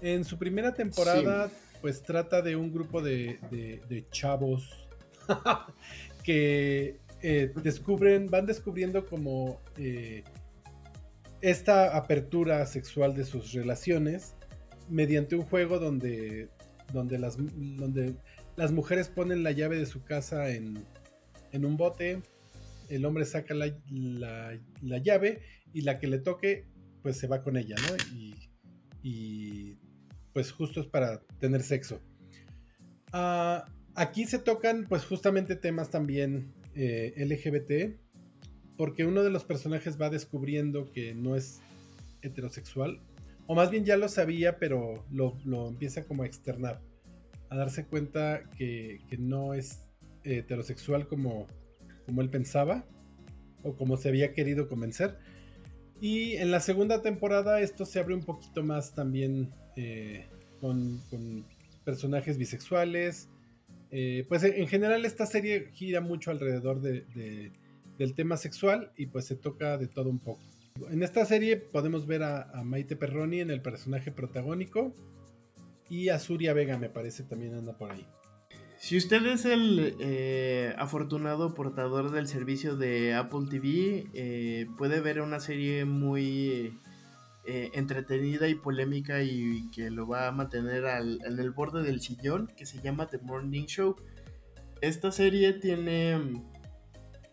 En 0.00 0.24
su 0.24 0.38
primera 0.38 0.74
temporada 0.74 1.50
pues 1.80 2.02
trata 2.02 2.42
de 2.42 2.56
un 2.56 2.72
grupo 2.72 3.00
de, 3.00 4.04
chavos 4.10 4.88
que 6.24 6.98
eh, 7.22 7.52
descubren, 7.62 8.26
van 8.26 8.46
descubriendo 8.46 9.06
como 9.06 9.60
eh, 9.76 10.24
esta 11.40 11.96
apertura 11.96 12.66
sexual 12.66 13.14
de 13.14 13.24
sus 13.24 13.52
relaciones 13.52 14.34
mediante 14.88 15.36
un 15.36 15.42
juego 15.42 15.78
donde, 15.78 16.48
donde, 16.92 17.18
las, 17.18 17.36
donde 17.36 18.14
las 18.56 18.72
mujeres 18.72 19.08
ponen 19.08 19.42
la 19.42 19.52
llave 19.52 19.78
de 19.78 19.86
su 19.86 20.02
casa 20.02 20.50
en, 20.50 20.84
un 21.52 21.76
bote, 21.76 22.20
el 22.88 23.04
hombre 23.04 23.24
saca 23.24 23.54
la, 23.54 23.76
la, 23.90 24.98
llave 24.98 25.40
y 25.72 25.82
la 25.82 25.98
que 25.98 26.06
le 26.06 26.18
toque 26.18 26.66
pues 27.02 27.16
se 27.18 27.26
va 27.26 27.42
con 27.42 27.56
ella, 27.56 27.76
¿no? 27.76 27.96
y 29.02 29.78
pues 30.36 30.52
justo 30.52 30.80
es 30.80 30.86
para 30.86 31.22
tener 31.40 31.62
sexo. 31.62 32.02
Ah, 33.10 33.64
aquí 33.94 34.26
se 34.26 34.38
tocan 34.38 34.84
pues 34.86 35.06
justamente 35.06 35.56
temas 35.56 35.88
también 35.88 36.52
eh, 36.74 37.14
LGBT, 37.16 37.98
porque 38.76 39.06
uno 39.06 39.22
de 39.22 39.30
los 39.30 39.44
personajes 39.44 39.98
va 39.98 40.10
descubriendo 40.10 40.92
que 40.92 41.14
no 41.14 41.36
es 41.36 41.62
heterosexual, 42.20 43.00
o 43.46 43.54
más 43.54 43.70
bien 43.70 43.86
ya 43.86 43.96
lo 43.96 44.10
sabía, 44.10 44.58
pero 44.58 45.06
lo, 45.10 45.38
empieza 45.66 46.04
como 46.04 46.24
a 46.24 46.26
externar, 46.26 46.82
a 47.48 47.56
darse 47.56 47.86
cuenta 47.86 48.42
que, 48.58 49.00
no 49.18 49.54
es 49.54 49.86
heterosexual 50.24 51.08
como, 51.08 51.46
como 52.06 52.22
él 52.22 52.30
pensaba, 52.30 52.86
o 53.62 53.76
como 53.76 53.96
se 53.96 54.08
había 54.08 54.32
querido 54.32 54.68
convencer. 54.68 55.18
Y 56.00 56.36
en 56.36 56.50
la 56.50 56.60
segunda 56.60 57.02
temporada 57.02 57.60
esto 57.60 57.84
se 57.84 57.98
abre 57.98 58.14
un 58.14 58.22
poquito 58.22 58.62
más 58.62 58.94
también 58.94 59.50
eh, 59.76 60.26
con, 60.60 61.02
personajes 61.84 62.38
bisexuales. 62.38 63.28
Eh, 63.90 64.24
pues 64.28 64.42
en 64.42 64.66
general 64.66 65.04
esta 65.04 65.26
serie 65.26 65.70
gira 65.72 66.00
mucho 66.00 66.30
alrededor 66.30 66.80
de, 66.80 67.52
del 67.98 68.14
tema 68.14 68.36
sexual 68.36 68.90
y 68.96 69.06
pues 69.06 69.26
se 69.26 69.36
toca 69.36 69.78
de 69.78 69.86
todo 69.86 70.10
un 70.10 70.18
poco. 70.18 70.40
En 70.90 71.02
esta 71.02 71.24
serie 71.24 71.56
podemos 71.56 72.06
ver 72.06 72.22
a, 72.22 72.62
Maite 72.64 72.96
Perroni 72.96 73.40
en 73.40 73.50
el 73.50 73.62
personaje 73.62 74.10
protagónico, 74.10 74.94
Y 75.88 76.08
Azuria 76.08 76.52
Vega 76.52 76.78
me 76.78 76.90
parece 76.90 77.22
también 77.22 77.54
anda 77.54 77.78
por 77.78 77.92
ahí. 77.92 78.06
Si 78.86 78.96
usted 78.96 79.26
es 79.26 79.44
el 79.44 79.96
eh, 79.98 80.72
afortunado 80.78 81.54
portador 81.54 82.12
del 82.12 82.28
servicio 82.28 82.76
de 82.76 83.14
Apple 83.14 83.48
TV, 83.50 84.06
eh, 84.14 84.68
puede 84.78 85.00
ver 85.00 85.20
una 85.22 85.40
serie 85.40 85.84
muy 85.84 86.78
eh, 87.46 87.70
entretenida 87.74 88.46
y 88.46 88.54
polémica 88.54 89.24
y 89.24 89.68
que 89.72 89.90
lo 89.90 90.06
va 90.06 90.28
a 90.28 90.30
mantener 90.30 90.84
en 90.84 91.36
el 91.36 91.50
borde 91.50 91.82
del 91.82 92.00
sillón, 92.00 92.46
que 92.56 92.64
se 92.64 92.80
llama 92.80 93.08
The 93.08 93.18
Morning 93.18 93.64
Show. 93.64 93.96
Esta 94.80 95.10
serie 95.10 95.54
tiene 95.54 96.44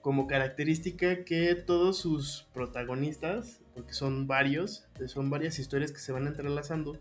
como 0.02 0.26
característica 0.26 1.24
que 1.24 1.54
todos 1.54 2.00
sus 2.00 2.48
protagonistas, 2.56 3.62
porque 3.76 3.94
son 3.94 4.26
varios, 4.26 4.88
son 5.06 5.30
varias 5.30 5.60
historias 5.60 5.92
que 5.92 6.00
se 6.00 6.14
van 6.14 6.26
entrelazando, 6.26 7.00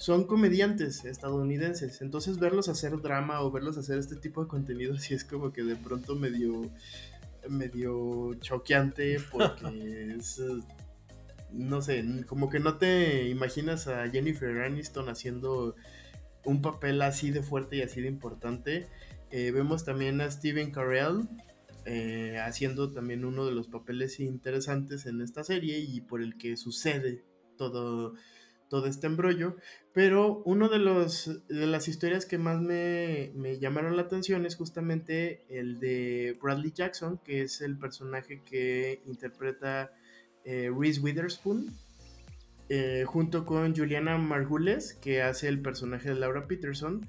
son 0.00 0.24
comediantes 0.24 1.04
estadounidenses. 1.04 2.00
Entonces 2.00 2.38
verlos 2.38 2.70
hacer 2.70 2.98
drama 3.02 3.42
o 3.42 3.50
verlos 3.50 3.76
hacer 3.76 3.98
este 3.98 4.16
tipo 4.16 4.42
de 4.42 4.48
contenido 4.48 4.96
sí 4.98 5.12
es 5.12 5.24
como 5.24 5.52
que 5.52 5.62
de 5.62 5.76
pronto 5.76 6.16
medio 6.16 6.62
medio 7.48 8.34
choqueante 8.40 9.18
porque 9.30 10.14
es 10.18 10.40
no 11.52 11.82
sé, 11.82 12.04
como 12.26 12.48
que 12.48 12.60
no 12.60 12.78
te 12.78 13.28
imaginas 13.28 13.88
a 13.88 14.08
Jennifer 14.08 14.62
Aniston 14.62 15.08
haciendo 15.10 15.74
un 16.46 16.62
papel 16.62 17.02
así 17.02 17.30
de 17.30 17.42
fuerte 17.42 17.76
y 17.76 17.82
así 17.82 18.00
de 18.00 18.08
importante. 18.08 18.86
Eh, 19.30 19.50
vemos 19.50 19.84
también 19.84 20.20
a 20.22 20.30
Steven 20.30 20.70
Carell 20.70 21.28
eh, 21.84 22.38
haciendo 22.38 22.92
también 22.92 23.24
uno 23.24 23.44
de 23.44 23.52
los 23.52 23.68
papeles 23.68 24.18
interesantes 24.20 25.04
en 25.04 25.20
esta 25.20 25.44
serie 25.44 25.78
y 25.80 26.00
por 26.00 26.22
el 26.22 26.38
que 26.38 26.56
sucede 26.56 27.24
todo, 27.58 28.14
todo 28.70 28.86
este 28.86 29.06
embrollo. 29.06 29.56
Pero 29.92 30.42
uno 30.46 30.70
de, 30.70 30.78
los, 30.78 31.46
de 31.48 31.66
las 31.66 31.88
historias 31.88 32.24
que 32.24 32.38
más 32.38 32.58
me, 32.62 33.32
llamaron 33.60 33.96
la 33.96 34.02
atención 34.02 34.46
es 34.46 34.56
justamente 34.56 35.44
el 35.50 35.78
de 35.80 36.38
Bradley 36.40 36.72
Jackson, 36.72 37.18
que 37.18 37.42
es 37.42 37.60
el 37.60 37.76
personaje 37.76 38.40
que 38.42 39.02
interpreta 39.04 39.92
eh, 40.44 40.70
Reese 40.74 41.00
Witherspoon, 41.00 41.66
eh, 42.70 43.04
junto 43.04 43.44
con 43.44 43.76
Juliana 43.76 44.16
Margules, 44.16 44.94
que 44.94 45.22
hace 45.22 45.48
el 45.48 45.60
personaje 45.60 46.08
de 46.08 46.14
Laura 46.14 46.46
Peterson, 46.46 47.06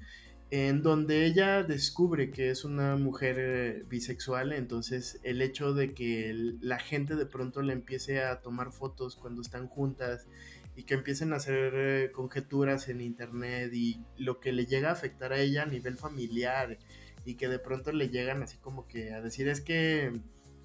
en 0.50 0.82
donde 0.82 1.24
ella 1.24 1.62
descubre 1.62 2.30
que 2.30 2.50
es 2.50 2.64
una 2.64 2.96
mujer 2.96 3.36
eh, 3.38 3.84
bisexual, 3.88 4.52
entonces 4.52 5.18
el 5.22 5.40
hecho 5.40 5.72
de 5.72 5.94
que 5.94 6.34
la 6.60 6.78
gente 6.78 7.14
de 7.14 7.24
pronto 7.24 7.62
le 7.62 7.72
empiece 7.72 8.22
a 8.22 8.42
tomar 8.42 8.70
fotos 8.70 9.16
cuando 9.16 9.40
están 9.40 9.66
juntas 9.68 10.26
y 10.74 10.84
que 10.84 10.94
empiecen 10.94 11.32
a 11.32 11.36
hacer 11.36 11.72
eh, 11.74 12.12
conjeturas 12.12 12.88
en 12.88 13.00
internet 13.00 13.72
y 13.74 14.00
lo 14.16 14.40
que 14.40 14.52
le 14.52 14.66
llega 14.66 14.88
a 14.88 14.92
afectar 14.92 15.32
a 15.32 15.38
ella 15.38 15.64
a 15.64 15.66
nivel 15.66 15.96
familiar 15.96 16.78
y 17.24 17.34
que 17.34 17.48
de 17.48 17.58
pronto 17.58 17.92
le 17.92 18.08
llegan 18.08 18.42
así 18.42 18.56
como 18.58 18.86
que 18.88 19.12
a 19.12 19.20
decir 19.20 19.48
es 19.48 19.60
que 19.60 20.12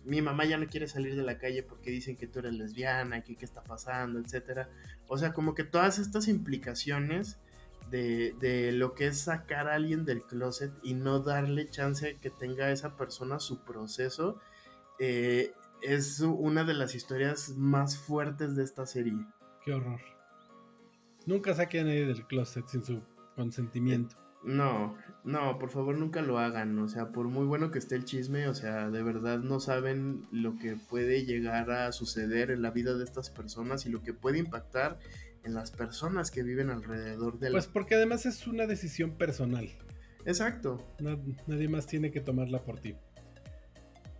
mi 0.06 0.22
mamá 0.22 0.46
ya 0.46 0.58
no 0.58 0.68
quiere 0.68 0.88
salir 0.88 1.16
de 1.16 1.24
la 1.24 1.38
calle 1.38 1.64
porque 1.64 1.92
dicen 1.92 2.16
que 2.16 2.28
tú 2.28 2.40
eres 2.40 2.54
lesbiana, 2.54 3.24
que 3.24 3.36
qué 3.36 3.44
está 3.44 3.62
pasando, 3.62 4.20
etcétera. 4.20 4.70
O 5.08 5.18
sea, 5.18 5.34
como 5.34 5.54
que 5.54 5.66
todas 5.66 6.00
estas 6.00 6.30
implicaciones 6.30 7.38
de, 7.92 8.34
de, 8.40 8.72
lo 8.72 8.94
que 8.94 9.08
es 9.08 9.20
sacar 9.20 9.68
a 9.68 9.76
alguien 9.76 10.06
del 10.06 10.24
closet 10.24 10.72
y 10.82 10.94
no 10.94 11.20
darle 11.20 11.70
chance 11.70 12.18
que 12.22 12.30
tenga 12.30 12.68
a 12.68 12.72
esa 12.72 12.96
persona 12.96 13.40
su 13.40 13.66
proceso, 13.66 14.40
eh, 15.00 15.54
es 15.82 16.22
una 16.22 16.64
de 16.64 16.74
las 16.74 16.96
historias 16.96 17.50
más 17.50 17.98
fuertes 17.98 18.56
de 18.56 18.64
esta 18.64 18.86
serie. 18.86 19.26
Qué 19.68 19.74
horror. 19.74 20.00
Nunca 21.26 21.54
saque 21.54 21.82
a 21.82 21.84
nadie 21.84 22.06
del 22.06 22.26
closet 22.26 22.66
sin 22.70 22.86
su 22.86 23.02
consentimiento. 23.36 24.16
No, 24.46 24.96
no, 25.26 25.60
por 25.60 25.72
favor 25.72 25.98
nunca 25.98 26.22
lo 26.22 26.40
hagan. 26.40 26.80
O 26.80 26.88
sea, 26.88 27.12
por 27.12 27.28
muy 27.28 27.46
bueno 27.46 27.70
que 27.70 27.78
esté 27.78 27.96
el 27.96 28.06
chisme, 28.06 28.48
o 28.48 28.54
sea, 28.54 28.90
de 28.90 29.04
verdad 29.04 29.40
no 29.40 29.60
saben 29.60 30.26
lo 30.32 30.58
que 30.58 30.78
puede 30.78 31.26
llegar 31.26 31.70
a 31.70 31.92
suceder 31.92 32.50
en 32.50 32.62
la 32.62 32.72
vida 32.72 32.94
de 32.94 33.04
estas 33.04 33.30
personas 33.30 33.86
y 33.86 33.90
lo 33.90 34.02
que 34.04 34.14
puede 34.14 34.38
impactar 34.38 35.00
en 35.44 35.54
las 35.54 35.72
personas 35.72 36.32
que 36.32 36.44
viven 36.44 36.70
alrededor 36.70 37.38
de 37.38 37.50
la... 37.50 37.56
Pues 37.56 37.68
porque 37.68 37.96
además 37.96 38.26
es 38.26 38.48
una 38.48 38.68
decisión 38.68 39.18
personal. 39.18 39.68
Exacto. 40.26 40.96
nadie 41.46 41.68
más 41.68 41.88
tiene 41.88 42.10
que 42.10 42.22
tomarla 42.22 42.64
por 42.64 42.80
ti. 42.80 42.96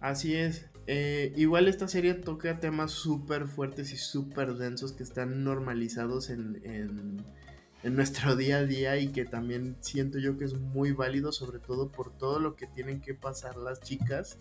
Así 0.02 0.36
es. 0.36 0.70
Eh, 0.90 1.34
igual 1.36 1.68
esta 1.68 1.90
serie 1.90 2.14
toca 2.14 2.62
temas 2.62 2.92
súper 2.92 3.48
fuertes 3.48 3.92
y 3.92 3.98
súper 3.98 4.56
densos 4.56 4.94
que 4.94 5.04
están 5.04 5.44
normalizados 5.44 6.30
en, 6.30 6.62
en, 6.64 7.96
nuestro 7.96 8.36
día 8.38 8.60
a 8.60 8.64
día 8.64 8.98
y 8.98 9.10
que 9.10 9.26
también 9.26 9.76
siento 9.82 10.18
yo 10.18 10.38
que 10.38 10.46
es 10.46 10.54
muy 10.54 10.94
válido, 10.94 11.34
sobre 11.34 11.60
todo 11.60 11.92
por 11.92 12.18
todo 12.18 12.40
lo 12.40 12.56
que 12.56 12.68
tienen 12.68 13.02
que 13.02 13.14
pasar 13.14 13.58
las 13.58 13.82
chicas. 13.82 14.40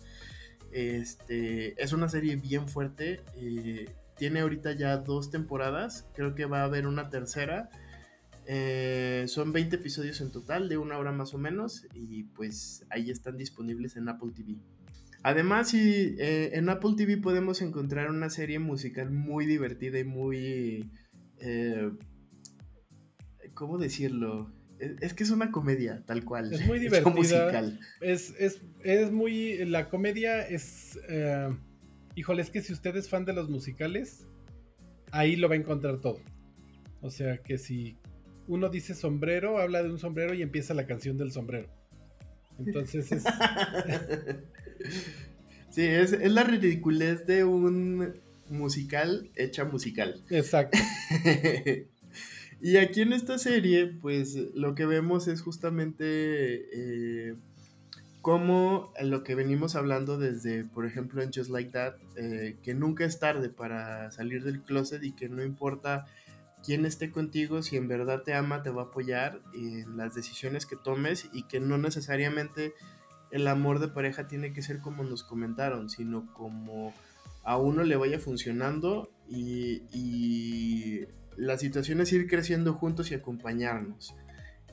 Este, 0.71 1.81
es 1.81 1.91
una 1.91 2.07
serie 2.07 2.37
bien 2.37 2.67
fuerte. 2.69 3.21
Eh, 3.35 3.89
tiene 4.17 4.39
ahorita 4.39 4.71
ya 4.71 4.97
dos 4.97 5.29
temporadas. 5.29 6.05
Creo 6.13 6.33
que 6.33 6.45
va 6.45 6.61
a 6.61 6.65
haber 6.65 6.87
una 6.87 7.09
tercera. 7.09 7.69
Eh, 8.45 9.25
son 9.27 9.51
20 9.51 9.75
episodios 9.75 10.21
en 10.21 10.31
total, 10.31 10.69
de 10.69 10.77
una 10.77 10.97
hora 10.97 11.11
más 11.11 11.33
o 11.33 11.37
menos. 11.37 11.85
Y 11.93 12.23
pues 12.23 12.85
ahí 12.89 13.11
están 13.11 13.37
disponibles 13.37 13.97
en 13.97 14.07
Apple 14.09 14.31
TV. 14.33 14.57
Además, 15.23 15.69
sí, 15.69 16.15
eh, 16.19 16.51
en 16.53 16.69
Apple 16.69 16.93
TV 16.95 17.17
podemos 17.17 17.61
encontrar 17.61 18.09
una 18.09 18.29
serie 18.29 18.59
musical 18.59 19.11
muy 19.11 19.45
divertida 19.45 19.99
y 19.99 20.03
muy... 20.03 20.91
Eh, 21.39 21.91
¿Cómo 23.53 23.77
decirlo? 23.77 24.53
Es, 24.79 25.13
que 25.13 25.23
es 25.23 25.31
una 25.31 25.51
comedia, 25.51 26.03
tal 26.05 26.23
cual. 26.23 26.53
Es 26.53 26.65
muy 26.67 26.79
divertida. 26.79 27.13
musical. 27.13 27.79
Es, 27.99 28.33
es, 28.39 29.11
muy... 29.11 29.65
La 29.65 29.89
comedia 29.89 30.47
es... 30.47 30.99
Eh, 31.09 31.49
híjole, 32.15 32.41
es 32.41 32.49
que 32.49 32.61
si 32.61 32.73
usted 32.73 32.95
es 32.95 33.09
fan 33.09 33.25
de 33.25 33.33
los 33.33 33.49
musicales, 33.49 34.27
ahí 35.11 35.35
lo 35.35 35.49
va 35.49 35.55
a 35.55 35.57
encontrar 35.57 35.99
todo. 35.99 36.21
O 37.01 37.09
sea 37.09 37.37
que 37.39 37.57
si 37.57 37.97
uno 38.47 38.69
dice 38.69 38.93
sombrero, 38.93 39.57
habla 39.57 39.83
de 39.83 39.89
un 39.89 39.99
sombrero 39.99 40.33
y 40.33 40.41
empieza 40.41 40.73
la 40.73 40.85
canción 40.85 41.17
del 41.17 41.31
sombrero. 41.31 41.69
Entonces 42.59 43.11
es... 43.11 43.23
sí, 45.69 45.83
es, 45.83 46.11
la 46.31 46.43
ridiculez 46.43 47.25
de 47.25 47.43
un 47.43 48.13
musical 48.49 49.29
hecha 49.35 49.65
musical. 49.65 50.23
Exacto. 50.29 50.77
y 52.61 52.77
aquí 52.77 53.01
en 53.01 53.13
esta 53.13 53.37
serie, 53.37 53.87
pues 53.87 54.35
lo 54.53 54.75
que 54.75 54.85
vemos 54.85 55.27
es 55.27 55.41
justamente 55.41 56.05
eh, 56.05 57.35
como 58.21 58.91
lo 59.01 59.23
que 59.23 59.35
venimos 59.35 59.75
hablando 59.75 60.17
desde, 60.17 60.65
por 60.65 60.85
ejemplo, 60.85 61.21
en 61.21 61.31
Just 61.31 61.49
Like 61.49 61.71
That, 61.71 61.95
eh, 62.17 62.57
que 62.63 62.73
nunca 62.73 63.05
es 63.05 63.19
tarde 63.19 63.49
para 63.49 64.11
salir 64.11 64.43
del 64.43 64.61
closet 64.61 65.03
y 65.03 65.13
que 65.13 65.29
no 65.29 65.43
importa 65.43 66.05
quién 66.63 66.85
esté 66.85 67.11
contigo, 67.11 67.61
si 67.61 67.77
en 67.77 67.87
verdad 67.87 68.23
te 68.23 68.33
ama, 68.33 68.63
te 68.63 68.69
va 68.69 68.81
a 68.81 68.85
apoyar 68.85 69.39
en 69.53 69.95
las 69.95 70.15
decisiones 70.15 70.65
que 70.65 70.75
tomes 70.75 71.29
y 71.31 71.43
que 71.43 71.61
no 71.61 71.77
necesariamente 71.77 72.73
el 73.31 73.47
amor 73.47 73.79
de 73.79 73.87
pareja 73.87 74.27
tiene 74.27 74.53
que 74.53 74.61
ser 74.61 74.79
como 74.79 75.03
nos 75.03 75.23
comentaron, 75.23 75.89
sino 75.89 76.31
como 76.33 76.93
a 77.43 77.57
uno 77.57 77.83
le 77.83 77.95
vaya 77.95 78.19
funcionando 78.19 79.09
y, 79.29 81.05
la 81.37 81.59
situación 81.59 82.01
es 82.01 82.11
ir 82.13 82.27
creciendo 82.27 82.73
juntos 82.73 83.11
y 83.11 83.13
acompañarnos. 83.13 84.15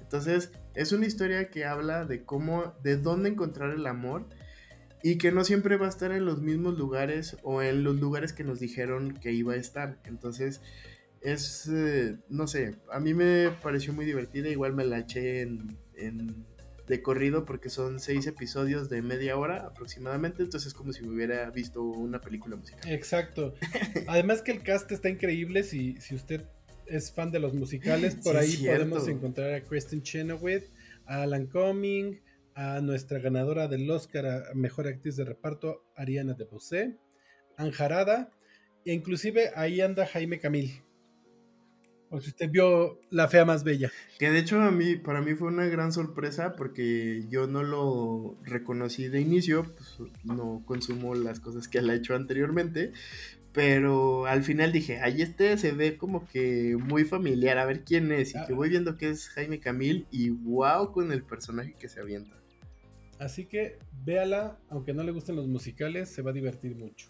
Entonces, 0.00 0.50
es 0.74 0.92
una 0.92 1.04
historia 1.04 1.50
que 1.50 1.66
habla 1.66 2.06
de 2.06 2.24
cómo, 2.24 2.72
de 2.82 2.96
dónde 2.96 3.28
encontrar 3.28 3.72
el 3.72 3.86
amor 3.86 4.26
y 5.02 5.18
que 5.18 5.30
no 5.30 5.44
siempre 5.44 5.76
va 5.76 5.84
a 5.84 5.90
estar 5.90 6.10
en 6.12 6.24
los 6.24 6.40
mismos 6.40 6.78
lugares 6.78 7.36
o 7.42 7.60
en 7.60 7.84
los 7.84 8.00
lugares 8.00 8.32
que 8.32 8.44
nos 8.44 8.60
dijeron 8.60 9.12
que 9.12 9.32
iba 9.32 9.52
a 9.52 9.56
estar. 9.56 9.98
Entonces, 10.04 10.62
es, 11.20 11.68
eh, 11.68 12.16
no 12.30 12.46
sé, 12.46 12.76
a 12.90 12.98
mí 12.98 13.12
me 13.12 13.50
pareció 13.62 13.92
muy 13.92 14.06
divertida, 14.06 14.48
igual 14.48 14.72
me 14.72 14.84
la 14.84 15.00
eché 15.00 15.42
en 15.42 15.76
de 16.86 17.00
corrido 17.00 17.44
porque 17.44 17.70
son 17.70 17.98
seis 17.98 18.26
episodios 18.26 18.90
de 18.90 19.00
media 19.00 19.36
hora 19.36 19.66
aproximadamente, 19.66 20.42
entonces 20.42 20.68
es 20.68 20.74
como 20.74 20.92
si 20.92 21.02
me 21.02 21.14
hubiera 21.14 21.50
visto 21.50 21.82
una 21.82 22.20
película 22.20 22.56
musical. 22.56 22.80
Exacto. 22.90 23.54
Además 24.06 24.42
que 24.42 24.52
el 24.52 24.62
cast 24.62 24.90
está 24.92 25.08
increíble, 25.08 25.62
si, 25.62 25.96
si 26.00 26.14
usted 26.14 26.44
es 26.86 27.12
fan 27.12 27.30
de 27.30 27.38
los 27.38 27.54
musicales, 27.54 28.16
por 28.16 28.36
ahí 28.36 28.56
podemos 28.58 29.08
encontrar 29.08 29.54
a 29.54 29.62
Kristen 29.62 30.02
Chenoweth, 30.02 30.68
a 31.06 31.22
Alan 31.22 31.46
Cumming, 31.46 32.20
a 32.54 32.80
nuestra 32.80 33.18
ganadora 33.18 33.66
del 33.68 33.90
Oscar 33.90 34.26
a 34.26 34.54
Mejor 34.54 34.86
Actriz 34.86 35.16
de 35.16 35.24
Reparto, 35.24 35.84
Ariana 35.96 36.34
DeBose, 36.34 36.96
Anjarada, 37.56 38.30
e 38.84 38.92
inclusive 38.92 39.50
ahí 39.56 39.80
anda 39.80 40.06
Jaime 40.06 40.38
Camil. 40.38 40.83
O 42.14 42.20
si 42.20 42.28
usted 42.28 42.48
vio 42.48 43.00
La 43.10 43.26
Fea 43.26 43.44
Más 43.44 43.64
Bella. 43.64 43.90
Que 44.20 44.30
de 44.30 44.38
hecho 44.38 44.60
a 44.60 44.70
mí, 44.70 44.94
para 44.94 45.20
mí 45.20 45.34
fue 45.34 45.48
una 45.48 45.66
gran 45.66 45.90
sorpresa 45.90 46.54
porque 46.54 47.24
yo 47.28 47.48
no 47.48 47.64
lo 47.64 48.38
reconocí 48.44 49.08
de 49.08 49.20
inicio, 49.20 49.64
pues 49.74 49.98
no 50.22 50.62
consumo 50.64 51.16
las 51.16 51.40
cosas 51.40 51.66
que 51.66 51.78
él 51.78 51.90
ha 51.90 51.94
hecho 51.96 52.14
anteriormente, 52.14 52.92
Pero 53.52 54.26
al 54.26 54.44
final 54.44 54.70
dije, 54.70 55.00
ay, 55.00 55.22
este 55.22 55.58
se 55.58 55.72
ve 55.72 55.96
como 55.96 56.24
que 56.28 56.76
muy 56.78 57.04
familiar, 57.04 57.58
a 57.58 57.64
ver 57.64 57.82
quién 57.82 58.12
es. 58.12 58.34
Y 58.36 58.46
que 58.46 58.52
voy 58.52 58.68
viendo 58.68 58.96
que 58.96 59.10
es 59.10 59.28
Jaime 59.30 59.58
Camil 59.58 60.06
y 60.12 60.30
wow 60.30 60.92
con 60.92 61.10
el 61.10 61.24
personaje 61.24 61.74
que 61.76 61.88
se 61.88 61.98
avienta. 61.98 62.36
Así 63.18 63.46
que 63.46 63.78
véala, 64.04 64.58
aunque 64.68 64.92
no 64.94 65.02
le 65.02 65.10
gusten 65.10 65.34
los 65.34 65.48
musicales, 65.48 66.10
se 66.10 66.22
va 66.22 66.30
a 66.30 66.34
divertir 66.34 66.76
mucho. 66.76 67.08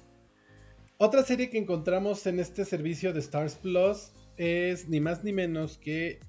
Otra 0.97 1.25
serie 1.25 1.51
que 1.51 1.59
encontramos 1.59 2.27
en 2.27 2.41
este 2.41 2.65
servicio 2.65 3.13
de 3.13 3.21
Stars 3.21 3.57
Plus 3.57 4.13
es 4.37 4.89
ni 4.89 5.01
más 5.01 5.25
ni 5.25 5.33
menos 5.33 5.79
que 5.79 6.21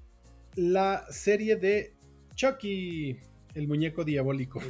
la 0.54 1.04
serie 1.10 1.56
de 1.56 1.94
Chucky, 2.34 3.18
el 3.54 3.68
muñeco 3.68 4.04
diabólico. 4.04 4.60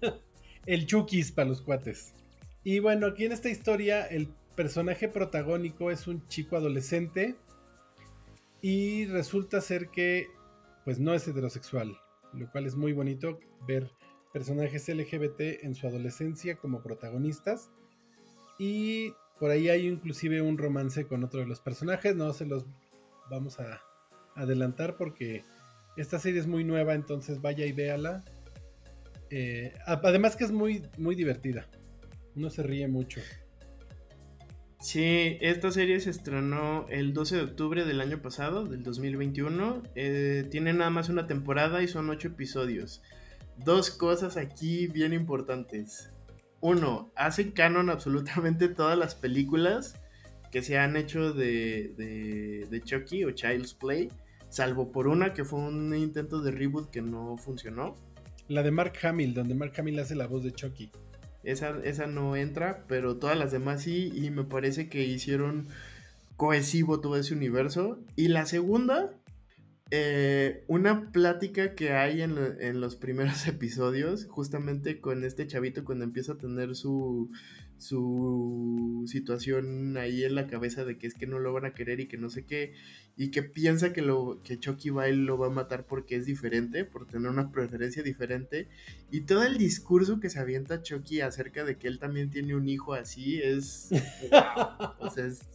el 0.66 0.86
Chukis 0.86 1.32
para 1.32 1.48
los 1.48 1.62
cuates. 1.62 2.14
Y 2.64 2.78
bueno, 2.78 3.06
aquí 3.06 3.24
en 3.24 3.32
esta 3.32 3.48
historia 3.48 4.06
el 4.06 4.28
personaje 4.54 5.08
protagónico 5.08 5.90
es 5.90 6.06
un 6.06 6.26
chico 6.28 6.56
adolescente 6.56 7.36
y 8.60 9.06
resulta 9.06 9.60
ser 9.60 9.88
que 9.88 10.28
pues 10.84 10.98
no 10.98 11.14
es 11.14 11.26
heterosexual, 11.26 11.96
lo 12.32 12.50
cual 12.50 12.66
es 12.66 12.76
muy 12.76 12.92
bonito 12.92 13.40
ver 13.66 13.90
personajes 14.32 14.88
LGBT 14.88 15.62
en 15.62 15.74
su 15.74 15.86
adolescencia 15.86 16.56
como 16.56 16.82
protagonistas 16.82 17.70
y 18.58 19.12
por 19.42 19.50
ahí 19.50 19.68
hay 19.70 19.88
inclusive 19.88 20.40
un 20.40 20.56
romance 20.56 21.04
con 21.08 21.24
otro 21.24 21.40
de 21.40 21.46
los 21.46 21.58
personajes, 21.58 22.14
no 22.14 22.32
se 22.32 22.46
los 22.46 22.64
vamos 23.28 23.58
a 23.58 23.82
adelantar 24.36 24.96
porque 24.96 25.42
esta 25.96 26.20
serie 26.20 26.38
es 26.38 26.46
muy 26.46 26.62
nueva, 26.62 26.94
entonces 26.94 27.42
vaya 27.42 27.66
y 27.66 27.72
véala. 27.72 28.22
Eh, 29.30 29.74
además 29.84 30.36
que 30.36 30.44
es 30.44 30.52
muy, 30.52 30.86
muy 30.96 31.16
divertida. 31.16 31.66
Uno 32.36 32.50
se 32.50 32.62
ríe 32.62 32.86
mucho. 32.86 33.20
Sí, 34.78 35.38
esta 35.40 35.72
serie 35.72 35.98
se 35.98 36.10
estrenó 36.10 36.86
el 36.88 37.12
12 37.12 37.34
de 37.34 37.42
octubre 37.42 37.84
del 37.84 38.00
año 38.00 38.22
pasado, 38.22 38.64
del 38.66 38.84
2021. 38.84 39.82
Eh, 39.96 40.46
tiene 40.52 40.72
nada 40.72 40.90
más 40.90 41.08
una 41.08 41.26
temporada 41.26 41.82
y 41.82 41.88
son 41.88 42.08
ocho 42.10 42.28
episodios. 42.28 43.02
Dos 43.56 43.90
cosas 43.90 44.36
aquí 44.36 44.86
bien 44.86 45.12
importantes. 45.12 46.12
Uno, 46.62 47.12
hace 47.16 47.52
canon 47.52 47.90
absolutamente 47.90 48.68
todas 48.68 48.96
las 48.96 49.14
películas 49.14 50.00
que 50.52 50.62
se 50.62 50.78
han 50.78 50.96
hecho 50.96 51.32
de, 51.32 51.92
de, 51.96 52.66
de 52.70 52.80
Chucky 52.80 53.24
o 53.24 53.32
Child's 53.32 53.74
Play, 53.74 54.10
salvo 54.48 54.92
por 54.92 55.08
una 55.08 55.34
que 55.34 55.44
fue 55.44 55.58
un 55.58 55.94
intento 55.94 56.40
de 56.40 56.52
reboot 56.52 56.90
que 56.90 57.02
no 57.02 57.36
funcionó. 57.36 57.96
La 58.46 58.62
de 58.62 58.70
Mark 58.70 58.92
Hamill, 59.02 59.34
donde 59.34 59.54
Mark 59.54 59.72
Hamill 59.76 59.98
hace 59.98 60.14
la 60.14 60.26
voz 60.26 60.44
de 60.44 60.52
Chucky. 60.52 60.92
Esa, 61.42 62.06
no 62.06 62.36
entra, 62.36 62.84
pero 62.86 63.16
todas 63.16 63.36
las 63.36 63.50
demás 63.50 63.82
sí, 63.82 64.12
y 64.14 64.30
me 64.30 64.44
parece 64.44 64.88
que 64.88 65.04
hicieron 65.04 65.66
cohesivo 66.36 67.00
todo 67.00 67.16
ese 67.16 67.34
universo. 67.34 67.98
Y 68.14 68.28
la 68.28 68.46
segunda, 68.46 69.10
eh, 69.94 70.64
una 70.68 71.12
plática 71.12 71.74
que 71.74 71.92
hay 71.92 72.22
en, 72.22 72.38
en, 72.60 72.80
los 72.80 72.96
primeros 72.96 73.46
episodios, 73.46 74.24
justamente 74.24 75.02
con 75.02 75.22
este 75.22 75.46
chavito 75.46 75.84
cuando 75.84 76.04
empieza 76.04 76.32
a 76.32 76.38
tener 76.38 76.74
su, 76.76 77.30
su 77.76 79.04
situación 79.06 79.98
ahí 79.98 80.24
en 80.24 80.34
la 80.34 80.46
cabeza 80.46 80.86
de 80.86 80.96
que 80.96 81.06
es 81.06 81.14
que 81.14 81.26
no 81.26 81.38
lo 81.38 81.52
van 81.52 81.66
a 81.66 81.74
querer 81.74 82.00
y 82.00 82.08
que 82.08 82.16
no 82.16 82.30
sé 82.30 82.46
qué, 82.46 82.72
y 83.18 83.30
que 83.30 83.42
piensa 83.42 83.92
que, 83.92 84.00
lo, 84.00 84.40
que 84.42 84.58
Chucky 84.58 84.88
Bale 84.88 85.12
lo 85.12 85.36
va 85.36 85.48
a 85.48 85.50
matar 85.50 85.84
porque 85.84 86.16
es 86.16 86.24
diferente, 86.24 86.86
por 86.86 87.06
tener 87.06 87.30
una 87.30 87.52
preferencia 87.52 88.02
diferente, 88.02 88.68
y 89.10 89.26
todo 89.26 89.42
el 89.42 89.58
discurso 89.58 90.20
que 90.20 90.30
se 90.30 90.38
avienta 90.38 90.80
Chucky 90.80 91.20
acerca 91.20 91.64
de 91.64 91.76
que 91.76 91.88
él 91.88 91.98
también 91.98 92.30
tiene 92.30 92.54
un 92.54 92.66
hijo 92.66 92.94
así 92.94 93.42
es... 93.42 93.90
o 95.00 95.10
sea, 95.10 95.26
es... 95.26 95.46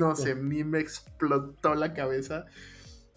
No 0.00 0.16
sé, 0.16 0.30
a 0.30 0.36
mí 0.36 0.64
me 0.64 0.80
explotó 0.80 1.74
la 1.74 1.92
cabeza 1.92 2.46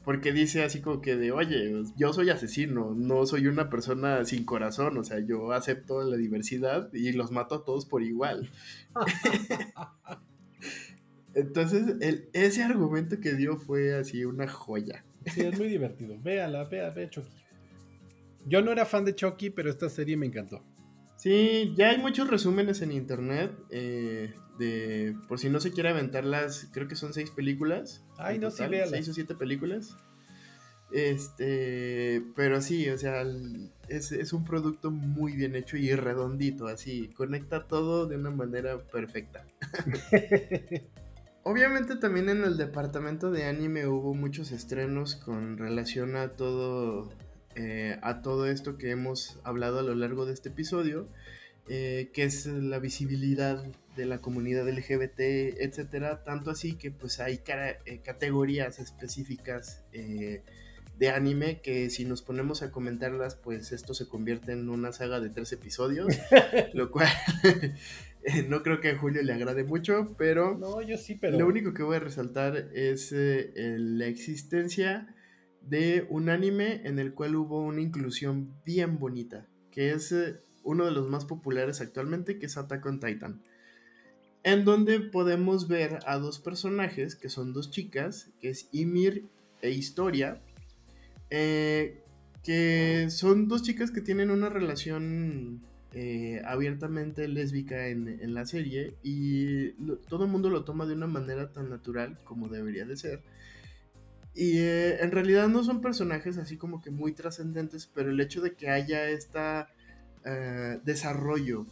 porque 0.04 0.34
dice 0.34 0.64
así 0.64 0.82
como 0.82 1.02
que 1.02 1.16
de, 1.16 1.32
oye, 1.32 1.72
yo 1.96 2.12
soy 2.12 2.30
asesino, 2.30 2.94
no 2.96 3.26
soy 3.26 3.48
una 3.48 3.70
persona 3.70 4.26
sin 4.26 4.44
corazón, 4.44 4.98
o 4.98 5.04
sea, 5.04 5.20
yo 5.20 5.52
acepto 5.54 6.04
la 6.04 6.18
diversidad 6.18 6.94
y 6.94 7.14
los 7.14 7.32
mato 7.32 7.56
a 7.56 7.64
todos 7.64 7.86
por 7.86 8.04
igual. 8.04 8.50
Entonces, 11.36 11.96
el, 12.02 12.30
ese 12.34 12.64
argumento 12.64 13.20
que 13.20 13.34
dio 13.34 13.58
fue 13.58 13.96
así 13.96 14.26
una 14.26 14.48
joya. 14.48 15.04
Sí, 15.26 15.42
es 15.42 15.58
muy 15.58 15.68
divertido. 15.68 16.20
Véala, 16.22 16.66
vea, 16.66 16.90
vea 16.90 17.10
Chucky. 17.10 17.30
Yo 18.46 18.62
no 18.62 18.72
era 18.72 18.86
fan 18.86 19.06
de 19.06 19.16
Chucky, 19.16 19.50
pero 19.50 19.70
esta 19.70 19.90
serie 19.90 20.18
me 20.18 20.26
encantó. 20.26 20.64
Sí, 21.24 21.74
ya 21.78 21.91
hay 21.91 22.00
muchos 22.00 22.30
resúmenes 22.30 22.82
en 22.82 22.91
internet. 22.91 23.58
Eh, 23.70 24.34
de 24.60 25.16
por 25.30 25.40
si 25.40 25.50
no 25.50 25.62
se 25.62 25.72
quiere 25.72 25.88
aventar 25.88 26.26
las, 26.26 26.68
creo 26.74 26.90
que 26.90 26.98
son 26.98 27.14
seis 27.14 27.32
películas. 27.32 28.04
Ay, 28.18 28.40
no, 28.40 28.52
sí, 28.52 28.66
Seis 28.90 29.08
o 29.08 29.14
siete 29.14 29.34
películas. 29.34 29.95
Este, 30.91 32.22
pero 32.36 32.62
sí, 32.62 32.90
o 32.90 32.98
sea, 32.98 33.24
es, 33.88 34.12
es, 34.12 34.34
un 34.34 34.44
producto 34.44 34.91
muy 34.91 35.32
bien 35.32 35.56
hecho 35.56 35.78
y 35.78 35.95
redondito, 35.95 36.68
así, 36.68 37.08
conecta 37.16 37.68
todo 37.68 38.06
de 38.06 38.18
una 38.18 38.30
manera 38.30 38.78
perfecta. 38.80 39.45
Obviamente 41.44 41.95
también 41.95 42.28
en 42.28 42.44
el 42.44 42.58
departamento 42.58 43.32
de 43.32 43.45
anime 43.45 43.88
hubo 43.88 44.14
muchos 44.14 44.52
estrenos 44.52 45.16
con 45.16 45.58
relación 45.58 46.18
a 46.18 46.34
todo, 46.36 47.14
eh, 47.56 47.98
a 48.02 48.22
todo 48.22 48.48
esto 48.48 48.78
que 48.78 48.92
hemos 48.92 49.40
hablado 49.44 49.80
a 49.80 49.84
lo 49.84 49.96
largo 49.96 50.26
de 50.26 50.34
este 50.34 50.50
episodio. 50.50 51.08
Eh, 51.70 52.10
que 52.12 52.24
es 52.24 52.46
la 52.46 52.78
visibilidad 52.80 53.64
de 53.96 54.06
la 54.06 54.18
comunidad 54.18 54.68
LGBT, 54.68 55.62
etcétera, 55.62 56.22
tanto 56.22 56.52
así 56.52 56.74
que 56.74 56.92
pues 56.92 57.22
hay 57.22 57.40
eh, 57.86 58.02
categorías 58.04 58.80
específicas 58.80 59.82
eh, 59.94 60.42
de 61.00 61.10
anime 61.10 61.62
que 61.62 61.90
si 61.90 62.04
nos 62.04 62.22
ponemos 62.22 62.64
a 62.64 62.72
comentarlas, 62.72 63.36
pues 63.36 63.72
esto 63.72 63.94
se 63.94 64.10
convierte 64.10 64.52
en 64.52 64.70
una 64.70 64.92
saga 64.92 65.22
de 65.22 65.30
tres 65.30 65.54
episodios, 65.54 66.08
lo 66.74 66.92
cual 66.92 67.08
no 68.50 68.62
creo 68.62 68.82
que 68.82 68.90
a 68.90 68.98
Julio 68.98 69.24
le 69.24 69.32
agrade 69.32 69.64
mucho, 69.64 70.16
pero, 70.18 70.58
no, 70.58 70.82
yo 70.82 70.98
sí, 70.98 71.16
pero... 71.16 71.40
lo 71.40 71.48
único 71.48 71.74
que 71.74 71.84
voy 71.84 71.96
a 71.96 72.02
resaltar 72.02 72.58
es 72.74 73.14
la 73.14 74.08
existencia 74.08 75.16
de 75.68 76.06
un 76.10 76.30
anime 76.30 76.81
en 76.85 76.99
el 76.99 77.14
cual 77.14 77.35
hubo 77.35 77.61
una 77.61 77.81
inclusión 77.81 78.53
bien 78.65 78.99
bonita, 78.99 79.48
que 79.72 79.91
es 79.91 80.14
uno 80.64 80.85
de 80.85 80.91
los 80.91 81.10
más 81.10 81.26
populares 81.26 81.81
actualmente, 81.81 82.40
que 82.40 82.45
es 82.48 82.57
Attack 82.57 82.85
on 82.85 82.99
Titan. 82.99 83.41
En 84.44 84.65
donde 84.65 84.99
podemos 84.99 85.68
ver 85.68 85.99
a 86.06 86.18
dos 86.18 86.40
personajes, 86.40 87.15
que 87.15 87.30
son 87.30 87.53
dos 87.53 87.72
chicas, 87.72 88.30
que 88.41 88.49
es 88.49 88.68
Ymir 88.72 89.26
e 89.61 89.69
Historia, 89.72 90.41
eh, 91.30 92.03
que 92.44 93.07
son 93.10 93.48
dos 93.48 93.64
chicas 93.64 93.90
que 93.90 94.02
tienen 94.02 94.30
una 94.30 94.49
relación 94.49 95.61
eh, 95.94 96.41
abiertamente 96.45 97.27
lésbica 97.27 97.88
en, 97.88 98.34
la 98.34 98.45
serie 98.45 98.95
y 99.03 99.73
todo 100.10 100.26
el 100.26 100.31
mundo 100.31 100.49
lo 100.49 100.64
toma 100.64 100.85
de 100.85 100.94
una 100.94 101.07
manera 101.07 101.52
tan 101.52 101.69
natural 101.69 102.19
como 102.23 102.49
debería 102.49 102.85
de 102.85 102.98
ser. 102.98 103.22
Y 104.34 104.57
eh, 104.57 105.03
en 105.03 105.11
realidad 105.11 105.47
no 105.47 105.64
son 105.64 105.81
personajes 105.81 106.38
así 106.38 106.57
como 106.57 106.81
que 106.81 106.89
muy 106.89 107.14
trascendentes, 107.14 107.88
pero 107.93 108.10
el 108.10 108.19
hecho 108.19 108.41
de 108.41 108.55
que 108.55 108.69
haya 108.69 109.10
esta 109.10 109.68
eh, 110.26 110.80
desarrollo 110.84 111.68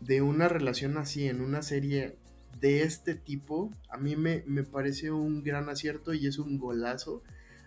de 0.00 0.22
una 0.22 0.48
relación 0.48 0.98
así 0.98 1.28
en 1.28 1.40
una 1.40 1.62
serie 1.62 2.16
de 2.60 2.82
este 2.82 3.14
tipo, 3.14 3.70
a 3.88 3.96
mí 3.96 4.16
me, 4.16 4.42
me 4.46 4.64
parece 4.64 5.10
un 5.10 5.42
gran 5.42 5.68
acierto 5.68 6.14
y 6.14 6.26
es 6.26 6.38
un 6.38 6.58
golazo 6.58 7.22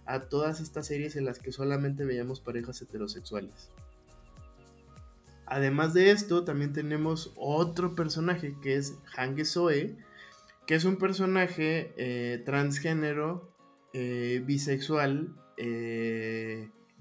a 0.06 0.22
todas 0.22 0.60
estas 0.60 0.88
series 0.88 1.16
en 1.16 1.26
las 1.26 1.40
que 1.40 1.52
solamente 1.52 2.06
veíamos 2.06 2.42
parejas 2.42 2.82
heterosexuales. 2.82 3.70
Además 5.46 5.94
de 5.94 6.12
esto, 6.12 6.44
también 6.44 6.74
tenemos 6.74 7.32
otro 7.38 7.96
personaje 7.96 8.56
que 8.62 8.76
es 8.76 8.96
Hange 9.16 9.46
Soe, 9.46 9.96
que 10.66 10.76
es 10.76 10.84
un 10.84 10.98
personaje 10.98 11.94
eh, 11.96 12.42
transgénero, 12.44 13.50
eh, 14.00 14.44
bisexual, 14.46 15.34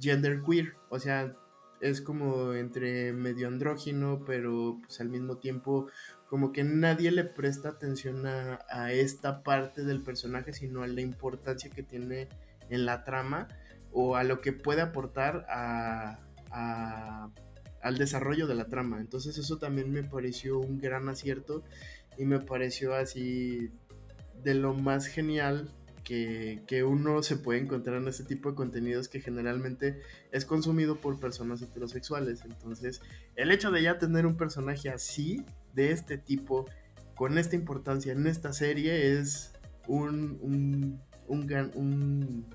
genderqueer, 0.00 0.72
o 0.88 0.98
sea, 0.98 1.36
es 1.80 2.00
como 2.00 2.54
entre 2.54 3.12
medio 3.12 3.48
andrógino, 3.48 4.22
pero 4.24 4.78
pues 4.82 5.00
al 5.00 5.10
mismo 5.10 5.36
tiempo 5.36 5.88
como 6.26 6.52
que 6.52 6.64
nadie 6.64 7.10
le 7.10 7.24
presta 7.24 7.68
atención 7.68 8.26
a, 8.26 8.92
esta 8.92 9.42
parte 9.42 9.84
del 9.84 10.02
personaje, 10.02 10.52
sino 10.52 10.82
a 10.82 10.86
la 10.86 11.00
importancia 11.02 11.70
que 11.70 11.82
tiene 11.82 12.28
en 12.70 12.86
la 12.86 13.04
trama 13.04 13.48
o 13.92 14.16
a 14.16 14.24
lo 14.24 14.40
que 14.40 14.52
puede 14.52 14.80
aportar 14.80 15.46
a, 15.48 16.18
al 17.82 17.98
desarrollo 17.98 18.46
de 18.46 18.54
la 18.54 18.66
trama. 18.66 19.00
Entonces 19.00 19.38
eso 19.38 19.58
también 19.58 19.92
me 19.92 20.02
pareció 20.02 20.58
un 20.58 20.78
gran 20.78 21.08
acierto 21.08 21.62
y 22.16 22.24
me 22.24 22.40
pareció 22.40 22.94
así 22.94 23.70
de 24.42 24.54
lo 24.54 24.74
más 24.74 25.06
genial 25.06 25.70
que, 26.06 26.84
uno 26.84 27.22
se 27.22 27.36
puede 27.36 27.60
encontrar 27.60 27.96
en 27.96 28.06
este 28.06 28.24
tipo 28.24 28.50
de 28.50 28.54
contenidos 28.54 29.08
que 29.08 29.20
generalmente 29.20 30.00
es 30.30 30.44
consumido 30.44 31.00
por 31.00 31.18
personas 31.18 31.60
heterosexuales. 31.62 32.44
Entonces, 32.44 33.00
el 33.34 33.50
hecho 33.50 33.72
de 33.72 33.82
ya 33.82 33.98
tener 33.98 34.24
un 34.24 34.36
personaje 34.36 34.88
así, 34.88 35.44
de 35.74 35.90
este 35.90 36.16
tipo, 36.16 36.66
con 37.16 37.38
esta 37.38 37.56
importancia 37.56 38.12
en 38.12 38.26
esta 38.26 38.52
serie 38.52 39.18
es 39.18 39.52
un, 39.88 40.38
un, 40.40 42.46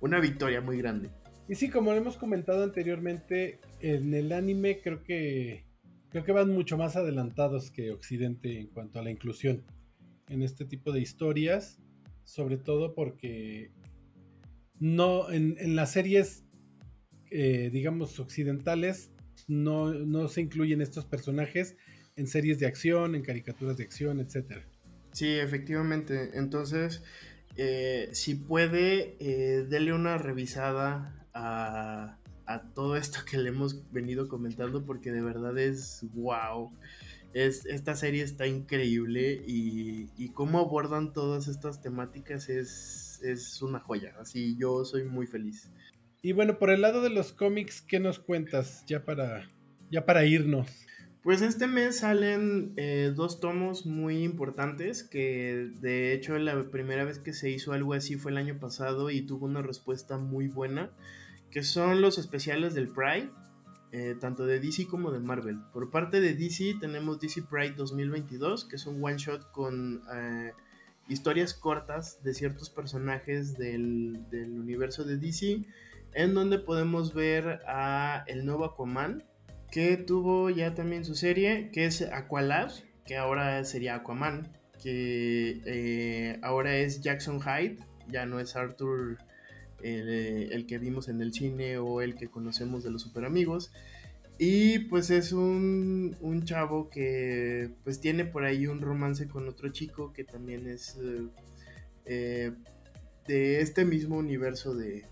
una 0.00 0.18
victoria 0.18 0.60
muy 0.60 0.78
grande. 0.78 1.10
Y 1.48 1.56
sí, 1.56 1.68
como 1.68 1.92
hemos 1.92 2.16
comentado 2.16 2.64
anteriormente, 2.64 3.60
en 3.80 4.14
el 4.14 4.32
anime 4.32 4.80
creo 4.80 5.02
que 5.02 5.66
creo 6.08 6.24
que 6.24 6.32
van 6.32 6.50
mucho 6.50 6.76
más 6.76 6.96
adelantados 6.96 7.70
que 7.70 7.90
Occidente 7.90 8.58
en 8.58 8.68
cuanto 8.68 8.98
a 8.98 9.02
la 9.02 9.10
inclusión 9.10 9.62
en 10.28 10.42
este 10.42 10.64
tipo 10.64 10.92
de 10.92 11.00
historias, 11.00 11.78
sobre 12.24 12.56
todo 12.56 12.94
porque 12.94 13.70
no 14.78 15.30
en, 15.30 15.76
las 15.76 15.92
series, 15.92 16.44
eh, 17.30 17.70
digamos, 17.72 18.18
occidentales, 18.18 19.10
no, 19.48 19.92
no, 19.92 20.28
se 20.28 20.40
incluyen 20.40 20.80
estos 20.80 21.04
personajes 21.04 21.76
en 22.16 22.26
series 22.26 22.58
de 22.58 22.66
acción, 22.66 23.14
en 23.14 23.22
caricaturas 23.22 23.76
de 23.76 23.84
acción, 23.84 24.20
etc. 24.20 24.62
Sí, 25.12 25.28
efectivamente. 25.28 26.30
Entonces, 26.34 27.02
eh, 27.56 28.08
si 28.12 28.34
puede, 28.34 29.16
eh, 29.20 29.64
dele 29.68 29.92
una 29.92 30.18
revisada 30.18 31.26
a, 31.32 32.18
a 32.46 32.62
todo 32.74 32.96
esto 32.96 33.20
que 33.28 33.38
le 33.38 33.50
hemos 33.50 33.90
venido 33.92 34.28
comentando 34.28 34.84
porque 34.84 35.12
de 35.12 35.22
verdad 35.22 35.56
es 35.58 36.04
wow. 36.14 36.72
Es, 37.34 37.66
esta 37.66 37.94
serie 37.94 38.22
está 38.22 38.46
increíble 38.46 39.42
y, 39.46 40.10
y 40.16 40.30
cómo 40.30 40.58
abordan 40.58 41.12
todas 41.12 41.48
estas 41.48 41.80
temáticas 41.80 42.48
es, 42.48 43.20
es, 43.22 43.62
una 43.62 43.80
joya. 43.80 44.14
Así 44.20 44.56
yo 44.58 44.84
soy 44.84 45.04
muy 45.04 45.26
feliz. 45.26 45.70
Y 46.22 46.32
bueno, 46.32 46.58
por 46.58 46.70
el 46.70 46.82
lado 46.82 47.02
de 47.02 47.10
los 47.10 47.32
cómics, 47.32 47.80
¿qué 47.82 48.00
nos 48.00 48.18
cuentas 48.18 48.84
ya 48.86 49.04
para, 49.04 49.50
ya 49.90 50.04
para 50.04 50.24
irnos? 50.24 50.68
Pues 51.22 51.40
este 51.40 51.68
mes 51.68 51.98
salen 51.98 52.72
eh, 52.76 53.12
dos 53.14 53.38
tomos 53.38 53.86
muy 53.86 54.24
importantes 54.24 55.04
que 55.04 55.70
de 55.80 56.12
hecho 56.12 56.36
la 56.38 56.70
primera 56.70 57.04
vez 57.04 57.20
que 57.20 57.32
se 57.32 57.48
hizo 57.48 57.72
algo 57.72 57.94
así 57.94 58.16
fue 58.16 58.32
el 58.32 58.38
año 58.38 58.58
pasado 58.58 59.08
y 59.08 59.22
tuvo 59.22 59.46
una 59.46 59.62
respuesta 59.62 60.18
muy 60.18 60.48
buena 60.48 60.90
que 61.52 61.62
son 61.62 62.00
los 62.00 62.18
especiales 62.18 62.74
del 62.74 62.88
Pride, 62.88 63.30
eh, 63.94 64.16
tanto 64.18 64.46
de 64.46 64.58
DC 64.58 64.86
como 64.86 65.10
de 65.10 65.20
Marvel. 65.20 65.58
Por 65.70 65.90
parte 65.90 66.22
de 66.22 66.34
DC 66.34 66.76
tenemos 66.80 67.20
DC 67.20 67.42
Pride 67.42 67.74
2022, 67.76 68.64
que 68.64 68.76
es 68.76 68.86
un 68.86 69.04
one 69.04 69.18
shot 69.18 69.50
con 69.52 70.02
eh, 70.14 70.52
historias 71.08 71.52
cortas 71.52 72.22
de 72.22 72.32
ciertos 72.32 72.70
personajes 72.70 73.58
del, 73.58 74.24
universo 74.32 75.04
de 75.04 75.18
DC, 75.18 75.66
en 76.14 76.32
donde 76.32 76.58
podemos 76.58 77.12
ver 77.12 77.60
a 77.66 78.24
el 78.28 78.46
nuevo 78.46 78.64
Aquaman, 78.64 79.24
que 79.70 79.98
tuvo 79.98 80.48
ya 80.48 80.74
también 80.74 81.04
su 81.04 81.14
serie, 81.14 81.68
que 81.70 81.84
es 81.84 82.00
Aqualad, 82.00 82.72
que 83.04 83.18
ahora 83.18 83.62
sería 83.64 83.96
Aquaman, 83.96 84.56
que 84.82 85.60
eh, 85.66 86.38
ahora 86.42 86.76
es 86.76 87.02
Jackson 87.02 87.42
Hyde, 87.42 87.76
ya 88.08 88.24
no 88.24 88.40
es 88.40 88.56
Arthur 88.56 89.18
eh, 89.82 90.48
el, 90.52 90.66
que 90.66 90.78
vimos 90.78 91.08
en 91.08 91.20
el 91.20 91.32
cine 91.32 91.78
o 91.78 92.00
el 92.00 92.14
que 92.14 92.28
conocemos 92.28 92.84
de 92.84 92.90
los 92.90 93.02
super 93.02 93.24
amigos. 93.24 93.72
Y 94.38 94.80
pues 94.80 95.10
es 95.10 95.32
un, 95.32 96.16
un, 96.20 96.44
chavo 96.44 96.88
que 96.88 97.70
pues 97.84 98.00
tiene 98.00 98.24
por 98.24 98.44
ahí 98.44 98.66
un 98.66 98.80
romance 98.80 99.28
con 99.28 99.48
otro 99.48 99.70
chico 99.70 100.12
que 100.12 100.24
también 100.24 100.66
es 100.66 100.98
eh, 101.02 101.28
eh, 102.06 102.52
de 103.26 103.60
este 103.60 103.84
mismo 103.84 104.16
universo 104.16 104.74
de, 104.74 105.04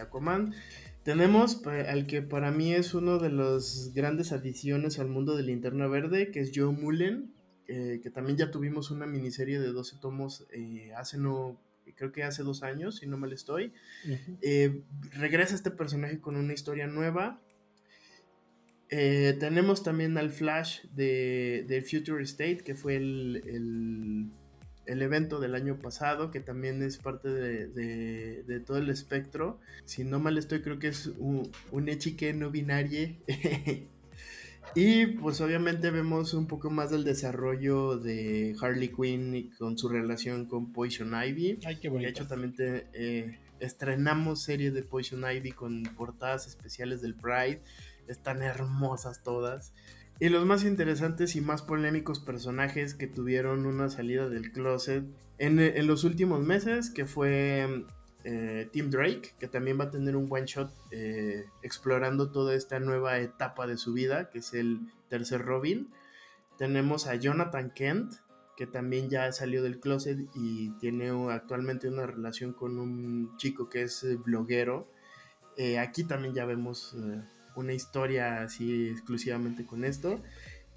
Aquaman. 0.00 0.54
Tenemos 1.02 1.64
al 1.66 2.06
que 2.06 2.22
para 2.22 2.50
mí 2.50 2.72
es 2.72 2.94
uno 2.94 3.18
de 3.18 3.30
las 3.30 3.92
grandes 3.94 4.32
adiciones 4.32 4.98
al 4.98 5.08
mundo 5.08 5.36
de 5.36 5.42
Linterna 5.42 5.86
Verde, 5.86 6.30
que 6.30 6.40
es 6.40 6.50
Joe 6.54 6.72
Mullen, 6.72 7.34
que 7.66 8.10
también 8.14 8.38
ya 8.38 8.50
tuvimos 8.50 8.90
una 8.90 9.06
miniserie 9.06 9.60
de 9.60 9.68
12 9.68 9.98
tomos 10.00 10.46
hace 10.96 11.18
no 11.18 11.60
creo 11.94 12.12
que 12.12 12.24
hace 12.24 12.42
dos 12.42 12.62
años, 12.62 12.96
si 12.96 13.06
no 13.06 13.16
mal 13.16 13.32
estoy. 13.32 13.72
Eh, 14.42 14.82
regresa 15.12 15.54
este 15.54 15.70
personaje 15.70 16.20
con 16.20 16.36
una 16.36 16.52
historia 16.52 16.86
nueva. 16.86 17.40
Eh, 18.88 19.36
tenemos 19.40 19.82
también 19.82 20.16
al 20.16 20.30
Flash 20.30 20.82
de, 20.92 21.84
Future 21.88 22.22
State, 22.22 22.58
que 22.58 22.74
fue 22.74 22.96
el, 22.96 24.30
evento 24.86 25.40
del 25.40 25.54
año 25.54 25.78
pasado, 25.78 26.30
que 26.30 26.40
también 26.40 26.82
es 26.82 26.98
parte 26.98 27.28
de, 27.28 28.62
todo 28.66 28.78
el 28.78 28.90
espectro. 28.90 29.60
Si 29.84 30.04
no 30.04 30.20
mal 30.20 30.38
estoy, 30.38 30.62
creo 30.62 30.78
que 30.78 30.88
es 30.88 31.06
un, 31.18 31.50
un 31.72 31.88
echique 31.88 32.32
no 32.32 32.50
binario 32.50 33.16
Y 34.74 35.06
pues 35.06 35.40
obviamente 35.40 35.90
vemos 35.90 36.34
un 36.34 36.46
poco 36.46 36.70
más 36.70 36.90
del 36.90 37.04
desarrollo 37.04 37.96
de 37.96 38.54
Harley 38.60 38.88
Quinn 38.88 39.50
con 39.58 39.78
su 39.78 39.88
relación 39.88 40.46
con 40.46 40.72
Poison 40.72 41.12
Ivy. 41.14 41.60
Ay, 41.64 41.76
qué 41.80 41.88
bonito. 41.88 42.06
De 42.06 42.10
hecho, 42.10 42.26
también 42.26 42.54
eh, 42.58 43.38
estrenamos 43.60 44.42
series 44.42 44.74
de 44.74 44.82
Poison 44.82 45.24
Ivy 45.30 45.52
con 45.52 45.82
portadas 45.96 46.46
especiales 46.46 47.00
del 47.00 47.14
Pride. 47.14 47.62
Están 48.06 48.42
hermosas 48.42 49.22
todas. 49.22 49.72
Y 50.18 50.28
los 50.28 50.46
más 50.46 50.64
interesantes 50.64 51.36
y 51.36 51.40
más 51.40 51.62
polémicos 51.62 52.20
personajes 52.20 52.94
que 52.94 53.06
tuvieron 53.06 53.66
una 53.66 53.90
salida 53.90 54.28
del 54.28 54.50
closet 54.52 55.04
en, 55.38 55.58
en 55.58 55.86
los 55.86 56.04
últimos 56.04 56.42
meses, 56.42 56.90
que 56.90 57.04
fue 57.04 57.84
eh, 58.28 58.68
Tim 58.72 58.90
Drake, 58.90 59.34
que 59.38 59.46
también 59.46 59.78
va 59.78 59.84
a 59.84 59.90
tener 59.90 60.16
un 60.16 60.26
one 60.28 60.46
shot 60.46 60.72
eh, 60.90 61.46
explorando 61.62 62.32
toda 62.32 62.56
esta 62.56 62.80
nueva 62.80 63.20
etapa 63.20 63.68
de 63.68 63.76
su 63.76 63.92
vida, 63.92 64.30
que 64.30 64.40
es 64.40 64.52
el 64.52 64.80
tercer 65.08 65.42
Robin. 65.42 65.90
Tenemos 66.58 67.06
a 67.06 67.14
Jonathan 67.14 67.70
Kent, 67.70 68.14
que 68.56 68.66
también 68.66 69.08
ya 69.08 69.30
salió 69.30 69.62
del 69.62 69.78
closet 69.78 70.18
y 70.34 70.70
tiene 70.80 71.10
actualmente 71.30 71.88
una 71.88 72.04
relación 72.04 72.52
con 72.52 72.80
un 72.80 73.36
chico 73.36 73.68
que 73.68 73.82
es 73.82 74.02
eh, 74.02 74.16
bloguero. 74.16 74.90
aquí 75.78 76.02
también 76.02 76.34
ya 76.34 76.46
vemos 76.46 76.96
una 77.54 77.74
historia 77.74 78.42
así 78.42 78.88
exclusivamente 78.88 79.64
con 79.64 79.84
esto. 79.84 80.20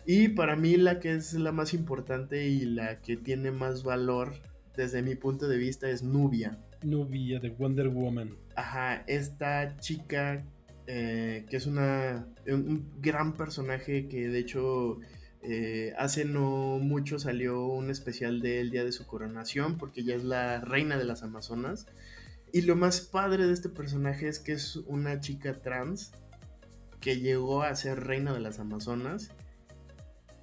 Y 0.06 0.30
para 0.30 0.56
mí 0.56 0.78
la 0.78 1.00
que 1.00 1.16
es 1.16 1.34
la 1.34 1.52
más 1.52 1.74
importante 1.74 2.48
y 2.48 2.60
la 2.66 3.02
que 3.02 3.18
tiene 3.18 3.50
más 3.50 3.82
valor 3.84 4.34
desde 4.76 5.02
mi 5.02 5.16
punto 5.16 5.48
de 5.48 5.58
vista 5.58 5.90
es 5.90 6.04
Nubia. 6.04 6.60
Nubia 6.84 7.40
de 7.40 7.50
Wonder 7.50 7.90
Woman. 7.90 8.36
Ajá, 8.56 9.04
esta 9.08 9.78
chica 9.78 10.44
eh, 10.92 11.46
que 11.48 11.58
es 11.58 11.68
una, 11.68 12.28
un 12.48 12.90
gran 13.00 13.38
personaje 13.38 14.08
que 14.08 14.28
de 14.28 14.40
hecho 14.40 14.98
eh, 15.44 15.94
hace 16.00 16.26
no 16.26 16.80
mucho 16.80 17.20
salió 17.20 17.64
un 17.68 17.92
especial 17.92 18.42
del 18.42 18.72
día 18.72 18.84
de 18.84 18.92
su 18.92 19.06
coronación 19.06 19.78
porque 19.78 20.02
ella 20.02 20.16
es 20.16 20.24
la 20.24 20.62
reina 20.62 20.98
de 20.98 21.06
las 21.06 21.22
Amazonas. 21.22 21.86
Y 22.52 22.62
lo 22.62 22.76
más 22.76 23.02
padre 23.02 23.46
de 23.46 23.54
este 23.54 23.70
personaje 23.70 24.28
es 24.28 24.40
que 24.40 24.54
es 24.54 24.78
una 24.78 25.20
chica 25.20 25.62
trans 25.62 26.12
que 27.00 27.20
llegó 27.20 27.62
a 27.62 27.76
ser 27.76 28.00
reina 28.00 28.34
de 28.34 28.40
las 28.40 28.58
Amazonas. 28.58 29.30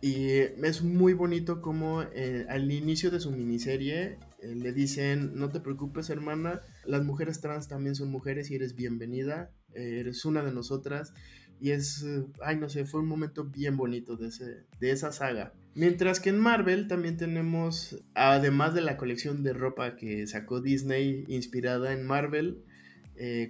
Y 0.00 0.38
es 0.38 0.82
muy 0.82 1.12
bonito 1.12 1.60
como 1.60 2.02
eh, 2.02 2.46
al 2.48 2.70
inicio 2.70 3.10
de 3.10 3.18
su 3.18 3.32
miniserie 3.32 4.18
le 4.42 4.72
dicen, 4.72 5.32
no 5.34 5.50
te 5.50 5.60
preocupes 5.60 6.10
hermana, 6.10 6.60
las 6.84 7.04
mujeres 7.04 7.40
trans 7.40 7.68
también 7.68 7.94
son 7.94 8.10
mujeres 8.10 8.50
y 8.50 8.56
eres 8.56 8.74
bienvenida, 8.74 9.50
eh, 9.74 10.00
eres 10.00 10.24
una 10.24 10.42
de 10.42 10.52
nosotras. 10.52 11.12
Y 11.58 11.70
es, 11.70 12.02
eh, 12.02 12.26
ay 12.42 12.58
no 12.58 12.68
sé, 12.68 12.84
fue 12.84 13.00
un 13.00 13.08
momento 13.08 13.44
bien 13.44 13.76
bonito 13.76 14.16
de, 14.16 14.28
ese, 14.28 14.66
de 14.78 14.90
esa 14.90 15.10
saga. 15.10 15.54
Mientras 15.74 16.20
que 16.20 16.28
en 16.28 16.38
Marvel 16.38 16.86
también 16.86 17.16
tenemos, 17.16 18.02
además 18.14 18.74
de 18.74 18.82
la 18.82 18.96
colección 18.96 19.42
de 19.42 19.54
ropa 19.54 19.96
que 19.96 20.26
sacó 20.26 20.60
Disney 20.60 21.24
inspirada 21.28 21.92
en 21.92 22.06
Marvel, 22.06 22.62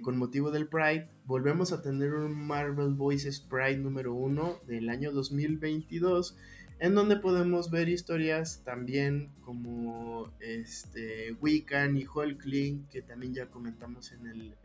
con 0.01 0.17
motivo 0.17 0.49
del 0.49 0.69
Pride, 0.69 1.09
volvemos 1.25 1.73
a 1.73 1.81
tener 1.81 2.13
un 2.13 2.33
Marvel 2.33 2.93
Voices 2.93 3.41
Pride 3.41 3.75
número 3.75 4.13
1 4.13 4.61
del 4.65 4.87
año 4.87 5.11
2022 5.11 6.37
en 6.79 6.93
donde 6.93 7.17
podemos 7.17 7.71
ver 7.71 7.89
historias 7.89 8.61
también 8.63 9.29
como 9.41 10.31
este 10.39 11.33
Wiccan 11.41 11.97
y 11.97 12.05
Hulkling, 12.05 12.87
que 12.87 13.01
también 13.01 13.33
ya 13.33 13.47
comentamos 13.47 14.11
en 14.11 14.27
el, 14.27 14.55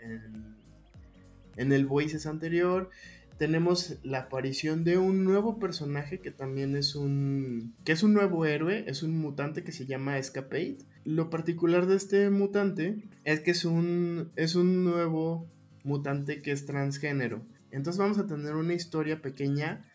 en, 1.57 1.73
el 1.73 1.87
Voices 1.87 2.27
anterior. 2.27 2.91
Tenemos 3.39 3.97
la 4.03 4.21
aparición 4.21 4.85
de 4.85 4.99
un 4.99 5.25
nuevo 5.25 5.59
personaje 5.59 6.21
que 6.21 6.31
también 6.31 6.77
es 6.77 6.95
un 6.95 7.75
que 7.85 7.93
es 7.93 8.03
un 8.03 8.13
nuevo 8.13 8.45
héroe, 8.45 8.85
es 8.87 9.03
un 9.03 9.19
mutante 9.19 9.65
que 9.65 9.73
se 9.73 9.87
llama 9.87 10.19
Escapade. 10.19 10.79
Lo 11.05 11.31
particular 11.31 11.87
de 11.87 11.97
este 11.97 12.31
mutante 12.31 13.03
es 13.25 13.41
que 13.41 13.53
es 13.53 13.65
un 13.65 14.31
es 14.37 14.55
un 14.55 14.85
nuevo 14.85 15.49
mutante 15.83 16.43
que 16.43 16.53
es 16.53 16.67
transgénero. 16.67 17.43
Entonces 17.71 17.99
vamos 17.99 18.19
a 18.19 18.27
tener 18.27 18.55
una 18.55 18.75
historia 18.75 19.23
pequeña 19.23 19.87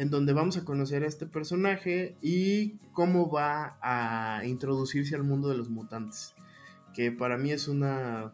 en 0.00 0.08
donde 0.08 0.32
vamos 0.32 0.56
a 0.56 0.64
conocer 0.64 1.02
a 1.04 1.06
este 1.06 1.26
personaje 1.26 2.16
y 2.22 2.78
cómo 2.94 3.30
va 3.30 3.76
a 3.82 4.40
introducirse 4.46 5.14
al 5.14 5.24
mundo 5.24 5.50
de 5.50 5.58
los 5.58 5.68
mutantes. 5.68 6.32
Que 6.94 7.12
para 7.12 7.36
mí 7.36 7.52
es 7.52 7.68
una, 7.68 8.32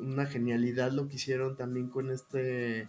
una 0.00 0.26
genialidad 0.26 0.92
lo 0.92 1.08
que 1.08 1.16
hicieron 1.16 1.56
también 1.56 1.88
con 1.88 2.12
este, 2.12 2.82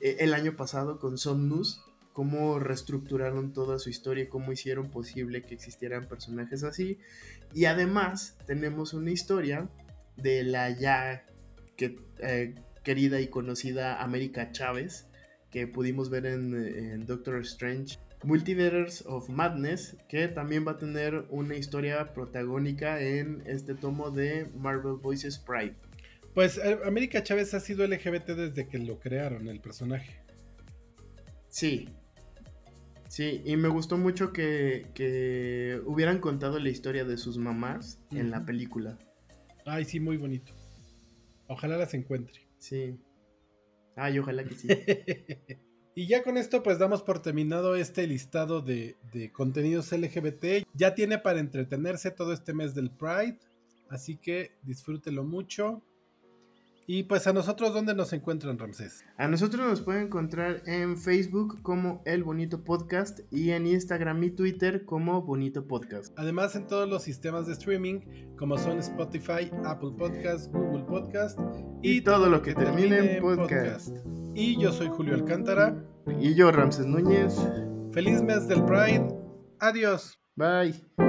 e, 0.00 0.16
el 0.18 0.34
año 0.34 0.56
pasado 0.56 0.98
con 0.98 1.18
Somnus, 1.18 1.80
cómo 2.12 2.58
reestructuraron 2.58 3.52
toda 3.52 3.78
su 3.78 3.90
historia, 3.90 4.28
cómo 4.28 4.50
hicieron 4.50 4.90
posible 4.90 5.42
que 5.42 5.54
existieran 5.54 6.08
personajes 6.08 6.64
así. 6.64 6.98
Y 7.54 7.66
además 7.66 8.36
tenemos 8.44 8.92
una 8.92 9.12
historia 9.12 9.70
de 10.16 10.42
la 10.42 10.70
ya 10.70 11.24
eh, 11.78 12.54
querida 12.82 13.20
y 13.20 13.28
conocida 13.28 14.02
América 14.02 14.50
Chávez, 14.50 15.07
que 15.50 15.66
pudimos 15.66 16.10
ver 16.10 16.26
en, 16.26 17.06
Doctor 17.06 17.40
Strange. 17.42 17.98
Multiverse 18.24 19.04
of 19.06 19.28
Madness, 19.28 19.96
que 20.08 20.26
también 20.26 20.66
va 20.66 20.72
a 20.72 20.78
tener 20.78 21.26
una 21.30 21.54
historia 21.54 22.12
protagónica 22.12 23.00
en 23.00 23.44
este 23.46 23.74
tomo 23.74 24.10
de 24.10 24.48
Marvel 24.56 24.94
Voices 25.00 25.38
Pride. 25.38 25.74
Pues 26.34 26.58
eh, 26.58 26.78
América 26.84 27.22
Chávez 27.22 27.54
ha 27.54 27.60
sido 27.60 27.86
LGBT 27.86 28.30
desde 28.30 28.66
que 28.66 28.78
lo 28.78 28.98
crearon, 28.98 29.46
el 29.46 29.60
personaje. 29.60 30.20
Sí, 31.48 31.88
Sí, 33.08 33.40
y 33.44 33.56
me 33.56 33.68
gustó 33.68 33.96
mucho 33.96 34.32
que, 34.32 35.80
hubieran 35.86 36.20
contado 36.20 36.58
la 36.58 36.68
historia 36.68 37.04
de 37.04 37.16
sus 37.16 37.38
mamás 37.38 38.00
en 38.10 38.30
la 38.30 38.44
película. 38.44 38.98
Ay, 39.64 39.84
sí, 39.86 39.98
muy 39.98 40.18
bonito. 40.18 40.52
Ojalá 41.48 41.78
las 41.78 41.94
encuentre. 41.94 42.46
Sí. 42.58 42.98
Ay, 43.98 44.18
ojalá 44.18 44.44
que 44.44 44.54
sí. 44.54 44.68
y 45.94 46.06
ya 46.06 46.22
con 46.22 46.36
esto 46.36 46.62
pues 46.62 46.78
damos 46.78 47.02
por 47.02 47.20
terminado 47.20 47.74
este 47.74 48.06
listado 48.06 48.60
de, 48.60 48.96
de 49.12 49.32
contenidos 49.32 49.92
LGBT. 49.92 50.66
Ya 50.74 50.94
tiene 50.94 51.18
para 51.18 51.40
entretenerse 51.40 52.10
todo 52.10 52.32
este 52.32 52.54
mes 52.54 52.74
del 52.74 52.90
Pride. 52.90 53.38
Así 53.88 54.16
que 54.16 54.52
disfrútelo 54.62 55.24
mucho. 55.24 55.82
Y 56.90 57.02
pues 57.02 57.26
a 57.26 57.34
nosotros, 57.34 57.74
¿dónde 57.74 57.94
nos 57.94 58.14
encuentran, 58.14 58.58
Ramsés? 58.58 59.04
A 59.18 59.28
nosotros 59.28 59.68
nos 59.68 59.82
pueden 59.82 60.04
encontrar 60.04 60.62
en 60.64 60.96
Facebook 60.96 61.60
como 61.60 62.00
El 62.06 62.24
Bonito 62.24 62.64
Podcast 62.64 63.20
y 63.30 63.50
en 63.50 63.66
Instagram 63.66 64.24
y 64.24 64.30
Twitter 64.30 64.86
como 64.86 65.20
Bonito 65.20 65.68
Podcast. 65.68 66.18
Además 66.18 66.56
en 66.56 66.66
todos 66.66 66.88
los 66.88 67.02
sistemas 67.02 67.46
de 67.46 67.52
streaming 67.52 68.36
como 68.38 68.56
son 68.56 68.78
Spotify, 68.78 69.50
Apple 69.66 69.90
Podcast, 69.98 70.50
Google 70.50 70.84
Podcast 70.84 71.38
y, 71.82 72.00
todo, 72.00 72.30
lo 72.30 72.40
que, 72.40 72.54
termine 72.54 73.16
en 73.16 73.20
podcast. 73.20 73.94
Y 74.34 74.58
yo 74.58 74.72
soy 74.72 74.88
Julio 74.88 75.12
Alcántara. 75.12 75.84
Y 76.18 76.34
yo, 76.34 76.50
Ramsés 76.50 76.86
Núñez. 76.86 77.36
Feliz 77.92 78.22
mes 78.22 78.48
del 78.48 78.64
Pride. 78.64 79.06
Adiós. 79.60 80.18
Bye. 80.36 81.07